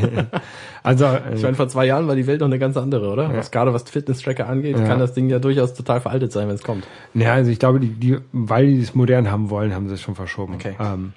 also 0.83 1.05
äh, 1.05 1.35
Ich 1.35 1.43
meine, 1.43 1.55
vor 1.55 1.69
zwei 1.69 1.87
Jahren 1.87 2.09
war 2.09 2.17
die 2.17 2.27
Welt 2.27 2.41
noch 2.41 2.47
eine 2.47 2.59
ganz 2.59 2.77
andere, 2.77 3.11
oder? 3.11 3.35
Was 3.35 3.51
gerade 3.51 3.75
was 3.75 3.83
Fitness-Tracker 3.85 4.49
angeht, 4.49 4.77
kann 4.77 4.99
das 4.99 5.13
Ding 5.13 5.29
ja 5.29 5.39
durchaus 5.39 5.75
total 5.75 6.01
veraltet 6.01 6.33
sein, 6.33 6.49
wenn 6.49 6.55
es 6.55 6.63
kommt. 6.63 6.87
Ja, 7.13 7.35
also 7.35 7.51
ich 7.51 7.59
glaube, 7.59 7.81
die, 7.81 7.89
die, 7.89 8.19
weil 8.33 8.67
die 8.67 8.81
es 8.81 8.95
modern 8.95 9.31
haben 9.31 9.51
wollen, 9.51 9.75
haben 9.75 9.89
sie 9.89 9.95
es 9.95 10.01
schon 10.01 10.15
verschoben. 10.15 10.55
Okay. 10.55 10.75
Ähm, 10.81 11.13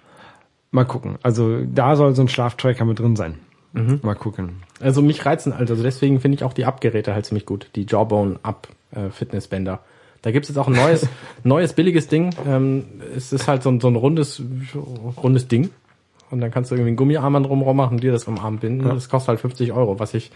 mal 0.72 0.86
gucken. 0.86 1.18
Also 1.24 1.62
da 1.64 1.96
soll 1.96 2.16
so 2.16 2.22
ein 2.22 2.28
Schlaftracker 2.28 2.86
mit 2.86 3.00
drin 3.00 3.16
sein. 3.16 3.40
Mal 3.74 4.16
gucken. 4.16 4.64
Also 4.80 5.04
mich 5.04 5.24
reizen, 5.26 5.54
also 5.54 5.76
deswegen 5.76 6.20
finde 6.20 6.38
ich 6.38 6.44
auch 6.44 6.54
die 6.54 6.66
Up-Geräte 6.66 7.14
halt 7.14 7.28
ziemlich 7.28 7.46
gut. 7.46 7.70
Die 7.76 7.86
Jawbone 7.88 8.40
Up 8.42 8.68
äh, 8.92 9.10
Fitnessbänder. 9.12 9.82
Da 10.24 10.32
gibt 10.32 10.46
es 10.46 10.50
jetzt 10.50 10.58
auch 10.58 10.68
ein 10.68 10.74
neues, 10.74 11.08
neues 11.44 11.74
billiges 11.74 12.08
Ding. 12.08 12.34
Ähm, 12.48 12.86
es 13.16 13.32
ist 13.32 13.48
halt 13.48 13.62
so 13.62 13.70
ein, 13.70 13.80
so 13.80 13.88
ein 13.88 13.96
rundes, 13.96 14.42
rundes 15.22 15.48
Ding. 15.48 15.70
Und 16.30 16.42
dann 16.42 16.52
kannst 16.52 16.72
du 16.72 16.76
irgendwie 16.76 16.90
einen 16.90 16.98
Gummiarmband 16.98 17.46
drumherum 17.46 17.78
machen 17.78 17.96
und 17.96 18.04
dir 18.04 18.12
das 18.12 18.28
am 18.28 18.38
Arm 18.40 18.58
binden. 18.60 18.88
Das 18.88 19.10
kostet 19.10 19.30
halt 19.30 19.40
50 19.40 19.72
Euro, 19.72 20.00
was 20.00 20.14
ich, 20.14 20.32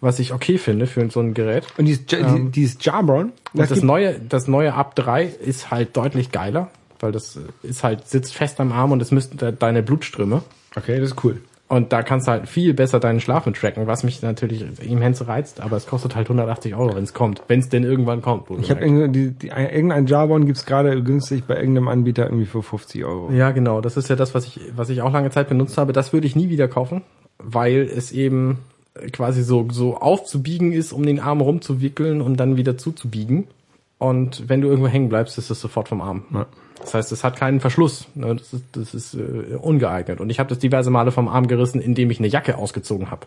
was 0.00 0.18
ich 0.18 0.32
okay 0.32 0.58
finde 0.58 0.86
für 0.86 1.08
so 1.10 1.20
ein 1.20 1.34
Gerät. 1.34 1.64
Und 1.76 1.84
dieses, 1.86 2.04
Ja- 2.10 2.34
die- 2.34 2.50
dieses 2.50 2.78
Ähm, 2.86 3.32
Und 3.52 3.60
das 3.60 3.68
gibt- 3.74 3.84
neue, 3.84 4.18
das 4.20 4.48
neue 4.48 4.74
Up 4.74 4.94
3 4.94 5.24
ist 5.24 5.70
halt 5.70 5.96
deutlich 5.96 6.32
geiler, 6.32 6.68
weil 7.00 7.12
das 7.12 7.38
ist 7.62 7.84
halt, 7.84 8.06
sitzt 8.08 8.34
fest 8.34 8.58
am 8.60 8.72
Arm 8.72 8.92
und 8.92 9.02
es 9.02 9.10
müssten 9.10 9.36
de- 9.38 9.52
deine 9.56 9.82
Blutströme. 9.82 10.42
okay, 10.76 10.98
das 11.00 11.10
ist 11.10 11.24
cool. 11.24 11.40
Und 11.68 11.92
da 11.92 12.02
kannst 12.02 12.26
du 12.26 12.32
halt 12.32 12.48
viel 12.48 12.72
besser 12.72 12.98
deinen 12.98 13.20
Schlaf 13.20 13.44
mit 13.44 13.56
tracken, 13.56 13.86
was 13.86 14.02
mich 14.02 14.22
natürlich 14.22 14.64
immens 14.82 15.28
reizt, 15.28 15.60
aber 15.60 15.76
es 15.76 15.86
kostet 15.86 16.16
halt 16.16 16.26
180 16.26 16.74
Euro, 16.74 16.96
wenn 16.96 17.04
es 17.04 17.12
kommt. 17.12 17.42
Wenn 17.46 17.60
es 17.60 17.68
denn 17.68 17.84
irgendwann 17.84 18.22
kommt. 18.22 18.46
Ich 18.60 18.70
habe 18.70 18.80
irgendein, 18.80 19.12
die, 19.12 19.30
die, 19.32 19.48
irgendein 19.48 20.06
Jarbon 20.06 20.46
gibt's 20.46 20.64
gerade 20.64 21.02
günstig 21.02 21.44
bei 21.44 21.56
irgendeinem 21.56 21.88
Anbieter 21.88 22.24
irgendwie 22.24 22.46
für 22.46 22.62
50 22.62 23.04
Euro. 23.04 23.30
ja, 23.32 23.50
genau. 23.50 23.82
Das 23.82 23.98
ist 23.98 24.08
ja 24.08 24.16
das, 24.16 24.34
was 24.34 24.46
ich, 24.46 24.60
was 24.74 24.88
ich 24.88 25.02
auch 25.02 25.12
lange 25.12 25.30
Zeit 25.30 25.50
benutzt 25.50 25.76
habe. 25.76 25.92
Das 25.92 26.14
würde 26.14 26.26
ich 26.26 26.34
nie 26.34 26.48
wieder 26.48 26.68
kaufen, 26.68 27.02
weil 27.38 27.82
es 27.82 28.12
eben 28.12 28.58
quasi 29.12 29.42
so, 29.42 29.68
so 29.70 29.98
aufzubiegen 29.98 30.72
ist, 30.72 30.92
um 30.92 31.04
den 31.04 31.20
Arm 31.20 31.42
rumzuwickeln 31.42 32.22
und 32.22 32.38
dann 32.38 32.56
wieder 32.56 32.78
zuzubiegen. 32.78 33.46
Und 33.98 34.48
wenn 34.48 34.62
du 34.62 34.68
irgendwo 34.68 34.88
hängen 34.88 35.08
bleibst, 35.08 35.36
ist 35.36 35.50
es 35.50 35.60
sofort 35.60 35.88
vom 35.88 36.00
Arm. 36.00 36.24
Ja. 36.32 36.46
Das 36.80 36.94
heißt, 36.94 37.12
es 37.12 37.24
hat 37.24 37.36
keinen 37.36 37.60
Verschluss. 37.60 38.06
Ne, 38.14 38.36
Das 38.36 38.52
ist, 38.52 38.64
das 38.72 38.94
ist 38.94 39.14
äh, 39.14 39.56
ungeeignet. 39.56 40.20
Und 40.20 40.30
ich 40.30 40.38
habe 40.38 40.48
das 40.48 40.58
diverse 40.58 40.90
Male 40.90 41.10
vom 41.10 41.28
Arm 41.28 41.48
gerissen, 41.48 41.80
indem 41.80 42.10
ich 42.10 42.18
eine 42.18 42.28
Jacke 42.28 42.56
ausgezogen 42.56 43.10
habe. 43.10 43.26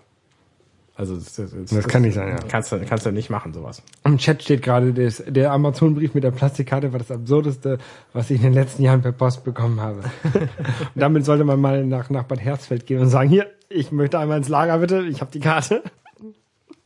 Also 0.96 1.16
das, 1.16 1.36
das, 1.36 1.52
Das 1.70 1.88
kann 1.88 2.04
nicht 2.04 2.14
sein, 2.14 2.28
ja. 2.28 2.36
Kannst 2.48 2.72
du, 2.72 2.80
kannst 2.86 3.06
du 3.06 3.12
nicht 3.12 3.30
machen, 3.30 3.54
sowas. 3.54 3.82
Im 4.04 4.18
Chat 4.18 4.44
steht 4.44 4.62
gerade, 4.62 4.94
des, 4.94 5.24
der 5.26 5.52
Amazon-Brief 5.52 6.14
mit 6.14 6.24
der 6.24 6.32
Plastikkarte 6.32 6.92
war 6.92 7.00
das 7.00 7.10
absurdeste, 7.10 7.80
was 8.14 8.30
ich 8.30 8.38
in 8.38 8.44
den 8.44 8.54
letzten 8.54 8.84
Jahren 8.84 9.02
per 9.02 9.12
Post 9.12 9.44
bekommen 9.44 9.80
habe. 9.80 10.02
und 10.34 10.50
damit 10.94 11.26
sollte 11.26 11.44
man 11.44 11.60
mal 11.60 11.86
nach, 11.86 12.10
nach 12.10 12.26
Bad 12.26 12.42
Herzfeld 12.42 12.86
gehen 12.86 13.00
und 13.00 13.10
sagen, 13.10 13.30
hier, 13.30 13.48
ich 13.70 13.92
möchte 13.92 14.20
einmal 14.20 14.38
ins 14.38 14.50
Lager 14.50 14.78
bitte, 14.78 15.02
ich 15.04 15.22
habe 15.22 15.32
die 15.32 15.40
Karte. 15.40 15.82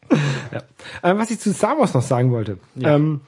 ja. 0.53 0.61
äh, 1.01 1.17
was 1.17 1.31
ich 1.31 1.39
zu 1.39 1.51
Star 1.53 1.77
Wars 1.77 1.93
noch 1.93 2.01
sagen 2.01 2.31
wollte. 2.31 2.57
Ja. 2.75 2.95
Ähm, 2.95 3.21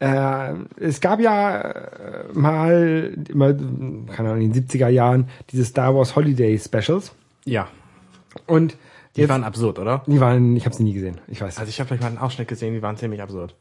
äh, 0.00 0.54
es 0.78 1.00
gab 1.00 1.20
ja 1.20 1.60
äh, 1.60 2.24
mal, 2.32 3.14
immer, 3.28 3.54
keine 3.54 4.30
Ahnung, 4.30 4.42
in 4.42 4.52
den 4.52 4.66
70er 4.66 4.88
Jahren 4.88 5.28
diese 5.50 5.64
Star 5.64 5.94
Wars 5.94 6.16
Holiday 6.16 6.58
Specials. 6.58 7.12
Ja. 7.44 7.68
Und 8.46 8.76
Die 9.16 9.28
waren 9.28 9.44
absurd, 9.44 9.78
oder? 9.78 10.02
die 10.06 10.20
waren, 10.20 10.56
ich 10.56 10.64
habe 10.64 10.74
sie 10.74 10.84
nie 10.84 10.94
gesehen. 10.94 11.18
Ich 11.28 11.40
weiß. 11.40 11.58
Also 11.58 11.68
ich 11.68 11.78
habe 11.80 11.88
vielleicht 11.88 12.02
mal 12.02 12.08
einen 12.08 12.18
Ausschnitt 12.18 12.48
gesehen, 12.48 12.74
die 12.74 12.82
waren 12.82 12.96
ziemlich 12.96 13.20
absurd. 13.22 13.54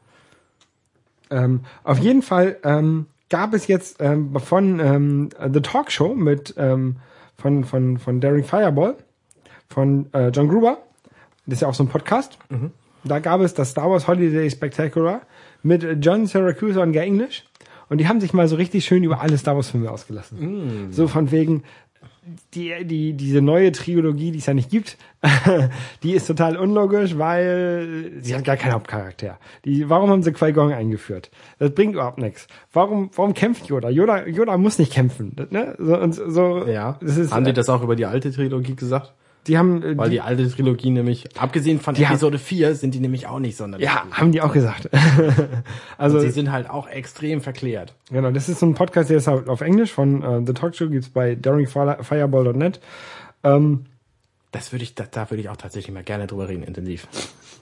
Ähm, 1.30 1.62
auf 1.84 2.00
jeden 2.00 2.22
Fall 2.22 2.58
ähm, 2.64 3.06
gab 3.30 3.54
es 3.54 3.68
jetzt 3.68 3.98
ähm, 4.00 4.36
von 4.40 4.80
ähm, 4.80 5.30
The 5.54 5.62
Talk 5.62 5.92
Show 5.92 6.16
mit 6.16 6.56
ähm, 6.58 6.98
von 7.38 7.64
von 7.64 7.98
von 7.98 8.20
Daring 8.20 8.44
Fireball 8.44 8.96
von 9.68 10.08
äh, 10.14 10.30
John 10.30 10.48
Gruber. 10.48 10.80
Das 11.46 11.56
ist 11.58 11.62
ja 11.62 11.68
auch 11.68 11.74
so 11.76 11.84
ein 11.84 11.90
Podcast. 11.90 12.38
Da 13.04 13.20
gab 13.20 13.42
es 13.42 13.54
das 13.54 13.72
Star 13.72 13.90
Wars 13.90 14.08
Holiday 14.08 14.50
Spectacular 14.50 15.22
mit 15.64 15.86
John 16.02 16.26
Syracuse 16.28 16.80
und 16.82 16.94
Guy 16.94 17.04
English. 17.06 17.44
Und 17.90 17.98
die 18.00 18.08
haben 18.08 18.20
sich 18.22 18.34
mal 18.34 18.48
so 18.48 18.56
richtig 18.56 18.86
schön 18.86 19.04
über 19.04 19.22
alle 19.22 19.38
Star 19.38 19.56
Wars 19.56 19.72
Filme 19.72 19.90
ausgelassen. 19.90 20.90
So 20.92 21.08
von 21.08 21.32
wegen, 21.32 21.64
die, 22.54 22.86
die, 22.86 23.14
diese 23.14 23.42
neue 23.42 23.72
Trilogie, 23.72 24.32
die 24.32 24.38
es 24.38 24.46
ja 24.46 24.54
nicht 24.54 24.70
gibt, 24.70 24.98
die 26.04 26.14
ist 26.14 26.28
total 26.28 26.58
unlogisch, 26.58 27.18
weil 27.18 28.12
sie 28.22 28.36
hat 28.36 28.44
gar 28.44 28.58
keinen 28.58 28.74
Hauptcharakter. 28.74 29.40
Die, 29.66 29.90
warum 29.90 30.10
haben 30.12 30.22
sie 30.22 30.32
Qui-Gon 30.32 30.72
eingeführt? 30.72 31.32
Das 31.58 31.72
bringt 31.74 31.94
überhaupt 31.94 32.20
nichts. 32.20 32.48
Warum, 32.72 33.10
warum 33.16 33.34
kämpft 33.34 33.66
Yoda? 33.66 33.90
Yoda, 33.90 34.28
Yoda 34.28 34.58
muss 34.58 34.78
nicht 34.78 34.94
kämpfen. 34.94 35.36
Ne? 35.50 35.76
so, 35.80 35.98
und 35.98 36.14
so, 36.14 36.66
Ja. 36.68 36.98
das 37.02 37.18
ist, 37.18 37.34
haben 37.34 37.46
die 37.46 37.54
das 37.54 37.70
auch 37.70 37.82
über 37.82 37.96
die 37.96 38.06
alte 38.06 38.32
Trilogie 38.32 38.76
gesagt? 38.76 39.14
Die 39.48 39.58
haben, 39.58 39.82
äh, 39.84 39.98
Weil 39.98 40.10
die, 40.10 40.16
die 40.18 40.22
alte 40.22 40.50
Trilogie 40.50 40.90
nämlich, 40.92 41.28
abgesehen 41.40 41.80
von 41.80 41.96
haben- 41.96 42.04
Episode 42.04 42.38
4, 42.40 42.76
sind 42.76 42.94
die 42.94 43.00
nämlich 43.00 43.26
auch 43.28 43.40
nicht 43.40 43.56
sonderlich 43.58 43.86
ja, 43.88 44.02
gut. 44.04 44.14
haben 44.18 44.32
die 44.32 44.42
auch 44.42 44.52
gesagt. 44.54 44.90
also, 45.98 46.18
Und 46.18 46.24
sie 46.24 46.32
sind 46.32 46.52
halt 46.52 46.70
auch 46.70 46.88
extrem 46.88 47.42
verklärt. 47.42 47.94
Genau, 48.12 48.32
das 48.32 48.50
ist 48.50 48.60
so 48.60 48.66
ein 48.66 48.74
Podcast, 48.76 49.10
der 49.10 49.18
ist 49.18 49.28
halt 49.28 49.48
auf 49.50 49.62
Englisch 49.62 49.92
von 49.92 50.22
äh, 50.24 50.46
The 50.46 50.54
Talk 50.54 50.76
Show, 50.76 50.90
gibt's 50.90 51.10
bei 51.10 51.36
daringfireball.net. 51.36 52.80
Ähm, 53.44 53.86
Das 54.52 54.72
würde 54.72 54.84
ich, 54.84 54.96
da, 54.96 55.06
da 55.10 55.30
würde 55.30 55.42
ich 55.42 55.50
auch 55.50 55.58
tatsächlich 55.58 55.94
mal 55.94 56.04
gerne 56.04 56.28
drüber 56.28 56.50
reden, 56.50 56.64
intensiv. 56.64 57.08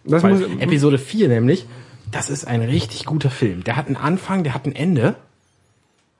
das 0.06 0.24
Weil 0.24 0.34
muss, 0.36 0.42
Episode 0.60 0.98
4 0.98 1.28
nämlich, 1.30 1.68
das 2.12 2.30
ist 2.30 2.46
ein 2.48 2.62
richtig 2.62 3.06
guter 3.06 3.30
Film. 3.30 3.64
Der 3.66 3.76
hat 3.76 3.88
einen 3.88 3.98
Anfang, 3.98 4.44
der 4.44 4.54
hat 4.54 4.66
ein 4.66 4.76
Ende. 4.76 5.16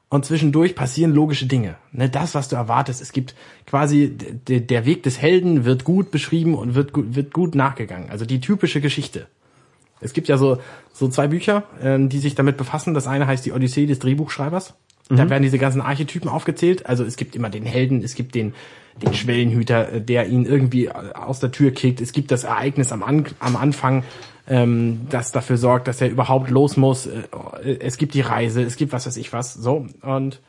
Und 0.10 0.26
zwischendurch 0.26 0.74
passieren 0.76 1.12
logische 1.14 1.48
Dinge. 1.48 1.76
Ne, 1.92 2.10
das, 2.10 2.34
was 2.34 2.48
du 2.48 2.56
erwartest. 2.56 3.02
Es 3.02 3.12
gibt 3.12 3.36
quasi, 3.66 4.16
der 4.16 4.86
Weg 4.86 5.04
des 5.04 5.22
Helden 5.22 5.66
wird 5.66 5.84
gut 5.84 6.12
beschrieben 6.12 6.56
und 6.56 6.76
wird 6.76 6.94
gut, 6.94 7.16
wird 7.16 7.34
gut 7.34 7.56
nachgegangen. 7.56 8.10
Also 8.10 8.26
die 8.26 8.40
typische 8.40 8.80
Geschichte. 8.80 9.28
Es 10.00 10.14
gibt 10.14 10.30
ja 10.30 10.38
so, 10.38 10.60
so 10.94 11.10
zwei 11.10 11.28
Bücher, 11.28 11.64
ähm, 11.82 12.08
die 12.08 12.20
sich 12.20 12.36
damit 12.36 12.56
befassen. 12.56 12.94
Das 12.94 13.08
eine 13.08 13.28
heißt 13.28 13.46
die 13.46 13.52
Odyssee 13.52 13.86
des 13.86 14.00
Drehbuchschreibers. 14.00 14.76
Da 15.10 15.30
werden 15.30 15.44
diese 15.44 15.58
ganzen 15.58 15.82
Archetypen 15.82 16.30
aufgezählt. 16.30 16.86
Also 16.86 17.04
es 17.04 17.16
gibt 17.16 17.36
immer 17.36 17.50
den 17.50 17.66
Helden, 17.66 18.04
es 18.04 18.16
gibt 18.16 18.36
den, 18.36 18.54
den 19.02 19.14
Schwellenhüter, 19.14 19.94
äh, 19.94 20.02
der 20.02 20.28
ihn 20.28 20.46
irgendwie 20.46 20.92
aus 20.92 21.40
der 21.40 21.52
Tür 21.52 21.72
kickt. 21.72 22.02
Es 22.02 22.12
gibt 22.12 22.32
das 22.32 22.44
Ereignis 22.44 22.92
am, 22.92 23.04
An 23.04 23.26
am 23.40 23.56
Anfang, 23.56 24.04
ähm, 24.50 25.08
das 25.10 25.32
dafür 25.32 25.58
sorgt, 25.58 25.88
dass 25.88 26.02
er 26.02 26.10
überhaupt 26.10 26.50
los 26.50 26.78
muss. 26.78 27.08
Äh, 27.08 27.24
Es 27.80 27.98
gibt 27.98 28.14
die 28.14 28.22
Reise, 28.22 28.62
es 28.64 28.76
gibt 28.78 28.94
was 28.94 29.06
weiß 29.06 29.18
ich 29.18 29.34
was. 29.34 29.54
So 29.54 29.86
und 30.02 30.40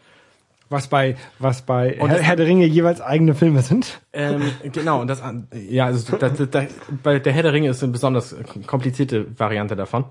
was 0.71 0.89
bei, 0.89 1.17
was 1.39 1.63
bei 1.63 1.99
Und 1.99 2.09
Herr, 2.11 2.19
das- 2.19 2.27
Herr 2.27 2.37
der 2.37 2.47
Ringe 2.47 2.67
jeweils 2.67 3.01
eigene 3.01 3.35
Filme 3.35 3.63
sind. 3.63 4.01
ähm, 4.13 4.43
genau, 4.73 5.01
und 5.01 5.09
das, 5.09 5.23
ja, 5.71 5.87
also 5.87 6.17
da, 6.17 6.29
da, 6.29 6.45
da, 6.45 6.67
bei 7.03 7.19
der 7.19 7.33
Herr 7.33 7.43
der 7.43 7.55
Ringe 7.55 7.71
ist 7.71 7.83
eine 7.83 7.91
besonders 7.93 8.37
komplizierte 8.67 9.27
Variante 9.39 9.77
davon, 9.77 10.05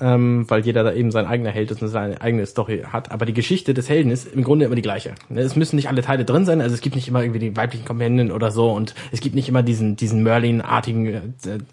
ähm, 0.00 0.44
weil 0.48 0.64
jeder 0.64 0.82
da 0.82 0.92
eben 0.92 1.10
sein 1.10 1.26
eigener 1.26 1.50
Held 1.50 1.70
ist 1.70 1.80
und 1.82 1.88
seine 1.88 2.20
eigene 2.20 2.44
Story 2.46 2.84
hat. 2.92 3.12
Aber 3.12 3.26
die 3.26 3.32
Geschichte 3.32 3.74
des 3.74 3.88
Helden 3.88 4.10
ist 4.10 4.26
im 4.26 4.42
Grunde 4.42 4.64
immer 4.64 4.74
die 4.74 4.82
gleiche. 4.82 5.14
Ne, 5.28 5.40
Es 5.40 5.54
müssen 5.54 5.76
nicht 5.76 5.88
alle 5.88 6.02
Teile 6.02 6.24
drin 6.24 6.44
sein, 6.44 6.60
also 6.60 6.74
es 6.74 6.80
gibt 6.80 6.96
nicht 6.96 7.06
immer 7.06 7.22
irgendwie 7.22 7.38
die 7.38 7.56
weiblichen 7.56 7.84
Companion 7.84 8.32
oder 8.32 8.50
so 8.50 8.72
und 8.72 8.94
es 9.12 9.20
gibt 9.20 9.34
nicht 9.34 9.48
immer 9.48 9.62
diesen, 9.62 9.96
diesen 9.96 10.22
Merlin-artigen 10.22 11.06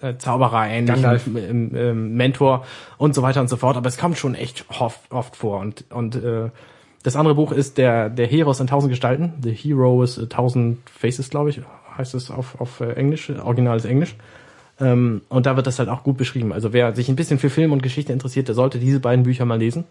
äh, 0.03 0.07
äh, 0.07 0.17
Zauberer, 0.17 0.67
ähnlichen 0.67 1.37
ähm, 1.37 1.71
ähm, 1.75 2.13
Mentor 2.15 2.65
und 2.97 3.15
so 3.15 3.23
weiter 3.23 3.41
und 3.41 3.49
so 3.49 3.57
fort. 3.57 3.77
Aber 3.77 3.87
es 3.87 3.97
kommt 3.97 4.17
schon 4.17 4.35
echt 4.35 4.65
oft, 4.79 4.99
oft 5.11 5.35
vor 5.35 5.59
und, 5.59 5.85
und 5.89 6.15
äh, 6.15 6.49
das 7.03 7.15
andere 7.15 7.33
Buch 7.33 7.51
ist 7.51 7.79
der, 7.79 8.09
der 8.09 8.27
Heroes 8.27 8.59
in 8.59 8.67
tausend 8.67 8.91
Gestalten. 8.91 9.33
The 9.41 9.51
Hero 9.51 10.03
is 10.03 10.19
a 10.19 10.27
Thousand 10.27 10.77
Faces, 10.87 11.31
glaube 11.31 11.49
ich, 11.49 11.61
heißt 11.97 12.13
es 12.13 12.29
auf, 12.29 12.61
auf 12.61 12.79
äh, 12.81 12.93
Englisch, 12.93 13.31
original 13.31 13.77
ist 13.77 13.85
Englisch. 13.85 14.15
Ähm, 14.81 15.21
und 15.29 15.45
da 15.45 15.55
wird 15.55 15.67
das 15.67 15.79
halt 15.79 15.89
auch 15.89 16.03
gut 16.03 16.17
beschrieben. 16.17 16.51
Also 16.51 16.73
wer 16.73 16.93
sich 16.95 17.07
ein 17.07 17.15
bisschen 17.15 17.39
für 17.39 17.49
Film 17.49 17.71
und 17.71 17.83
Geschichte 17.83 18.11
interessiert, 18.11 18.47
der 18.47 18.55
sollte 18.55 18.79
diese 18.79 18.99
beiden 18.99 19.23
Bücher 19.23 19.45
mal 19.45 19.59
lesen. 19.59 19.83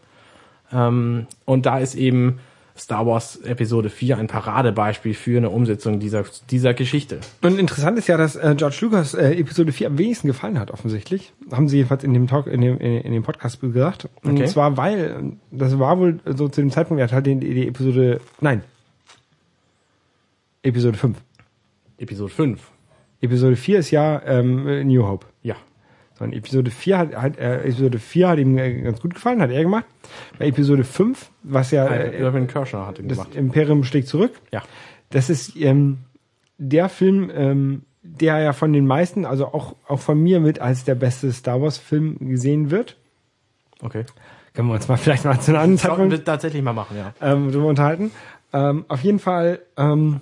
Ähm, 0.73 1.27
und 1.45 1.65
da 1.67 1.79
ist 1.79 1.95
eben 1.95 2.41
Star 2.77 3.07
Wars 3.07 3.37
Episode 3.43 3.91
4 3.91 4.17
ein 4.19 4.27
Paradebeispiel 4.27 5.13
für 5.15 5.37
eine 5.37 5.51
Umsetzung 5.51 6.01
dieser, 6.01 6.25
dieser 6.51 6.73
Geschichte. 6.73 7.21
Und 7.43 7.59
interessant 7.59 7.99
ist 7.99 8.07
ja, 8.07 8.17
dass 8.17 8.37
äh, 8.37 8.55
George 8.57 8.79
Lucas 8.81 9.13
äh, 9.15 9.33
Episode 9.35 9.73
4 9.73 9.89
am 9.89 9.99
wenigsten 9.99 10.29
gefallen 10.29 10.59
hat, 10.59 10.71
offensichtlich. 10.71 11.33
Haben 11.53 11.69
sie 11.69 11.77
jedenfalls 11.79 12.05
in 12.05 12.15
dem 12.15 12.27
Talk, 12.27 12.47
in 12.47 12.61
dem, 12.63 12.79
in, 12.79 13.03
in 13.03 13.13
dem 13.13 13.23
Podcast 13.23 13.61
gesagt. 13.61 14.09
Und 14.23 14.33
Okay. 14.33 14.47
zwar, 14.47 14.77
weil, 14.77 15.35
das 15.51 15.79
war 15.79 15.99
wohl 15.99 16.21
so 16.25 16.49
zu 16.49 16.61
dem 16.63 16.71
Zeitpunkt, 16.71 17.01
er 17.01 17.05
hat 17.09 17.13
halt 17.13 17.27
die, 17.27 17.37
die 17.39 17.69
Episode, 17.69 18.21
nein, 18.41 18.63
Episode 20.63 20.97
5. 20.97 21.17
Episode 21.99 22.33
5. 22.33 22.70
Episode 23.21 23.57
4 23.57 23.79
ist 23.79 23.91
ja 23.91 24.23
ähm, 24.25 24.87
New 24.87 25.07
Hope. 25.07 25.27
Ja. 25.43 25.57
So, 26.19 26.25
und 26.25 26.33
Episode 26.33 26.71
4 26.71 26.99
hat, 26.99 27.17
hat 27.17 27.39
äh, 27.39 27.61
Episode 27.63 27.99
4 27.99 28.29
hat 28.29 28.39
ihm 28.39 28.57
äh, 28.59 28.81
ganz 28.83 29.01
gut 29.01 29.15
gefallen, 29.15 29.41
hat 29.43 29.51
er 29.51 29.63
gemacht. 29.63 29.85
Bei 30.39 30.47
Episode 30.47 30.85
5, 30.85 31.31
was 31.43 31.71
ja 31.71 31.87
äh, 31.87 32.19
Irvin 32.19 32.47
Kershaw 32.47 32.87
hat 32.87 32.99
ihn 32.99 33.09
das 33.09 33.19
gemacht. 33.19 33.35
Imperium 33.37 33.85
schlägt 33.85 34.09
zurück, 34.09 34.33
Ja. 34.53 34.63
das 35.11 35.31
ist 35.31 35.57
ähm, 35.57 35.99
der 36.59 36.89
Film, 36.89 37.31
ähm, 37.35 37.83
der 38.03 38.39
ja 38.39 38.53
von 38.53 38.73
den 38.73 38.87
meisten, 38.87 39.25
also 39.27 39.47
auch, 39.47 39.77
auch 39.87 40.01
von 40.01 40.23
mir 40.23 40.41
mit 40.41 40.59
als 40.61 40.85
der 40.85 40.95
beste 40.95 41.33
Star 41.33 41.61
Wars 41.61 41.79
Film 41.79 42.17
gesehen 42.21 42.71
wird. 42.71 42.97
Okay. 43.83 44.05
Können 44.55 44.69
wir 44.69 44.75
uns 44.75 44.89
mal 44.89 44.97
vielleicht 44.97 45.25
mal 45.25 45.39
zu 45.41 45.53
einem 45.53 45.61
anderen 45.61 45.97
Sollten 45.97 46.11
wir 46.11 46.25
tatsächlich 46.25 46.63
mal 46.63 46.73
machen, 46.73 46.97
ja. 46.97 47.15
ähm, 47.21 47.53
drüber 47.53 47.67
unterhalten. 47.67 48.11
Ähm, 48.53 48.85
auf 48.89 49.03
jeden 49.03 49.21
Fall, 49.21 49.61
ähm, 49.77 50.21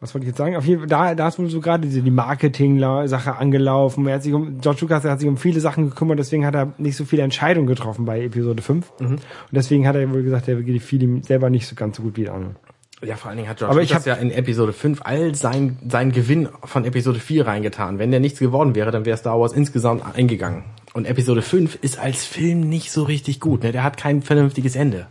was 0.00 0.14
wollte 0.14 0.24
ich 0.24 0.28
jetzt 0.28 0.38
sagen? 0.38 0.56
Auf 0.56 0.64
jeden 0.64 0.80
Fall, 0.80 0.88
da, 0.88 1.14
da 1.14 1.28
ist 1.28 1.38
wohl 1.38 1.48
so 1.48 1.60
gerade 1.60 1.88
die 1.88 2.10
Marketing-Sache 2.10 3.36
angelaufen. 3.36 4.06
Er 4.06 4.16
hat 4.16 4.22
sich 4.22 4.32
um, 4.32 4.60
George 4.60 4.80
Lucas 4.82 5.04
hat 5.04 5.18
sich 5.18 5.28
um 5.28 5.36
viele 5.36 5.60
Sachen 5.60 5.90
gekümmert, 5.90 6.18
deswegen 6.20 6.46
hat 6.46 6.54
er 6.54 6.72
nicht 6.78 6.96
so 6.96 7.04
viele 7.04 7.22
Entscheidungen 7.22 7.66
getroffen 7.66 8.04
bei 8.04 8.22
Episode 8.22 8.62
5. 8.62 8.92
Und 9.00 9.20
deswegen 9.50 9.88
hat 9.88 9.96
er 9.96 10.08
wohl 10.12 10.22
gesagt, 10.22 10.46
er 10.48 10.58
fiel 10.80 11.02
ihm 11.02 11.22
selber 11.22 11.50
nicht 11.50 11.66
so 11.66 11.74
ganz 11.74 11.96
so 11.96 12.04
gut 12.04 12.16
wie 12.16 12.22
die 12.22 12.30
anderen. 12.30 12.56
Ja, 13.04 13.14
vor 13.14 13.28
allen 13.30 13.38
Dingen 13.38 13.48
hat 13.48 13.58
George 13.58 13.72
Aber 13.72 13.82
ich 13.82 13.90
Lucas 13.90 14.06
ja 14.06 14.14
in 14.14 14.30
Episode 14.30 14.72
5 14.72 15.02
all 15.04 15.34
sein, 15.34 15.78
sein 15.88 16.10
Gewinn 16.10 16.48
von 16.64 16.84
Episode 16.84 17.20
4 17.20 17.46
reingetan. 17.46 17.98
Wenn 17.98 18.10
der 18.10 18.18
nichts 18.18 18.40
geworden 18.40 18.74
wäre, 18.74 18.90
dann 18.90 19.04
wäre 19.04 19.16
Star 19.16 19.38
Wars 19.40 19.52
insgesamt 19.52 20.02
eingegangen. 20.16 20.64
Und 20.94 21.06
Episode 21.06 21.42
5 21.42 21.78
ist 21.80 21.98
als 21.98 22.24
Film 22.24 22.60
nicht 22.60 22.90
so 22.90 23.04
richtig 23.04 23.38
gut. 23.38 23.62
Ne? 23.62 23.70
Der 23.70 23.84
hat 23.84 23.96
kein 23.96 24.22
vernünftiges 24.22 24.74
Ende. 24.74 25.06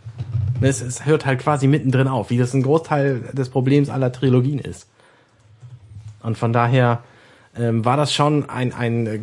Es, 0.60 0.80
es 0.80 1.06
hört 1.06 1.24
halt 1.26 1.40
quasi 1.40 1.66
mittendrin 1.66 2.08
auf, 2.08 2.30
wie 2.30 2.38
das 2.38 2.52
ein 2.54 2.62
Großteil 2.62 3.20
des 3.32 3.48
Problems 3.48 3.90
aller 3.90 4.10
Trilogien 4.12 4.58
ist. 4.58 4.88
Und 6.22 6.36
von 6.36 6.52
daher 6.52 7.02
ähm, 7.56 7.84
war 7.84 7.96
das 7.96 8.12
schon 8.12 8.48
ein, 8.50 8.72
ein 8.72 9.06
äh, 9.06 9.20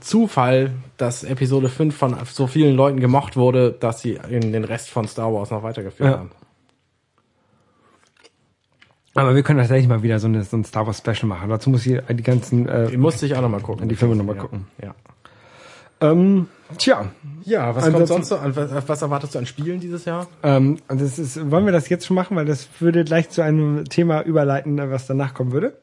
Zufall, 0.00 0.70
dass 0.96 1.24
Episode 1.24 1.68
5 1.68 1.96
von 1.96 2.16
so 2.24 2.46
vielen 2.46 2.74
Leuten 2.74 3.00
gemocht 3.00 3.36
wurde, 3.36 3.70
dass 3.72 4.00
sie 4.00 4.18
in 4.30 4.52
den 4.52 4.64
Rest 4.64 4.90
von 4.90 5.06
Star 5.06 5.32
Wars 5.32 5.50
noch 5.50 5.62
weitergeführt 5.62 6.10
Ja. 6.10 6.18
haben. 6.18 6.30
Aber 9.14 9.34
wir 9.34 9.42
können 9.42 9.58
tatsächlich 9.58 9.88
mal 9.88 10.02
wieder 10.02 10.18
so, 10.20 10.28
eine, 10.28 10.44
so 10.44 10.56
ein 10.56 10.64
Star 10.64 10.86
Wars 10.86 10.98
Special 10.98 11.26
machen. 11.26 11.48
Dazu 11.50 11.70
muss 11.70 11.84
ich 11.86 12.00
die 12.08 12.22
ganzen 12.22 12.68
äh, 12.68 12.88
Die 12.88 12.96
musste 12.96 13.26
ich 13.26 13.34
auch 13.34 13.40
noch 13.42 13.48
mal 13.48 13.60
gucken. 13.60 13.88
die 13.88 13.96
Filme 13.96 14.14
noch 14.14 14.24
mal 14.24 14.36
ja. 14.36 14.42
gucken. 14.42 14.66
Ja. 14.82 14.94
ähm, 16.00 16.46
tja, 16.76 17.06
Ja, 17.44 17.74
was 17.74 17.90
kommt 17.90 18.06
sonst 18.08 18.28
so 18.28 18.36
an? 18.36 18.54
Was, 18.54 19.02
erwartest 19.02 19.34
du 19.34 19.38
an 19.38 19.46
Spielen 19.46 19.80
dieses 19.80 20.04
Jahr? 20.04 20.26
ähm, 20.42 20.78
das 20.88 21.18
ist, 21.18 21.50
wollen 21.50 21.64
wir 21.64 21.72
das 21.72 21.88
jetzt 21.88 22.06
schon 22.06 22.14
machen, 22.14 22.36
weil 22.36 22.44
das 22.44 22.68
würde 22.80 23.04
gleich 23.04 23.30
zu 23.30 23.42
einem 23.42 23.84
Thema 23.86 24.22
überleiten, 24.22 24.76
was 24.90 25.06
danach 25.06 25.34
kommen 25.34 25.52
würde. 25.52 25.78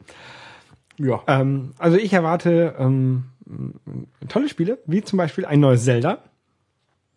Ja. 0.98 1.22
Ähm, 1.28 1.74
also 1.78 1.98
ich 1.98 2.14
erwarte 2.14 2.76
ähm, 2.80 3.26
tolle 4.28 4.50
Spiele, 4.50 4.78
wie 4.86 5.02
zum 5.02 5.18
Beispiel 5.18 5.46
ein 5.46 5.60
neues 5.60 5.84
Zelda. 5.84 6.20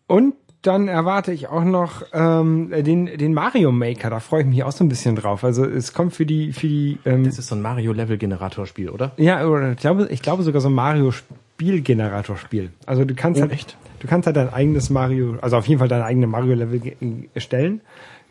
Und 0.07 0.33
dann 0.61 0.89
erwarte 0.89 1.31
ich 1.31 1.47
auch 1.47 1.63
noch 1.63 2.03
ähm, 2.11 2.69
den, 2.71 3.05
den 3.05 3.33
Mario 3.33 3.71
Maker. 3.71 4.09
Da 4.09 4.19
freue 4.19 4.41
ich 4.41 4.47
mich 4.47 4.63
auch 4.63 4.73
so 4.73 4.83
ein 4.83 4.89
bisschen 4.89 5.15
drauf. 5.15 5.45
Also 5.45 5.63
es 5.63 5.93
kommt 5.93 6.13
für 6.13 6.25
die 6.25 6.51
für 6.51 6.67
die 6.67 6.99
ähm, 7.05 7.23
Das 7.23 7.39
ist 7.39 7.47
so 7.47 7.55
ein 7.55 7.61
Mario-Level-Generator-Spiel, 7.61 8.89
oder? 8.89 9.11
ja 9.15 9.45
oder 9.47 9.71
ich 9.71 9.77
glaube 9.77 10.07
ich 10.11 10.21
glaube 10.21 10.43
sogar 10.43 10.59
so 10.59 10.67
ein 10.67 10.73
Mario 10.73 11.13
Spielgenerator-Spiel. 11.59 12.69
Also 12.85 13.03
du 13.05 13.13
kannst 13.15 13.39
Oh, 13.39 13.41
halt 13.43 13.51
echt? 13.51 13.77
du 13.99 14.07
kannst 14.07 14.25
halt 14.27 14.37
dein 14.37 14.51
eigenes 14.51 14.89
Mario, 14.89 15.37
also 15.41 15.57
auf 15.57 15.67
jeden 15.67 15.79
Fall 15.79 15.87
deine 15.89 16.05
eigene 16.05 16.27
Mario 16.27 16.53
Level 16.55 16.79
ge- 16.79 16.95
erstellen, 17.33 17.81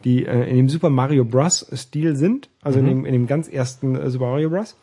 die 0.04 0.24
äh, 0.24 0.48
in 0.48 0.56
dem 0.56 0.68
Super 0.68 0.88
Mario 0.90 1.24
Bros 1.24 1.66
Stil 1.74 2.16
sind, 2.16 2.48
also 2.62 2.78
in 2.78 2.86
dem 2.86 3.04
in 3.04 3.12
dem 3.12 3.26
ganz 3.26 3.48
ersten 3.48 3.96
äh, 3.96 4.08
Super 4.10 4.26
Mario 4.30 4.48
Bros. 4.48 4.76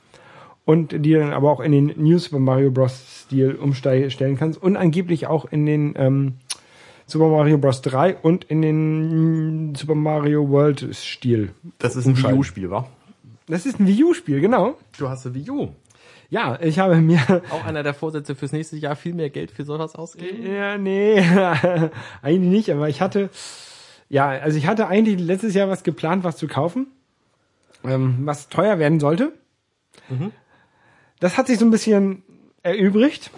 und 0.66 0.92
die 1.06 1.14
dann 1.14 1.34
aber 1.34 1.52
auch 1.52 1.60
in 1.60 1.72
den 1.72 1.94
New 1.98 2.18
Super 2.20 2.40
Mario 2.40 2.70
Bros. 2.72 3.22
Stil 3.26 3.56
umstellen 3.56 4.38
kannst 4.38 4.62
und 4.62 4.78
angeblich 4.78 5.26
auch 5.26 5.46
in 5.52 5.66
den 5.66 5.96
ähm, 5.98 6.34
Super 7.08 7.28
Mario 7.30 7.58
Bros. 7.58 7.82
3 7.82 8.16
und 8.18 8.44
in 8.44 8.62
den 8.62 9.74
Super 9.76 9.96
Mario 9.96 10.48
World 10.50 10.88
Stil. 10.94 11.50
Das 11.80 11.96
ist 11.96 12.06
ein 12.06 12.16
Wii. 12.16 12.34
U-Spiel, 12.34 12.70
wa? 12.70 12.88
Das 13.48 13.66
ist 13.66 13.80
ein 13.80 13.88
Wii 13.88 14.04
U-Spiel, 14.04 14.42
genau. 14.42 14.76
Du 15.00 15.10
hast 15.10 15.26
eine 15.26 15.34
Wii 15.36 15.50
U. 15.50 15.70
Ja, 16.36 16.60
ich 16.62 16.80
habe 16.80 16.98
mir 16.98 17.42
Auch 17.50 17.64
einer 17.64 17.82
der 17.82 17.94
Vorsätze 17.94 18.36
fürs 18.36 18.52
nächste 18.52 18.76
Jahr 18.76 18.98
viel 18.98 19.14
mehr 19.14 19.30
Geld 19.30 19.52
für 19.52 19.64
sowas 19.64 19.96
ausgeben. 19.96 20.46
Ja, 20.46 20.78
nee, 20.78 21.24
eigentlich 22.22 22.52
nicht, 22.52 22.72
aber 22.74 22.90
ich 22.90 23.00
hatte, 23.00 23.30
ja, 24.10 24.28
also 24.28 24.58
ich 24.58 24.68
hatte 24.68 24.88
eigentlich 24.88 25.18
letztes 25.18 25.54
Jahr 25.54 25.70
was 25.70 25.84
geplant, 25.84 26.26
was 26.26 26.36
zu 26.36 26.48
kaufen, 26.48 26.88
ähm, 27.86 28.18
was 28.24 28.50
teuer 28.50 28.80
werden 28.80 29.00
sollte. 29.00 29.32
Das 31.22 31.38
hat 31.38 31.48
sich 31.48 31.58
so 31.58 31.64
ein 31.64 31.72
bisschen 31.72 32.24
erübrigt. 32.64 33.32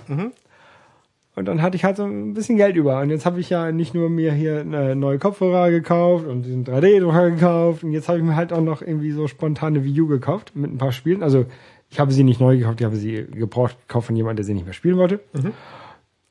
Und 1.35 1.45
dann 1.45 1.61
hatte 1.61 1.75
ich 1.75 1.83
halt 1.83 1.97
so 1.97 2.03
ein 2.03 2.33
bisschen 2.33 2.57
Geld 2.57 2.75
über. 2.77 2.99
Und 3.01 3.11
jetzt 3.11 3.27
habe 3.27 3.39
ich 3.39 3.51
ja 3.51 3.71
nicht 3.71 3.93
nur 3.93 4.09
mir 4.09 4.33
hier 4.33 4.61
eine 4.61 4.95
neue 4.95 5.19
Kopfhörer 5.19 5.69
gekauft 5.69 6.25
und 6.25 6.41
diesen 6.41 6.65
3D-Drucker 6.65 7.29
gekauft. 7.29 7.83
Und 7.83 7.91
jetzt 7.91 8.09
habe 8.09 8.17
ich 8.17 8.23
mir 8.23 8.35
halt 8.35 8.51
auch 8.51 8.61
noch 8.61 8.81
irgendwie 8.81 9.11
so 9.11 9.27
spontane 9.27 9.83
Wii 9.83 10.01
U 10.01 10.07
gekauft 10.07 10.55
mit 10.55 10.73
ein 10.73 10.79
paar 10.79 10.91
Spielen. 10.91 11.21
Also 11.21 11.45
ich 11.89 11.99
habe 11.99 12.11
sie 12.11 12.23
nicht 12.23 12.39
neu 12.39 12.57
gekauft, 12.57 12.79
ich 12.79 12.85
habe 12.85 12.95
sie 12.95 13.25
gebraucht 13.25 13.77
gekauft 13.87 14.07
von 14.07 14.15
jemandem, 14.15 14.37
der 14.37 14.45
sie 14.45 14.53
nicht 14.53 14.65
mehr 14.65 14.73
spielen 14.73 14.97
wollte. 14.97 15.19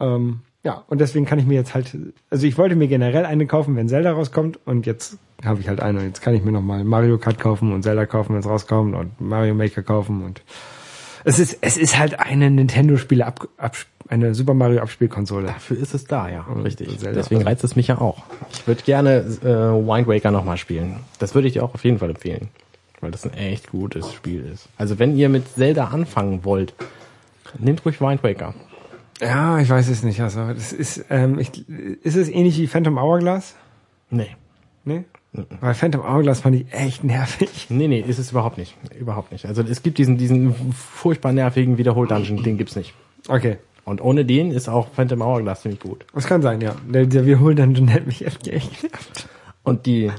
Ähm, 0.01 0.41
ja, 0.63 0.83
und 0.89 1.01
deswegen 1.01 1.27
kann 1.27 1.39
ich 1.39 1.47
mir 1.47 1.55
jetzt 1.55 1.75
halt, 1.75 1.97
also 2.29 2.47
ich 2.47 2.59
wollte 2.59 2.75
mir 2.75 2.89
generell 2.89 3.25
eine 3.25 3.47
kaufen, 3.47 3.77
wenn 3.77 3.89
Zelda 3.89 4.13
rauskommt 4.13 4.59
und 4.65 4.85
jetzt 4.85 5.19
habe 5.45 5.61
ich 5.61 5.69
halt 5.69 5.81
eine. 5.81 6.03
Jetzt 6.05 6.23
kann 6.23 6.35
ich 6.35 6.43
mir 6.43 6.53
nochmal 6.53 6.83
Mario 6.85 7.19
Kart 7.19 7.39
kaufen 7.39 7.73
und 7.73 7.83
Zelda 7.83 8.05
kaufen, 8.05 8.33
wenn 8.33 8.41
es 8.41 8.49
rauskommt 8.49 8.95
und 8.95 9.21
Mario 9.21 9.55
Maker 9.55 9.83
kaufen 9.83 10.25
und 10.25 10.43
es 11.29 11.41
ist, 11.41 11.59
es 11.61 11.77
ist 11.77 11.99
halt 11.99 12.21
eine 12.21 12.51
Nintendo-Spiele, 12.51 13.27
ab, 13.27 13.49
ab, 13.57 13.77
eine 14.09 14.33
Super 14.33 14.55
Mario 14.55 14.81
Abspielkonsole. 14.81 15.49
Dafür 15.49 15.77
ist 15.77 15.93
es 15.93 16.05
da, 16.05 16.29
ja, 16.29 16.47
richtig. 16.63 16.99
Zelda. 16.99 17.19
Deswegen 17.19 17.43
reizt 17.43 17.65
es 17.65 17.75
mich 17.75 17.89
ja 17.89 17.99
auch. 17.99 18.23
Ich 18.53 18.67
würde 18.69 18.83
gerne 18.83 19.25
äh, 19.43 19.45
Wind 19.45 20.07
Waker 20.07 20.31
nochmal 20.31 20.57
spielen. 20.57 21.01
Das 21.19 21.35
würde 21.35 21.49
ich 21.49 21.55
dir 21.55 21.65
auch 21.65 21.75
auf 21.75 21.85
jeden 21.85 21.99
Fall 21.99 22.11
empfehlen. 22.11 22.49
Weil 23.01 23.11
das 23.11 23.25
ein 23.25 23.35
echt 23.35 23.71
gutes 23.71 24.13
Spiel 24.13 24.45
ist. 24.45 24.69
Also 24.79 24.99
wenn 24.99 25.17
ihr 25.17 25.29
mit 25.29 25.49
Zelda 25.49 25.89
anfangen 25.89 26.45
wollt, 26.45 26.75
nehmt 27.59 27.85
ruhig 27.85 28.01
Wind 28.01 28.23
Waker. 28.23 28.55
Ja, 29.21 29.59
ich 29.59 29.71
weiß 29.71 29.89
es 29.89 30.03
nicht. 30.03 30.21
Also, 30.21 30.53
das 30.53 30.73
ist, 30.73 31.07
ähm, 31.09 31.39
ich, 31.39 31.69
ist 31.69 32.17
es 32.17 32.29
ähnlich 32.29 32.59
wie 32.59 32.67
Phantom 32.67 32.99
Hourglass? 32.99 33.55
Nee. 34.11 34.29
Nee? 34.85 35.05
Weil 35.61 35.75
Phantom 35.75 36.03
Hourglass 36.03 36.41
fand 36.41 36.57
ich 36.57 36.73
echt 36.73 37.05
nervig. 37.05 37.67
Nee, 37.69 37.89
nee, 37.89 38.01
ist 38.01 38.19
es 38.19 38.31
überhaupt 38.31 38.59
nicht. 38.59 38.77
Überhaupt 38.99 39.33
nicht. 39.33 39.47
Also 39.47 39.63
es 39.63 39.83
gibt 39.83 39.99
diesen, 39.99 40.17
diesen 40.17 40.55
furchtbar 40.73 41.33
nervigen 41.33 41.79
Wiederhol-Dungeon, 41.79 42.43
den 42.43 42.57
gibt's 42.57 42.77
nicht. 42.77 42.95
Okay. 43.29 43.59
Und 43.85 44.01
ohne 44.01 44.25
den 44.25 44.51
ist 44.51 44.69
auch 44.69 44.89
Phantom 44.89 45.23
Hourglass 45.23 45.63
ziemlich 45.63 45.81
gut. 45.81 46.07
Das 46.15 46.27
kann 46.27 46.43
sein, 46.43 46.61
ja. 46.61 46.75
Der, 46.89 47.07
der 47.07 47.27
Wiederhol-Dungeon 47.27 47.93
hat 47.93 48.07
mich 48.07 48.25
echt, 48.25 48.49
echt 48.49 48.81
genervt. 48.81 49.29
Und 49.63 49.87
die, 49.87 50.11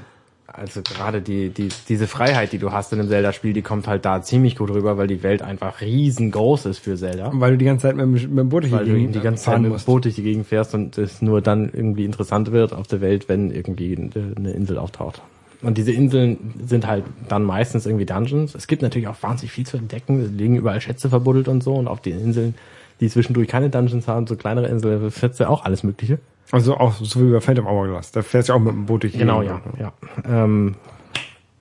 also 0.57 0.81
gerade 0.81 1.21
die, 1.21 1.49
die, 1.49 1.69
diese 1.87 2.07
Freiheit, 2.07 2.51
die 2.51 2.57
du 2.57 2.71
hast 2.71 2.91
in 2.91 2.99
einem 2.99 3.07
Zelda-Spiel, 3.09 3.53
die 3.53 3.61
kommt 3.61 3.87
halt 3.87 4.03
da 4.05 4.21
ziemlich 4.21 4.55
gut 4.55 4.69
rüber, 4.71 4.97
weil 4.97 5.07
die 5.07 5.23
Welt 5.23 5.41
einfach 5.41 5.81
riesengroß 5.81 6.65
ist 6.65 6.79
für 6.79 6.95
Zelda. 6.97 7.31
Weil 7.33 7.51
du 7.51 7.57
die 7.59 7.65
ganze 7.65 7.83
Zeit 7.87 7.95
mit, 7.95 8.05
dem- 8.05 8.11
mit 8.13 8.39
dem 8.39 8.49
Boot 8.49 8.63
durch 8.63 8.73
Weil 8.73 8.85
du 8.85 8.93
Gegend 8.93 9.15
die 9.15 9.19
ganze 9.19 9.43
Zeit 9.45 9.61
mit 9.61 9.71
dem. 9.71 9.77
Boot 9.85 10.05
durch 10.05 10.15
die 10.15 10.23
Gegend 10.23 10.47
fährst 10.47 10.73
und 10.73 10.97
es 10.97 11.21
nur 11.21 11.41
dann 11.41 11.69
irgendwie 11.71 12.05
interessant 12.05 12.51
wird 12.51 12.73
auf 12.73 12.87
der 12.87 13.01
Welt, 13.01 13.29
wenn 13.29 13.51
irgendwie 13.51 13.95
eine 14.35 14.51
Insel 14.51 14.77
auftaucht. 14.77 15.21
Und 15.61 15.77
diese 15.77 15.91
Inseln 15.91 16.53
sind 16.65 16.85
halt 16.85 17.03
dann 17.29 17.43
meistens 17.43 17.85
irgendwie 17.85 18.05
Dungeons. 18.05 18.53
Es 18.53 18.67
gibt 18.67 18.81
natürlich 18.83 19.07
auch 19.07 19.21
wahnsinnig 19.21 19.51
viel 19.51 19.65
zu 19.65 19.77
entdecken. 19.77 20.19
Es 20.21 20.29
liegen 20.31 20.55
überall 20.55 20.81
Schätze 20.81 21.09
verbuddelt 21.09 21.47
und 21.47 21.63
so. 21.63 21.73
Und 21.73 21.87
auf 21.87 21.99
den 22.01 22.19
Inseln, 22.19 22.53
die 22.99 23.09
zwischendurch 23.09 23.47
keine 23.47 23.69
Dungeons 23.71 24.07
haben, 24.07 24.27
so 24.27 24.35
kleinere 24.35 24.67
Inseln, 24.67 25.09
findest 25.09 25.39
du 25.39 25.49
auch 25.49 25.65
alles 25.65 25.83
Mögliche. 25.83 26.19
Also 26.51 26.77
auch 26.77 26.93
so 26.93 27.19
wie 27.27 27.31
bei 27.31 27.41
Phantom 27.41 27.67
Hourglass. 27.67 28.11
Da 28.11 28.21
fährst 28.21 28.49
du 28.49 28.53
auch 28.53 28.59
mit 28.59 28.71
dem 28.73 28.85
Boot 28.85 29.03
durch 29.03 29.13
Genau, 29.13 29.41
ja. 29.41 29.61
Ja. 29.79 29.93
Ähm, 30.25 30.75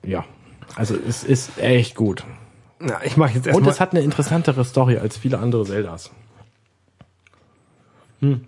ja. 0.05 0.25
Also 0.77 0.95
es 0.97 1.25
ist 1.25 1.59
echt 1.59 1.95
gut. 1.97 2.25
ja. 2.81 3.01
Ich 3.05 3.17
mache 3.17 3.33
jetzt 3.35 3.47
Und 3.47 3.53
erstmal. 3.53 3.71
es 3.73 3.81
hat 3.81 3.93
eine 3.93 4.03
interessantere 4.03 4.65
Story 4.65 4.99
als 4.99 5.17
viele 5.17 5.39
andere 5.39 5.65
Zeldas. 5.65 6.11
Ich 8.21 8.39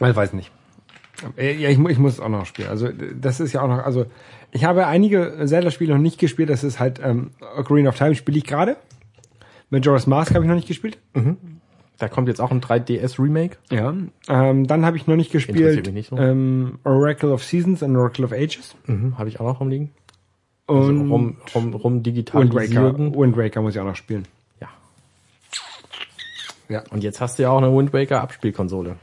weiß 0.00 0.32
nicht. 0.34 0.50
Äh, 1.36 1.54
Ja, 1.56 1.68
ich, 1.70 1.78
ich 1.78 1.98
muss 1.98 2.14
es 2.14 2.20
auch 2.20 2.28
noch 2.28 2.46
spielen. 2.46 2.68
Also 2.68 2.88
das 2.90 3.40
ist 3.40 3.52
ja 3.52 3.62
auch 3.62 3.68
noch, 3.68 3.78
also 3.84 4.06
ich 4.52 4.64
habe 4.64 4.86
einige 4.86 5.42
Zelda-Spiele 5.46 5.94
noch 5.94 6.00
nicht 6.00 6.18
gespielt. 6.18 6.50
Das 6.50 6.64
ist 6.64 6.78
halt 6.78 7.00
ähm, 7.02 7.30
Ocarina 7.56 7.88
of 7.90 7.96
Time 7.96 8.14
spiele 8.14 8.38
ich 8.38 8.44
gerade. 8.44 8.76
Majora's 9.70 10.06
Mask 10.06 10.34
habe 10.34 10.44
ich 10.44 10.48
noch 10.48 10.54
nicht 10.56 10.68
gespielt. 10.68 10.98
Da 11.98 12.08
kommt 12.08 12.28
jetzt 12.28 12.40
auch 12.40 12.50
ein 12.50 12.60
3DS-Remake. 12.60 13.56
Ja. 13.70 13.94
Ähm, 14.28 14.66
dann 14.66 14.84
habe 14.84 14.96
ich 14.98 15.06
noch 15.06 15.16
nicht 15.16 15.32
gespielt 15.32 15.92
nicht 15.94 16.10
so. 16.10 16.16
ähm, 16.18 16.78
Oracle 16.84 17.30
of 17.32 17.42
Seasons 17.42 17.82
und 17.82 17.96
Oracle 17.96 18.24
of 18.24 18.32
Ages. 18.32 18.74
Mhm, 18.86 19.16
Habe 19.18 19.28
ich 19.30 19.40
auch 19.40 19.46
noch 19.46 19.60
rumliegen. 19.60 19.90
Und 20.66 20.76
Also 20.76 20.90
rum, 20.90 21.36
rum, 21.54 21.74
rum 21.74 21.74
Wind 21.74 21.74
Waker. 21.74 22.02
digitalisieren. 22.02 23.14
Wind 23.14 23.36
Waker 23.36 23.62
muss 23.62 23.74
ich 23.74 23.80
auch 23.80 23.84
noch 23.86 23.96
spielen. 23.96 24.26
Ja. 24.60 24.68
Ja. 26.68 26.82
Und 26.90 27.02
jetzt 27.04 27.20
hast 27.20 27.38
du 27.38 27.44
ja 27.44 27.50
auch 27.50 27.58
eine 27.58 27.74
Wind 27.74 27.92
Waker 27.92 28.20
Abspielkonsole. 28.20 28.96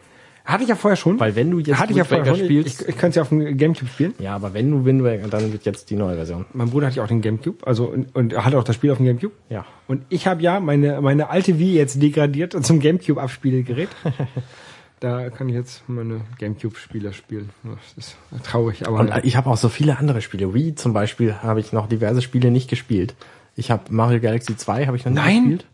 Hatte 0.45 0.63
ich 0.63 0.69
ja 0.69 0.75
vorher 0.75 0.97
schon. 0.97 1.19
Weil 1.19 1.35
wenn 1.35 1.49
du 1.51 1.59
jetzt 1.59 1.79
Hatte 1.79 1.91
ich 1.91 1.97
ja 1.97 2.03
vorher 2.03 2.25
schon. 2.25 2.43
spielst, 2.43 2.81
Ich, 2.81 2.87
ich 2.89 2.97
könnte 2.97 3.09
es 3.09 3.15
ja 3.15 3.21
auf 3.21 3.29
dem 3.29 3.57
Gamecube 3.57 3.89
spielen. 3.89 4.13
ja, 4.19 4.35
aber 4.35 4.53
wenn 4.53 4.69
du 4.71 4.83
Wind 4.83 5.03
Waker, 5.03 5.27
dann 5.29 5.53
wird 5.53 5.63
jetzt 5.65 5.89
die 5.89 5.95
neue 5.95 6.15
Version. 6.15 6.45
Mein 6.53 6.69
Bruder 6.69 6.87
hat 6.87 6.95
ja 6.95 7.03
auch 7.03 7.07
den 7.07 7.21
Gamecube, 7.21 7.65
also 7.65 7.85
und, 7.85 8.13
und 8.15 8.33
er 8.33 8.43
hatte 8.43 8.57
auch 8.59 8.63
das 8.65 8.75
Spiel 8.75 8.91
auf 8.91 8.97
dem 8.97 9.05
Gamecube. 9.05 9.33
Ja. 9.49 9.65
Und 9.87 10.03
ich 10.09 10.27
habe 10.27 10.41
ja 10.41 10.59
meine 10.59 10.99
meine 11.01 11.29
alte 11.29 11.59
Wii 11.59 11.75
jetzt 11.75 12.01
degradiert 12.01 12.53
zum 12.65 12.79
Gamecube 12.81 13.21
Abspielgerät. 13.21 13.89
da 14.99 15.29
kann 15.29 15.49
ich 15.49 15.55
jetzt 15.55 15.83
meine 15.87 16.21
Gamecube 16.39 16.75
Spiele 16.77 17.13
spielen. 17.13 17.49
Das 17.63 17.93
ist 18.05 18.17
traurig, 18.43 18.87
aber 18.87 18.99
Und 18.99 19.11
ich 19.23 19.35
habe 19.37 19.49
auch 19.49 19.57
so 19.57 19.69
viele 19.69 19.97
andere 19.97 20.21
Spiele. 20.21 20.53
Wii 20.53 20.75
zum 20.75 20.93
Beispiel 20.93 21.35
habe 21.35 21.59
ich 21.59 21.71
noch 21.73 21.87
diverse 21.87 22.21
Spiele 22.21 22.51
nicht 22.51 22.69
gespielt. 22.69 23.15
Ich 23.55 23.69
habe 23.71 23.83
Mario 23.93 24.19
Galaxy 24.19 24.57
2 24.57 24.87
habe 24.87 24.97
ich 24.97 25.05
noch 25.05 25.11
nicht 25.13 25.23
Nein? 25.23 25.43
gespielt. 25.43 25.65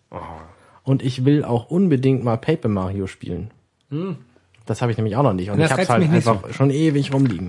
Und 0.84 1.04
ich 1.04 1.26
will 1.26 1.44
auch 1.44 1.70
unbedingt 1.70 2.24
mal 2.24 2.38
Paper 2.38 2.68
Mario 2.70 3.08
spielen. 3.08 3.52
Das 4.70 4.84
habe 4.84 4.92
ich 4.92 4.98
nämlich 5.00 5.16
auch 5.16 5.24
noch 5.24 5.34
nicht. 5.34 5.50
Und. 5.50 5.58
Das 5.58 5.72
ich 5.72 5.90
habe 5.90 6.02
halt 6.02 6.12
einfach 6.12 6.54
schon 6.54 6.70
ewig 6.70 7.12
rumliegen. 7.12 7.48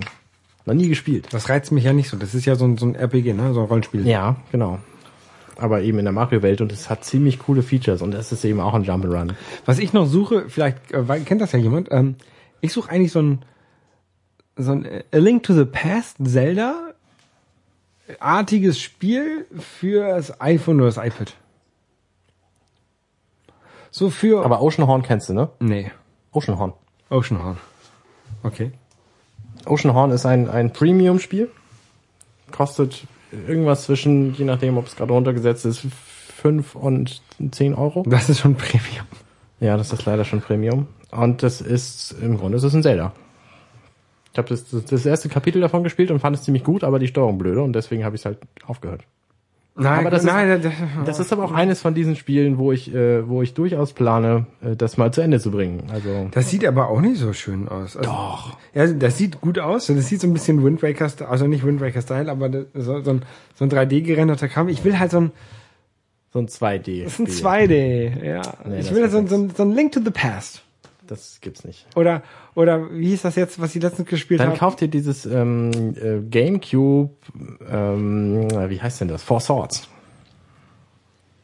Noch 0.65 0.73
nie 0.73 0.87
gespielt. 0.87 1.27
das 1.31 1.49
reizt 1.49 1.71
mich 1.71 1.83
ja 1.83 1.93
nicht 1.93 2.09
so. 2.09 2.17
Das 2.17 2.33
ist 2.33 2.45
ja 2.45 2.55
so 2.55 2.65
ein, 2.65 2.77
so 2.77 2.87
ein 2.87 2.95
RPG, 2.95 3.33
ne, 3.33 3.53
so 3.53 3.61
ein 3.61 3.67
Rollenspiel. 3.67 4.07
Ja, 4.07 4.37
genau. 4.51 4.79
Aber 5.57 5.81
eben 5.81 5.99
in 5.99 6.05
der 6.05 6.13
Mario-Welt 6.13 6.61
und 6.61 6.71
es 6.71 6.89
hat 6.89 7.03
ziemlich 7.03 7.37
coole 7.37 7.61
Features 7.61 8.01
und 8.01 8.15
es 8.15 8.31
ist 8.31 8.43
eben 8.43 8.59
auch 8.59 8.73
ein 8.73 8.83
Jump'n'Run. 8.83 9.33
Was 9.65 9.77
ich 9.77 9.93
noch 9.93 10.07
suche, 10.07 10.49
vielleicht 10.49 10.77
äh, 10.91 11.19
kennt 11.25 11.41
das 11.41 11.51
ja 11.51 11.59
jemand. 11.59 11.89
Ähm, 11.91 12.15
ich 12.59 12.73
suche 12.73 12.89
eigentlich 12.89 13.11
so 13.11 13.21
ein 13.21 13.45
so 14.55 14.71
ein 14.71 14.85
äh, 14.85 15.03
A 15.11 15.17
Link 15.17 15.43
to 15.43 15.53
the 15.53 15.65
Past 15.65 16.17
Zelda 16.23 16.93
artiges 18.19 18.79
Spiel 18.79 19.45
für 19.59 20.07
das 20.07 20.41
iPhone 20.41 20.77
oder 20.77 20.87
das 20.87 20.97
iPad. 20.97 21.35
So 23.91 24.09
für 24.09 24.43
Aber 24.43 24.61
Oceanhorn 24.61 25.03
kennst 25.03 25.29
du, 25.29 25.33
ne? 25.33 25.49
nee, 25.59 25.91
Oceanhorn. 26.31 26.73
Oceanhorn. 27.11 27.57
Okay. 28.43 28.71
Oceanhorn 29.65 30.11
ist 30.11 30.25
ein, 30.25 30.49
ein 30.49 30.73
Premium-Spiel. 30.73 31.49
Kostet 32.51 33.05
irgendwas 33.47 33.83
zwischen, 33.83 34.33
je 34.33 34.45
nachdem, 34.45 34.77
ob 34.77 34.87
es 34.87 34.95
gerade 34.95 35.13
runtergesetzt 35.13 35.65
ist, 35.65 35.85
5 36.41 36.75
und 36.75 37.21
10 37.51 37.75
Euro. 37.75 38.03
Das 38.07 38.29
ist 38.29 38.39
schon 38.39 38.55
Premium. 38.55 39.05
Ja, 39.59 39.77
das 39.77 39.93
ist 39.93 40.05
leider 40.05 40.25
schon 40.25 40.41
Premium. 40.41 40.87
Und 41.11 41.43
das 41.43 41.61
ist, 41.61 42.15
im 42.21 42.37
Grunde 42.37 42.57
ist 42.57 42.63
es 42.63 42.73
ein 42.73 42.81
Zelda. 42.81 43.13
Ich 44.31 44.37
habe 44.37 44.47
das, 44.47 44.69
das, 44.69 44.85
das 44.85 45.05
erste 45.05 45.29
Kapitel 45.29 45.61
davon 45.61 45.83
gespielt 45.83 46.09
und 46.09 46.19
fand 46.19 46.35
es 46.35 46.43
ziemlich 46.43 46.63
gut, 46.63 46.83
aber 46.83 46.99
die 46.99 47.07
Steuerung 47.07 47.37
blöde 47.37 47.61
und 47.61 47.73
deswegen 47.73 48.05
habe 48.05 48.15
ich 48.15 48.21
es 48.21 48.25
halt 48.25 48.39
aufgehört. 48.65 49.03
Nein, 49.73 49.99
Aber 49.99 50.09
das 50.09 50.23
ist- 50.23 50.29
nein, 50.29 50.61
das, 50.61 50.73
Das 51.05 51.19
ist 51.21 51.31
aber 51.31 51.45
auch 51.45 51.53
eines 51.53 51.81
von 51.81 51.93
diesen 51.93 52.17
Spielen, 52.17 52.57
wo 52.57 52.73
ich, 52.73 52.93
äh, 52.93 53.27
wo 53.27 53.41
ich 53.41 53.53
durchaus 53.53 53.93
plane, 53.93 54.45
äh, 54.61 54.75
das 54.75 54.97
mal 54.97 55.13
zu 55.13 55.21
Ende 55.21 55.39
zu 55.39 55.49
bringen. 55.49 55.83
Also 55.91 56.27
das 56.31 56.49
sieht 56.49 56.65
aber 56.65 56.89
auch 56.89 56.99
nicht 56.99 57.17
so 57.17 57.31
schön 57.31 57.69
aus. 57.69 57.95
Also, 57.95 58.01
Doch. 58.09 58.57
Ja, 58.73 58.85
das 58.87 59.17
sieht 59.17 59.39
gut 59.39 59.59
aus. 59.59 59.87
Das 59.87 60.07
sieht 60.07 60.19
so 60.19 60.27
ein 60.27 60.33
bisschen 60.33 60.61
Wind 60.63 60.83
Waker, 60.83 61.09
also 61.29 61.47
nicht 61.47 61.65
Wind 61.65 61.79
Waker 61.79 62.01
Style, 62.01 62.29
aber 62.29 62.49
das, 62.49 62.65
so, 62.73 63.01
so 63.01 63.11
ein, 63.11 63.21
so 63.55 63.63
ein 63.65 63.69
3D 63.71 64.01
gerenderter 64.01 64.49
Kram. 64.49 64.67
Ich 64.67 64.83
will 64.83 64.99
halt 64.99 65.11
so 65.11 65.21
ein, 65.21 65.31
so 66.33 66.39
ein 66.39 66.47
2D. 66.47 67.03
Das 67.05 67.13
ist 67.13 67.19
ein 67.19 67.27
2D, 67.27 68.25
ja. 68.25 68.41
Nee, 68.65 68.79
ich 68.79 68.93
will 68.93 69.09
so, 69.09 69.17
ein- 69.19 69.27
so 69.27 69.63
ein 69.63 69.71
Link 69.73 69.93
to 69.93 70.01
the 70.03 70.11
Past. 70.11 70.63
Das 71.11 71.39
gibt's 71.41 71.65
nicht. 71.65 71.85
Oder, 71.97 72.23
oder 72.55 72.89
wie 72.93 73.07
hieß 73.09 73.23
das 73.23 73.35
jetzt, 73.35 73.59
was 73.59 73.75
ich 73.75 73.81
letztens 73.83 74.07
gespielt 74.07 74.39
Dann 74.39 74.47
habe? 74.51 74.57
kauft 74.59 74.81
ihr 74.81 74.87
dieses 74.87 75.25
ähm, 75.25 75.71
äh, 76.01 76.21
GameCube, 76.21 77.11
ähm, 77.69 78.47
wie 78.69 78.81
heißt 78.81 79.01
denn 79.01 79.09
das? 79.09 79.21
Four 79.21 79.41
Swords. 79.41 79.89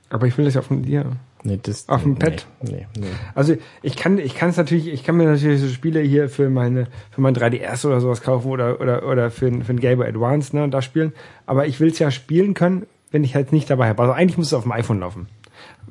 Aber 0.10 0.26
ich 0.26 0.38
will 0.38 0.46
das 0.46 0.54
ja 0.54 0.62
auf 0.62 0.70
dem, 0.70 0.86
ja. 0.86 1.04
Nee, 1.44 1.60
das, 1.62 1.90
Auf 1.90 2.02
dem 2.04 2.14
nee, 2.14 2.20
Pad? 2.20 2.48
Nee, 2.62 2.88
nee. 2.98 3.06
Also 3.36 3.56
ich 3.82 3.98
kann, 3.98 4.20
ich 4.20 4.36
kann 4.36 4.50
es 4.52 4.58
natürlich, 4.58 4.88
ich 4.88 5.04
kann 5.04 5.18
mir 5.18 5.26
natürlich 5.26 5.60
so 5.62 5.68
Spiele 5.68 6.00
hier 6.00 6.30
für 6.30 6.50
meine, 6.50 6.88
für 7.12 7.20
mein 7.22 7.36
3DS 7.36 7.86
oder 7.86 8.00
sowas 8.02 8.22
kaufen 8.22 8.50
oder 8.50 8.80
oder 8.82 9.06
oder 9.08 9.30
für, 9.32 9.48
ein- 9.48 9.64
für 9.64 9.74
ein 9.74 9.80
Game 9.82 10.00
Boy 10.00 10.08
Advance, 10.08 10.56
ne, 10.56 10.68
da 10.70 10.82
spielen. 10.82 11.12
Aber 11.46 11.68
ich 11.68 11.80
will 11.82 11.90
es 11.90 12.00
ja 12.00 12.10
spielen 12.10 12.54
können, 12.54 12.86
wenn 13.12 13.24
ich 13.26 13.36
halt 13.36 13.52
nicht 13.52 13.70
dabei 13.70 13.90
habe. 13.90 14.02
Also 14.02 14.14
eigentlich 14.14 14.38
muss 14.38 14.48
es 14.48 14.54
auf 14.54 14.64
dem 14.64 14.72
iPhone 14.72 15.00
laufen. 15.02 15.28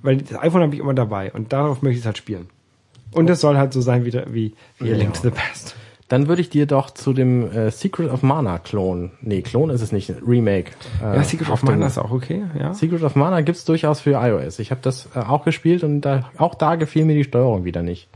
weil 0.03 0.17
das 0.17 0.39
iPhone 0.41 0.63
habe 0.63 0.75
ich 0.75 0.81
immer 0.81 0.95
dabei 0.95 1.31
und 1.33 1.53
darauf 1.53 1.83
möchte 1.83 1.95
ich 1.97 2.01
es 2.01 2.07
halt 2.07 2.19
spielen. 2.19 2.49
Und 3.17 3.31
es 3.31 3.41
soll 3.41 3.57
halt 3.57 3.73
so 3.73 3.81
sein 3.81 4.05
wie, 4.05 4.11
der- 4.11 4.33
wie, 4.33 4.55
wie 4.79 4.93
A 4.93 4.97
Link 4.97 5.15
to 5.15 5.23
the 5.23 5.31
Past. 5.31 5.75
Dann 6.09 6.29
würde 6.29 6.41
ich 6.41 6.51
dir 6.51 6.67
doch 6.67 6.91
zu 6.91 7.13
dem 7.13 7.51
äh, 7.51 7.71
Secret 7.73 8.11
of 8.13 8.23
Mana 8.23 8.59
Klon, 8.59 9.11
nee, 9.23 9.43
Klon 9.43 9.71
ist 9.71 9.81
es 9.81 9.91
nicht, 9.91 10.13
Remake. 10.25 10.71
Äh, 11.03 11.17
Ja, 11.17 11.25
Secret 11.25 11.51
of 11.51 11.65
Mana 11.65 11.87
ist 11.89 11.99
auch 11.99 12.13
okay, 12.13 12.45
ja. 12.57 12.73
Secret 12.75 13.03
of 13.03 13.17
Mana 13.17 13.41
gibt's 13.41 13.65
durchaus 13.65 13.99
für 14.01 14.13
iOS. 14.13 14.61
Ich 14.61 14.71
habe 14.71 14.81
das 14.85 15.09
äh, 15.17 15.19
auch 15.19 15.45
gespielt 15.45 15.83
und 15.83 16.03
da, 16.03 16.31
auch 16.39 16.55
da 16.55 16.77
gefiel 16.77 17.05
mir 17.05 17.17
die 17.17 17.25
Steuerung 17.25 17.65
wieder 17.65 17.83
nicht. 17.83 18.07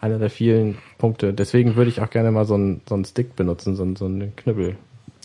Einer 0.00 0.18
der 0.20 0.30
vielen 0.30 0.78
Punkte. 0.98 1.32
Deswegen 1.34 1.74
würde 1.74 1.90
ich 1.90 2.00
auch 2.00 2.10
gerne 2.10 2.30
mal 2.30 2.44
so 2.44 2.54
einen, 2.54 2.80
so 2.88 2.94
einen 2.94 3.04
Stick 3.04 3.34
benutzen, 3.34 3.74
so, 3.74 3.82
einen- 3.82 3.96
so 3.96 4.04
einen 4.04 4.36
Knüppel 4.36 4.76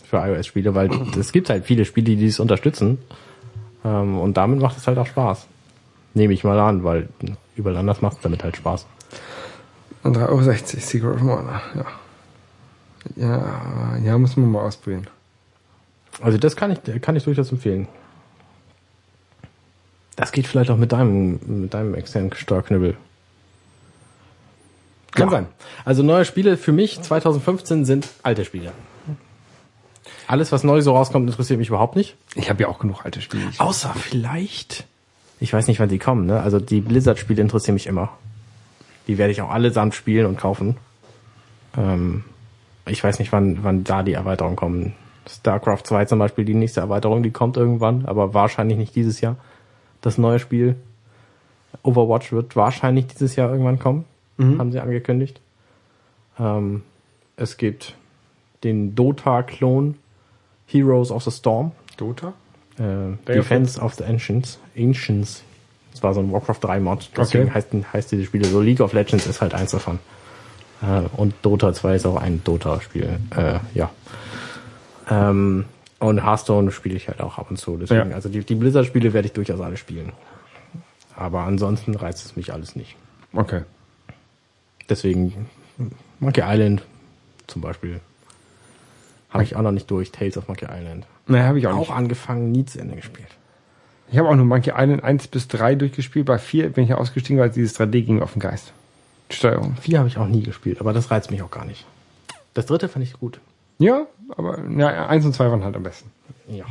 für 0.04 0.16
iOS-Spiele, 0.16 0.74
weil 0.74 0.90
es 1.20 1.30
gibt 1.30 1.50
halt 1.50 1.64
viele 1.66 1.84
Spiele, 1.84 2.16
die 2.16 2.26
es 2.26 2.40
unterstützen. 2.40 2.98
Ähm, 3.84 4.18
und 4.18 4.36
damit 4.36 4.60
macht 4.60 4.76
es 4.76 4.88
halt 4.88 4.98
auch 4.98 5.06
Spaß. 5.06 5.46
Nehme 6.14 6.32
ich 6.32 6.42
mal 6.42 6.58
an, 6.58 6.82
weil 6.82 7.08
überall 7.54 7.76
anders 7.76 8.02
macht 8.02 8.16
es 8.16 8.22
damit 8.22 8.42
halt 8.42 8.56
Spaß. 8.56 8.86
Und 10.02 10.16
3,60 10.16 10.28
Euro 10.28 10.42
Secret 10.80 11.14
of 11.16 11.22
Mana, 11.22 11.62
ja. 11.74 11.86
Ja, 13.16 13.96
ja, 14.02 14.18
muss 14.18 14.36
man 14.36 14.50
mal 14.50 14.62
ausprobieren. 14.62 15.06
Also 16.20 16.36
das 16.38 16.56
kann 16.56 16.70
ich, 16.72 17.00
kann 17.02 17.16
ich 17.16 17.24
durchaus 17.24 17.50
empfehlen. 17.52 17.88
Das 20.16 20.32
geht 20.32 20.46
vielleicht 20.46 20.70
auch 20.70 20.76
mit 20.76 20.92
deinem, 20.92 21.38
mit 21.62 21.74
deinem 21.74 21.94
externen 21.94 22.32
Steuerknüppel. 22.34 22.96
Kann 25.12 25.28
Ja. 25.28 25.30
sein. 25.30 25.46
Also 25.84 26.02
neue 26.02 26.24
Spiele 26.24 26.56
für 26.56 26.72
mich 26.72 27.00
2015 27.00 27.84
sind 27.84 28.08
alte 28.22 28.44
Spiele. 28.44 28.72
Alles, 30.26 30.52
was 30.52 30.64
neu 30.64 30.82
so 30.82 30.94
rauskommt, 30.94 31.28
interessiert 31.28 31.58
mich 31.58 31.68
überhaupt 31.68 31.96
nicht. 31.96 32.16
Ich 32.34 32.50
habe 32.50 32.62
ja 32.62 32.68
auch 32.68 32.78
genug 32.78 33.04
alte 33.04 33.20
Spiele. 33.22 33.44
Außer 33.58 33.94
vielleicht. 33.94 34.84
Ich 35.40 35.52
weiß 35.52 35.68
nicht, 35.68 35.80
wann 35.80 35.88
die 35.88 35.98
kommen, 35.98 36.26
ne? 36.26 36.40
Also 36.42 36.58
die 36.60 36.80
Blizzard-Spiele 36.80 37.40
interessieren 37.40 37.74
mich 37.74 37.86
immer. 37.86 38.10
Die 39.08 39.18
werde 39.18 39.32
ich 39.32 39.42
auch 39.42 39.50
allesamt 39.50 39.94
spielen 39.94 40.26
und 40.26 40.38
kaufen. 40.38 40.76
Ähm, 41.76 42.24
ich 42.86 43.02
weiß 43.02 43.18
nicht, 43.18 43.32
wann, 43.32 43.64
wann 43.64 43.84
da 43.84 44.02
die 44.02 44.12
Erweiterungen 44.12 44.56
kommen. 44.56 44.94
StarCraft 45.28 45.82
2 45.84 46.04
zum 46.06 46.18
Beispiel, 46.18 46.44
die 46.44 46.54
nächste 46.54 46.80
Erweiterung, 46.80 47.22
die 47.22 47.30
kommt 47.30 47.56
irgendwann, 47.56 48.06
aber 48.06 48.32
wahrscheinlich 48.34 48.78
nicht 48.78 48.94
dieses 48.94 49.20
Jahr. 49.20 49.36
Das 50.00 50.16
neue 50.16 50.38
Spiel. 50.38 50.76
Overwatch 51.82 52.32
wird 52.32 52.56
wahrscheinlich 52.56 53.08
dieses 53.08 53.36
Jahr 53.36 53.50
irgendwann 53.50 53.78
kommen. 53.78 54.04
Haben 54.58 54.72
sie 54.72 54.80
angekündigt. 54.80 55.40
Ähm, 56.38 56.82
es 57.36 57.56
gibt 57.56 57.96
den 58.64 58.94
Dota-Klon 58.94 59.96
Heroes 60.66 61.10
of 61.10 61.24
the 61.24 61.30
Storm. 61.30 61.72
Dota? 61.96 62.32
Äh, 62.78 63.16
Defense 63.26 63.80
of 63.80 63.94
the 63.94 64.04
Ancients. 64.04 64.58
Ancients. 64.76 65.42
Das 65.92 66.02
war 66.02 66.14
so 66.14 66.20
ein 66.20 66.30
Warcraft 66.32 66.58
3 66.60 66.80
Mod. 66.80 67.10
Deswegen 67.16 67.44
Okay. 67.44 67.54
heißt, 67.54 67.68
heißt 67.92 68.12
diese 68.12 68.24
Spiele 68.24 68.44
so. 68.46 68.60
League 68.60 68.80
of 68.80 68.92
Legends 68.92 69.26
ist 69.26 69.40
halt 69.40 69.54
eins 69.54 69.72
davon. 69.72 69.98
Äh, 70.82 71.00
und 71.16 71.34
Dota 71.42 71.72
2 71.72 71.96
ist 71.96 72.06
auch 72.06 72.16
ein 72.16 72.42
Dota-Spiel. 72.44 73.18
Äh, 73.36 73.58
ja. 73.74 73.90
Ähm, 75.10 75.64
und 75.98 76.22
Hearthstone 76.24 76.70
spiele 76.70 76.94
ich 76.96 77.08
halt 77.08 77.20
auch 77.20 77.38
ab 77.38 77.50
und 77.50 77.56
zu. 77.56 77.76
Deswegen, 77.76 78.10
Ja. 78.10 78.14
also 78.16 78.28
die, 78.28 78.40
die 78.44 78.54
Blizzard-Spiele 78.54 79.12
werde 79.12 79.26
ich 79.26 79.32
durchaus 79.32 79.60
alle 79.60 79.76
spielen. 79.76 80.12
Aber 81.16 81.40
ansonsten 81.40 81.94
reizt 81.96 82.24
es 82.24 82.36
mich 82.36 82.52
alles 82.52 82.76
nicht. 82.76 82.94
Okay. 83.32 83.62
Deswegen 84.88 85.48
Monkey 86.20 86.42
Island 86.44 86.82
zum 87.48 87.60
Beispiel. 87.62 88.00
Habe 89.30 89.42
ich 89.42 89.56
auch 89.56 89.62
noch 89.62 89.72
nicht 89.72 89.90
durch. 89.90 90.12
Tales 90.12 90.36
of 90.38 90.46
Monkey 90.48 90.66
Island. 90.70 91.06
Naja, 91.26 91.44
habe 91.46 91.58
ich 91.58 91.66
auch, 91.66 91.72
Auch 91.74 91.78
nicht. 91.80 91.90
angefangen, 91.90 92.52
nie 92.52 92.64
zu 92.64 92.78
Ende 92.78 92.96
gespielt. 92.96 93.28
Ich 94.10 94.18
habe 94.18 94.28
auch 94.28 94.36
nur 94.36 94.44
Monkey 94.44 94.72
Island 94.74 95.04
1 95.04 95.28
bis 95.28 95.48
3 95.48 95.74
durchgespielt. 95.74 96.26
Bei 96.26 96.38
4 96.38 96.70
bin 96.70 96.84
ich 96.84 96.94
ausgestiegen, 96.94 97.40
weil 97.40 97.50
dieses 97.50 97.78
3D 97.78 98.02
ging 98.02 98.22
auf 98.22 98.32
den 98.32 98.40
Geist. 98.40 98.72
Steuerung. 99.30 99.76
Vier 99.80 99.98
habe 99.98 100.08
ich 100.08 100.16
auch 100.16 100.26
nie 100.26 100.42
gespielt, 100.42 100.80
aber 100.80 100.92
das 100.92 101.10
reizt 101.10 101.30
mich 101.30 101.42
auch 101.42 101.50
gar 101.50 101.64
nicht. 101.64 101.84
Das 102.54 102.66
dritte 102.66 102.88
fand 102.88 103.04
ich 103.04 103.12
gut. 103.12 103.40
Ja, 103.78 104.06
aber 104.36 104.58
ja, 104.76 105.06
1 105.06 105.26
und 105.26 105.34
2 105.34 105.50
waren 105.50 105.64
halt 105.64 105.76
am 105.76 105.82
besten. 105.82 106.10
Ja. 106.48 106.64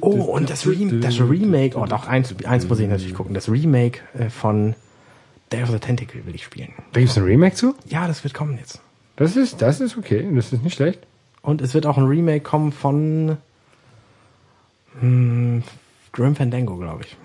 Oh, 0.00 0.10
und 0.10 0.50
das, 0.50 0.66
Rem 0.66 1.00
das 1.00 1.18
Remake, 1.18 1.78
oh 1.78 1.86
doch, 1.86 2.06
eins, 2.06 2.34
eins 2.44 2.68
muss 2.68 2.78
ich 2.78 2.88
natürlich 2.88 3.14
gucken. 3.14 3.32
Das 3.32 3.48
Remake 3.48 4.00
äh, 4.12 4.28
von 4.28 4.74
Day 5.50 5.62
of 5.62 5.70
the 5.70 5.78
Tentacle 5.78 6.26
will 6.26 6.34
ich 6.34 6.44
spielen. 6.44 6.72
Da 6.92 7.00
gibt's 7.00 7.16
ein 7.16 7.24
Remake 7.24 7.54
zu? 7.54 7.74
Ja, 7.88 8.06
das 8.06 8.24
wird 8.24 8.34
kommen 8.34 8.58
jetzt. 8.58 8.80
Das 9.16 9.36
ist, 9.36 9.62
das 9.62 9.80
ist 9.80 9.96
okay. 9.96 10.26
Das 10.34 10.52
ist 10.52 10.62
nicht 10.62 10.74
schlecht. 10.74 11.00
Und 11.40 11.62
es 11.62 11.72
wird 11.72 11.86
auch 11.86 11.96
ein 11.96 12.04
Remake 12.04 12.40
kommen 12.40 12.72
von 12.72 13.38
hm, 15.00 15.62
Grim 16.12 16.36
Fandango, 16.36 16.76
glaube 16.76 17.04
ich. 17.04 17.16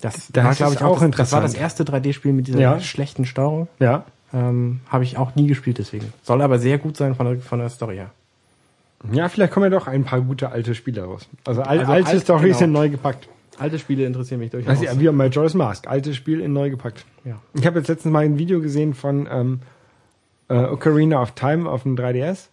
Das, 0.00 0.28
Das 0.32 0.44
war, 0.44 0.54
glaub 0.54 0.68
ist 0.70 0.76
ich, 0.76 0.82
auch 0.82 1.00
das, 1.00 1.10
das 1.16 1.32
war 1.32 1.40
das 1.40 1.54
interessant. 1.54 1.56
erste 1.56 1.84
3D-Spiel 1.84 2.32
mit 2.32 2.46
dieser 2.46 2.60
Ja. 2.60 2.80
schlechten 2.80 3.24
Steuerung. 3.24 3.68
Ja. 3.78 4.04
Ähm, 4.32 4.80
Habe 4.88 5.04
ich 5.04 5.16
auch 5.16 5.34
nie 5.34 5.46
gespielt 5.46 5.78
deswegen. 5.78 6.12
Soll 6.22 6.42
aber 6.42 6.58
sehr 6.58 6.78
gut 6.78 6.96
sein 6.96 7.14
von 7.14 7.26
der, 7.26 7.38
von 7.40 7.58
der 7.58 7.68
Story 7.70 7.96
her. 7.96 8.10
Ja, 9.12 9.28
vielleicht 9.28 9.52
kommen 9.52 9.64
ja 9.64 9.70
doch 9.78 9.86
ein 9.86 10.04
paar 10.04 10.20
gute 10.20 10.50
alte 10.50 10.74
Spiele 10.74 11.04
raus. 11.04 11.26
Also, 11.44 11.62
al 11.62 11.78
Also 11.80 11.92
alte 11.92 12.08
alt- 12.10 12.20
Storys 12.22 12.42
genau. 12.44 12.58
sind 12.58 12.72
neu 12.72 12.88
gepackt. 12.90 13.28
Alte 13.58 13.78
Spiele 13.78 14.04
interessieren 14.06 14.40
mich 14.40 14.50
durchaus. 14.50 14.74
Ist 14.74 14.82
ja 14.82 14.98
wie 14.98 15.06
bei 15.06 15.12
Majora's 15.12 15.54
Mask. 15.54 15.86
Altes 15.86 16.16
Spiel 16.16 16.40
in 16.40 16.52
neu 16.52 16.70
gepackt. 16.70 17.04
Ja. 17.24 17.36
Ich 17.54 17.64
habe 17.66 17.78
jetzt 17.78 17.88
letztens 17.88 18.12
mal 18.12 18.24
ein 18.24 18.36
Video 18.38 18.60
gesehen 18.60 18.94
von 18.94 19.28
ähm, 19.30 19.60
äh, 20.48 20.54
Ocarina 20.64 21.20
of 21.22 21.32
Time 21.32 21.68
auf 21.70 21.84
dem 21.84 21.96
3DS. 21.96 22.48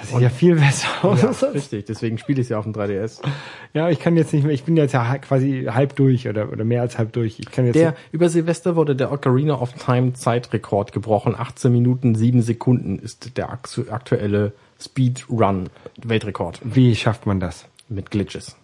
Das 0.00 0.10
sieht 0.10 0.20
ja 0.20 0.28
viel 0.30 0.54
besser 0.56 0.88
aus. 1.02 1.40
Ja, 1.40 1.48
richtig, 1.48 1.86
deswegen 1.86 2.18
spiele 2.18 2.40
ich 2.40 2.46
es 2.46 2.48
ja 2.50 2.58
auf 2.58 2.64
dem 2.64 2.72
3DS. 2.72 3.20
Ja, 3.74 3.88
ich 3.90 3.98
kann 3.98 4.16
jetzt 4.16 4.32
nicht 4.32 4.44
mehr, 4.44 4.52
ich 4.54 4.64
bin 4.64 4.76
jetzt 4.76 4.92
ja 4.92 5.18
quasi 5.18 5.66
halb 5.70 5.96
durch 5.96 6.28
oder, 6.28 6.52
oder 6.52 6.64
mehr 6.64 6.82
als 6.82 6.98
halb 6.98 7.12
durch. 7.12 7.38
Ich 7.40 7.50
kann 7.50 7.66
jetzt 7.66 7.74
Der, 7.76 7.94
über 8.12 8.28
Silvester 8.28 8.76
wurde 8.76 8.94
der 8.94 9.10
Ocarina 9.12 9.54
of 9.60 9.72
Time 9.72 10.12
Zeitrekord 10.12 10.92
gebrochen. 10.92 11.34
18 11.36 11.72
Minuten 11.72 12.14
7 12.14 12.42
Sekunden 12.42 12.98
ist 12.98 13.36
der 13.36 13.50
aktu- 13.52 13.90
aktuelle 13.90 14.52
Speedrun 14.80 15.68
Weltrekord 16.02 16.60
wie 16.62 16.94
schafft 16.96 17.26
man 17.26 17.40
das? 17.40 17.66
mit 17.88 18.10
Glitches. 18.10 18.56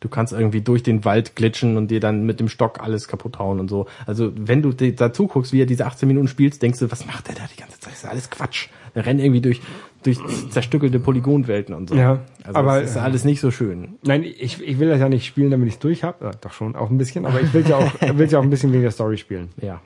Du 0.00 0.08
kannst 0.08 0.32
irgendwie 0.34 0.60
durch 0.60 0.82
den 0.82 1.04
Wald 1.04 1.34
glitschen 1.34 1.76
und 1.76 1.90
dir 1.90 1.98
dann 1.98 2.24
mit 2.26 2.38
dem 2.38 2.48
Stock 2.48 2.80
alles 2.80 3.08
kaputt 3.08 3.38
hauen 3.38 3.58
und 3.58 3.68
so. 3.68 3.86
Also 4.06 4.32
wenn 4.36 4.60
du 4.62 4.72
dazu 4.72 5.26
guckst, 5.26 5.52
wie 5.52 5.62
er 5.62 5.66
diese 5.66 5.86
18 5.86 6.06
Minuten 6.06 6.28
spielst, 6.28 6.62
denkst 6.62 6.78
du, 6.78 6.90
was 6.92 7.06
macht 7.06 7.26
der 7.28 7.34
da 7.34 7.42
die 7.52 7.58
ganze 7.60 7.80
Zeit? 7.80 7.92
Das 7.94 8.04
ist 8.04 8.08
alles 8.08 8.28
Quatsch. 8.30 8.68
Rennt 8.96 9.20
irgendwie 9.20 9.40
durch, 9.40 9.60
durch 10.04 10.18
zerstückelte 10.50 11.00
Polygonwelten 11.00 11.74
und 11.74 11.88
so. 11.90 11.96
Ja, 11.96 12.20
also 12.44 12.58
aber- 12.58 12.80
das 12.80 12.90
ist 12.92 12.96
alles 12.96 13.24
nicht 13.24 13.40
so 13.40 13.50
schön. 13.50 13.94
Nein, 14.04 14.22
ich, 14.24 14.62
ich 14.62 14.78
will 14.78 14.88
das 14.88 15.00
ja 15.00 15.08
nicht 15.08 15.26
spielen, 15.26 15.50
damit 15.50 15.68
ich 15.68 15.74
es 15.74 15.80
durch 15.80 16.04
habe. 16.04 16.24
Ja, 16.26 16.30
doch 16.40 16.52
schon, 16.52 16.76
auch 16.76 16.90
ein 16.90 16.98
bisschen, 16.98 17.26
aber 17.26 17.40
ich 17.40 17.52
will 17.52 17.64
ja 17.68 17.76
auch, 17.78 17.90
will 18.18 18.28
ja 18.30 18.38
auch 18.38 18.42
ein 18.44 18.50
bisschen 18.50 18.72
wegen 18.72 18.82
der 18.82 18.90
Story 18.92 19.16
spielen. 19.18 19.48
Ja. 19.60 19.80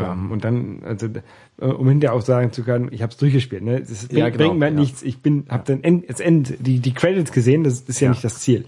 Ähm, 0.00 0.30
und 0.30 0.44
dann, 0.44 0.82
also, 0.84 1.08
äh, 1.60 1.64
um 1.66 1.88
hinterher 1.88 2.14
auch 2.16 2.20
sagen 2.22 2.52
zu 2.52 2.62
können, 2.62 2.88
ich 2.92 3.02
habe 3.02 3.10
es 3.10 3.16
durchgespielt. 3.18 3.62
Ne? 3.64 3.80
Das 3.80 4.02
Ja, 4.12 4.24
bringt, 4.26 4.38
genau, 4.38 4.48
bringt 4.50 4.60
mir 4.60 4.66
ja. 4.66 4.70
nichts. 4.72 5.02
Ich 5.02 5.18
bin, 5.18 5.46
habe 5.48 5.64
dann 5.66 5.82
End, 5.82 6.08
das 6.08 6.20
End, 6.20 6.54
die, 6.60 6.78
die 6.78 6.94
Credits 6.94 7.32
gesehen. 7.32 7.64
Das 7.64 7.80
ist 7.80 7.98
ja, 8.00 8.06
Ja. 8.06 8.10
nicht 8.12 8.22
das 8.22 8.38
Ziel. 8.38 8.66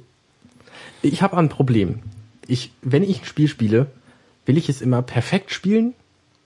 Ich 1.02 1.22
habe 1.22 1.36
ein 1.36 1.48
Problem. 1.48 2.00
Ich, 2.48 2.72
wenn 2.82 3.04
ich 3.04 3.20
ein 3.22 3.24
Spiel 3.24 3.46
spiele, 3.46 3.86
will 4.46 4.56
ich 4.58 4.68
es 4.68 4.82
immer 4.82 5.00
perfekt 5.02 5.52
spielen 5.52 5.94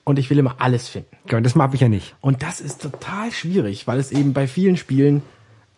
und 0.04 0.18
ich 0.18 0.30
will 0.30 0.38
immer 0.38 0.56
alles 0.58 0.88
finden. 0.88 1.16
Genau, 1.26 1.40
das 1.42 1.54
habe 1.54 1.74
ich 1.74 1.80
ja 1.80 1.88
nicht. 1.88 2.14
Und 2.20 2.42
das 2.42 2.60
ist 2.60 2.82
total 2.82 3.30
schwierig, 3.32 3.86
weil 3.86 3.98
es 3.98 4.12
eben 4.12 4.32
bei 4.32 4.46
vielen 4.46 4.76
Spielen 4.76 5.22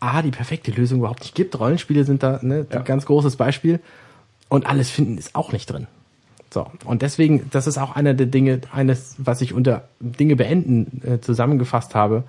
A, 0.00 0.22
die 0.22 0.30
perfekte 0.30 0.70
Lösung 0.72 0.98
überhaupt 1.00 1.20
nicht 1.20 1.34
gibt. 1.34 1.58
Rollenspiele 1.58 2.04
sind 2.04 2.22
da 2.22 2.40
ne, 2.42 2.66
Ja. 2.70 2.78
ein 2.78 2.84
ganz 2.84 3.06
großes 3.06 3.36
Beispiel. 3.36 3.80
Und 4.48 4.66
alles 4.66 4.90
finden 4.90 5.16
ist 5.16 5.34
auch 5.34 5.52
nicht 5.52 5.66
drin. 5.66 5.86
So. 6.52 6.66
Und 6.84 7.02
deswegen, 7.02 7.48
das 7.50 7.66
ist 7.66 7.78
auch 7.78 7.94
einer 7.96 8.12
der 8.12 8.26
Dinge, 8.26 8.60
eines, 8.72 9.14
was 9.18 9.40
ich 9.40 9.54
unter 9.54 9.88
Dinge 10.00 10.36
beenden 10.36 11.00
äh, 11.06 11.20
zusammengefasst 11.20 11.94
habe. 11.94 12.24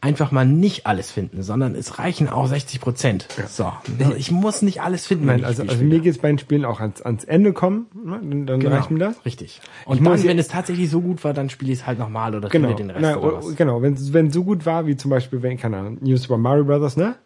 Einfach 0.00 0.30
mal 0.30 0.46
nicht 0.46 0.86
alles 0.86 1.10
finden, 1.10 1.42
sondern 1.42 1.74
es 1.74 1.98
reichen 1.98 2.28
auch 2.28 2.46
60 2.46 2.80
Prozent. 2.80 3.26
So. 3.48 3.72
Ne, 3.98 4.14
Ich 4.16 4.30
muss 4.30 4.62
nicht 4.62 4.80
alles 4.80 5.06
finden. 5.08 5.26
Nein, 5.26 5.40
ich 5.40 5.46
also, 5.46 5.64
also 5.64 5.82
mir 5.82 5.98
geht's 5.98 6.18
bei 6.18 6.28
den 6.28 6.38
Spielen 6.38 6.64
auch 6.64 6.78
ans, 6.78 7.02
ans 7.02 7.24
Ende 7.24 7.52
kommen. 7.52 7.86
Ne? 8.04 8.20
Dann, 8.22 8.46
dann 8.46 8.60
Genau, 8.60 8.76
reicht 8.76 8.92
mir 8.92 9.00
das. 9.00 9.24
Richtig. 9.24 9.60
Ich 9.82 9.86
Und 9.88 10.00
muss 10.00 10.12
dann, 10.18 10.22
ja- 10.22 10.28
wenn 10.30 10.38
es 10.38 10.46
tatsächlich 10.46 10.88
so 10.88 11.00
gut 11.00 11.24
war, 11.24 11.32
dann 11.34 11.50
spiele 11.50 11.72
ich 11.72 11.80
es 11.80 11.86
halt 11.86 11.98
nochmal 11.98 12.32
oder 12.36 12.48
Genau, 12.48 12.74
den 12.74 12.90
Rest 12.90 13.00
Na, 13.02 13.16
oder 13.16 13.38
was. 13.38 13.56
genau. 13.56 13.82
Wenn 13.82 13.94
es 13.94 14.32
so 14.34 14.44
gut 14.44 14.64
war, 14.66 14.86
wie 14.86 14.96
zum 14.96 15.10
Beispiel, 15.10 15.42
wenn, 15.42 15.56
keine 15.56 15.78
Ahnung, 15.78 15.98
New 16.00 16.16
Super 16.16 16.38
Mario 16.38 16.64
Brothers, 16.64 16.96
ne? 16.96 17.16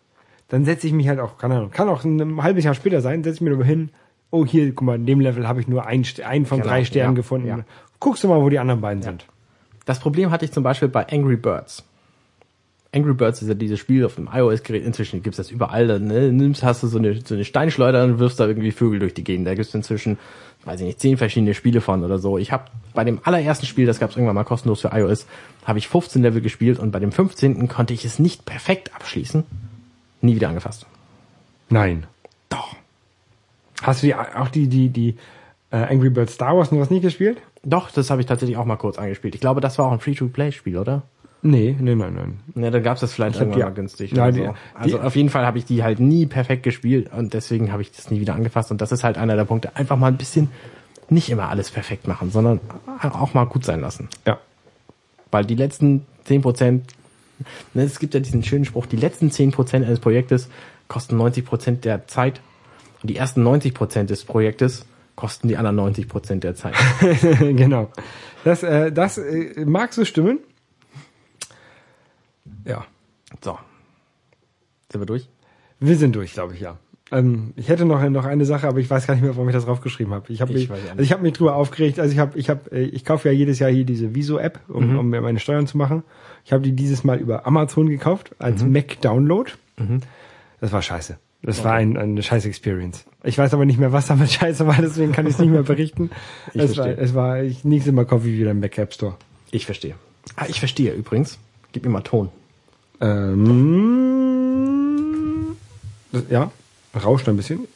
Dann 0.49 0.65
setze 0.65 0.87
ich 0.87 0.95
mich 0.95 1.09
halt 1.09 1.21
auch, 1.21 1.37
keine 1.37 1.57
Ahnung, 1.57 1.71
kann 1.73 1.91
auch 1.91 2.05
ein 2.05 2.43
halbes 2.43 2.65
Jahr 2.65 2.73
später 2.75 3.03
sein, 3.03 3.23
setze 3.23 3.37
ich 3.37 3.41
mir 3.43 3.51
darüber 3.51 3.67
hin, 3.67 3.91
oh 4.31 4.47
hier, 4.47 4.75
guck 4.75 4.87
mal, 4.87 4.95
in 4.97 5.05
dem 5.05 5.21
Level 5.21 5.47
habe 5.47 5.61
ich 5.61 5.69
nur 5.69 5.85
einen, 5.87 6.07
einen 6.25 6.47
von 6.47 6.59
Genau, 6.61 6.71
drei 6.71 6.85
Sternen 6.87 7.13
ja, 7.15 7.17
gefunden. 7.17 7.49
ja. 7.49 7.59
Guckst 8.01 8.25
du 8.25 8.29
mal, 8.29 8.41
wo 8.41 8.49
die 8.49 8.59
anderen 8.59 8.81
beiden 8.81 9.03
sind. 9.03 9.27
Das 9.85 9.99
Problem 10.01 10.31
hatte 10.31 10.47
ich 10.47 10.53
zum 10.53 10.63
Beispiel 10.63 10.89
bei 10.89 11.07
Angry 11.13 11.37
Birds. 11.37 11.85
Angry 12.95 13.15
Birds 13.15 13.41
ist 13.41 13.49
ja 13.49 13.55
dieses 13.55 13.79
Spiel 13.79 14.05
auf 14.05 14.17
dem 14.17 14.29
iOS-Gerät. 14.33 14.85
Inzwischen 14.85 15.23
gibt's 15.23 15.39
das 15.39 15.51
überall. 15.51 15.87
Da, 15.87 15.99
ne? 15.99 16.31
Nimmst, 16.31 16.63
hast 16.63 16.83
du 16.83 16.89
so 16.89 16.99
eine, 16.99 17.21
so 17.25 17.35
eine 17.35 17.45
Steinschleuder 17.45 18.05
und 18.05 18.19
wirfst 18.19 18.39
da 18.39 18.47
irgendwie 18.47 18.71
Vögel 18.71 18.99
durch 18.99 19.15
die 19.15 19.25
Gegend. 19.25 19.47
Da 19.47 19.55
gibt's 19.55 19.75
inzwischen, 19.75 20.19
weiß 20.65 20.81
ich 20.81 20.87
nicht, 20.87 21.01
zehn 21.01 21.17
verschiedene 21.17 21.55
Spiele 21.55 21.81
von 21.81 22.05
oder 22.05 22.19
so. 22.19 22.37
Ich 22.37 22.53
habe 22.53 22.65
bei 22.93 23.05
dem 23.05 23.21
allerersten 23.25 23.65
Spiel, 23.65 23.87
das 23.87 23.99
gab's 23.99 24.17
irgendwann 24.17 24.35
mal 24.35 24.45
kostenlos 24.45 24.83
für 24.83 24.91
iOS, 24.93 25.27
habe 25.65 25.79
ich 25.79 25.89
15 25.89 26.21
Level 26.21 26.43
gespielt 26.43 26.79
und 26.79 26.91
bei 26.91 26.99
dem 26.99 27.13
15. 27.13 27.67
konnte 27.69 27.95
ich 27.95 28.05
es 28.05 28.19
nicht 28.19 28.45
perfekt 28.45 28.95
abschließen. 28.95 29.45
Nie 30.21 30.35
wieder 30.37 30.51
angefasst. 30.51 30.87
Nein. 31.71 32.07
Doch. 32.51 32.77
Hast 33.81 34.03
du 34.03 34.09
die, 34.09 34.15
auch 34.15 34.49
die, 34.49 34.69
die, 34.69 34.91
die 34.91 35.17
äh, 35.71 35.77
Angry 35.77 36.11
Birds 36.11 36.35
Star 36.35 36.59
Wars 36.59 36.71
noch 36.71 36.81
was 36.81 36.91
nicht 36.91 37.03
gespielt? 37.03 37.39
Doch, 37.65 37.91
das 37.91 38.11
habe 38.11 38.21
ich 38.21 38.27
tatsächlich 38.27 38.59
auch 38.59 38.67
mal 38.67 38.77
kurz 38.77 38.99
angespielt. 38.99 39.35
Ich 39.35 39.41
glaube, 39.41 39.63
das 39.63 39.79
war 39.79 39.87
auch 39.87 39.93
ein 39.93 40.01
Free-to-Play-Spiel, 40.01 40.77
oder? 40.77 41.03
Nee, 41.45 41.77
nee, 41.81 41.95
nein, 41.97 42.15
nein. 42.15 42.63
Ja, 42.65 42.71
dann 42.71 42.83
gab's 42.85 43.01
das 43.01 43.13
vielleicht 43.13 43.37
irgendwann 43.37 43.59
die- 43.59 43.65
mal 43.65 43.73
günstig. 43.75 44.13
Ja, 44.13 44.25
oder 44.25 44.33
die- 44.33 44.39
so. 44.45 44.55
Also 44.75 44.99
die- 44.99 45.05
auf 45.05 45.17
jeden 45.17 45.29
Fall 45.29 45.45
habe 45.45 45.59
ich 45.59 45.65
die 45.65 45.83
halt 45.83 45.99
nie 45.99 46.27
perfekt 46.27 46.63
gespielt 46.63 47.11
und 47.13 47.35
deswegen 47.35 47.73
habe 47.73 47.83
ich 47.83 47.91
das 47.91 48.11
nie 48.11 48.21
wieder 48.21 48.35
angefasst. 48.35 48.71
Und 48.71 48.81
das 48.81 48.93
ist 48.93 49.03
halt 49.03 49.19
einer 49.19 49.35
der 49.37 49.45
Punkte. 49.45 49.75
Einfach 49.77 49.97
mal 49.97 50.07
ein 50.07 50.17
bisschen 50.17 50.51
nicht 51.11 51.31
immer 51.31 51.49
alles 51.49 51.71
perfekt 51.71 52.07
machen, 52.07 52.31
sondern 52.31 52.61
auch 53.03 53.35
mal 53.35 53.45
gut 53.45 53.65
sein 53.65 53.81
lassen. 53.81 54.09
Ja. 54.27 54.39
Weil 55.33 55.45
die 55.45 55.57
letzten 55.57 56.07
10 56.25 56.43
Prozent, 56.43 56.87
ne, 57.75 57.83
es 57.83 57.99
gibt 57.99 58.15
ja 58.15 58.21
diesen 58.21 58.45
schönen 58.45 58.65
Spruch, 58.65 58.87
die 58.87 58.97
letzten 58.97 59.31
10 59.31 59.51
Prozent 59.51 59.85
eines 59.85 59.99
Projektes 59.99 60.49
kosten 60.89 61.17
90 61.17 61.45
Prozent 61.45 61.85
der 61.85 62.07
Zeit 62.07 62.41
und 63.03 63.09
die 63.11 63.17
ersten 63.17 63.43
90 63.43 63.75
Prozent 63.75 64.11
des 64.11 64.25
Projektes 64.25 64.87
kosten 65.17 65.49
die 65.49 65.57
anderen 65.57 65.77
90 65.77 66.09
Prozent 66.09 66.45
der 66.45 66.55
Zeit. 66.55 66.75
genau. 67.41 67.91
Das, 68.45 68.63
äh, 68.63 68.93
das 68.93 69.19
äh, 69.19 69.65
mag 69.67 69.93
so 69.93 70.05
stimmen. 70.05 70.39
Ja. 72.65 72.85
So. 73.41 73.59
Sind 74.91 75.01
wir 75.01 75.07
durch? 75.07 75.29
Wir 75.81 75.97
sind 75.97 76.15
durch, 76.15 76.33
glaube 76.33 76.55
ich, 76.55 76.61
ja. 76.61 76.79
Ähm, 77.11 77.53
ich 77.57 77.69
hätte 77.69 77.85
noch, 77.85 78.03
noch 78.09 78.25
eine 78.25 78.45
Sache, 78.45 78.67
aber 78.67 78.79
ich 78.79 78.89
weiß 78.89 79.07
gar 79.07 79.15
nicht 79.15 79.23
mehr, 79.23 79.37
warum 79.37 79.49
ich 79.49 79.55
das 79.55 79.67
draufgeschrieben 79.67 80.15
habe. 80.15 80.33
Ich 80.33 80.41
habe 80.41 80.53
Ich 80.53 80.71
mich, 80.71 80.81
also 80.91 81.03
ich 81.03 81.13
habe 81.13 81.23
mich 81.23 81.35
drüber 81.35 81.57
aufgeregt. 81.57 82.01
Also 82.01 82.13
ich 82.13 82.19
habe, 82.19 82.39
ich 82.39 82.49
habe, 82.49 82.71
äh, 82.73 82.85
ich 82.85 83.05
kaufe 83.05 83.29
ja 83.29 83.35
jedes 83.35 83.59
Jahr 83.59 83.71
hier 83.71 83.85
diese 83.85 84.15
Viso-App, 84.15 84.61
um, 84.69 84.99
um 84.99 85.11
mir 85.11 85.21
meine 85.21 85.39
Steuern 85.39 85.67
zu 85.67 85.77
machen. 85.77 86.05
Ich 86.45 86.53
habe 86.53 86.63
die 86.63 86.73
dieses 86.73 87.05
Mal 87.05 87.19
über 87.19 87.47
Amazon 87.47 87.89
gekauft 87.89 88.35
als 88.39 88.65
Mac-Download. 88.65 89.51
Das 90.61 90.73
war 90.73 90.81
scheiße. 90.81 91.19
Das 91.43 91.65
war 91.65 91.73
ein, 91.75 91.97
eine 91.97 92.23
scheiß 92.23 92.47
Experience. 92.47 93.05
Ich 93.25 93.37
weiß 93.37 93.53
aber 93.53 93.65
nicht 93.65 93.79
mehr, 93.79 93.93
was 93.93 94.07
damit 94.07 94.31
scheiße 94.33 94.67
war, 94.67 94.77
deswegen 94.81 95.13
kann 95.13 95.27
ich 95.27 95.35
es 95.35 95.39
nicht 95.41 95.51
mehr 95.51 95.65
berichten. 95.65 96.11
Ich 96.55 96.63
es, 96.63 96.77
war, 96.77 96.85
verstehe. 96.85 97.05
es 97.05 97.15
war, 97.15 97.43
ich, 97.43 97.65
nächstes 97.65 97.93
Mal 97.93 98.07
kaufe 98.07 98.29
ich 98.29 98.39
wieder 98.39 98.53
im 98.53 98.61
Mac 98.61 98.79
App 98.79 98.95
Store. 98.95 99.17
Ich 99.51 99.67
verstehe. 99.67 99.97
Ah, 100.37 100.47
ich 100.49 100.61
verstehe 100.61 100.95
übrigens. 100.95 101.39
Gib 101.73 101.85
mir 101.85 101.91
mal 101.91 102.03
Ton. 102.03 102.31
Ähm, 103.03 104.07
das, 106.13 106.23
ja, 106.31 106.51
rauscht 107.05 107.29
ein 107.29 107.37
bisschen. 107.37 107.69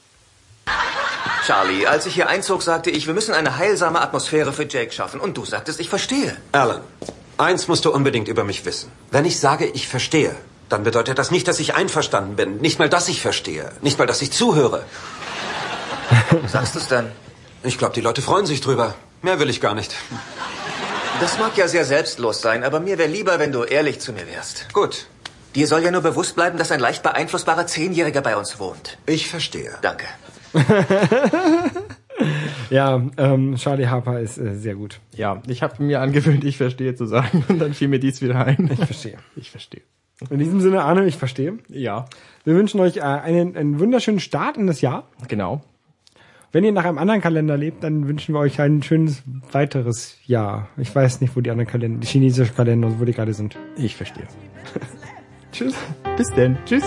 Charlie, 1.44 1.86
als 1.86 2.06
ich 2.06 2.14
hier 2.14 2.28
einzog, 2.28 2.62
sagte 2.62 2.90
ich, 2.90 3.06
wir 3.06 3.14
müssen 3.14 3.34
eine 3.34 3.56
heilsame 3.56 4.00
Atmosphäre 4.00 4.52
für 4.52 4.66
Jake 4.66 4.92
schaffen. 4.92 5.20
Und 5.20 5.36
du 5.36 5.44
sagtest, 5.44 5.78
ich 5.80 5.88
verstehe. 5.88 6.36
Alan, 6.52 6.80
eins 7.38 7.68
musst 7.68 7.84
du 7.84 7.92
unbedingt 7.92 8.28
über 8.28 8.44
mich 8.44 8.64
wissen. 8.64 8.90
Wenn 9.10 9.24
ich 9.24 9.38
sage, 9.38 9.66
ich 9.66 9.86
verstehe, 9.86 10.34
dann 10.68 10.82
bedeutet 10.82 11.18
das 11.18 11.30
nicht, 11.30 11.46
dass 11.46 11.60
ich 11.60 11.74
einverstanden 11.74 12.34
bin. 12.36 12.56
Nicht 12.58 12.78
mal, 12.78 12.88
dass 12.88 13.08
ich 13.08 13.20
verstehe. 13.20 13.70
Nicht 13.80 13.98
mal, 13.98 14.06
dass 14.06 14.22
ich 14.22 14.32
zuhöre. 14.32 14.84
Sagst 16.46 16.74
du 16.74 16.80
es 16.80 16.88
dann? 16.88 17.12
Ich 17.62 17.78
glaube, 17.78 17.94
die 17.94 18.00
Leute 18.00 18.22
freuen 18.22 18.46
sich 18.46 18.60
drüber. 18.60 18.94
Mehr 19.22 19.38
will 19.38 19.50
ich 19.50 19.60
gar 19.60 19.74
nicht. 19.74 19.94
Das 21.20 21.38
mag 21.38 21.56
ja 21.56 21.66
sehr 21.68 21.84
selbstlos 21.84 22.42
sein, 22.42 22.62
aber 22.62 22.78
mir 22.80 22.98
wäre 22.98 23.08
lieber, 23.08 23.38
wenn 23.38 23.52
du 23.52 23.62
ehrlich 23.62 24.00
zu 24.00 24.12
mir 24.12 24.26
wärst. 24.26 24.66
Gut, 24.72 25.06
Dir 25.56 25.66
soll 25.66 25.82
ja 25.82 25.90
nur 25.90 26.02
bewusst 26.02 26.36
bleiben, 26.36 26.58
dass 26.58 26.70
ein 26.70 26.80
leicht 26.80 27.02
beeinflussbarer 27.02 27.66
Zehnjähriger 27.66 28.20
bei 28.20 28.36
uns 28.36 28.60
wohnt. 28.60 28.98
ich 29.06 29.28
verstehe. 29.28 29.72
Danke. 29.82 30.04
Ja, 32.70 33.02
ähm, 33.18 33.56
Charlie 33.56 33.86
Harper 33.88 34.20
ist 34.20 34.38
äh, 34.38 34.54
sehr 34.54 34.74
gut. 34.74 35.00
Ja, 35.14 35.42
ich 35.46 35.62
habe 35.62 35.82
mir 35.82 36.00
angewöhnt, 36.00 36.44
ich 36.44 36.56
verstehe 36.56 36.94
zu 36.94 37.04
sagen 37.04 37.44
und 37.48 37.58
dann 37.58 37.74
fiel 37.74 37.88
mir 37.88 37.98
dies 38.00 38.22
wieder 38.22 38.44
ein. 38.44 38.70
Ich 38.72 38.84
verstehe. 38.84 39.18
Ich 39.36 39.50
verstehe. 39.50 39.82
In 40.30 40.38
diesem 40.38 40.60
Sinne, 40.60 40.82
Arne, 40.82 41.06
ich 41.06 41.16
verstehe. 41.16 41.58
Ja, 41.68 42.06
Wir 42.44 42.54
wünschen 42.54 42.80
euch 42.80 42.96
äh, 42.96 43.02
einen, 43.02 43.54
einen 43.56 43.78
wunderschönen 43.78 44.18
Start 44.18 44.56
in 44.56 44.66
das 44.66 44.80
Jahr. 44.80 45.06
genau. 45.28 45.62
Wenn 46.52 46.64
ihr 46.64 46.72
nach 46.72 46.86
einem 46.86 46.96
anderen 46.98 47.20
Kalender 47.20 47.56
lebt, 47.56 47.84
dann 47.84 48.08
wünschen 48.08 48.34
wir 48.34 48.38
euch 48.40 48.60
ein 48.60 48.82
schönes 48.82 49.22
weiteres 49.52 50.16
Jahr. 50.24 50.70
Ich 50.78 50.94
weiß 50.94 51.20
nicht, 51.20 51.36
wo 51.36 51.42
die 51.42 51.50
anderen 51.50 51.68
Kalender, 51.70 52.00
die 52.00 52.06
chinesischen 52.06 52.56
Kalender, 52.56 52.98
wo 52.98 53.04
die 53.04 53.12
gerade 53.12 53.34
sind. 53.34 53.56
Ich 53.76 53.94
verstehe. 53.94 54.26
Tschüss. 55.56 55.74
Bis 56.18 56.28
denn. 56.34 56.58
Tschüss. 56.66 56.84